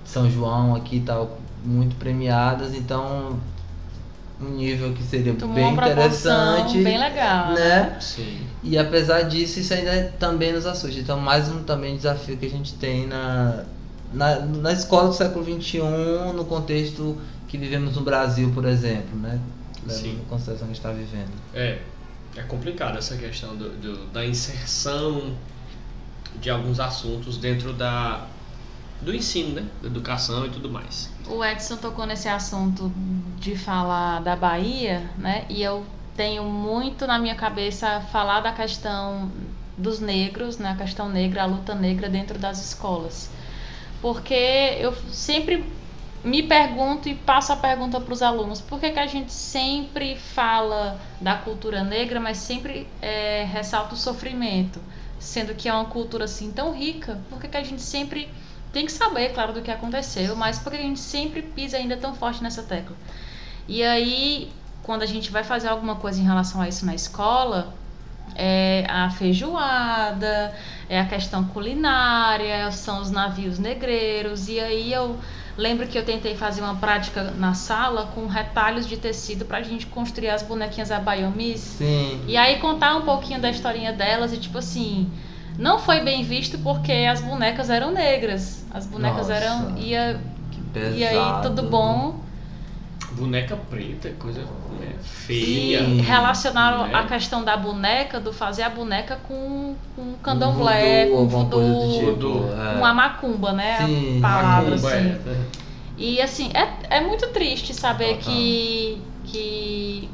de 0.03 0.11
São 0.11 0.29
João 0.29 0.75
aqui 0.75 0.97
e 0.97 1.01
tal, 1.01 1.39
muito 1.65 1.95
premiadas, 1.97 2.75
então 2.75 3.39
um 4.43 4.49
nível 4.57 4.93
que 4.95 5.03
seria 5.03 5.35
Tomou 5.35 5.55
bem 5.55 5.73
interessante, 5.75 6.79
bem 6.79 6.99
legal. 6.99 7.53
né? 7.53 7.97
Sim. 8.01 8.39
E 8.65 8.77
apesar 8.79 9.23
disso, 9.23 9.61
isso 9.61 9.73
ainda 9.75 10.13
também 10.19 10.53
nos 10.53 10.65
assusta. 10.67 10.99
Então, 10.99 11.21
mais 11.21 11.49
um 11.51 11.63
também 11.63 11.95
desafio 11.97 12.37
que 12.39 12.47
a 12.47 12.51
gente 12.51 12.73
tem 12.75 13.07
na, 13.07 13.65
na, 14.15 14.41
na 14.41 14.73
escola 14.73 15.09
do 15.09 15.15
século 15.15 15.45
XXI, 15.45 15.79
no 16.35 16.47
contexto 16.47 17.19
que 17.51 17.59
vivemos 17.59 17.97
no 17.97 18.03
Brasil, 18.03 18.51
por 18.55 18.65
exemplo, 18.65 19.19
né? 19.19 19.39
Sim. 19.89 20.21
em 20.21 20.25
consideração 20.29 20.69
que 20.69 20.73
a 20.73 20.75
gente 20.75 20.77
está 20.77 20.93
vivendo. 20.93 21.31
É, 21.55 21.81
é 22.37 22.43
complicado 22.43 22.97
essa 22.99 23.17
questão 23.17 23.57
do, 23.57 23.71
do- 23.71 24.07
da 24.13 24.25
inserção 24.25 25.35
de 26.41 26.49
alguns 26.51 26.79
assuntos 26.79 27.37
dentro 27.39 27.73
da, 27.73 28.27
do 29.01 29.13
ensino, 29.15 29.55
né? 29.55 29.67
Da 29.83 29.89
educação 29.89 30.47
e 30.47 30.51
tudo 30.51 30.71
mais. 30.71 31.11
O 31.27 31.45
Edson 31.45 31.77
tocou 31.77 32.07
nesse 32.07 32.29
assunto 32.29 32.93
de 33.39 33.57
falar 33.57 34.21
da 34.21 34.37
Bahia, 34.37 35.11
né? 35.19 35.45
E 35.49 35.63
eu 35.63 35.85
tenho 36.17 36.45
muito 36.45 37.07
na 37.07 37.19
minha 37.19 37.35
cabeça 37.35 38.01
falar 38.13 38.41
da 38.41 38.53
questão 38.53 39.31
dos 39.77 39.99
negros, 39.99 40.59
né? 40.59 40.71
A 40.71 40.77
questão 40.77 41.09
negra, 41.09 41.43
a 41.43 41.47
luta 41.47 41.75
negra 41.75 42.09
dentro 42.09 42.39
das 42.39 42.65
escolas. 42.65 43.31
Porque 44.01 44.35
eu 44.35 44.95
sempre 45.11 45.65
me 46.23 46.43
pergunto 46.43 47.09
e 47.09 47.15
passo 47.15 47.53
a 47.53 47.57
pergunta 47.57 48.01
para 48.01 48.13
os 48.13 48.23
alunos: 48.23 48.61
por 48.61 48.79
que, 48.79 48.91
que 48.91 48.99
a 48.99 49.07
gente 49.07 49.33
sempre 49.33 50.17
fala 50.17 51.01
da 51.21 51.37
cultura 51.37 51.83
negra, 51.83 52.21
mas 52.21 52.39
sempre 52.39 52.87
é, 53.01 53.45
ressalta 53.45 53.95
o 53.95 53.97
sofrimento? 53.97 54.81
Sendo 55.19 55.55
que 55.55 55.69
é 55.69 55.73
uma 55.73 55.87
cultura 55.87 56.25
assim 56.25 56.51
tão 56.51 56.73
rica, 56.73 57.21
por 57.29 57.41
que, 57.41 57.49
que 57.49 57.57
a 57.57 57.63
gente 57.63 57.83
sempre 57.83 58.29
tem 58.73 58.87
que 58.87 58.93
saber, 58.93 59.31
claro, 59.31 59.53
do 59.53 59.63
que 59.63 59.71
aconteceu, 59.71 60.37
mas 60.37 60.59
por 60.59 60.73
que 60.73 60.79
a 60.79 60.83
gente 60.83 61.01
sempre 61.01 61.43
pisa 61.43 61.77
ainda 61.77 61.97
tão 61.97 62.15
forte 62.15 62.43
nessa 62.43 62.63
tecla? 62.63 62.97
E 63.67 63.83
aí, 63.83 64.51
quando 64.83 65.03
a 65.03 65.07
gente 65.07 65.31
vai 65.31 65.45
fazer 65.45 65.69
alguma 65.69 65.97
coisa 65.97 66.21
em 66.21 66.25
relação 66.25 66.61
a 66.61 66.69
isso 66.69 66.87
na 66.87 66.95
escola, 66.95 67.75
é 68.35 68.87
a 68.89 69.11
feijoada, 69.11 70.55
é 70.89 71.01
a 71.01 71.07
questão 71.07 71.45
culinária, 71.45 72.71
são 72.71 73.01
os 73.01 73.11
navios 73.11 73.59
negreiros, 73.59 74.49
e 74.49 74.61
aí 74.61 74.93
eu 74.93 75.19
lembro 75.61 75.87
que 75.87 75.97
eu 75.97 76.05
tentei 76.05 76.35
fazer 76.35 76.63
uma 76.63 76.75
prática 76.77 77.23
na 77.37 77.55
sala 77.55 78.11
com 78.15 78.27
retalhos 78.27 78.87
de 78.87 78.97
tecido 78.97 79.45
pra 79.45 79.63
gente 79.63 79.87
construir 79.87 80.31
as 80.31 80.43
bonequinhas 80.43 80.91
abayomis. 80.91 81.61
Sim. 81.61 82.25
E 82.27 82.37
aí 82.37 82.59
contar 82.59 82.97
um 82.97 83.03
pouquinho 83.03 83.41
da 83.41 83.51
historinha 83.51 83.93
delas 83.93 84.33
e 84.33 84.39
tipo 84.39 84.59
assim, 84.59 85.11
não 85.59 85.79
foi 85.79 86.01
bem 86.01 86.25
visto 86.25 86.59
porque 86.59 86.93
as 86.93 87.21
bonecas 87.21 87.69
eram 87.69 87.93
negras. 87.93 88.65
As 88.73 88.87
bonecas 88.87 89.29
Nossa. 89.29 89.35
eram 89.35 89.79
ia 89.79 90.21
e 90.97 91.05
aí 91.05 91.43
tudo 91.43 91.65
bom. 91.65 92.21
Boneca 93.21 93.57
preta, 93.57 94.11
coisa 94.19 94.41
né, 94.81 94.95
E 94.99 95.05
feia. 95.05 95.83
relacionaram 96.03 96.87
né? 96.89 96.95
a 96.95 97.05
questão 97.05 97.45
da 97.45 97.57
boneca, 97.57 98.19
do 98.19 98.33
fazer 98.33 98.63
a 98.63 98.71
boneca 98.71 99.17
com 99.29 99.75
com 99.95 100.15
candomblé, 100.23 101.07
Um 101.13 101.27
voodoo, 101.27 101.61
com 101.61 102.01
voodoo, 102.01 102.49
tipo. 102.49 102.53
é. 102.61 102.79
com 102.79 102.85
a 102.87 102.95
macumba, 102.95 103.53
né? 103.53 103.79
Sim, 103.87 104.19
a 104.19 104.21
palavra 104.23 104.71
Macumba, 104.71 104.89
assim. 104.89 105.09
é. 105.09 105.37
E 105.99 106.21
assim, 106.23 106.51
é, 106.55 106.97
é 106.97 107.01
muito 107.03 107.29
triste 107.29 107.75
saber 107.75 108.17
Total. 108.17 108.33
que, 108.33 108.99
que 109.27 110.09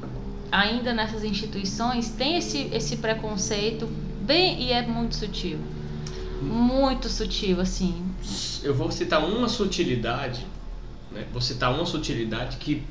ainda 0.50 0.92
nessas 0.92 1.22
instituições 1.22 2.08
tem 2.10 2.36
esse, 2.38 2.68
esse 2.72 2.96
preconceito 2.96 3.86
bem 4.22 4.60
e 4.62 4.72
é 4.72 4.82
muito 4.82 5.14
sutil. 5.14 5.58
Muito 6.42 7.08
sutil, 7.08 7.60
assim. 7.60 8.04
Eu 8.62 8.74
vou 8.74 8.90
citar 8.90 9.24
uma 9.24 9.48
sutilidade, 9.48 10.44
né? 11.12 11.24
Vou 11.32 11.40
citar 11.40 11.72
uma 11.72 11.86
sutilidade 11.86 12.56
que 12.58 12.82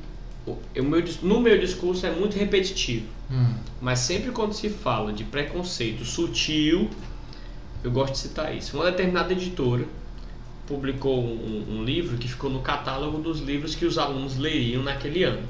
o 0.46 0.82
meu, 0.82 1.04
no 1.22 1.40
meu 1.40 1.58
discurso 1.58 2.06
é 2.06 2.10
muito 2.10 2.36
repetitivo. 2.36 3.06
Hum. 3.30 3.54
Mas 3.80 4.00
sempre 4.00 4.30
quando 4.30 4.52
se 4.52 4.68
fala 4.68 5.12
de 5.12 5.24
preconceito 5.24 6.04
sutil, 6.04 6.88
eu 7.82 7.90
gosto 7.90 8.12
de 8.12 8.18
citar 8.18 8.54
isso. 8.54 8.76
Uma 8.76 8.90
determinada 8.90 9.32
editora 9.32 9.84
publicou 10.66 11.22
um, 11.22 11.78
um 11.78 11.84
livro 11.84 12.16
que 12.16 12.28
ficou 12.28 12.50
no 12.50 12.60
catálogo 12.60 13.18
dos 13.18 13.40
livros 13.40 13.74
que 13.74 13.84
os 13.84 13.98
alunos 13.98 14.36
leriam 14.36 14.82
naquele 14.82 15.24
ano. 15.24 15.46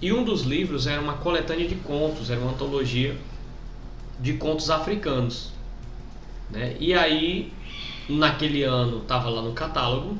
E 0.00 0.12
um 0.12 0.24
dos 0.24 0.42
livros 0.42 0.86
era 0.86 1.00
uma 1.00 1.14
coletânea 1.14 1.66
de 1.66 1.76
contos, 1.76 2.30
era 2.30 2.40
uma 2.40 2.52
antologia 2.52 3.16
de 4.20 4.34
contos 4.34 4.70
africanos. 4.70 5.50
Né? 6.50 6.76
E 6.78 6.92
aí, 6.94 7.52
naquele 8.08 8.62
ano, 8.62 8.98
estava 8.98 9.30
lá 9.30 9.42
no 9.42 9.52
catálogo, 9.52 10.18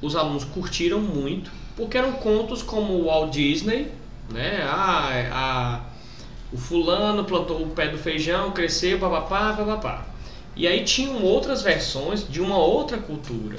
os 0.00 0.14
alunos 0.14 0.44
curtiram 0.44 1.00
muito, 1.00 1.50
porque 1.78 1.96
eram 1.96 2.14
contos 2.14 2.60
como 2.60 2.92
o 2.92 3.04
Walt 3.04 3.30
Disney, 3.30 3.86
né? 4.28 4.60
Ah, 4.64 5.10
a, 5.32 5.80
o 6.52 6.58
fulano 6.58 7.22
plantou 7.24 7.62
o 7.62 7.68
pé 7.68 7.86
do 7.86 7.96
feijão, 7.96 8.50
cresceu, 8.50 8.98
papapá, 8.98 9.52
papapá. 9.52 10.04
E 10.56 10.66
aí 10.66 10.82
tinham 10.82 11.22
outras 11.22 11.62
versões 11.62 12.28
de 12.28 12.40
uma 12.40 12.58
outra 12.58 12.98
cultura, 12.98 13.58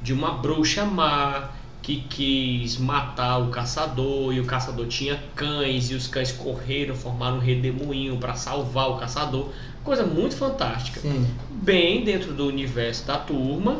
de 0.00 0.14
uma 0.14 0.32
bruxa 0.32 0.86
má 0.86 1.50
que 1.82 1.96
quis 2.08 2.78
matar 2.78 3.38
o 3.38 3.48
caçador 3.48 4.32
e 4.32 4.40
o 4.40 4.46
caçador 4.46 4.86
tinha 4.86 5.22
cães 5.34 5.90
e 5.90 5.94
os 5.94 6.06
cães 6.06 6.32
correram, 6.32 6.94
formaram 6.94 7.36
um 7.36 7.40
redemoinho 7.40 8.16
para 8.16 8.34
salvar 8.34 8.92
o 8.92 8.96
caçador. 8.96 9.50
Coisa 9.84 10.06
muito 10.06 10.36
fantástica. 10.36 11.00
Sim. 11.00 11.26
Bem 11.50 12.02
dentro 12.02 12.32
do 12.32 12.46
universo 12.46 13.06
da 13.06 13.18
turma, 13.18 13.78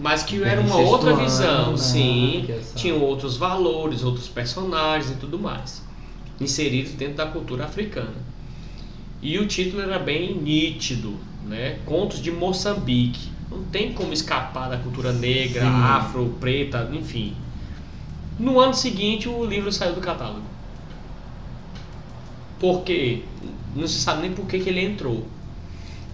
mas 0.00 0.22
que 0.22 0.42
era 0.42 0.60
uma 0.60 0.76
outra 0.76 1.14
visão, 1.14 1.72
né? 1.72 1.76
sim. 1.76 2.44
Essa- 2.48 2.76
Tinham 2.76 3.00
outros 3.00 3.36
valores, 3.36 4.02
outros 4.02 4.28
personagens 4.28 5.10
e 5.12 5.16
tudo 5.16 5.38
mais, 5.38 5.82
inseridos 6.40 6.92
dentro 6.92 7.16
da 7.16 7.26
cultura 7.26 7.64
africana. 7.64 8.14
E 9.20 9.38
o 9.38 9.46
título 9.46 9.82
era 9.82 9.98
bem 9.98 10.34
nítido, 10.34 11.16
né? 11.44 11.78
Contos 11.84 12.22
de 12.22 12.30
Moçambique. 12.30 13.30
Não 13.50 13.64
tem 13.64 13.92
como 13.92 14.12
escapar 14.12 14.68
da 14.68 14.76
cultura 14.76 15.12
negra, 15.12 15.62
Sim. 15.62 15.66
afro, 15.82 16.36
preta, 16.38 16.88
enfim. 16.92 17.34
No 18.38 18.60
ano 18.60 18.74
seguinte, 18.74 19.28
o 19.28 19.44
livro 19.44 19.72
saiu 19.72 19.94
do 19.94 20.00
catálogo. 20.00 20.46
Por 22.60 22.82
quê? 22.82 23.22
Não 23.74 23.86
se 23.86 23.98
sabe 24.00 24.22
nem 24.22 24.32
por 24.32 24.46
que, 24.46 24.58
que 24.60 24.68
ele 24.68 24.84
entrou. 24.84 25.26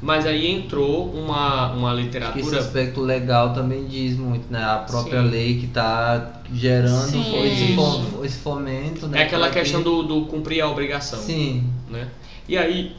Mas 0.04 0.26
aí 0.26 0.50
entrou 0.52 1.10
uma, 1.14 1.72
uma 1.72 1.94
Esse 1.94 2.02
literatura. 2.02 2.58
aspecto 2.58 3.00
legal 3.00 3.54
também 3.54 3.86
diz 3.86 4.18
muito, 4.18 4.52
né? 4.52 4.62
A 4.62 4.80
própria 4.80 5.22
Sim. 5.22 5.30
lei 5.30 5.58
que 5.58 5.64
está 5.64 6.42
gerando 6.52 7.08
Sim. 7.10 7.46
esse, 7.46 7.74
fom- 7.74 8.22
esse 8.22 8.36
fomento, 8.36 9.06
né? 9.08 9.20
É 9.20 9.24
aquela 9.24 9.48
que- 9.48 9.58
questão 9.60 9.80
do, 9.82 10.02
do 10.02 10.26
cumprir 10.26 10.60
a 10.60 10.68
obrigação. 10.68 11.18
Sim, 11.18 11.64
né? 11.88 12.06
E 12.46 12.54
aí 12.58 12.94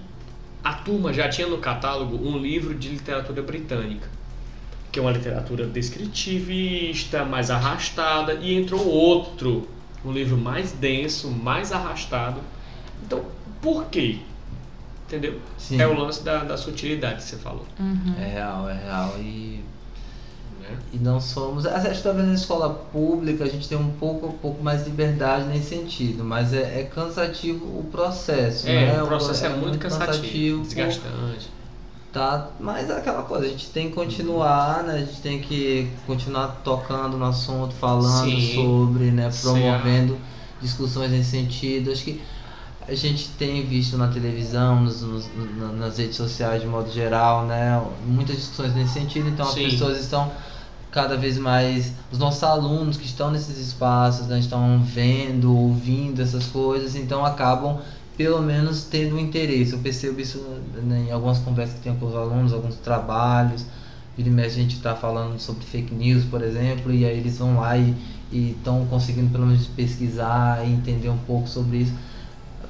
a 0.64 0.74
turma 0.74 1.14
já 1.14 1.30
tinha 1.30 1.46
no 1.46 1.60
catálogo 1.60 2.18
um 2.28 2.40
livro 2.40 2.74
de 2.74 2.90
literatura 2.90 3.44
britânica, 3.44 4.10
que 4.92 4.98
é 4.98 5.02
uma 5.04 5.12
literatura 5.12 5.68
descritivista, 5.68 7.24
mais 7.24 7.52
arrastada, 7.52 8.34
e 8.42 8.56
entrou 8.56 8.84
outro, 8.84 9.68
um 10.04 10.12
livro 10.12 10.38
mais 10.38 10.72
denso, 10.72 11.30
mais 11.30 11.72
arrastado. 11.72 12.40
Então, 13.06 13.22
por 13.62 13.86
quê? 13.92 14.18
Entendeu? 15.08 15.40
sim. 15.58 15.80
É 15.80 15.86
o 15.86 15.94
lance 15.94 16.24
da, 16.24 16.44
da 16.44 16.58
sutilidade 16.58 17.18
que 17.18 17.24
você 17.24 17.36
falou. 17.38 17.66
Uhum. 17.80 18.16
É 18.20 18.26
real, 18.26 18.70
é 18.70 18.74
real. 18.74 19.14
E, 19.20 19.64
Né? 20.60 20.78
e 20.94 20.98
não 20.98 21.20
somos. 21.22 21.66
Acho 21.68 21.90
que 21.98 22.04
talvez 22.04 22.28
na 22.28 22.34
escola 22.34 22.70
pública 22.92 23.44
a 23.44 23.48
gente 23.48 23.68
tem 23.70 23.78
um 23.78 23.92
pouco, 23.92 24.26
um 24.28 24.32
pouco 24.32 24.64
mais 24.64 24.84
de 24.84 24.90
liberdade 24.90 25.46
nesse 25.46 25.70
sentido, 25.76 26.24
mas 26.24 26.54
é, 26.54 26.82
é 26.82 26.84
cansativo 26.84 27.66
o 27.66 27.84
processo. 27.92 28.68
É, 28.68 28.94
né? 28.94 29.04
o 29.04 29.08
processo 29.08 29.46
é, 29.46 29.50
muito 29.50 29.78
cansativo, 29.78 30.60
por- 30.60 30.66
desgastante. 30.66 31.50
Tá, 32.12 32.50
mas 32.62 32.90
é 32.90 32.98
aquela 32.98 33.24
coisa, 33.24 33.46
a 33.46 33.50
gente 33.50 33.70
tem 33.72 33.90
que 33.90 33.94
continuar, 33.96 34.84
né? 34.86 34.94
A 34.96 35.00
gente 35.00 35.20
tem 35.22 35.42
que 35.42 35.90
continuar 36.08 36.62
tocando 36.64 37.18
no 37.18 37.26
assunto, 37.26 37.76
falando 37.76 38.24
Sim. 38.32 38.56
sobre, 38.56 39.12
né? 39.12 39.30
Sim, 39.30 39.42
Promovendo 39.42 40.18
discussões 40.62 41.12
nesse 41.12 41.32
sentido. 41.32 41.92
Acho 41.92 42.06
que 42.06 42.22
a 42.88 42.94
gente 42.96 43.30
tem 43.32 43.66
visto 43.66 43.98
na 43.98 44.08
televisão, 44.08 44.82
nos, 44.84 45.02
nos- 45.02 45.30
na- 45.58 45.72
nas 45.72 45.98
redes 45.98 46.16
sociais 46.16 46.62
de 46.62 46.68
modo 46.68 46.92
geral, 46.92 47.46
né? 47.46 47.82
Muitas 48.06 48.36
discussões 48.38 48.76
nesse 48.76 48.94
sentido, 48.94 49.28
então 49.30 49.46
Sim. 49.46 49.66
as 49.66 49.74
pessoas 49.74 50.00
estão 50.00 50.32
cada 50.92 51.18
vez 51.18 51.38
mais. 51.38 51.94
Os 52.12 52.18
nossos 52.18 52.44
alunos 52.44 52.98
que 52.98 53.06
estão 53.06 53.32
nesses 53.32 53.58
espaços, 53.58 54.28
né? 54.28 54.40
Estão 54.40 54.82
vendo, 54.84 55.56
ouvindo 55.56 56.22
essas 56.22 56.46
coisas, 56.48 56.96
então 56.96 57.26
acabam 57.26 57.80
pelo 58.18 58.42
menos 58.42 58.84
tendo 58.84 59.16
um 59.16 59.20
interesse. 59.20 59.74
Eu 59.74 59.80
percebo 59.80 60.22
isso 60.22 60.38
né, 60.84 61.08
em 61.10 61.12
algumas 61.12 61.40
conversas 61.40 61.76
que 61.76 61.82
tenho 61.82 61.96
com 61.98 62.06
os 62.06 62.16
alunos, 62.16 62.54
alguns 62.54 62.76
trabalhos. 62.76 63.66
Vira 64.16 64.30
e 64.30 64.46
a 64.46 64.50
gente 64.50 64.76
está 64.78 64.96
falando 64.96 65.38
sobre 65.40 65.66
fake 65.66 65.94
news, 65.94 66.24
por 66.24 66.42
exemplo, 66.42 66.94
e 66.94 67.04
aí 67.06 67.18
eles 67.18 67.38
vão 67.38 67.60
lá 67.60 67.78
e 67.78 67.94
estão 68.32 68.86
conseguindo 68.86 69.30
pelo 69.30 69.46
menos 69.46 69.68
pesquisar 69.68 70.66
e 70.66 70.72
entender 70.72 71.10
um 71.10 71.18
pouco 71.18 71.50
sobre 71.50 71.80
isso. 71.80 71.94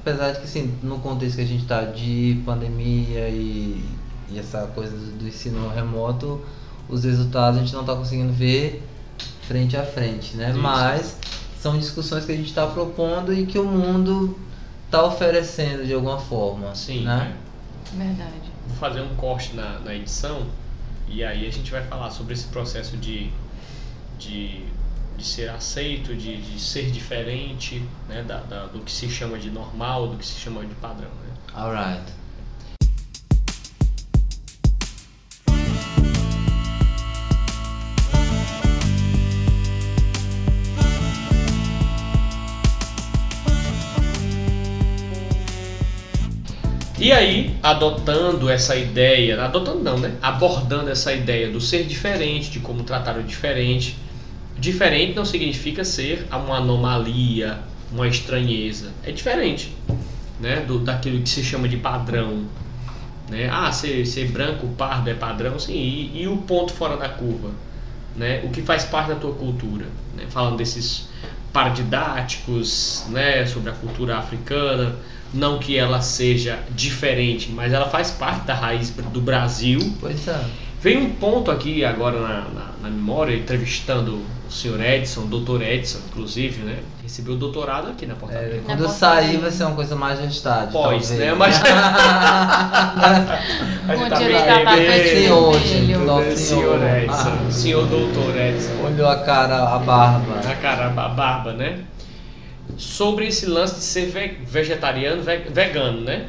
Apesar 0.06 0.30
de 0.30 0.38
que, 0.38 0.44
assim, 0.44 0.72
no 0.84 1.00
contexto 1.00 1.34
que 1.34 1.42
a 1.42 1.46
gente 1.46 1.62
está 1.62 1.82
de 1.82 2.40
pandemia 2.46 3.28
e, 3.28 3.84
e 4.30 4.38
essa 4.38 4.68
coisa 4.68 4.96
do, 4.96 5.18
do 5.18 5.26
ensino 5.26 5.68
remoto, 5.68 6.40
os 6.88 7.02
resultados 7.02 7.58
a 7.58 7.62
gente 7.62 7.72
não 7.72 7.80
está 7.80 7.96
conseguindo 7.96 8.32
ver 8.32 8.84
frente 9.48 9.76
a 9.76 9.82
frente, 9.82 10.36
né? 10.36 10.50
Isso. 10.50 10.60
Mas 10.60 11.18
são 11.58 11.76
discussões 11.76 12.24
que 12.24 12.30
a 12.30 12.36
gente 12.36 12.46
está 12.46 12.68
propondo 12.68 13.34
e 13.34 13.46
que 13.46 13.58
o 13.58 13.64
mundo 13.64 14.38
está 14.84 15.04
oferecendo 15.04 15.84
de 15.84 15.92
alguma 15.92 16.20
forma, 16.20 16.72
Sim, 16.72 17.02
né? 17.02 17.34
Verdade. 17.92 18.30
Vou 18.68 18.76
fazer 18.76 19.00
um 19.00 19.12
corte 19.16 19.56
na, 19.56 19.80
na 19.80 19.92
edição 19.92 20.46
e 21.08 21.24
aí 21.24 21.48
a 21.48 21.50
gente 21.50 21.68
vai 21.68 21.82
falar 21.82 22.12
sobre 22.12 22.34
esse 22.34 22.46
processo 22.46 22.96
de, 22.96 23.28
de, 24.20 24.66
de 25.16 25.24
ser 25.24 25.48
aceito, 25.50 26.14
de, 26.14 26.36
de 26.40 26.60
ser 26.60 26.90
diferente, 26.90 27.82
né, 28.08 28.22
da, 28.22 28.40
da- 28.40 28.66
do 28.66 28.80
que 28.80 28.90
se 28.92 29.08
chama 29.08 29.38
de 29.38 29.50
normal, 29.50 30.08
do 30.08 30.16
que 30.18 30.26
se 30.26 30.38
chama 30.38 30.64
de 30.64 30.74
padrão. 30.74 31.08
Né? 31.08 31.34
Alright. 31.54 32.12
E 46.98 47.12
aí, 47.12 47.54
adotando 47.62 48.48
essa 48.48 48.74
ideia, 48.74 49.42
adotando 49.44 49.80
não, 49.82 49.98
né? 49.98 50.14
Abordando 50.22 50.90
essa 50.90 51.12
ideia 51.12 51.48
do 51.50 51.60
ser 51.60 51.84
diferente, 51.84 52.50
de 52.50 52.58
como 52.58 52.82
tratar 52.84 53.16
o 53.18 53.22
diferente. 53.22 53.96
Diferente 54.58 55.14
não 55.14 55.24
significa 55.24 55.84
ser 55.84 56.26
uma 56.30 56.56
anomalia, 56.56 57.58
uma 57.92 58.08
estranheza. 58.08 58.92
É 59.04 59.12
diferente, 59.12 59.74
né? 60.40 60.60
Do, 60.60 60.78
daquilo 60.78 61.22
que 61.22 61.28
se 61.28 61.44
chama 61.44 61.68
de 61.68 61.76
padrão. 61.76 62.44
Né? 63.28 63.48
Ah, 63.50 63.70
ser, 63.72 64.06
ser 64.06 64.28
branco, 64.28 64.66
pardo 64.78 65.10
é 65.10 65.14
padrão, 65.14 65.58
sim. 65.58 65.72
E, 65.72 66.22
e 66.22 66.28
o 66.28 66.38
ponto 66.38 66.72
fora 66.72 66.96
da 66.96 67.08
curva? 67.08 67.50
Né? 68.14 68.40
O 68.44 68.50
que 68.50 68.62
faz 68.62 68.84
parte 68.84 69.08
da 69.08 69.16
tua 69.16 69.34
cultura? 69.34 69.86
Né? 70.16 70.24
Falando 70.28 70.56
desses 70.56 71.08
paradidáticos, 71.52 73.06
né? 73.10 73.44
Sobre 73.46 73.70
a 73.70 73.72
cultura 73.72 74.16
africana 74.18 74.96
não 75.32 75.58
que 75.58 75.76
ela 75.76 76.00
seja 76.00 76.58
diferente, 76.70 77.50
mas 77.50 77.72
ela 77.72 77.88
faz 77.88 78.10
parte 78.10 78.46
da 78.46 78.54
raiz 78.54 78.90
do 78.90 79.20
Brasil. 79.20 79.78
Pois 80.00 80.26
é. 80.28 80.44
Vem 80.80 80.98
um 80.98 81.10
ponto 81.10 81.50
aqui 81.50 81.84
agora 81.84 82.20
na, 82.20 82.40
na, 82.48 82.72
na 82.82 82.90
memória, 82.90 83.34
entrevistando 83.34 84.22
o 84.48 84.52
senhor 84.52 84.80
Edson, 84.80 85.22
o 85.22 85.26
doutor 85.26 85.60
Edson, 85.62 85.98
inclusive, 86.08 86.62
né? 86.62 86.78
Recebeu 87.02 87.34
o 87.34 87.36
doutorado 87.36 87.88
aqui 87.90 88.06
na 88.06 88.14
É, 88.14 88.16
portaria. 88.16 88.62
quando 88.64 88.84
eu 88.84 88.88
sair 88.88 89.36
vai 89.38 89.50
ser 89.50 89.64
uma 89.64 89.74
coisa 89.74 89.96
mais 89.96 90.18
gestade. 90.20 90.72
Pós, 90.72 91.08
talvez. 91.08 91.10
né? 91.10 91.34
Mas- 91.34 91.58
Com 93.86 94.08
tá 94.08 94.16
direito 94.16 94.42
a 94.42 94.54
bem, 94.56 94.64
tapete 94.64 94.86
bem, 94.86 95.04
senhor, 95.22 95.52
vermelho. 95.52 95.86
gente. 95.86 95.98
Nosso 96.06 96.36
senhor 96.36 96.78
senhor. 96.78 96.96
Edson, 96.96 97.12
Ah. 97.48 97.50
senhor 97.50 97.86
doutor 97.86 98.36
Edson. 98.36 98.72
Olhou 98.84 99.08
a 99.08 99.16
cara, 99.24 99.62
a 99.74 99.78
barba. 99.78 100.40
A 100.50 100.54
cara, 100.56 100.86
a 100.86 101.08
barba, 101.08 101.52
né? 101.52 101.80
Sobre 102.76 103.26
esse 103.28 103.46
lance 103.46 103.76
de 103.76 103.80
ser 103.84 104.06
ve- 104.06 104.38
vegetariano, 104.46 105.22
ve- 105.22 105.46
vegano, 105.50 106.00
né? 106.02 106.26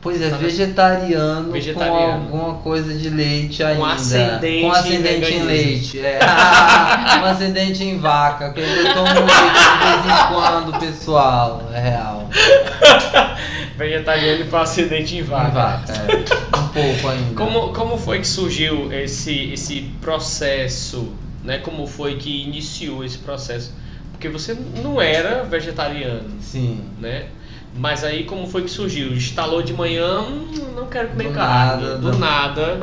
Pois 0.00 0.22
é, 0.22 0.28
vegetariano, 0.30 1.50
Vegetariano. 1.50 2.26
com 2.28 2.36
alguma 2.38 2.54
coisa 2.62 2.94
de 2.94 3.10
leite 3.10 3.64
ainda. 3.64 3.84
ascendente 3.94 4.62
com 4.62 4.70
ascendente 4.72 5.32
em 5.32 5.38
em 5.38 5.42
leite. 5.42 5.98
É. 6.00 6.20
com 7.20 7.26
ascendente 7.26 7.82
em 7.84 7.98
vaca. 7.98 8.52
Que 8.52 8.60
eu 8.60 8.94
tomo 8.94 9.06
leite 9.06 9.24
de 9.24 9.84
vez 9.84 10.06
em 10.06 10.34
quando, 10.34 10.78
pessoal. 10.78 11.68
É 11.74 11.80
real. 11.80 12.28
Vegetariano 13.76 14.44
para 14.46 14.60
acidente 14.62 15.16
em 15.16 15.18
Em 15.18 15.22
vaca. 15.22 15.50
vaca, 15.50 15.92
é. 15.92 16.58
Um 16.58 16.68
pouco 16.68 17.08
ainda. 17.08 17.34
Como, 17.34 17.72
como 17.72 17.96
foi 17.98 18.20
que 18.20 18.26
surgiu 18.26 18.92
esse, 18.92 19.52
esse 19.52 19.82
processo, 20.00 21.12
né? 21.44 21.58
Como 21.58 21.86
foi 21.86 22.16
que 22.16 22.44
iniciou 22.44 23.04
esse 23.04 23.18
processo? 23.18 23.72
Porque 24.12 24.28
você 24.28 24.56
não 24.82 25.00
era 25.00 25.42
vegetariano, 25.44 26.28
Sim. 26.40 26.80
né? 27.00 27.26
Mas 27.74 28.02
aí 28.02 28.24
como 28.24 28.46
foi 28.46 28.62
que 28.62 28.70
surgiu? 28.70 29.12
Instalou 29.14 29.62
de 29.62 29.72
manhã, 29.72 30.20
hum, 30.20 30.48
não 30.74 30.86
quero 30.86 31.08
comer 31.10 31.28
Do 31.28 31.34
carne. 31.34 31.82
nada, 31.84 31.98
do 31.98 32.12
não. 32.12 32.18
nada. 32.18 32.80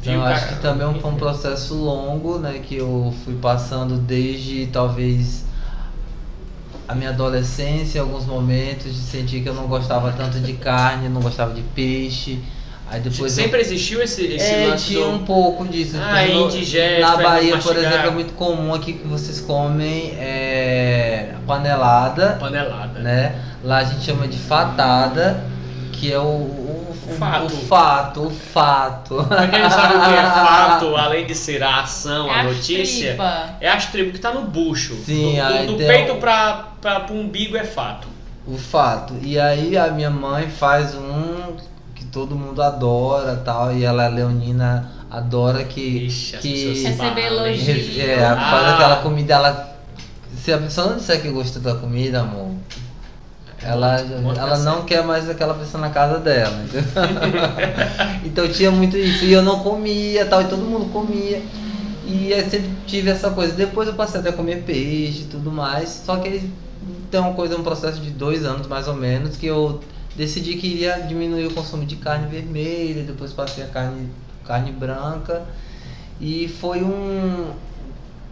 Então, 0.00 0.14
viu, 0.14 0.24
acho 0.24 0.48
que 0.48 0.62
também 0.62 1.00
foi 1.00 1.10
um 1.10 1.16
processo 1.16 1.74
longo, 1.74 2.38
né? 2.38 2.58
Que 2.58 2.76
eu 2.76 3.14
fui 3.24 3.34
passando 3.36 3.96
desde 3.96 4.66
talvez 4.66 5.44
a 6.88 6.94
minha 6.94 7.10
adolescência, 7.10 7.98
em 7.98 8.00
alguns 8.02 8.26
momentos, 8.26 8.92
de 8.92 9.00
sentir 9.00 9.42
que 9.42 9.48
eu 9.48 9.54
não 9.54 9.68
gostava 9.68 10.12
tanto 10.12 10.40
de 10.40 10.54
carne, 10.54 11.08
não 11.08 11.20
gostava 11.20 11.54
de 11.54 11.62
peixe. 11.62 12.42
Aí 12.90 13.00
depois 13.00 13.38
eu- 13.38 13.44
Sempre 13.44 13.60
existiu 13.60 14.02
esse, 14.02 14.24
esse 14.26 14.52
é, 14.52 14.66
lance 14.66 14.86
tinha 14.86 15.04
do... 15.04 15.12
um 15.12 15.24
pouco 15.24 15.66
disso. 15.68 15.96
Ah, 16.02 16.22
Tipo, 16.24 16.34
no- 16.38 16.46
indigesto, 16.48 17.00
Na 17.00 17.16
Bahia, 17.16 17.56
por 17.58 17.76
exemplo, 17.76 18.06
é 18.08 18.10
muito 18.10 18.32
comum 18.34 18.74
aqui 18.74 18.94
que 18.94 19.06
vocês 19.06 19.40
comem 19.40 20.12
é, 20.18 21.34
panelada, 21.46 22.36
panelada. 22.40 22.98
né? 22.98 23.34
Lá 23.62 23.78
a 23.78 23.84
gente 23.84 24.04
chama 24.04 24.26
de 24.26 24.36
fatada, 24.38 25.44
que 25.92 26.12
é 26.12 26.18
o, 26.18 26.22
o, 26.22 26.96
o- 27.08 27.14
Fato. 27.18 27.44
o 27.46 27.50
fato, 27.50 28.22
o 28.26 28.30
fato. 28.30 29.24
Pra 29.24 29.46
quem 29.48 29.60
não 29.62 29.70
sabe 29.70 29.94
o 29.96 30.00
que 30.04 30.10
é 30.10 30.22
fato, 30.22 30.96
além 30.96 31.26
de 31.26 31.34
ser 31.34 31.62
a 31.62 31.80
ação, 31.82 32.28
É 32.28 32.34
a 32.34 32.40
a 32.40 32.42
notícia, 32.44 33.08
tripa. 33.08 33.56
é 33.60 33.68
as 33.68 33.86
tribos 33.86 34.12
que 34.14 34.18
tá 34.18 34.32
no 34.32 34.42
bucho. 34.42 34.94
Sim, 35.04 35.36
do, 35.36 35.42
aí 35.42 35.66
do, 35.66 35.72
do 35.76 35.78
peito 35.86 36.12
o- 36.12 36.16
pra, 36.16 36.68
pra, 36.80 37.00
pro 37.00 37.14
umbigo 37.14 37.56
é 37.56 37.64
fato. 37.64 38.08
O 38.46 38.56
fato. 38.56 39.14
E 39.22 39.38
aí 39.38 39.76
a 39.76 39.88
minha 39.88 40.10
mãe 40.10 40.48
faz 40.48 40.94
um 40.94 41.56
todo 42.12 42.34
mundo 42.34 42.62
adora 42.62 43.36
tal, 43.44 43.72
e 43.72 43.84
ela, 43.84 44.04
a 44.06 44.08
Leonina, 44.08 44.90
adora 45.10 45.64
que. 45.64 46.06
Ixi, 46.06 46.36
que- 46.38 46.82
Receber 46.84 47.30
valem. 47.34 47.54
elogio. 47.54 48.02
É, 48.02 48.16
faz 48.18 48.64
Ah. 48.64 48.74
aquela 48.74 48.96
comida, 48.96 49.34
ela. 49.34 49.76
Se 50.36 50.52
a 50.52 50.58
pessoa 50.58 50.88
não 50.90 50.96
disser 50.96 51.20
que 51.20 51.28
gosta 51.28 51.58
da 51.60 51.74
comida, 51.74 52.20
amor, 52.20 52.52
ela, 53.62 53.98
ela 54.00 54.56
não 54.58 54.72
certo. 54.74 54.84
quer 54.86 55.04
mais 55.04 55.28
aquela 55.28 55.52
pessoa 55.54 55.80
na 55.82 55.90
casa 55.90 56.18
dela. 56.18 56.56
entendeu? 56.64 56.82
então 58.24 58.48
tinha 58.48 58.70
muito 58.70 58.96
isso. 58.96 59.24
E 59.24 59.32
eu 59.32 59.42
não 59.42 59.60
comia 59.60 60.24
tal, 60.26 60.40
e 60.42 60.46
todo 60.46 60.62
mundo 60.62 60.90
comia. 60.92 61.42
E 62.06 62.32
eu 62.32 62.40
sempre 62.50 62.70
tive 62.86 63.10
essa 63.10 63.30
coisa. 63.30 63.52
Depois 63.52 63.86
eu 63.88 63.94
passei 63.94 64.20
até 64.20 64.30
a 64.30 64.32
comer 64.32 64.62
peixe 64.62 65.22
e 65.22 65.26
tudo 65.30 65.52
mais. 65.52 66.02
Só 66.06 66.16
que 66.16 66.50
tem 67.10 67.20
uma 67.20 67.34
coisa, 67.34 67.56
um 67.56 67.62
processo 67.62 68.00
de 68.00 68.10
dois 68.10 68.44
anos 68.44 68.66
mais 68.66 68.88
ou 68.88 68.94
menos, 68.94 69.36
que 69.36 69.46
eu 69.46 69.80
decidi 70.16 70.56
que 70.56 70.66
iria 70.66 71.00
diminuir 71.00 71.46
o 71.46 71.54
consumo 71.54 71.84
de 71.84 71.96
carne 71.96 72.26
vermelha, 72.26 73.02
depois 73.02 73.32
passei 73.32 73.64
a 73.64 73.68
carne, 73.68 74.08
carne 74.44 74.72
branca. 74.72 75.42
E 76.20 76.48
foi 76.48 76.82
um. 76.82 77.52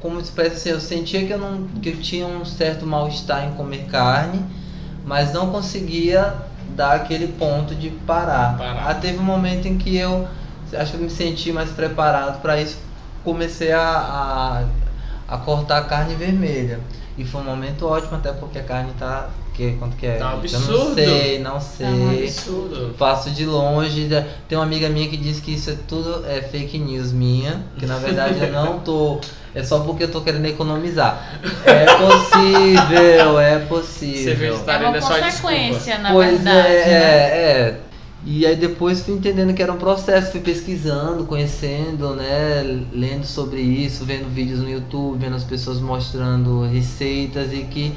Como 0.00 0.20
espécie 0.20 0.54
assim, 0.54 0.68
eu 0.70 0.80
sentia 0.80 1.26
que 1.26 1.32
eu, 1.32 1.38
não, 1.38 1.66
que 1.82 1.88
eu 1.88 2.00
tinha 2.00 2.26
um 2.26 2.44
certo 2.44 2.86
mal-estar 2.86 3.44
em 3.48 3.54
comer 3.54 3.86
carne, 3.86 4.44
mas 5.04 5.32
não 5.32 5.50
conseguia 5.50 6.34
dar 6.76 6.94
aquele 6.94 7.28
ponto 7.28 7.74
de 7.74 7.90
parar. 7.90 8.56
Parar. 8.56 8.88
Aí 8.88 8.94
teve 9.00 9.18
um 9.18 9.24
momento 9.24 9.66
em 9.66 9.76
que 9.76 9.96
eu 9.96 10.28
acho 10.76 10.92
que 10.92 10.98
eu 10.98 11.02
me 11.02 11.10
senti 11.10 11.52
mais 11.52 11.70
preparado 11.70 12.40
para 12.40 12.60
isso, 12.60 12.78
comecei 13.24 13.72
a, 13.72 13.80
a, 13.80 14.64
a 15.34 15.38
cortar 15.38 15.78
a 15.78 15.84
carne 15.84 16.14
vermelha. 16.14 16.80
E 17.18 17.24
foi 17.24 17.40
um 17.40 17.44
momento 17.44 17.84
ótimo, 17.86 18.16
até 18.16 18.32
porque 18.32 18.58
a 18.58 18.62
carne 18.62 18.92
tá. 18.98 19.28
Que, 19.52 19.72
quanto 19.72 19.96
que 19.96 20.06
é? 20.06 20.18
Tá 20.18 20.26
um 20.26 20.28
Eu 20.28 20.36
não 20.36 20.38
absurdo. 20.38 20.94
sei, 20.94 21.38
não 21.40 21.50
Tá 21.50 21.56
um 21.56 21.60
sei. 21.60 22.24
Absurdo. 22.24 22.94
Passo 22.96 23.30
de 23.30 23.44
longe. 23.44 24.08
Tem 24.48 24.56
uma 24.56 24.62
amiga 24.64 24.88
minha 24.88 25.08
que 25.08 25.16
diz 25.16 25.40
que 25.40 25.52
isso 25.54 25.70
é 25.70 25.76
tudo 25.88 26.24
é 26.28 26.40
fake 26.42 26.78
news 26.78 27.10
minha. 27.10 27.60
Que 27.76 27.84
na 27.84 27.96
verdade 27.98 28.38
eu 28.40 28.52
não 28.52 28.78
tô. 28.78 29.18
É 29.52 29.64
só 29.64 29.80
porque 29.80 30.04
eu 30.04 30.10
tô 30.12 30.20
querendo 30.20 30.46
economizar. 30.46 31.40
É 31.66 31.86
possível, 31.86 33.40
é 33.40 33.58
possível. 33.60 34.32
É 34.32 34.36
vegetariano 34.36 34.88
uma 34.90 34.98
é 34.98 35.00
só 35.00 35.18
consequência, 35.18 35.98
na 35.98 36.12
pois 36.12 36.30
verdade. 36.40 36.58
é, 36.58 36.62
né? 36.62 36.92
é, 36.92 37.60
é. 37.60 37.80
E 38.24 38.44
aí 38.44 38.56
depois 38.56 39.02
fui 39.02 39.14
entendendo 39.14 39.54
que 39.54 39.62
era 39.62 39.72
um 39.72 39.78
processo, 39.78 40.32
fui 40.32 40.40
pesquisando, 40.40 41.24
conhecendo, 41.24 42.14
né, 42.14 42.84
lendo 42.92 43.24
sobre 43.24 43.60
isso, 43.60 44.04
vendo 44.04 44.28
vídeos 44.28 44.60
no 44.60 44.68
YouTube, 44.68 45.18
vendo 45.18 45.36
as 45.36 45.44
pessoas 45.44 45.80
mostrando 45.80 46.62
receitas 46.62 47.52
e 47.52 47.62
que 47.62 47.94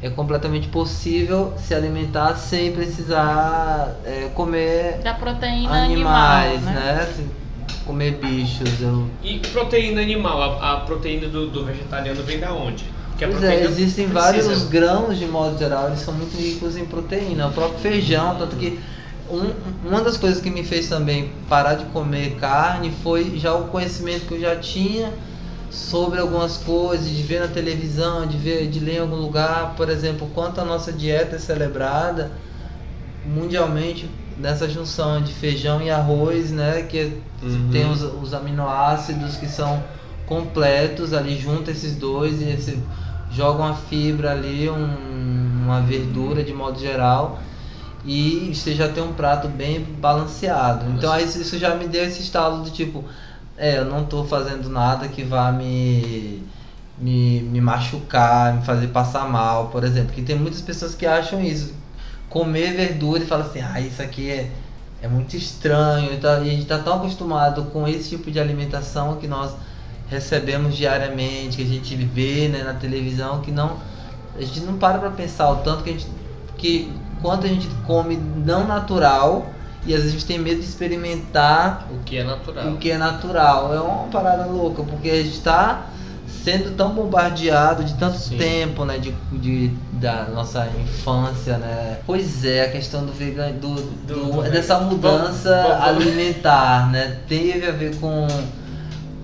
é 0.00 0.08
completamente 0.10 0.68
possível 0.68 1.54
se 1.56 1.74
alimentar 1.74 2.36
sem 2.36 2.72
precisar 2.72 3.96
é, 4.04 4.30
comer 4.34 5.00
Da 5.02 5.14
proteína 5.14 5.84
animais, 5.84 6.54
animal, 6.56 6.74
né? 6.74 6.94
né? 6.96 7.12
Sem 7.16 7.44
Comer 7.84 8.12
bichos. 8.12 8.80
Eu... 8.80 9.08
E 9.22 9.38
proteína 9.40 10.00
animal, 10.00 10.42
a, 10.42 10.72
a 10.72 10.80
proteína 10.80 11.28
do, 11.28 11.48
do 11.48 11.64
vegetariano 11.66 12.22
vem 12.22 12.38
da 12.38 12.52
onde? 12.52 12.84
Que 13.18 13.24
a 13.24 13.28
Pois 13.28 13.42
é, 13.42 13.62
existem 13.62 14.08
precisa. 14.08 14.42
vários 14.42 14.64
grãos 14.68 15.18
de 15.18 15.26
modo 15.26 15.58
geral, 15.58 15.88
eles 15.88 16.00
são 16.00 16.14
muito 16.14 16.34
ricos 16.36 16.76
em 16.76 16.86
proteína. 16.86 17.48
O 17.48 17.52
próprio 17.52 17.78
feijão, 17.78 18.36
tanto 18.36 18.56
que 18.56 18.80
um, 19.34 19.88
uma 19.88 20.00
das 20.02 20.16
coisas 20.16 20.40
que 20.40 20.50
me 20.50 20.62
fez 20.64 20.88
também 20.88 21.30
parar 21.48 21.74
de 21.74 21.84
comer 21.86 22.36
carne 22.36 22.92
foi 23.02 23.36
já 23.38 23.54
o 23.54 23.64
conhecimento 23.68 24.26
que 24.26 24.34
eu 24.34 24.40
já 24.40 24.56
tinha 24.56 25.12
sobre 25.70 26.20
algumas 26.20 26.56
coisas, 26.58 27.08
de 27.08 27.22
ver 27.22 27.40
na 27.40 27.48
televisão, 27.48 28.26
de 28.26 28.36
ver, 28.36 28.68
de 28.68 28.78
ler 28.78 28.96
em 28.96 29.00
algum 29.00 29.16
lugar, 29.16 29.74
por 29.76 29.88
exemplo, 29.88 30.28
quanto 30.34 30.60
a 30.60 30.64
nossa 30.64 30.92
dieta 30.92 31.36
é 31.36 31.38
celebrada 31.38 32.30
mundialmente 33.24 34.08
nessa 34.36 34.68
junção 34.68 35.20
de 35.22 35.32
feijão 35.32 35.80
e 35.82 35.90
arroz, 35.90 36.50
né, 36.50 36.82
que 36.82 37.22
Uhum. 37.42 37.68
tem 37.70 37.90
os, 37.90 38.02
os 38.02 38.32
aminoácidos 38.32 39.36
que 39.36 39.46
são 39.46 39.82
completos 40.26 41.12
ali 41.12 41.38
junta 41.38 41.70
esses 41.70 41.94
dois 41.96 42.40
e 42.40 42.56
você 42.56 42.78
joga 43.30 43.62
uma 43.62 43.74
fibra 43.74 44.32
ali, 44.32 44.68
um- 44.70 45.64
uma 45.64 45.80
verdura 45.80 46.42
de 46.42 46.52
modo 46.52 46.78
geral 46.78 47.40
e 48.04 48.52
você 48.54 48.74
já 48.74 48.88
tem 48.88 49.02
um 49.02 49.12
prato 49.12 49.48
bem 49.48 49.80
balanceado. 49.80 50.90
Então 50.90 51.12
aí 51.12 51.24
isso 51.24 51.58
já 51.58 51.74
me 51.74 51.88
deu 51.88 52.04
esse 52.04 52.22
estalo 52.22 52.62
do 52.62 52.70
tipo, 52.70 53.04
é, 53.56 53.78
eu 53.78 53.84
não 53.84 54.04
tô 54.04 54.24
fazendo 54.24 54.68
nada 54.68 55.08
que 55.08 55.22
vá 55.22 55.50
me 55.52 56.42
me, 56.98 57.40
me 57.40 57.60
machucar, 57.60 58.54
me 58.54 58.62
fazer 58.62 58.88
passar 58.88 59.28
mal, 59.28 59.68
por 59.68 59.82
exemplo, 59.82 60.12
que 60.12 60.22
tem 60.22 60.36
muitas 60.36 60.60
pessoas 60.60 60.94
que 60.94 61.04
acham 61.04 61.42
isso, 61.42 61.74
comer 62.28 62.74
verdura 62.74 63.22
e 63.22 63.26
falam 63.26 63.46
assim, 63.46 63.60
ah, 63.60 63.80
isso 63.80 64.00
aqui 64.00 64.30
é 64.30 64.50
é 65.04 65.08
muito 65.08 65.36
estranho 65.36 66.12
e 66.14 66.26
a 66.26 66.42
gente 66.42 66.62
está 66.62 66.78
tão 66.78 66.94
acostumado 66.94 67.64
com 67.64 67.86
esse 67.86 68.08
tipo 68.08 68.30
de 68.30 68.40
alimentação 68.40 69.16
que 69.16 69.28
nós 69.28 69.54
recebemos 70.08 70.74
diariamente, 70.74 71.58
que 71.58 71.62
a 71.62 71.66
gente 71.66 71.94
vê 71.94 72.48
né, 72.48 72.62
na 72.62 72.72
televisão, 72.72 73.42
que 73.42 73.50
não 73.50 73.76
a 74.34 74.40
gente 74.40 74.60
não 74.60 74.78
para 74.78 74.98
para 74.98 75.10
pensar 75.10 75.50
o 75.50 75.56
tanto 75.56 75.84
que 75.84 75.90
a 75.90 75.92
gente 75.92 76.06
que 76.56 76.90
quanto 77.24 77.46
a 77.46 77.48
gente 77.48 77.66
come 77.86 78.16
não 78.44 78.66
natural 78.66 79.46
e 79.86 79.94
às 79.94 80.00
vezes 80.02 80.10
a 80.10 80.12
gente 80.18 80.26
tem 80.26 80.38
medo 80.38 80.60
de 80.60 80.66
experimentar 80.66 81.88
O 81.90 82.04
que 82.04 82.18
é 82.18 82.22
natural. 82.24 82.68
o 82.68 82.76
que 82.76 82.90
é 82.90 82.98
natural. 82.98 83.74
É 83.74 83.80
uma 83.80 84.04
parada 84.08 84.44
louca, 84.44 84.82
porque 84.82 85.08
a 85.08 85.16
gente 85.16 85.30
está 85.32 85.86
sendo 86.42 86.76
tão 86.76 86.90
bombardeado 86.90 87.82
de 87.82 87.94
tanto 87.94 88.18
Sim. 88.18 88.36
tempo, 88.36 88.84
né, 88.84 88.98
de, 88.98 89.14
de- 89.32 89.68
da 89.92 90.24
nossa 90.24 90.68
infância, 90.82 91.56
né? 91.56 91.98
Pois 92.06 92.44
é, 92.44 92.66
a 92.66 92.70
questão 92.70 93.06
do 93.06 93.12
vegan, 93.12 93.52
do, 93.52 93.74
Do- 94.06 94.32
do- 94.42 94.42
dessa 94.50 94.78
mudança 94.80 95.78
alimentar, 95.80 96.90
né? 96.92 97.20
Teve 97.26 97.66
a 97.66 97.72
ver 97.72 97.96
com 97.96 98.26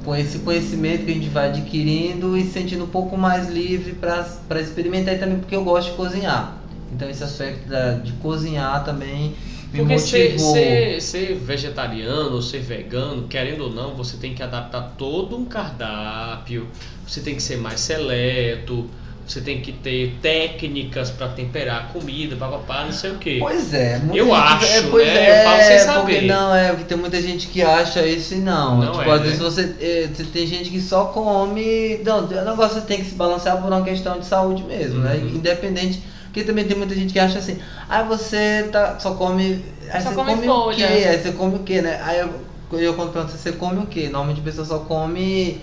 com 0.02 0.16
esse 0.16 0.39
conhecimento 0.39 1.05
que 1.05 1.10
a 1.10 1.14
gente 1.14 1.28
vai 1.28 1.48
adquirindo 1.51 2.35
e 2.35 2.44
se 2.44 2.52
sentindo 2.52 2.85
um 2.85 2.89
pouco 2.89 3.18
mais 3.18 3.51
livre 3.51 3.93
para 3.93 4.59
experimentar 4.59 5.12
e 5.12 5.18
também 5.18 5.39
porque 5.39 5.55
eu 5.55 5.62
gosto 5.62 5.90
de 5.90 5.97
cozinhar. 5.98 6.55
Então 6.92 7.08
esse 7.08 7.22
aspecto 7.24 7.68
da- 7.68 7.92
de 7.94 8.12
cozinhar 8.14 8.84
também 8.84 9.34
me 9.72 9.78
Porque 9.80 9.98
ser, 10.00 10.30
motivou. 10.32 10.52
ser, 10.54 11.00
ser 11.00 11.34
vegetariano 11.36 12.34
ou 12.34 12.42
ser 12.42 12.58
vegano, 12.60 13.28
querendo 13.28 13.64
ou 13.64 13.70
não, 13.70 13.94
você 13.94 14.16
tem 14.16 14.34
que 14.34 14.42
adaptar 14.42 14.94
todo 14.98 15.36
um 15.36 15.44
cardápio, 15.44 16.66
você 17.06 17.20
tem 17.20 17.34
que 17.36 17.42
ser 17.42 17.56
mais 17.58 17.78
seleto, 17.78 18.88
você 19.24 19.40
tem 19.40 19.60
que 19.60 19.70
ter 19.70 20.16
técnicas 20.20 21.10
para 21.10 21.28
temperar 21.28 21.82
a 21.82 21.84
comida, 21.92 22.34
papapá, 22.34 22.84
não 22.84 22.92
sei 22.92 23.12
o 23.12 23.14
quê. 23.18 23.36
Pois 23.38 23.72
é, 23.72 23.98
muita 23.98 24.16
Eu 24.18 24.24
gente- 24.26 24.34
acho, 24.36 24.64
é, 24.66 24.82
pois 24.90 25.06
né? 25.06 25.14
é, 25.26 25.40
Eu 25.40 25.44
falo 25.44 25.62
sem 25.62 25.76
porque 25.94 26.14
saber. 26.14 26.22
não, 26.26 26.54
é, 26.56 26.72
tem 26.74 26.98
muita 26.98 27.22
gente 27.22 27.46
que 27.46 27.62
acha 27.62 28.04
isso 28.04 28.34
e 28.34 28.38
não. 28.38 28.78
Não 28.80 28.90
tipo, 28.92 29.04
é, 29.08 29.12
às 29.14 29.20
vezes 29.22 29.38
né? 29.38 29.44
você, 29.44 29.74
é, 29.80 30.08
você 30.12 30.24
tem 30.24 30.46
gente 30.48 30.68
que 30.70 30.80
só 30.80 31.04
come. 31.04 31.98
Não, 32.04 32.24
o 32.24 32.28
negócio 32.44 32.80
tem 32.82 32.98
que 32.98 33.04
se 33.04 33.14
balancear 33.14 33.58
por 33.62 33.68
uma 33.68 33.84
questão 33.84 34.18
de 34.18 34.26
saúde 34.26 34.64
mesmo, 34.64 34.98
né? 34.98 35.14
Uhum. 35.14 35.36
Independente. 35.36 36.02
Porque 36.31 36.44
também 36.44 36.65
tem 36.66 36.77
muita 36.77 36.94
gente 36.94 37.12
que 37.12 37.19
acha 37.19 37.39
assim, 37.39 37.59
ah, 37.89 38.02
você 38.05 38.69
tá, 38.73 38.98
só 39.01 39.15
come. 39.15 39.65
Aí 39.90 40.01
Só 40.02 40.09
você 40.09 40.15
come 40.15 40.36
come, 40.36 40.47
folha. 40.47 40.86
o 40.86 40.89
quê? 40.89 41.07
Aí 41.09 41.19
você 41.23 41.32
come 41.32 41.57
o 41.57 41.59
quê, 41.65 41.82
né? 41.82 42.01
Aí 42.02 42.20
eu, 42.20 42.31
eu 42.78 42.94
quando 42.94 43.12
pergunto 43.12 43.32
você 43.36 43.52
come 43.52 43.78
o 43.81 43.86
quê? 43.86 44.05
Normalmente 44.05 44.40
a 44.40 44.44
pessoa 44.44 44.65
só 44.66 44.78
come 44.81 45.61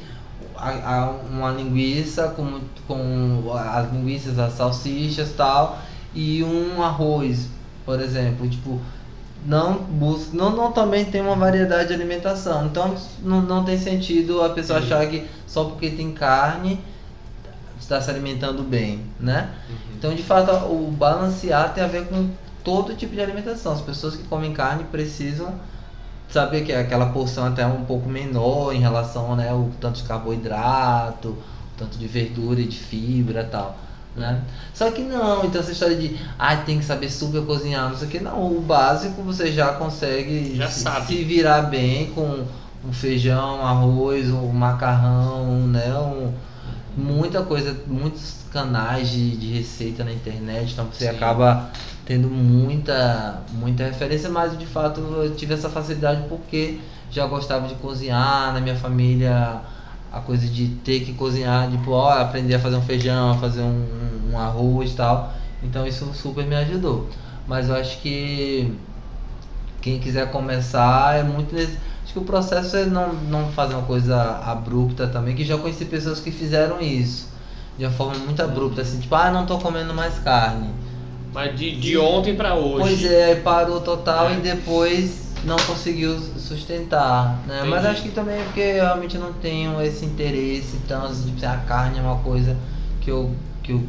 a, 0.56 0.70
a- 1.06 1.12
uma 1.12 1.52
linguiça 1.52 2.30
com, 2.30 2.60
com 2.88 3.54
as 3.54 3.92
linguiças, 3.92 4.38
as 4.40 4.54
salsichas 4.54 5.30
e 5.32 5.34
tal, 5.34 5.80
e 6.14 6.44
um 6.44 6.82
arroz, 6.84 7.50
por 7.86 8.00
exemplo. 8.02 8.48
Tipo, 8.50 8.82
não 9.46 9.76
busca. 9.84 10.36
Não, 10.36 10.50
não 10.56 10.72
também 10.72 11.06
tem 11.06 11.22
uma 11.22 11.36
variedade 11.36 11.88
de 11.90 11.94
alimentação. 11.94 12.66
Então 12.66 12.96
não, 13.24 13.42
não 13.42 13.64
tem 13.64 13.78
sentido 13.78 14.42
a 14.44 14.50
pessoa 14.50 14.80
Sim. 14.80 14.80
achar 14.80 15.06
que 15.08 15.26
só 15.46 15.66
porque 15.66 15.92
tem 15.92 16.12
carne 16.12 16.80
está 17.80 18.02
se 18.02 18.10
alimentando 18.10 18.64
bem, 18.64 19.02
né? 19.20 19.50
Então, 19.98 20.14
de 20.14 20.24
fato, 20.24 20.52
o 20.66 20.92
balancear 20.92 21.74
tem 21.74 21.84
a 21.84 21.88
ver 21.88 22.08
com 22.08 22.30
todo 22.64 22.94
tipo 22.96 23.16
de 23.16 23.22
alimentação. 23.22 23.74
As 23.74 23.82
pessoas 23.82 24.16
que 24.16 24.24
comem 24.24 24.54
carne 24.54 24.84
precisam 24.86 25.54
saber 26.30 26.64
que 26.64 26.74
aquela 26.74 27.08
porção 27.08 27.46
até 27.46 27.62
é 27.62 27.66
um 27.66 27.86
pouco 27.86 28.10
menor 28.10 28.74
em 28.74 28.80
relação, 28.80 29.36
né, 29.36 29.54
o 29.54 29.72
tanto 29.80 30.02
de 30.02 30.08
carboidrato, 30.08 31.30
o 31.30 31.38
tanto 31.78 31.98
de 31.98 32.08
verdura 32.08 32.60
e 32.60 32.68
de 32.68 32.78
fibra 32.78 33.44
tal, 33.46 33.78
né? 34.16 34.42
Só 34.74 34.92
que 34.92 35.02
não, 35.02 35.46
então 35.46 35.62
essa 35.62 35.72
história 35.72 35.96
de, 35.96 36.20
ah, 36.38 36.58
tem 36.58 36.80
que 36.80 36.86
saber 36.86 37.10
super 37.10 37.46
cozinhar, 37.46 37.90
não 37.90 37.98
sei 37.98 38.08
o 38.08 38.12
que, 38.12 38.20
não, 38.20 38.58
o 38.58 38.62
básico 38.62 39.22
você 39.22 39.52
já 39.52 39.74
consegue 39.74 40.56
Já 40.56 40.70
se, 40.70 40.84
se 41.06 41.24
virar 41.24 41.64
bem 41.64 42.08
com 42.12 42.46
um 42.86 42.92
feijão, 42.92 43.66
arroz, 43.66 44.30
um 44.30 44.52
macarrão, 44.52 45.68
né, 45.68 45.94
um, 45.94 46.34
muita 46.98 47.44
coisa, 47.44 47.80
muitos 47.86 48.44
canais 48.52 49.10
de, 49.10 49.38
de 49.38 49.54
receita 49.54 50.04
na 50.04 50.12
internet, 50.12 50.74
então 50.74 50.86
você 50.92 51.08
Sim. 51.08 51.16
acaba 51.16 51.70
tendo 52.06 52.28
muita, 52.28 53.42
muita 53.52 53.84
referência, 53.84 54.30
mas 54.30 54.58
de 54.58 54.66
fato 54.66 55.00
eu 55.00 55.36
tive 55.36 55.54
essa 55.54 55.70
facilidade 55.70 56.24
porque 56.28 56.80
já 57.12 57.28
gostava 57.28 57.68
de 57.68 57.76
cozinhar 57.76 58.54
na 58.54 58.60
minha 58.60 58.76
família, 58.76 59.62
a 60.12 60.20
coisa 60.20 60.48
de 60.48 60.70
ter 60.84 61.02
que 61.02 61.14
cozinhar, 61.14 61.70
tipo, 61.70 61.92
ó, 61.92 62.10
aprender 62.10 62.56
a 62.56 62.60
fazer 62.60 62.76
um 62.76 62.82
feijão, 62.82 63.32
a 63.32 63.38
fazer 63.38 63.62
um, 63.62 64.32
um 64.32 64.40
arroz 64.40 64.92
e 64.92 64.96
tal. 64.96 65.34
Então 65.62 65.86
isso 65.86 66.12
super 66.14 66.46
me 66.46 66.56
ajudou. 66.56 67.10
Mas 67.48 67.70
eu 67.70 67.76
acho 67.76 68.00
que 68.00 68.74
quem 69.82 70.00
quiser 70.00 70.32
começar 70.32 71.16
é 71.16 71.24
muito 71.24 71.54
nesse. 71.54 71.78
Acho 72.08 72.14
que 72.14 72.20
o 72.20 72.24
processo 72.24 72.78
é 72.78 72.86
não, 72.86 73.12
não 73.14 73.52
fazer 73.52 73.74
uma 73.74 73.84
coisa 73.84 74.40
abrupta 74.42 75.08
também, 75.08 75.36
que 75.36 75.44
já 75.44 75.58
conheci 75.58 75.84
pessoas 75.84 76.22
que 76.22 76.32
fizeram 76.32 76.80
isso. 76.80 77.28
De 77.78 77.84
uma 77.84 77.92
forma 77.92 78.18
muito 78.20 78.42
abrupta, 78.42 78.82
assim, 78.82 78.98
tipo, 79.02 79.14
ah, 79.14 79.30
não 79.30 79.46
tô 79.46 79.58
comendo 79.58 79.94
mais 79.94 80.18
carne. 80.20 80.70
Mas 81.34 81.60
de, 81.60 81.78
de 81.78 81.98
ontem 81.98 82.34
pra 82.34 82.56
hoje. 82.56 82.80
Pois 82.80 83.04
é, 83.12 83.26
aí 83.26 83.36
parou 83.42 83.82
total 83.82 84.30
É. 84.30 84.36
e 84.36 84.38
depois 84.38 85.34
não 85.44 85.58
conseguiu 85.58 86.18
sustentar, 86.18 87.42
né? 87.46 87.64
Mas 87.66 87.84
acho 87.84 88.04
que 88.04 88.12
também 88.12 88.40
é 88.40 88.44
porque 88.46 88.62
eu 88.62 88.86
realmente 88.86 89.18
não 89.18 89.34
tenho 89.34 89.82
esse 89.82 90.06
interesse 90.06 90.80
tanto, 90.88 91.14
tipo, 91.14 91.46
a 91.46 91.58
carne 91.58 92.00
é 92.00 92.02
uma 92.02 92.20
coisa 92.20 92.56
que 93.02 93.12
eu, 93.12 93.36
que 93.62 93.74
eu 93.74 93.84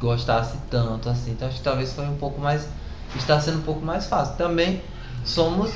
gostasse 0.00 0.58
tanto, 0.68 1.08
assim. 1.08 1.30
Então 1.30 1.46
acho 1.46 1.58
que 1.58 1.62
talvez 1.62 1.92
foi 1.92 2.06
um 2.06 2.16
pouco 2.16 2.40
mais, 2.40 2.66
está 3.14 3.40
sendo 3.40 3.58
um 3.58 3.62
pouco 3.62 3.86
mais 3.86 4.06
fácil. 4.06 4.34
Também 4.34 4.82
somos 5.24 5.70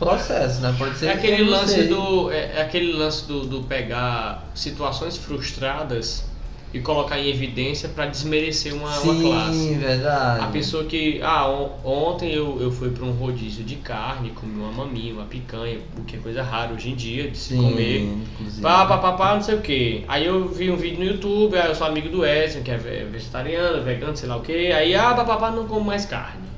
processo, 0.00 0.60
né? 0.60 0.74
Pode 0.76 0.98
ser 0.98 1.06
É 1.06 1.16
que 1.16 1.26
aquele 1.28 1.44
lance 1.48 1.84
do. 1.84 2.30
É, 2.32 2.56
é 2.56 2.62
aquele 2.62 2.92
lance 2.92 3.24
do, 3.28 3.42
do 3.46 3.62
pegar 3.62 4.50
situações 4.54 5.16
frustradas 5.16 6.28
e 6.72 6.78
colocar 6.78 7.18
em 7.18 7.28
evidência 7.28 7.88
pra 7.88 8.06
desmerecer 8.06 8.72
uma, 8.72 8.88
uma 9.00 9.14
Sim, 9.14 9.22
classe. 9.22 9.74
verdade. 9.74 10.44
A 10.44 10.46
pessoa 10.46 10.84
que. 10.84 11.20
Ah, 11.20 11.48
on- 11.50 11.70
ontem 11.84 12.32
eu, 12.32 12.58
eu 12.62 12.70
fui 12.70 12.90
pra 12.90 13.04
um 13.04 13.10
rodízio 13.10 13.64
de 13.64 13.74
carne, 13.76 14.30
comi 14.30 14.54
uma 14.60 14.70
maminha, 14.72 15.12
uma 15.12 15.24
picanha, 15.24 15.78
o 15.98 16.04
que 16.04 16.14
é 16.16 16.18
coisa 16.20 16.42
rara 16.44 16.72
hoje 16.72 16.90
em 16.90 16.94
dia 16.94 17.28
de 17.28 17.36
se 17.36 17.54
Sim, 17.54 17.62
comer. 17.62 18.02
inclusive. 18.02 18.62
Pá, 18.62 18.86
pá, 18.86 18.98
pá, 18.98 19.12
pá, 19.14 19.34
não 19.34 19.42
sei 19.42 19.56
o 19.56 19.60
que. 19.60 20.04
Aí 20.08 20.24
eu 20.26 20.46
vi 20.48 20.70
um 20.70 20.76
vídeo 20.76 21.00
no 21.00 21.04
YouTube, 21.04 21.58
aí 21.58 21.68
eu 21.68 21.74
sou 21.74 21.86
amigo 21.88 22.08
do 22.08 22.24
Edson, 22.24 22.62
que 22.62 22.70
é 22.70 22.76
ve- 22.76 23.04
vegetariano, 23.04 23.82
vegano, 23.82 24.16
sei 24.16 24.28
lá 24.28 24.36
o 24.36 24.40
que. 24.40 24.70
Aí, 24.72 24.94
ah, 24.94 25.12
pá, 25.12 25.24
pá, 25.24 25.36
pá, 25.36 25.50
não 25.50 25.66
como 25.66 25.84
mais 25.84 26.04
carne. 26.06 26.49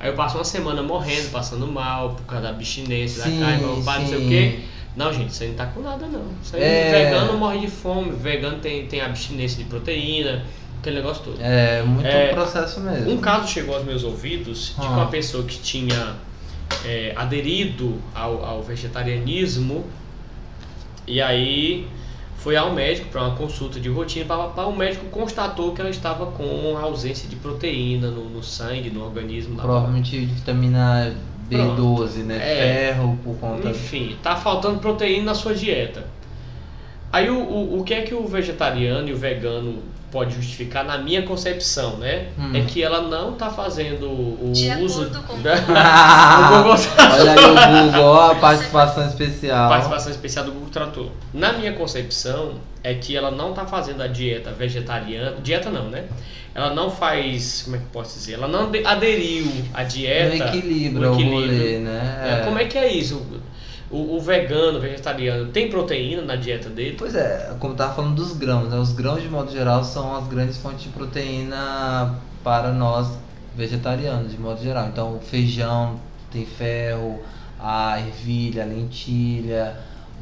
Aí 0.00 0.08
eu 0.10 0.14
passo 0.14 0.36
uma 0.38 0.44
semana 0.44 0.82
morrendo, 0.82 1.30
passando 1.30 1.66
mal, 1.66 2.10
por 2.10 2.22
causa 2.24 2.44
da 2.44 2.50
abstinência 2.50 3.24
Sim, 3.24 3.40
da 3.40 3.46
carne, 3.46 3.62
não 3.62 4.06
sei 4.06 4.16
o 4.16 4.28
que. 4.28 4.64
Não, 4.96 5.12
gente, 5.12 5.30
isso 5.30 5.42
aí 5.42 5.48
não 5.50 5.56
tá 5.56 5.66
com 5.66 5.80
nada 5.80 6.06
não. 6.06 6.22
Isso 6.42 6.56
aí, 6.56 6.62
É. 6.62 6.90
vegano 7.04 7.36
morre 7.38 7.58
de 7.60 7.68
fome, 7.68 8.10
vegano 8.12 8.58
tem, 8.58 8.86
tem 8.86 9.00
abstinência 9.00 9.58
de 9.58 9.64
proteína, 9.68 10.44
aquele 10.80 10.96
negócio 10.96 11.22
todo. 11.24 11.38
É 11.40 11.82
muito 11.82 12.06
É, 12.06 12.28
processo 12.32 12.80
mesmo. 12.80 13.10
Um 13.12 13.18
caso 13.18 13.48
chegou 13.48 13.74
aos 13.76 13.84
meus 13.84 14.04
ouvidos 14.04 14.74
de 14.78 14.86
Ah. 14.86 14.90
uma 14.90 15.06
pessoa 15.06 15.44
que 15.44 15.58
tinha 15.58 16.16
é, 16.84 17.12
aderido 17.16 18.00
ao, 18.14 18.44
ao 18.44 18.62
vegetarianismo 18.62 19.84
e 21.06 21.20
aí 21.20 21.86
foi 22.38 22.56
ao 22.56 22.72
médico 22.72 23.08
para 23.08 23.22
uma 23.22 23.36
consulta 23.36 23.80
de 23.80 23.88
rotina. 23.88 24.24
Pá, 24.24 24.36
pá, 24.36 24.48
pá, 24.48 24.64
o 24.64 24.74
médico 24.74 25.06
constatou 25.06 25.72
que 25.72 25.80
ela 25.80 25.90
estava 25.90 26.26
com 26.26 26.76
ausência 26.78 27.28
de 27.28 27.36
proteína 27.36 28.10
no, 28.10 28.28
no 28.28 28.42
sangue, 28.42 28.90
no 28.90 29.04
organismo. 29.04 29.56
lá. 29.56 29.62
Provavelmente 29.62 30.18
vitamina 30.18 31.14
B12, 31.50 32.24
né? 32.24 32.36
É. 32.36 32.92
Ferro 32.92 33.18
por 33.24 33.36
conta. 33.36 33.68
Enfim, 33.68 34.16
tá 34.22 34.36
faltando 34.36 34.78
proteína 34.78 35.26
na 35.26 35.34
sua 35.34 35.54
dieta. 35.54 36.06
Aí 37.12 37.28
o, 37.28 37.38
o, 37.38 37.80
o 37.80 37.84
que 37.84 37.94
é 37.94 38.02
que 38.02 38.14
o 38.14 38.26
vegetariano 38.26 39.08
e 39.08 39.12
o 39.12 39.16
vegano 39.16 39.82
pode 40.10 40.34
justificar 40.34 40.84
na 40.84 40.96
minha 40.98 41.22
concepção, 41.22 41.96
né? 41.98 42.28
Hum. 42.38 42.52
É 42.54 42.62
que 42.62 42.82
ela 42.82 43.02
não 43.02 43.32
tá 43.34 43.50
fazendo 43.50 44.06
o 44.06 44.52
De 44.54 44.70
uso 44.82 45.02
acordo 45.02 45.22
com- 45.26 45.42
da 45.42 45.54
Google- 46.48 46.74
Olha 47.20 47.32
aí 47.32 47.44
o 47.44 47.86
Google, 47.86 48.04
ó, 48.04 48.30
a 48.30 48.34
participação 48.36 49.06
especial. 49.06 49.68
participação 49.68 50.10
especial 50.10 50.44
do 50.44 50.52
Google 50.52 50.70
Trator. 50.70 51.06
Na 51.34 51.52
minha 51.52 51.72
concepção 51.72 52.54
é 52.82 52.94
que 52.94 53.16
ela 53.16 53.30
não 53.30 53.52
tá 53.52 53.66
fazendo 53.66 54.02
a 54.02 54.06
dieta 54.06 54.50
vegetariana, 54.52 55.36
dieta 55.42 55.68
não, 55.70 55.84
né? 55.90 56.04
Ela 56.54 56.74
não 56.74 56.90
faz, 56.90 57.62
como 57.62 57.76
é 57.76 57.78
que 57.78 57.84
eu 57.84 57.90
posso 57.92 58.18
dizer? 58.18 58.32
Ela 58.34 58.48
não 58.48 58.64
ade- 58.64 58.84
aderiu 58.84 59.46
à 59.74 59.84
dieta. 59.84 60.36
No 60.36 60.44
equilíbrio, 60.48 61.00
no 61.02 61.10
o 61.10 61.14
equilíbrio. 61.14 61.58
rolê, 61.58 61.78
né? 61.78 62.40
É, 62.40 62.44
Como 62.44 62.58
é 62.58 62.64
que 62.64 62.76
é 62.78 62.92
isso? 62.92 63.24
O, 63.90 64.16
o 64.16 64.20
vegano, 64.20 64.78
o 64.78 64.80
vegetariano, 64.80 65.50
tem 65.50 65.70
proteína 65.70 66.20
na 66.22 66.36
dieta 66.36 66.68
dele? 66.68 66.94
Pois 66.98 67.14
é, 67.14 67.54
como 67.58 67.72
eu 67.72 67.76
tava 67.76 67.94
falando 67.94 68.14
dos 68.16 68.32
grãos, 68.36 68.68
né? 68.68 68.76
Os 68.78 68.92
grãos 68.92 69.22
de 69.22 69.28
modo 69.28 69.50
geral 69.50 69.82
são 69.82 70.14
as 70.14 70.26
grandes 70.28 70.58
fontes 70.58 70.82
de 70.82 70.88
proteína 70.90 72.14
para 72.44 72.70
nós 72.72 73.08
vegetarianos, 73.56 74.30
de 74.32 74.38
modo 74.38 74.62
geral. 74.62 74.86
Então 74.88 75.16
o 75.16 75.20
feijão 75.20 75.98
tem 76.30 76.44
ferro, 76.44 77.18
a 77.58 77.98
ervilha, 77.98 78.62
a 78.62 78.66
lentilha, 78.66 79.74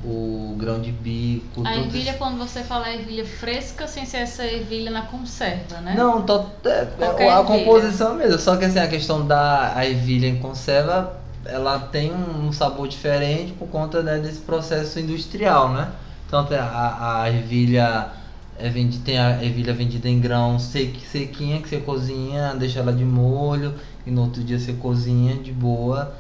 o 0.05 0.55
grão 0.59 0.81
de 0.81 0.93
bico, 0.93 1.63
A 1.67 1.75
ervilha, 1.77 2.15
quando 2.15 2.39
você 2.39 2.63
fala 2.63 2.89
ervilha 2.93 3.25
fresca, 3.25 3.89
sem 3.89 4.07
ser 4.07 4.19
essa 4.19 4.45
ervilha 4.45 4.91
na 4.91 5.03
conserva, 5.03 5.81
né? 5.81 5.95
Não, 5.97 6.23
to- 6.23 6.47
é- 6.65 6.85
Qualquer 6.97 7.29
a 7.31 7.41
ervilha. 7.41 7.45
composição 7.65 8.13
é 8.15 8.17
mesmo. 8.27 8.39
Só 8.39 8.57
que 8.57 8.65
assim, 8.65 8.79
a 8.79 8.87
questão 8.89 9.27
da 9.27 9.73
a 9.75 9.85
ervilha 9.87 10.27
em 10.29 10.37
conserva, 10.39 11.13
ela 11.49 11.79
tem 11.79 12.13
um 12.13 12.53
sabor 12.53 12.89
diferente 12.89 13.53
por 13.53 13.69
conta 13.69 14.03
né, 14.03 14.19
desse 14.19 14.41
processo 14.41 14.99
industrial, 14.99 15.73
né? 15.73 15.93
Então 16.27 16.45
tem 16.45 16.59
a, 16.59 17.23
a 17.23 17.31
ervilha 17.31 18.11
é 18.59 18.71
vendi, 18.71 18.99
tem 19.01 19.19
a 19.19 19.43
ervilha 19.43 19.75
vendida 19.75 20.09
em 20.09 20.19
grão 20.19 20.59
sequi, 20.59 21.07
sequinha 21.07 21.61
que 21.61 21.69
você 21.69 21.79
cozinha, 21.79 22.55
deixa 22.55 22.81
ela 22.81 22.93
de 22.93 23.05
molho 23.05 23.75
e 24.07 24.11
no 24.11 24.23
outro 24.23 24.43
dia 24.43 24.59
você 24.59 24.73
cozinha 24.73 25.37
de 25.37 25.53
boa, 25.53 26.15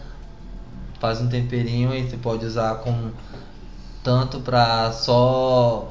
faz 1.00 1.20
um 1.20 1.28
temperinho 1.28 1.94
e 1.94 2.08
você 2.08 2.16
pode 2.16 2.44
usar 2.44 2.76
como 2.76 3.12
tanto 4.02 4.40
para 4.40 4.92
só 4.92 5.90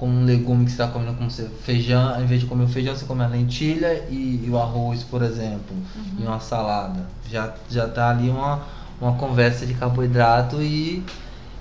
com 0.00 0.08
um 0.08 0.24
legume 0.24 0.64
que 0.64 0.70
você 0.70 0.82
está 0.82 0.88
comendo 0.90 1.12
como 1.12 1.30
você, 1.30 1.46
feijão, 1.62 2.14
ao 2.14 2.22
invés 2.22 2.40
de 2.40 2.46
comer 2.46 2.64
o 2.64 2.68
feijão, 2.68 2.96
você 2.96 3.04
come 3.04 3.22
a 3.22 3.26
lentilha 3.28 4.02
e, 4.08 4.42
e 4.46 4.48
o 4.50 4.56
arroz, 4.56 5.02
por 5.04 5.20
exemplo, 5.22 5.76
Uhum. 5.94 6.20
e 6.20 6.22
uma 6.22 6.40
salada. 6.40 7.06
Já, 7.30 7.52
já 7.70 7.86
tá 7.86 8.08
ali 8.08 8.30
uma, 8.30 8.62
uma 8.98 9.12
conversa 9.12 9.66
de 9.66 9.74
carboidrato 9.74 10.62
e, 10.62 11.04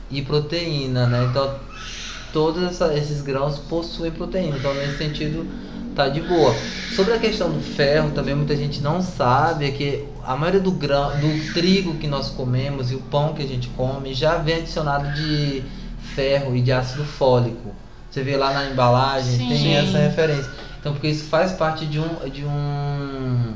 e 0.09 0.21
proteína, 0.21 1.05
né? 1.05 1.27
Então 1.29 1.53
todos 2.31 2.79
esses 2.95 3.21
grãos 3.21 3.59
possuem 3.59 4.09
proteína, 4.11 4.55
então 4.57 4.73
nesse 4.73 4.97
sentido 4.97 5.45
tá 5.93 6.07
de 6.07 6.21
boa. 6.21 6.55
Sobre 6.95 7.13
a 7.13 7.19
questão 7.19 7.51
do 7.51 7.59
ferro, 7.59 8.11
também 8.11 8.35
muita 8.35 8.55
gente 8.55 8.79
não 8.79 9.01
sabe 9.01 9.65
é 9.65 9.71
que 9.71 10.05
a 10.25 10.37
maioria 10.37 10.61
do 10.61 10.71
grão, 10.71 11.09
do 11.19 11.53
trigo 11.53 11.95
que 11.95 12.07
nós 12.07 12.29
comemos 12.29 12.89
e 12.89 12.95
o 12.95 13.01
pão 13.01 13.33
que 13.33 13.43
a 13.43 13.47
gente 13.47 13.67
come 13.75 14.13
já 14.13 14.37
vem 14.37 14.55
adicionado 14.59 15.11
de 15.13 15.61
ferro 16.15 16.55
e 16.55 16.61
de 16.61 16.71
ácido 16.71 17.03
fólico. 17.03 17.75
Você 18.09 18.23
vê 18.23 18.35
lá 18.35 18.53
na 18.53 18.65
embalagem, 18.65 19.37
Sim. 19.37 19.49
tem 19.49 19.75
essa 19.75 19.97
referência. 19.97 20.51
Então, 20.79 20.93
porque 20.93 21.07
isso 21.07 21.25
faz 21.25 21.51
parte 21.51 21.85
de 21.85 21.99
um, 21.99 22.29
de 22.29 22.43
um, 22.43 23.53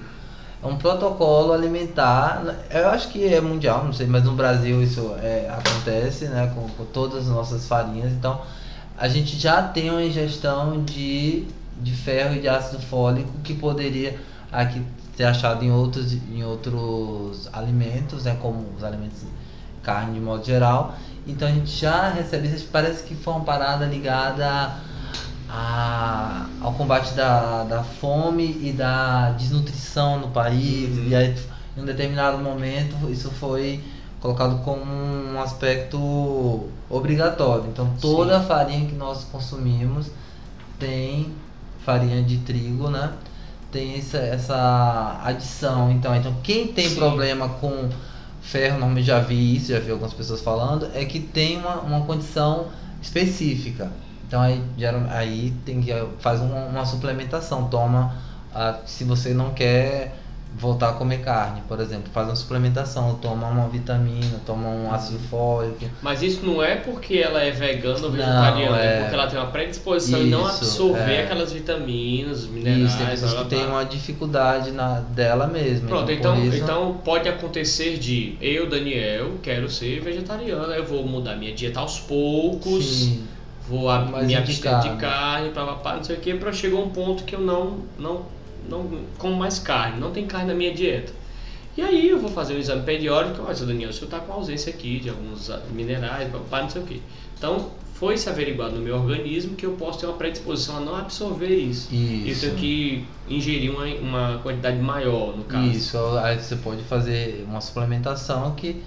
um 0.63 0.77
protocolo 0.77 1.53
alimentar. 1.53 2.43
Eu 2.69 2.89
acho 2.89 3.09
que 3.09 3.25
é 3.25 3.41
mundial, 3.41 3.85
não 3.85 3.93
sei, 3.93 4.05
mas 4.05 4.23
no 4.23 4.33
Brasil 4.33 4.81
isso 4.83 5.15
é, 5.21 5.49
acontece, 5.49 6.25
né, 6.25 6.51
com, 6.53 6.67
com 6.69 6.85
todas 6.85 7.23
as 7.23 7.27
nossas 7.27 7.67
farinhas. 7.67 8.11
Então, 8.11 8.41
a 8.97 9.07
gente 9.07 9.39
já 9.39 9.63
tem 9.63 9.89
uma 9.89 10.03
ingestão 10.03 10.83
de, 10.83 11.47
de 11.81 11.91
ferro 11.91 12.35
e 12.35 12.39
de 12.39 12.47
ácido 12.47 12.79
fólico 12.79 13.31
que 13.43 13.53
poderia 13.53 14.19
aqui 14.51 14.83
ser 15.15 15.23
achado 15.25 15.63
em 15.63 15.71
outros, 15.71 16.13
em 16.13 16.43
outros 16.43 17.49
alimentos, 17.53 18.25
né, 18.25 18.37
como 18.41 18.65
os 18.77 18.83
alimentos 18.83 19.23
carne 19.81 20.13
de 20.13 20.19
modo 20.19 20.43
geral. 20.45 20.95
Então 21.25 21.47
a 21.47 21.51
gente 21.51 21.71
já 21.71 22.09
recebe 22.09 22.47
isso, 22.47 22.67
parece 22.71 23.03
que 23.03 23.15
foi 23.15 23.33
uma 23.33 23.43
parada 23.43 23.85
ligada 23.85 24.73
a, 25.49 26.47
ao 26.61 26.73
combate 26.73 27.13
da, 27.13 27.63
da 27.63 27.83
fome 27.83 28.59
e 28.61 28.71
da 28.71 29.31
desnutrição 29.31 30.19
no 30.19 30.29
país. 30.29 30.97
Uhum. 30.97 31.07
E 31.07 31.15
aí, 31.15 31.35
em 31.77 31.81
um 31.81 31.85
determinado 31.85 32.37
momento, 32.39 33.09
isso 33.09 33.29
foi 33.31 33.81
colocado 34.19 34.63
como 34.63 34.83
um 34.83 35.41
aspecto 35.41 36.69
obrigatório. 36.89 37.65
Então 37.67 37.93
toda 37.99 38.37
a 38.37 38.41
farinha 38.41 38.87
que 38.87 38.95
nós 38.95 39.25
consumimos 39.25 40.07
tem 40.79 41.33
farinha 41.85 42.23
de 42.23 42.37
trigo, 42.37 42.89
né? 42.89 43.11
Tem 43.71 43.97
essa, 43.97 44.17
essa 44.17 45.21
adição. 45.23 45.91
Então, 45.91 46.15
então 46.15 46.33
quem 46.41 46.67
tem 46.67 46.89
Sim. 46.89 46.95
problema 46.95 47.49
com 47.49 47.89
ferro, 48.43 48.77
normalmente 48.77 49.07
já 49.07 49.19
vi 49.19 49.55
isso, 49.55 49.71
já 49.71 49.79
vi 49.79 49.89
algumas 49.91 50.13
pessoas 50.13 50.41
falando, 50.41 50.89
é 50.93 51.05
que 51.05 51.19
tem 51.19 51.57
uma, 51.57 51.79
uma 51.79 52.05
condição 52.05 52.67
específica. 53.01 53.91
Então 54.27 54.41
aí, 54.41 54.61
aí 55.09 55.53
tem 55.65 55.81
que 55.81 55.91
faz 56.19 56.41
uma, 56.41 56.65
uma 56.65 56.85
suplementação, 56.85 57.67
toma 57.69 58.15
ah, 58.53 58.79
se 58.85 59.03
você 59.03 59.33
não 59.33 59.51
quer 59.51 60.15
voltar 60.55 60.89
a 60.89 60.93
comer 60.93 61.19
carne, 61.19 61.61
por 61.67 61.79
exemplo, 61.79 62.11
faz 62.13 62.27
uma 62.27 62.35
suplementação, 62.35 63.15
toma 63.15 63.47
uma 63.47 63.67
vitamina, 63.67 64.39
toma 64.45 64.69
um 64.69 64.91
ácido 64.93 65.19
fólico. 65.29 65.85
Mas 66.01 66.21
isso 66.21 66.45
não 66.45 66.61
é 66.61 66.75
porque 66.75 67.17
ela 67.17 67.41
é 67.41 67.51
vegana 67.51 68.05
ou 68.05 68.11
vegetariana, 68.11 68.79
é... 68.81 68.85
é- 68.85 68.99
porque 69.01 69.15
ela 69.15 69.27
tem 69.27 69.39
uma 69.39 69.47
predisposição 69.47 70.19
em 70.21 70.29
não 70.29 70.41
Isso, 70.41 70.57
absorver 70.57 71.13
é. 71.13 71.23
aquelas 71.23 71.51
vitaminas, 71.51 72.45
minerais. 72.45 72.81
Isso, 72.83 72.97
tem 72.97 73.07
pessoas 73.07 73.33
que 73.33 73.45
têm 73.49 73.65
uma 73.65 73.83
dificuldade 73.83 74.71
na, 74.71 74.99
dela 74.99 75.47
mesma. 75.47 75.87
Pronto, 75.87 76.05
por 76.05 76.11
então, 76.13 76.43
isso- 76.45 76.57
então 76.57 77.01
pode 77.03 77.27
acontecer 77.27 77.97
de 77.97 78.37
eu, 78.39 78.69
Daniel, 78.69 79.39
quero 79.41 79.69
ser 79.69 80.01
vegetariano, 80.01 80.71
eu 80.73 80.85
vou 80.85 81.05
mudar 81.05 81.35
minha 81.35 81.53
dieta 81.53 81.79
aos 81.79 81.99
poucos, 81.99 82.85
Sim, 82.85 83.27
vou 83.67 83.89
me 84.23 84.35
abster 84.35 84.79
de 84.79 84.89
carne, 84.97 85.49
papapá, 85.49 85.95
não 85.95 86.03
sei 86.03 86.17
o 86.17 86.19
que, 86.19 86.33
pra 86.35 86.51
chegar 86.51 86.77
um 86.77 86.89
ponto 86.89 87.23
que 87.23 87.35
eu 87.35 87.41
não, 87.41 87.79
não, 87.97 88.32
não 88.69 88.89
como 89.17 89.35
mais 89.35 89.59
carne, 89.59 89.99
não 89.99 90.11
tem 90.11 90.25
carne 90.25 90.47
na 90.47 90.53
minha 90.53 90.73
dieta. 90.73 91.13
E 91.75 91.81
aí 91.81 92.07
eu 92.09 92.19
vou 92.19 92.29
fazer 92.29 92.53
um 92.53 92.59
exame 92.59 92.83
periódico, 92.83 93.43
olha, 93.43 93.55
seu 93.55 93.65
Daniel, 93.65 93.89
o 93.89 93.93
senhor 93.93 94.05
está 94.05 94.19
com 94.19 94.31
ausência 94.33 94.71
aqui 94.71 94.99
de 94.99 95.09
alguns 95.09 95.49
minerais, 95.71 96.31
papapá, 96.31 96.61
não 96.61 96.69
sei 96.69 96.81
o 96.83 96.85
que. 96.85 97.01
Então, 97.37 97.71
foi 97.93 98.17
se 98.17 98.29
averiguado 98.29 98.75
no 98.75 98.81
meu 98.81 98.95
organismo 98.95 99.55
que 99.55 99.65
eu 99.65 99.71
posso 99.73 99.99
ter 99.99 100.05
uma 100.05 100.17
predisposição 100.17 100.77
a 100.77 100.79
não 100.79 100.95
absorver 100.95 101.55
isso. 101.55 101.87
E 101.91 102.23
eu 102.25 102.31
isso. 102.31 102.41
tenho 102.41 102.55
que 102.55 103.05
ingerir 103.27 103.71
uma, 103.71 103.85
uma 103.85 104.39
quantidade 104.43 104.77
maior, 104.77 105.35
no 105.35 105.43
caso. 105.45 105.65
Isso, 105.67 105.97
aí 106.21 106.39
você 106.39 106.55
pode 106.57 106.83
fazer 106.83 107.43
uma 107.47 107.61
suplementação 107.61 108.51
que 108.55 108.83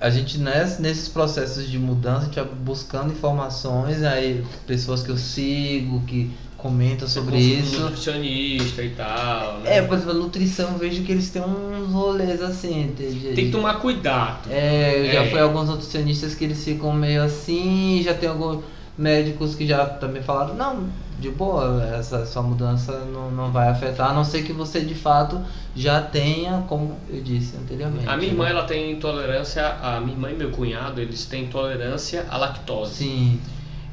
a 0.00 0.10
gente 0.10 0.38
ness- 0.38 0.78
nesses 0.78 1.08
processos 1.08 1.68
de 1.68 1.78
mudança, 1.78 2.22
a 2.22 2.24
gente 2.26 2.34
vai 2.36 2.44
buscando 2.44 3.12
informações, 3.12 4.02
aí 4.02 4.44
pessoas 4.66 5.02
que 5.02 5.10
eu 5.10 5.18
sigo, 5.18 6.00
que 6.06 6.30
comentam 6.58 7.06
sobre 7.08 7.38
isso. 7.38 7.80
nutricionista 7.80 8.82
e 8.82 8.90
tal. 8.90 9.60
né? 9.60 9.76
É, 9.78 9.82
por 9.82 9.94
exemplo, 9.94 10.10
a 10.10 10.14
nutrição, 10.14 10.72
eu 10.72 10.78
vejo 10.78 11.02
que 11.04 11.12
eles 11.12 11.30
têm 11.30 11.40
uns 11.40 11.92
rolês 11.92 12.42
assim. 12.42 12.92
de- 12.96 13.32
Tem 13.34 13.46
que 13.46 13.50
tomar 13.52 13.74
cuidado. 13.74 14.50
É, 14.50 15.08
já 15.12 15.22
É. 15.24 15.30
fui 15.30 15.38
a 15.38 15.44
alguns 15.44 15.68
nutricionistas 15.68 16.34
que 16.34 16.44
eles 16.44 16.62
ficam 16.64 16.92
meio 16.92 17.22
assim, 17.22 18.02
já 18.04 18.12
tem 18.12 18.28
alguns 18.28 18.64
médicos 18.98 19.54
que 19.54 19.64
já 19.64 19.86
também 19.86 20.20
falaram, 20.20 20.54
não, 20.56 20.88
de 21.20 21.30
boa, 21.30 21.84
essa 21.96 22.26
sua 22.26 22.42
mudança 22.42 23.04
não, 23.12 23.30
não 23.30 23.52
vai 23.52 23.68
afetar, 23.68 24.10
a 24.10 24.12
não 24.12 24.24
ser 24.24 24.42
que 24.42 24.52
você 24.52 24.80
de 24.80 24.94
fato 24.96 25.40
já 25.76 26.00
tenha, 26.00 26.64
como 26.68 26.98
eu 27.08 27.20
disse 27.22 27.56
anteriormente. 27.56 28.08
A 28.08 28.16
minha 28.16 28.30
irmã 28.32 28.44
né? 28.46 28.50
ela 28.50 28.64
tem 28.64 28.90
intolerância, 28.92 29.64
a 29.80 30.00
minha 30.00 30.12
irmã 30.14 30.30
e 30.30 30.34
meu 30.34 30.50
cunhado, 30.50 31.00
eles 31.00 31.24
têm 31.26 31.44
intolerância 31.44 32.26
à 32.28 32.36
lactose. 32.36 32.94
Sim, 32.94 33.40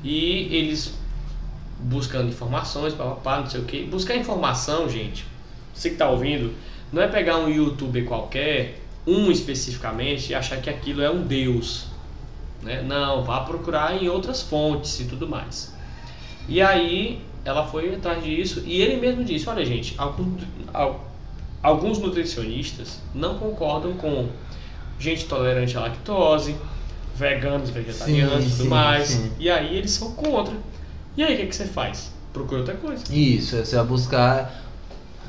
E 0.04 0.48
eles 0.56 0.94
buscando 1.86 2.30
informações, 2.30 2.94
papapá, 2.94 3.40
não 3.40 3.50
sei 3.50 3.62
o 3.62 3.64
que. 3.64 3.84
Buscar 3.84 4.16
informação, 4.16 4.90
gente, 4.90 5.26
você 5.74 5.92
que 5.92 5.96
tá 5.96 6.10
ouvindo, 6.10 6.54
não 6.92 7.02
é 7.02 7.08
pegar 7.08 7.38
um 7.38 7.50
youtuber 7.50 8.06
qualquer, 8.06 8.80
um 9.06 9.32
especificamente, 9.32 10.32
e 10.32 10.36
achar 10.36 10.60
que 10.60 10.70
aquilo 10.70 11.02
é 11.02 11.10
um 11.10 11.22
deus. 11.22 11.86
Né? 12.64 12.82
Não, 12.82 13.24
vá 13.24 13.42
procurar 13.42 14.02
em 14.02 14.10
outras 14.10 14.42
fontes 14.42 15.00
e 15.00 15.06
tudo 15.06 15.28
mais. 15.28 15.74
E 16.50 16.62
aí 16.62 17.22
ela 17.44 17.68
foi 17.68 17.94
atrás 17.94 18.24
disso 18.24 18.64
e 18.66 18.82
ele 18.82 18.98
mesmo 18.98 19.24
disse, 19.24 19.48
olha 19.48 19.64
gente, 19.64 19.96
alguns 21.62 22.00
nutricionistas 22.00 23.00
não 23.14 23.38
concordam 23.38 23.94
com 23.94 24.30
gente 25.00 25.26
tolerante 25.26 25.78
à 25.78 25.82
lactose, 25.82 26.56
veganos, 27.16 27.70
vegetarianos 27.70 28.46
e 28.46 28.58
tudo 28.58 28.70
mais. 28.70 29.08
sim. 29.08 29.32
E 29.38 29.50
aí 29.50 29.78
eles 29.78 29.92
são 29.92 30.12
contra. 30.14 30.56
E 31.18 31.24
aí 31.24 31.36
o 31.36 31.38
que, 31.38 31.48
que 31.48 31.56
você 31.56 31.66
faz? 31.66 32.12
Procura 32.34 32.60
outra 32.60 32.76
coisa. 32.76 33.04
isso, 33.10 33.56
você 33.56 33.76
vai 33.76 33.86
buscar 33.86 34.66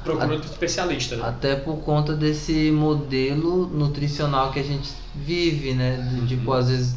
Procura 0.02 0.34
outro 0.34 0.50
especialista. 0.50 1.16
Né? 1.16 1.22
até 1.26 1.56
por 1.56 1.78
conta 1.78 2.14
desse 2.14 2.70
modelo 2.70 3.66
nutricional 3.66 4.52
que 4.52 4.60
a 4.60 4.62
gente 4.62 4.92
vive, 5.14 5.74
né? 5.74 5.98
Uhum. 6.12 6.26
Tipo, 6.26 6.52
às 6.52 6.68
vezes 6.68 6.96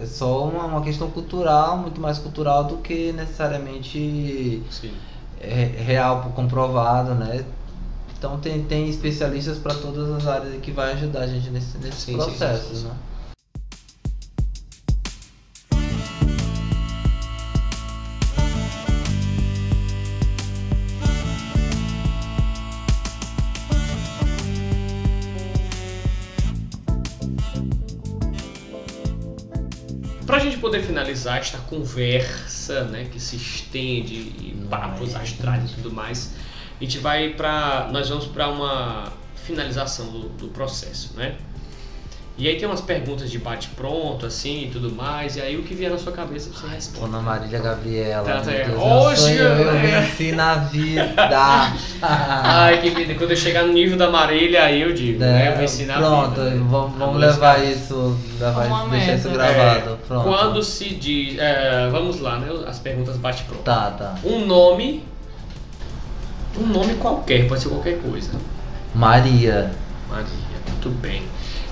é 0.00 0.06
só 0.06 0.48
uma, 0.48 0.64
uma 0.64 0.82
questão 0.82 1.08
cultural, 1.10 1.78
muito 1.78 2.00
mais 2.00 2.18
cultural 2.18 2.64
do 2.64 2.78
que 2.78 3.12
necessariamente 3.12 4.62
é, 5.40 5.64
real, 5.84 6.32
comprovado, 6.34 7.14
né? 7.14 7.44
Então 8.18 8.38
tem, 8.38 8.64
tem 8.64 8.88
especialistas 8.88 9.58
para 9.58 9.74
todas 9.74 10.10
as 10.10 10.26
áreas 10.26 10.60
que 10.60 10.72
vai 10.72 10.92
ajudar 10.94 11.20
a 11.20 11.26
gente 11.28 11.50
nesse, 11.50 11.78
nesses 11.78 12.00
Sim, 12.00 12.14
processos, 12.14 12.68
sim, 12.68 12.82
sim. 12.82 12.84
né? 12.88 12.94
Poder 30.68 30.82
finalizar 30.82 31.38
esta 31.38 31.56
conversa, 31.58 32.84
né, 32.84 33.06
que 33.10 33.18
se 33.18 33.36
estende 33.36 34.14
e 34.14 34.66
papos 34.68 35.14
é. 35.14 35.18
astrais 35.18 35.70
e 35.70 35.74
tudo 35.76 35.90
mais, 35.90 36.34
a 36.78 36.84
gente 36.84 36.98
vai 36.98 37.30
pra. 37.30 37.88
Nós 37.90 38.08
vamos 38.10 38.26
para 38.26 38.48
uma 38.50 39.12
finalização 39.34 40.06
do, 40.10 40.28
do 40.28 40.48
processo, 40.48 41.16
né? 41.16 41.36
E 42.40 42.46
aí 42.46 42.56
tem 42.56 42.68
umas 42.68 42.80
perguntas 42.80 43.28
de 43.32 43.36
bate-pronto, 43.36 44.24
assim, 44.24 44.66
e 44.66 44.68
tudo 44.70 44.92
mais, 44.92 45.34
e 45.34 45.40
aí 45.40 45.56
o 45.56 45.64
que 45.64 45.74
vier 45.74 45.90
na 45.90 45.98
sua 45.98 46.12
cabeça 46.12 46.48
você 46.54 46.68
responde. 46.72 47.10
Dona 47.10 47.20
Marília 47.20 47.58
Gabriela. 47.58 48.24
Tá, 48.24 48.34
meu 48.34 48.44
tá. 48.44 48.50
Deus, 48.52 48.68
meu 48.68 48.80
Hoje 48.80 49.20
sonho, 49.22 49.38
eu, 49.38 49.58
eu- 49.74 49.80
venci 49.80 50.30
na 50.32 50.54
vida. 50.54 51.16
Ai, 52.00 52.80
que 52.80 52.90
vida. 52.90 53.14
Quando 53.16 53.32
eu 53.32 53.36
chegar 53.36 53.64
no 53.64 53.72
nível 53.72 53.98
da 53.98 54.08
Marília, 54.08 54.62
aí 54.62 54.82
eu 54.82 54.92
digo, 54.92 55.18
né? 55.18 55.48
Eu 55.48 55.54
vou 55.56 55.64
ensinar 55.64 55.94
a 55.94 55.96
É, 55.96 56.00
Pronto, 56.00 56.28
vida, 56.30 56.50
né? 56.50 56.66
vamos, 56.70 56.96
vamos 56.96 57.20
levar 57.20 57.64
isso, 57.64 58.16
levar 58.38 58.88
deixar 58.88 59.14
isso 59.16 59.30
gravado. 59.30 59.90
É, 59.90 59.96
Pronto. 60.06 60.22
Quando 60.22 60.62
se 60.62 60.94
diz. 60.94 61.38
é, 61.40 61.88
vamos 61.90 62.20
lá, 62.20 62.38
né? 62.38 62.46
As 62.68 62.78
perguntas 62.78 63.16
bate-pronto. 63.16 63.64
Tá, 63.64 63.90
tá. 63.90 64.14
Um 64.22 64.46
nome. 64.46 65.02
Um 66.56 66.66
nome 66.66 66.94
qualquer, 66.94 67.48
pode 67.48 67.62
ser 67.62 67.68
qualquer 67.68 67.98
coisa. 67.98 68.30
Maria. 68.94 69.72
Maria, 70.08 70.26
muito 70.68 70.88
bem. 71.00 71.22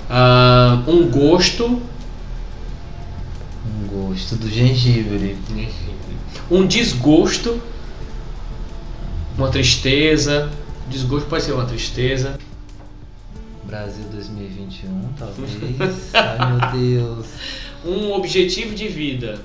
Ah, 0.09 0.83
um 0.87 1.09
gosto. 1.09 1.81
Um 3.65 3.87
gosto 3.87 4.35
do 4.35 4.49
gengibre. 4.49 5.37
Um 6.49 6.65
desgosto. 6.65 7.61
Uma 9.37 9.49
tristeza. 9.49 10.49
Desgosto 10.89 11.29
pode 11.29 11.43
ser 11.43 11.51
uma 11.51 11.65
tristeza. 11.65 12.39
Brasil 13.65 14.05
2021, 14.13 15.09
talvez. 15.19 16.11
Ai 16.15 16.51
meu 16.51 16.71
Deus. 16.71 17.27
Um 17.85 18.13
objetivo 18.13 18.73
de 18.73 18.87
vida. 18.87 19.39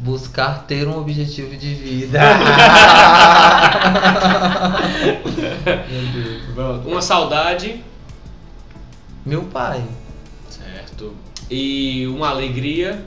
Buscar 0.00 0.64
ter 0.66 0.88
um 0.88 0.98
objetivo 0.98 1.56
de 1.56 1.74
vida. 1.74 2.18
Uma 6.86 7.02
saudade. 7.02 7.82
Meu 9.24 9.42
pai. 9.44 9.84
Certo. 10.48 11.14
E 11.50 12.06
uma 12.06 12.28
alegria. 12.30 13.04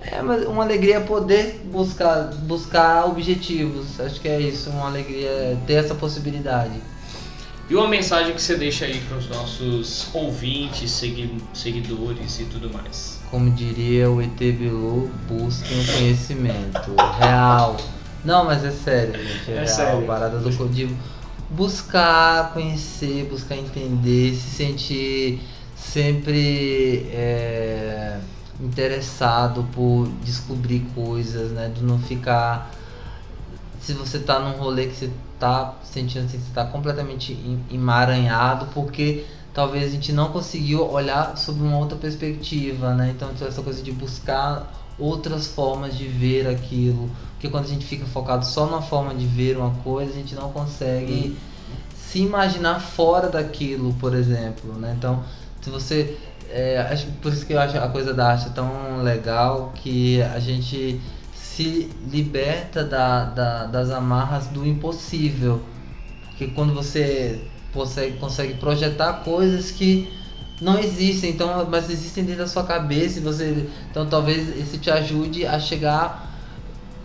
É, 0.00 0.22
mas 0.22 0.46
uma 0.46 0.62
alegria 0.62 0.96
é 0.96 1.00
poder 1.00 1.62
buscar, 1.64 2.30
buscar 2.42 3.06
objetivos. 3.06 3.98
Acho 4.00 4.20
que 4.20 4.28
é 4.28 4.40
isso, 4.40 4.70
uma 4.70 4.86
alegria 4.86 5.28
é 5.28 5.56
ter 5.66 5.74
essa 5.74 5.94
possibilidade. 5.94 6.74
E 7.68 7.74
uma 7.74 7.88
mensagem 7.88 8.32
que 8.32 8.40
você 8.40 8.54
deixa 8.56 8.84
aí 8.84 9.00
para 9.08 9.18
os 9.18 9.28
nossos 9.28 10.06
ouvintes, 10.14 10.88
segui- 10.92 11.42
seguidores 11.52 12.38
e 12.38 12.44
tudo 12.44 12.72
mais. 12.72 13.15
Como 13.30 13.50
diria 13.50 14.10
o 14.10 14.22
ET 14.22 14.36
Bilu, 14.38 15.10
busquem 15.28 15.80
o 15.80 15.86
conhecimento 15.92 16.94
real. 17.18 17.76
Não, 18.24 18.44
mas 18.44 18.64
é 18.64 18.70
sério, 18.70 19.12
gente. 19.14 19.50
É, 19.50 19.54
É 19.54 19.58
real, 19.58 19.66
sério. 19.68 20.06
parada 20.06 20.38
do 20.38 20.68
de 20.68 20.88
buscar 21.50 22.52
conhecer, 22.52 23.28
buscar 23.30 23.56
entender, 23.56 24.34
se 24.34 24.50
sentir 24.50 25.40
sempre 25.76 27.06
é, 27.12 28.18
interessado 28.60 29.64
por 29.72 30.08
descobrir 30.24 30.80
coisas, 30.94 31.50
né? 31.52 31.70
De 31.74 31.82
não 31.82 31.98
ficar. 31.98 32.70
Se 33.80 33.92
você 33.92 34.18
tá 34.18 34.38
num 34.40 34.52
rolê 34.58 34.86
que 34.86 34.96
você 34.96 35.10
tá 35.38 35.74
sentindo 35.84 36.24
assim, 36.24 36.38
que 36.38 36.44
você 36.44 36.52
tá 36.54 36.64
completamente 36.64 37.32
em- 37.32 37.62
emaranhado, 37.70 38.66
porque 38.74 39.24
talvez 39.56 39.86
a 39.86 39.88
gente 39.88 40.12
não 40.12 40.28
conseguiu 40.28 40.86
olhar 40.86 41.34
sob 41.38 41.62
uma 41.62 41.78
outra 41.78 41.96
perspectiva, 41.96 42.92
né? 42.94 43.14
Então 43.16 43.30
essa 43.40 43.62
coisa 43.62 43.82
de 43.82 43.90
buscar 43.90 44.70
outras 44.98 45.46
formas 45.46 45.96
de 45.96 46.06
ver 46.06 46.46
aquilo. 46.46 47.10
Porque 47.32 47.48
quando 47.48 47.64
a 47.64 47.68
gente 47.68 47.86
fica 47.86 48.04
focado 48.04 48.44
só 48.44 48.66
numa 48.66 48.82
forma 48.82 49.14
de 49.14 49.26
ver 49.26 49.56
uma 49.56 49.70
coisa, 49.82 50.12
a 50.12 50.14
gente 50.14 50.34
não 50.34 50.52
consegue 50.52 51.38
se 51.96 52.18
imaginar 52.18 52.80
fora 52.80 53.30
daquilo, 53.30 53.94
por 53.94 54.14
exemplo, 54.14 54.74
né? 54.74 54.94
Então, 54.98 55.24
se 55.62 55.70
você 55.70 56.18
é, 56.50 56.78
acho 56.92 57.06
por 57.22 57.32
isso 57.32 57.46
que 57.46 57.54
eu 57.54 57.58
acho 57.58 57.78
a 57.78 57.88
coisa 57.88 58.12
da 58.12 58.32
arte 58.32 58.50
tão 58.50 59.02
legal 59.02 59.72
que 59.74 60.20
a 60.20 60.38
gente 60.38 61.00
se 61.34 61.90
liberta 62.12 62.84
da, 62.84 63.24
da- 63.24 63.64
das 63.64 63.90
amarras 63.90 64.48
do 64.48 64.66
impossível. 64.66 65.62
Porque 66.28 66.48
quando 66.48 66.74
você 66.74 67.40
consegue, 67.76 68.16
consegue 68.18 68.54
projetar 68.54 69.12
coisas 69.24 69.70
que 69.70 70.08
não 70.60 70.78
existem, 70.78 71.30
então, 71.30 71.66
mas 71.70 71.90
existem 71.90 72.24
dentro 72.24 72.42
da 72.42 72.48
sua 72.48 72.64
cabeça 72.64 73.18
e 73.18 73.22
você. 73.22 73.68
Então 73.90 74.06
talvez 74.06 74.56
isso 74.56 74.78
te 74.78 74.90
ajude 74.90 75.46
a 75.46 75.60
chegar, 75.60 76.32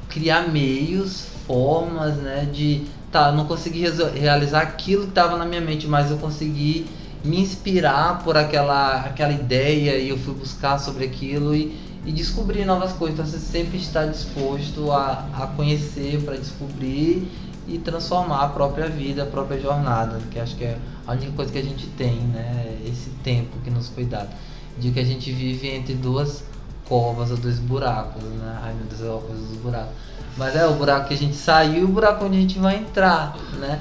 criar 0.09 0.47
meios, 0.47 1.27
formas, 1.45 2.15
né? 2.15 2.47
De 2.51 2.83
tá, 3.11 3.31
não 3.31 3.45
consegui 3.45 3.83
realizar 4.17 4.61
aquilo 4.61 5.03
que 5.03 5.09
estava 5.09 5.37
na 5.37 5.45
minha 5.45 5.59
mente, 5.59 5.85
mas 5.85 6.09
eu 6.09 6.17
consegui 6.17 6.87
me 7.23 7.39
inspirar 7.39 8.23
por 8.23 8.37
aquela, 8.37 9.01
aquela 9.01 9.33
ideia 9.33 9.97
e 9.97 10.09
eu 10.09 10.17
fui 10.17 10.33
buscar 10.33 10.79
sobre 10.79 11.05
aquilo 11.05 11.53
e, 11.53 11.77
e 12.05 12.11
descobrir 12.11 12.65
novas 12.65 12.93
coisas. 12.93 13.19
Então 13.19 13.25
você 13.25 13.37
sempre 13.37 13.77
está 13.77 14.05
disposto 14.05 14.91
a, 14.91 15.27
a 15.33 15.47
conhecer 15.47 16.21
para 16.23 16.37
descobrir 16.37 17.29
e 17.75 17.77
transformar 17.79 18.41
a 18.43 18.47
própria 18.49 18.87
vida, 18.87 19.23
a 19.23 19.25
própria 19.25 19.59
jornada, 19.59 20.19
que 20.29 20.39
acho 20.39 20.55
que 20.55 20.63
é 20.63 20.77
a 21.07 21.11
única 21.13 21.31
coisa 21.31 21.51
que 21.51 21.57
a 21.59 21.63
gente 21.63 21.87
tem, 21.97 22.15
né? 22.19 22.77
Esse 22.85 23.09
tempo 23.23 23.57
que 23.63 23.69
nos 23.69 23.87
foi 23.89 24.05
dado. 24.05 24.29
De 24.77 24.91
que 24.91 24.99
a 24.99 25.03
gente 25.05 25.31
vive 25.31 25.67
entre 25.69 25.93
duas 25.93 26.43
covas 26.87 27.31
ou 27.31 27.37
dois 27.37 27.59
buracos, 27.59 28.21
né? 28.23 28.59
Ai 28.63 28.73
meu 28.73 28.85
Deus, 28.85 29.01
é 29.01 29.05
uma 29.11 29.21
coisa 29.21 29.41
dos 29.41 29.57
buracos. 29.57 29.91
Mas 30.37 30.55
é 30.55 30.65
o 30.65 30.73
buraco 30.73 31.07
que 31.09 31.13
a 31.13 31.17
gente 31.17 31.35
saiu 31.35 31.81
e 31.81 31.83
o 31.83 31.87
buraco 31.87 32.25
onde 32.25 32.37
a 32.37 32.41
gente 32.41 32.57
vai 32.59 32.77
entrar, 32.77 33.35
né? 33.59 33.79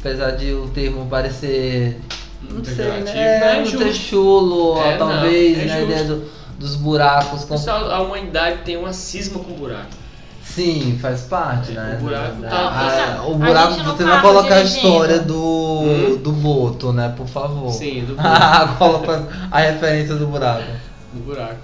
Apesar 0.00 0.32
de 0.32 0.52
o 0.52 0.68
termo 0.68 1.06
parecer. 1.06 2.00
Não 2.42 2.62
sei, 2.62 2.74
Pejorativo, 2.76 3.06
né? 3.16 3.40
não 3.40 3.46
é 3.46 3.56
não 3.60 3.64
justo. 3.66 3.92
chulo, 3.94 4.78
É, 4.82 4.98
não, 4.98 5.08
talvez, 5.08 5.58
é 5.58 5.64
né? 5.64 5.82
Ideia 5.84 6.04
do- 6.04 6.24
dos 6.58 6.76
buracos. 6.76 7.44
Com... 7.44 7.54
A 7.70 8.00
humanidade 8.02 8.58
tem 8.64 8.76
uma 8.76 8.92
cisma 8.92 9.38
com 9.42 9.52
buraco. 9.54 9.88
Sim, 10.54 10.98
faz 11.02 11.22
parte, 11.22 11.72
né? 11.72 11.96
O 12.00 12.04
buraco 12.04 12.36
Da- 12.42 12.48
tá- 12.48 12.56
Ah, 12.56 13.16
a 13.18 13.26
o 13.26 13.34
buraco, 13.34 13.74
você 13.82 14.04
vai 14.04 14.20
colocar 14.20 14.54
a 14.54 14.62
história 14.62 15.18
do, 15.18 15.34
Hum? 15.82 16.16
do 16.22 16.30
Boto, 16.32 16.92
né? 16.92 17.12
Por 17.16 17.26
favor. 17.26 17.70
Sim, 17.72 18.04
do 18.04 18.14
buraco. 18.16 18.36
Ah, 18.40 18.74
coloca 18.78 19.28
a 19.50 19.58
referência 19.58 20.14
do 20.14 20.26
buraco. 20.28 20.62
do 21.12 21.20
buraco. 21.24 21.58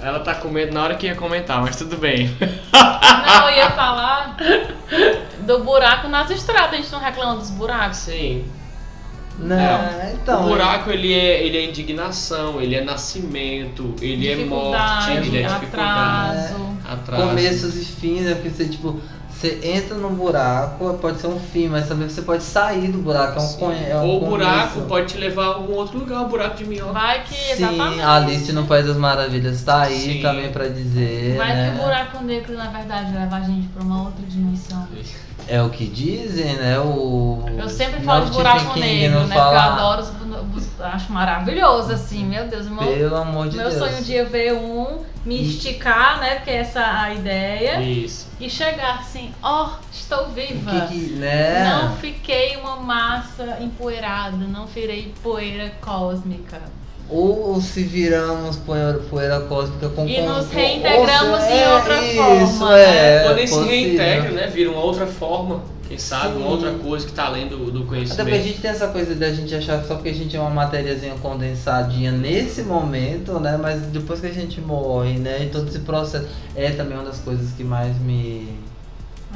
Ela 0.00 0.20
tá 0.20 0.34
com 0.34 0.48
medo 0.48 0.72
na 0.74 0.82
hora 0.82 0.94
que 0.96 1.06
ia 1.06 1.14
comentar, 1.14 1.60
mas 1.62 1.76
tudo 1.76 1.96
bem. 1.98 2.34
Não, 2.72 3.48
eu 3.50 3.56
ia 3.56 3.70
falar 3.72 4.36
do 5.40 5.58
buraco 5.64 6.08
nas 6.08 6.30
estradas. 6.30 6.72
A 6.72 6.76
gente 6.76 6.92
não 6.92 6.98
reclama 7.00 7.36
dos 7.36 7.50
buracos. 7.50 7.98
Sim. 7.98 8.44
Né? 9.38 10.16
Então. 10.22 10.44
o 10.44 10.48
buraco 10.48 10.90
ele 10.90 11.12
é, 11.12 11.44
ele 11.44 11.58
é 11.58 11.64
indignação, 11.68 12.60
ele 12.60 12.74
é 12.76 12.84
nascimento, 12.84 13.94
ele 14.00 14.28
é 14.30 14.36
morte, 14.44 15.10
ele 15.10 15.38
é 15.38 15.42
dificuldade. 15.48 16.38
atraso. 16.38 16.74
Atraso. 16.88 17.28
começos 17.28 17.76
e 17.76 17.84
fins, 17.84 18.22
né? 18.22 18.34
Porque 18.34 18.50
você, 18.50 18.66
tipo, 18.68 19.00
você 19.28 19.58
entra 19.62 19.96
num 19.96 20.14
buraco, 20.14 20.94
pode 21.00 21.20
ser 21.20 21.26
um 21.26 21.38
fim, 21.40 21.68
mas 21.68 21.88
também 21.88 22.08
você 22.08 22.22
pode 22.22 22.42
sair 22.44 22.88
do 22.92 22.98
buraco. 22.98 23.38
É 23.38 23.42
um, 23.42 23.46
Sim. 23.46 23.58
conhe- 23.58 23.84
é 23.88 23.96
um 23.96 24.04
Ou 24.06 24.22
o 24.24 24.28
buraco 24.30 24.82
pode 24.82 25.08
te 25.12 25.18
levar 25.18 25.42
a 25.42 25.46
algum 25.48 25.74
outro 25.74 25.98
lugar, 25.98 26.22
o 26.22 26.28
buraco 26.28 26.56
de 26.56 26.64
minhoca. 26.66 26.92
Vai 26.92 27.24
que 27.24 27.34
Sim, 27.34 27.52
exatamente. 27.64 28.00
a 28.02 28.14
Alice 28.14 28.52
no 28.52 28.64
País 28.64 28.86
das 28.86 28.96
Maravilhas 28.96 29.62
tá 29.62 29.82
aí 29.82 29.98
Sim. 30.00 30.22
também 30.22 30.50
pra 30.52 30.68
dizer. 30.68 31.36
Vai 31.36 31.54
né? 31.54 31.70
que 31.74 31.80
o 31.80 31.82
buraco 31.84 32.24
negro, 32.24 32.54
na 32.54 32.68
verdade, 32.68 33.12
leva 33.12 33.36
a 33.36 33.40
gente 33.40 33.66
pra 33.68 33.82
uma 33.82 34.04
outra 34.04 34.24
dimensão. 34.28 34.86
É 35.46 35.62
o 35.62 35.68
que 35.70 35.86
dizem, 35.86 36.54
né? 36.56 36.78
O... 36.78 37.44
Eu 37.58 37.68
sempre 37.68 38.00
falo 38.02 38.24
de 38.26 38.30
buraco 38.32 38.72
King 38.74 38.80
negro, 38.80 39.20
não 39.20 39.26
né? 39.26 39.34
Porque 39.34 39.38
eu 39.38 39.42
fala- 39.58 39.74
adoro 39.74 40.02
os, 40.02 40.56
os- 40.64 40.80
acho 40.80 41.12
maravilhoso, 41.12 41.92
assim, 41.92 42.24
meu 42.24 42.46
Deus. 42.48 42.66
Meu, 42.68 42.78
Pelo 42.78 43.16
amor 43.16 43.48
de 43.48 43.56
meu 43.56 43.68
Deus. 43.68 43.78
sonho 43.78 43.98
um 43.98 44.02
dia 44.02 44.22
é 44.22 44.24
ver 44.24 44.54
um, 44.54 45.00
me 45.24 45.42
esticar, 45.46 46.18
né? 46.20 46.36
Porque 46.36 46.50
essa 46.50 46.80
é 46.80 46.84
a 46.84 47.14
ideia. 47.14 47.80
Isso. 47.82 48.26
E 48.40 48.48
chegar 48.48 48.98
assim, 49.00 49.32
ó, 49.42 49.70
estou 49.92 50.24
O 50.24 50.28
viva. 50.30 50.86
que 50.88 50.88
que, 50.88 51.12
né? 51.14 51.64
Não 51.82 51.96
fiquei 51.96 52.56
uma 52.56 52.76
massa 52.76 53.58
empoeirada, 53.60 54.36
não 54.38 54.66
virei 54.66 55.12
poeira 55.22 55.72
cósmica. 55.80 56.60
Ou 57.10 57.60
se 57.60 57.82
viramos 57.82 58.56
poeira, 58.56 58.94
poeira 59.10 59.40
cósmica 59.40 59.88
com 59.90 60.06
E 60.08 60.22
nos 60.22 60.46
com- 60.46 60.54
reintegramos 60.54 61.42
ou 61.42 61.48
em 61.50 61.58
é, 61.58 61.74
outra 61.74 62.02
isso, 62.02 62.58
forma, 62.58 62.78
É, 62.78 63.22
Quando 63.24 63.38
eles 63.38 63.50
se 63.50 63.56
possível. 63.56 63.76
reintegram, 63.78 64.32
né? 64.32 64.46
Vira 64.46 64.70
uma 64.70 64.80
outra 64.80 65.06
forma, 65.06 65.62
quem 65.86 65.98
sabe, 65.98 66.32
Sim. 66.34 66.40
uma 66.40 66.48
outra 66.48 66.72
coisa 66.72 67.06
que 67.06 67.12
tá 67.12 67.26
além 67.26 67.46
do, 67.46 67.58
do 67.70 67.80
Até 67.80 67.84
porque 67.84 67.94
a 67.94 67.98
conhecimento. 67.98 68.42
gente 68.42 68.60
tem 68.62 68.70
essa 68.70 68.88
coisa 68.88 69.14
da 69.14 69.30
gente 69.30 69.54
achar 69.54 69.82
que 69.82 69.86
só 69.86 69.96
porque 69.96 70.08
a 70.08 70.14
gente 70.14 70.34
é 70.34 70.40
uma 70.40 70.48
matériazinha 70.50 71.14
condensadinha 71.20 72.10
nesse 72.10 72.62
momento, 72.62 73.38
né? 73.38 73.58
Mas 73.60 73.82
depois 73.82 74.18
que 74.20 74.26
a 74.26 74.32
gente 74.32 74.60
morre, 74.62 75.18
né? 75.18 75.42
E 75.42 75.50
todo 75.50 75.68
esse 75.68 75.80
processo 75.80 76.26
é 76.56 76.70
também 76.70 76.96
uma 76.96 77.04
das 77.04 77.18
coisas 77.18 77.52
que 77.52 77.62
mais 77.62 77.94
me, 77.98 78.48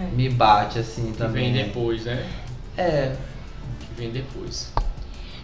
É. 0.00 0.04
me 0.16 0.30
bate, 0.30 0.78
assim, 0.78 1.12
Que 1.12 1.18
também. 1.18 1.52
vem 1.52 1.64
depois, 1.66 2.04
né? 2.06 2.24
É. 2.78 3.12
Que 3.80 4.00
vem 4.00 4.10
depois. 4.10 4.72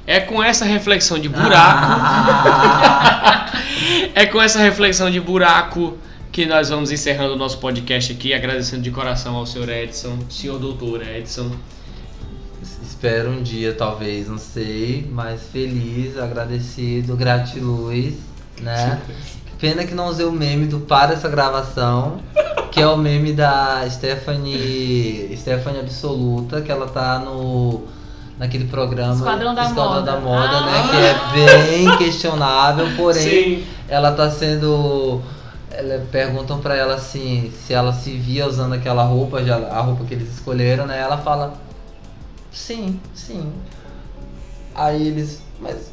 É 0.06 0.20
com 0.20 0.42
essa 0.42 0.64
reflexão 0.64 1.18
de 1.18 1.28
buraco. 1.28 1.54
Ah, 1.56 3.50
É 4.14 4.26
com 4.26 4.40
essa 4.40 4.58
reflexão 4.58 5.10
de 5.10 5.20
buraco 5.20 5.98
que 6.30 6.46
nós 6.46 6.68
vamos 6.68 6.90
encerrando 6.90 7.34
o 7.34 7.36
nosso 7.36 7.58
podcast 7.58 8.12
aqui, 8.12 8.32
agradecendo 8.32 8.82
de 8.82 8.90
coração 8.90 9.36
ao 9.36 9.46
senhor 9.46 9.68
Edson, 9.68 10.18
senhor 10.28 10.58
doutor 10.58 11.02
Edson. 11.02 11.50
Espero 12.82 13.30
um 13.30 13.42
dia, 13.42 13.74
talvez, 13.74 14.28
não 14.28 14.38
sei, 14.38 15.08
mas 15.10 15.42
feliz, 15.52 16.16
agradecido, 16.16 17.16
gratiluz, 17.16 18.14
né? 18.60 19.00
Pena 19.58 19.84
que 19.84 19.94
não 19.94 20.06
usei 20.06 20.26
o 20.26 20.32
meme 20.32 20.66
do 20.66 20.80
para 20.80 21.12
essa 21.12 21.28
gravação, 21.28 22.20
que 22.70 22.80
é 22.80 22.86
o 22.86 22.96
meme 22.96 23.32
da 23.32 23.84
Stephanie, 23.90 25.36
Stephanie 25.36 25.80
Absoluta, 25.80 26.60
que 26.60 26.70
ela 26.70 26.86
tá 26.86 27.18
no 27.18 27.82
naquele 28.38 28.66
programa 28.66 29.14
Esquadrão 29.14 29.54
da 29.54 29.68
Moda. 29.68 30.02
da 30.02 30.20
Moda, 30.20 30.60
né? 30.60 30.72
Ah! 30.74 30.88
Que 30.90 30.96
é 30.96 31.46
bem 31.46 31.96
questionável, 31.98 32.86
porém 32.96 33.58
Sim. 33.58 33.66
ela 33.88 34.12
tá 34.12 34.30
sendo 34.30 35.22
ela, 35.70 36.06
perguntam 36.10 36.60
pra 36.60 36.76
ela 36.76 36.94
assim, 36.94 37.52
se 37.66 37.74
ela 37.74 37.92
se 37.92 38.10
via 38.16 38.46
usando 38.46 38.74
aquela 38.74 39.02
roupa, 39.02 39.42
já, 39.42 39.56
a 39.56 39.80
roupa 39.80 40.04
que 40.04 40.14
eles 40.14 40.32
escolheram, 40.32 40.86
né? 40.86 41.00
Ela 41.00 41.18
fala, 41.18 41.54
sim, 42.50 43.00
sim. 43.14 43.52
Aí 44.74 45.08
eles, 45.08 45.42
mas 45.60 45.92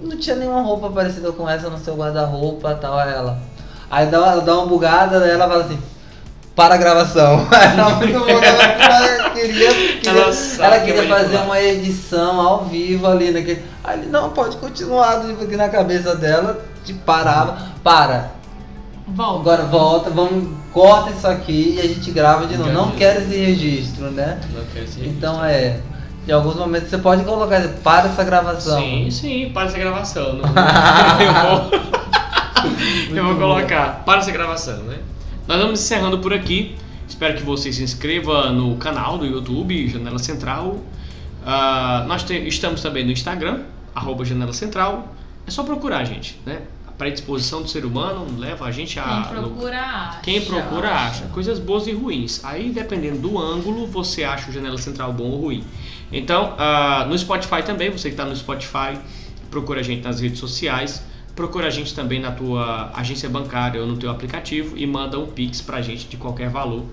não 0.00 0.16
tinha 0.18 0.36
nenhuma 0.36 0.62
roupa 0.62 0.90
parecida 0.90 1.32
com 1.32 1.48
essa 1.48 1.70
no 1.70 1.78
seu 1.78 1.94
guarda-roupa, 1.94 2.74
tal, 2.74 2.98
aí 2.98 3.12
ela. 3.12 3.38
Aí 3.90 4.06
dá, 4.06 4.36
dá 4.36 4.54
uma 4.56 4.66
bugada, 4.66 5.20
daí 5.20 5.30
ela 5.30 5.46
fala 5.46 5.64
assim, 5.64 5.78
para 6.54 6.74
a 6.74 6.78
gravação. 6.78 7.46
Ela 7.52 7.90
muito 7.96 8.18
bom, 8.18 8.26
ela 8.28 9.30
queria, 9.30 9.98
queria- 10.00 10.10
Ela 10.10 10.32
ela, 10.60 10.80
queria 10.80 11.08
fazer 11.08 11.36
uma 11.38 11.60
edição 11.60 12.40
ao 12.40 12.64
vivo 12.66 13.06
ali 13.06 13.30
naquele. 13.30 13.62
Aí 13.82 14.00
ele, 14.00 14.08
não, 14.10 14.30
pode 14.30 14.56
continuar, 14.58 15.20
tipo, 15.26 15.44
aqui 15.44 15.56
na 15.56 15.68
cabeça 15.68 16.14
dela, 16.14 16.62
te 16.84 16.92
parava, 16.92 17.56
para. 17.82 18.30
Volta. 19.08 19.40
Agora 19.40 19.62
volta, 19.64 20.10
vamos, 20.10 20.48
corta 20.72 21.10
isso 21.10 21.26
aqui 21.26 21.74
e 21.76 21.80
a 21.80 21.88
gente 21.88 22.10
grava 22.12 22.46
de 22.46 22.56
novo. 22.56 22.70
Não 22.70 22.90
de 22.90 22.96
quero 22.98 23.20
esse 23.20 23.36
registro, 23.36 24.10
né? 24.10 24.38
Não 24.54 24.64
quero 24.72 24.84
esse 24.84 25.00
Então 25.00 25.44
é. 25.44 25.80
Em 26.26 26.30
alguns 26.30 26.54
momentos 26.54 26.88
você 26.88 26.98
pode 26.98 27.24
colocar, 27.24 27.60
para 27.82 28.08
essa 28.08 28.22
gravação. 28.22 28.78
Sim, 28.80 29.10
sim, 29.10 29.50
para 29.52 29.66
essa 29.66 29.76
gravação. 29.76 30.34
Não, 30.34 30.42
eu 31.18 31.60
vou, 33.10 33.16
eu 33.16 33.24
vou 33.24 33.36
colocar 33.36 34.02
para 34.06 34.20
essa 34.20 34.30
gravação, 34.30 34.76
né? 34.84 34.98
Nós 35.46 35.60
vamos 35.60 35.80
encerrando 35.80 36.18
por 36.18 36.32
aqui. 36.32 36.76
Espero 37.08 37.34
que 37.36 37.42
você 37.42 37.72
se 37.72 37.82
inscreva 37.82 38.50
no 38.50 38.76
canal 38.76 39.18
do 39.18 39.26
YouTube, 39.26 39.88
Janela 39.88 40.18
Central. 40.18 40.78
Ah, 41.44 42.04
nós 42.06 42.22
te- 42.22 42.46
estamos 42.46 42.80
também 42.80 43.04
no 43.04 43.10
Instagram, 43.12 43.62
arroba 43.94 44.24
Janela 44.24 44.52
Central. 44.52 45.14
É 45.46 45.50
só 45.50 45.62
procurar, 45.62 46.04
gente, 46.04 46.38
né? 46.46 46.62
predisposição 46.98 47.62
do 47.62 47.68
ser 47.68 47.84
humano 47.84 48.26
leva 48.38 48.64
a 48.66 48.70
gente 48.70 48.96
a. 49.00 49.02
Quem 49.02 49.40
procura 49.40 49.80
acha. 49.80 50.20
Quem 50.20 50.40
procura 50.42 50.88
acha. 50.92 51.24
Coisas 51.32 51.58
boas 51.58 51.88
e 51.88 51.92
ruins. 51.92 52.44
Aí, 52.44 52.70
dependendo 52.70 53.18
do 53.18 53.38
ângulo, 53.40 53.88
você 53.88 54.22
acha 54.22 54.48
o 54.50 54.52
janela 54.52 54.78
central 54.78 55.12
bom 55.12 55.24
ou 55.24 55.40
ruim. 55.40 55.64
Então, 56.12 56.54
uh, 56.54 57.08
no 57.08 57.18
Spotify 57.18 57.62
também, 57.64 57.90
você 57.90 58.08
que 58.08 58.14
está 58.14 58.24
no 58.24 58.36
Spotify, 58.36 58.96
procura 59.50 59.80
a 59.80 59.82
gente 59.82 60.02
nas 60.04 60.20
redes 60.20 60.38
sociais. 60.38 61.02
Procura 61.34 61.68
a 61.68 61.70
gente 61.70 61.94
também 61.94 62.20
na 62.20 62.30
tua 62.30 62.92
agência 62.94 63.28
bancária 63.28 63.80
ou 63.80 63.86
no 63.86 63.96
teu 63.96 64.10
aplicativo 64.10 64.76
e 64.76 64.86
manda 64.86 65.18
um 65.18 65.26
pix 65.26 65.60
pra 65.60 65.80
gente 65.80 66.06
de 66.06 66.16
qualquer 66.16 66.50
valor 66.50 66.84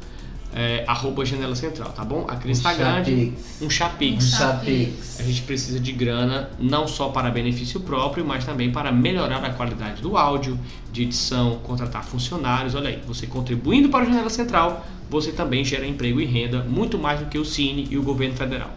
é, 0.53 0.83
arroba 0.87 1.23
janela 1.25 1.55
central, 1.55 1.91
tá 1.91 2.03
bom? 2.03 2.25
A 2.27 2.35
Cris 2.35 2.59
Um 2.59 2.63
tá 2.63 2.73
grande, 2.73 3.11
chapix. 3.11 3.61
um 3.61 3.65
Um 3.65 3.69
chapix. 3.69 4.29
chapix. 4.31 5.19
A 5.19 5.23
gente 5.23 5.41
precisa 5.43 5.79
de 5.79 5.91
grana 5.91 6.49
não 6.59 6.87
só 6.87 7.09
para 7.09 7.29
benefício 7.29 7.79
próprio, 7.81 8.25
mas 8.25 8.45
também 8.45 8.71
para 8.71 8.91
melhorar 8.91 9.43
a 9.43 9.49
qualidade 9.51 10.01
do 10.01 10.17
áudio, 10.17 10.57
de 10.91 11.03
edição, 11.03 11.59
contratar 11.63 12.03
funcionários. 12.03 12.73
Olha 12.73 12.89
aí, 12.89 12.99
você 13.05 13.27
contribuindo 13.27 13.89
para 13.89 14.05
a 14.05 14.05
Janela 14.05 14.29
Central, 14.29 14.85
você 15.09 15.31
também 15.31 15.63
gera 15.63 15.85
emprego 15.85 16.19
e 16.19 16.25
renda, 16.25 16.63
muito 16.63 16.97
mais 16.97 17.19
do 17.19 17.27
que 17.27 17.37
o 17.37 17.45
Cine 17.45 17.87
e 17.89 17.97
o 17.97 18.03
governo 18.03 18.35
federal. 18.35 18.71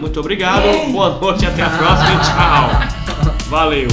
Muito 0.00 0.20
obrigado, 0.20 0.92
boa 0.92 1.18
noite, 1.18 1.46
até 1.46 1.62
a 1.62 1.70
próxima 1.70 2.10
e 2.10 2.18
tchau. 2.18 3.34
Valeu! 3.48 3.88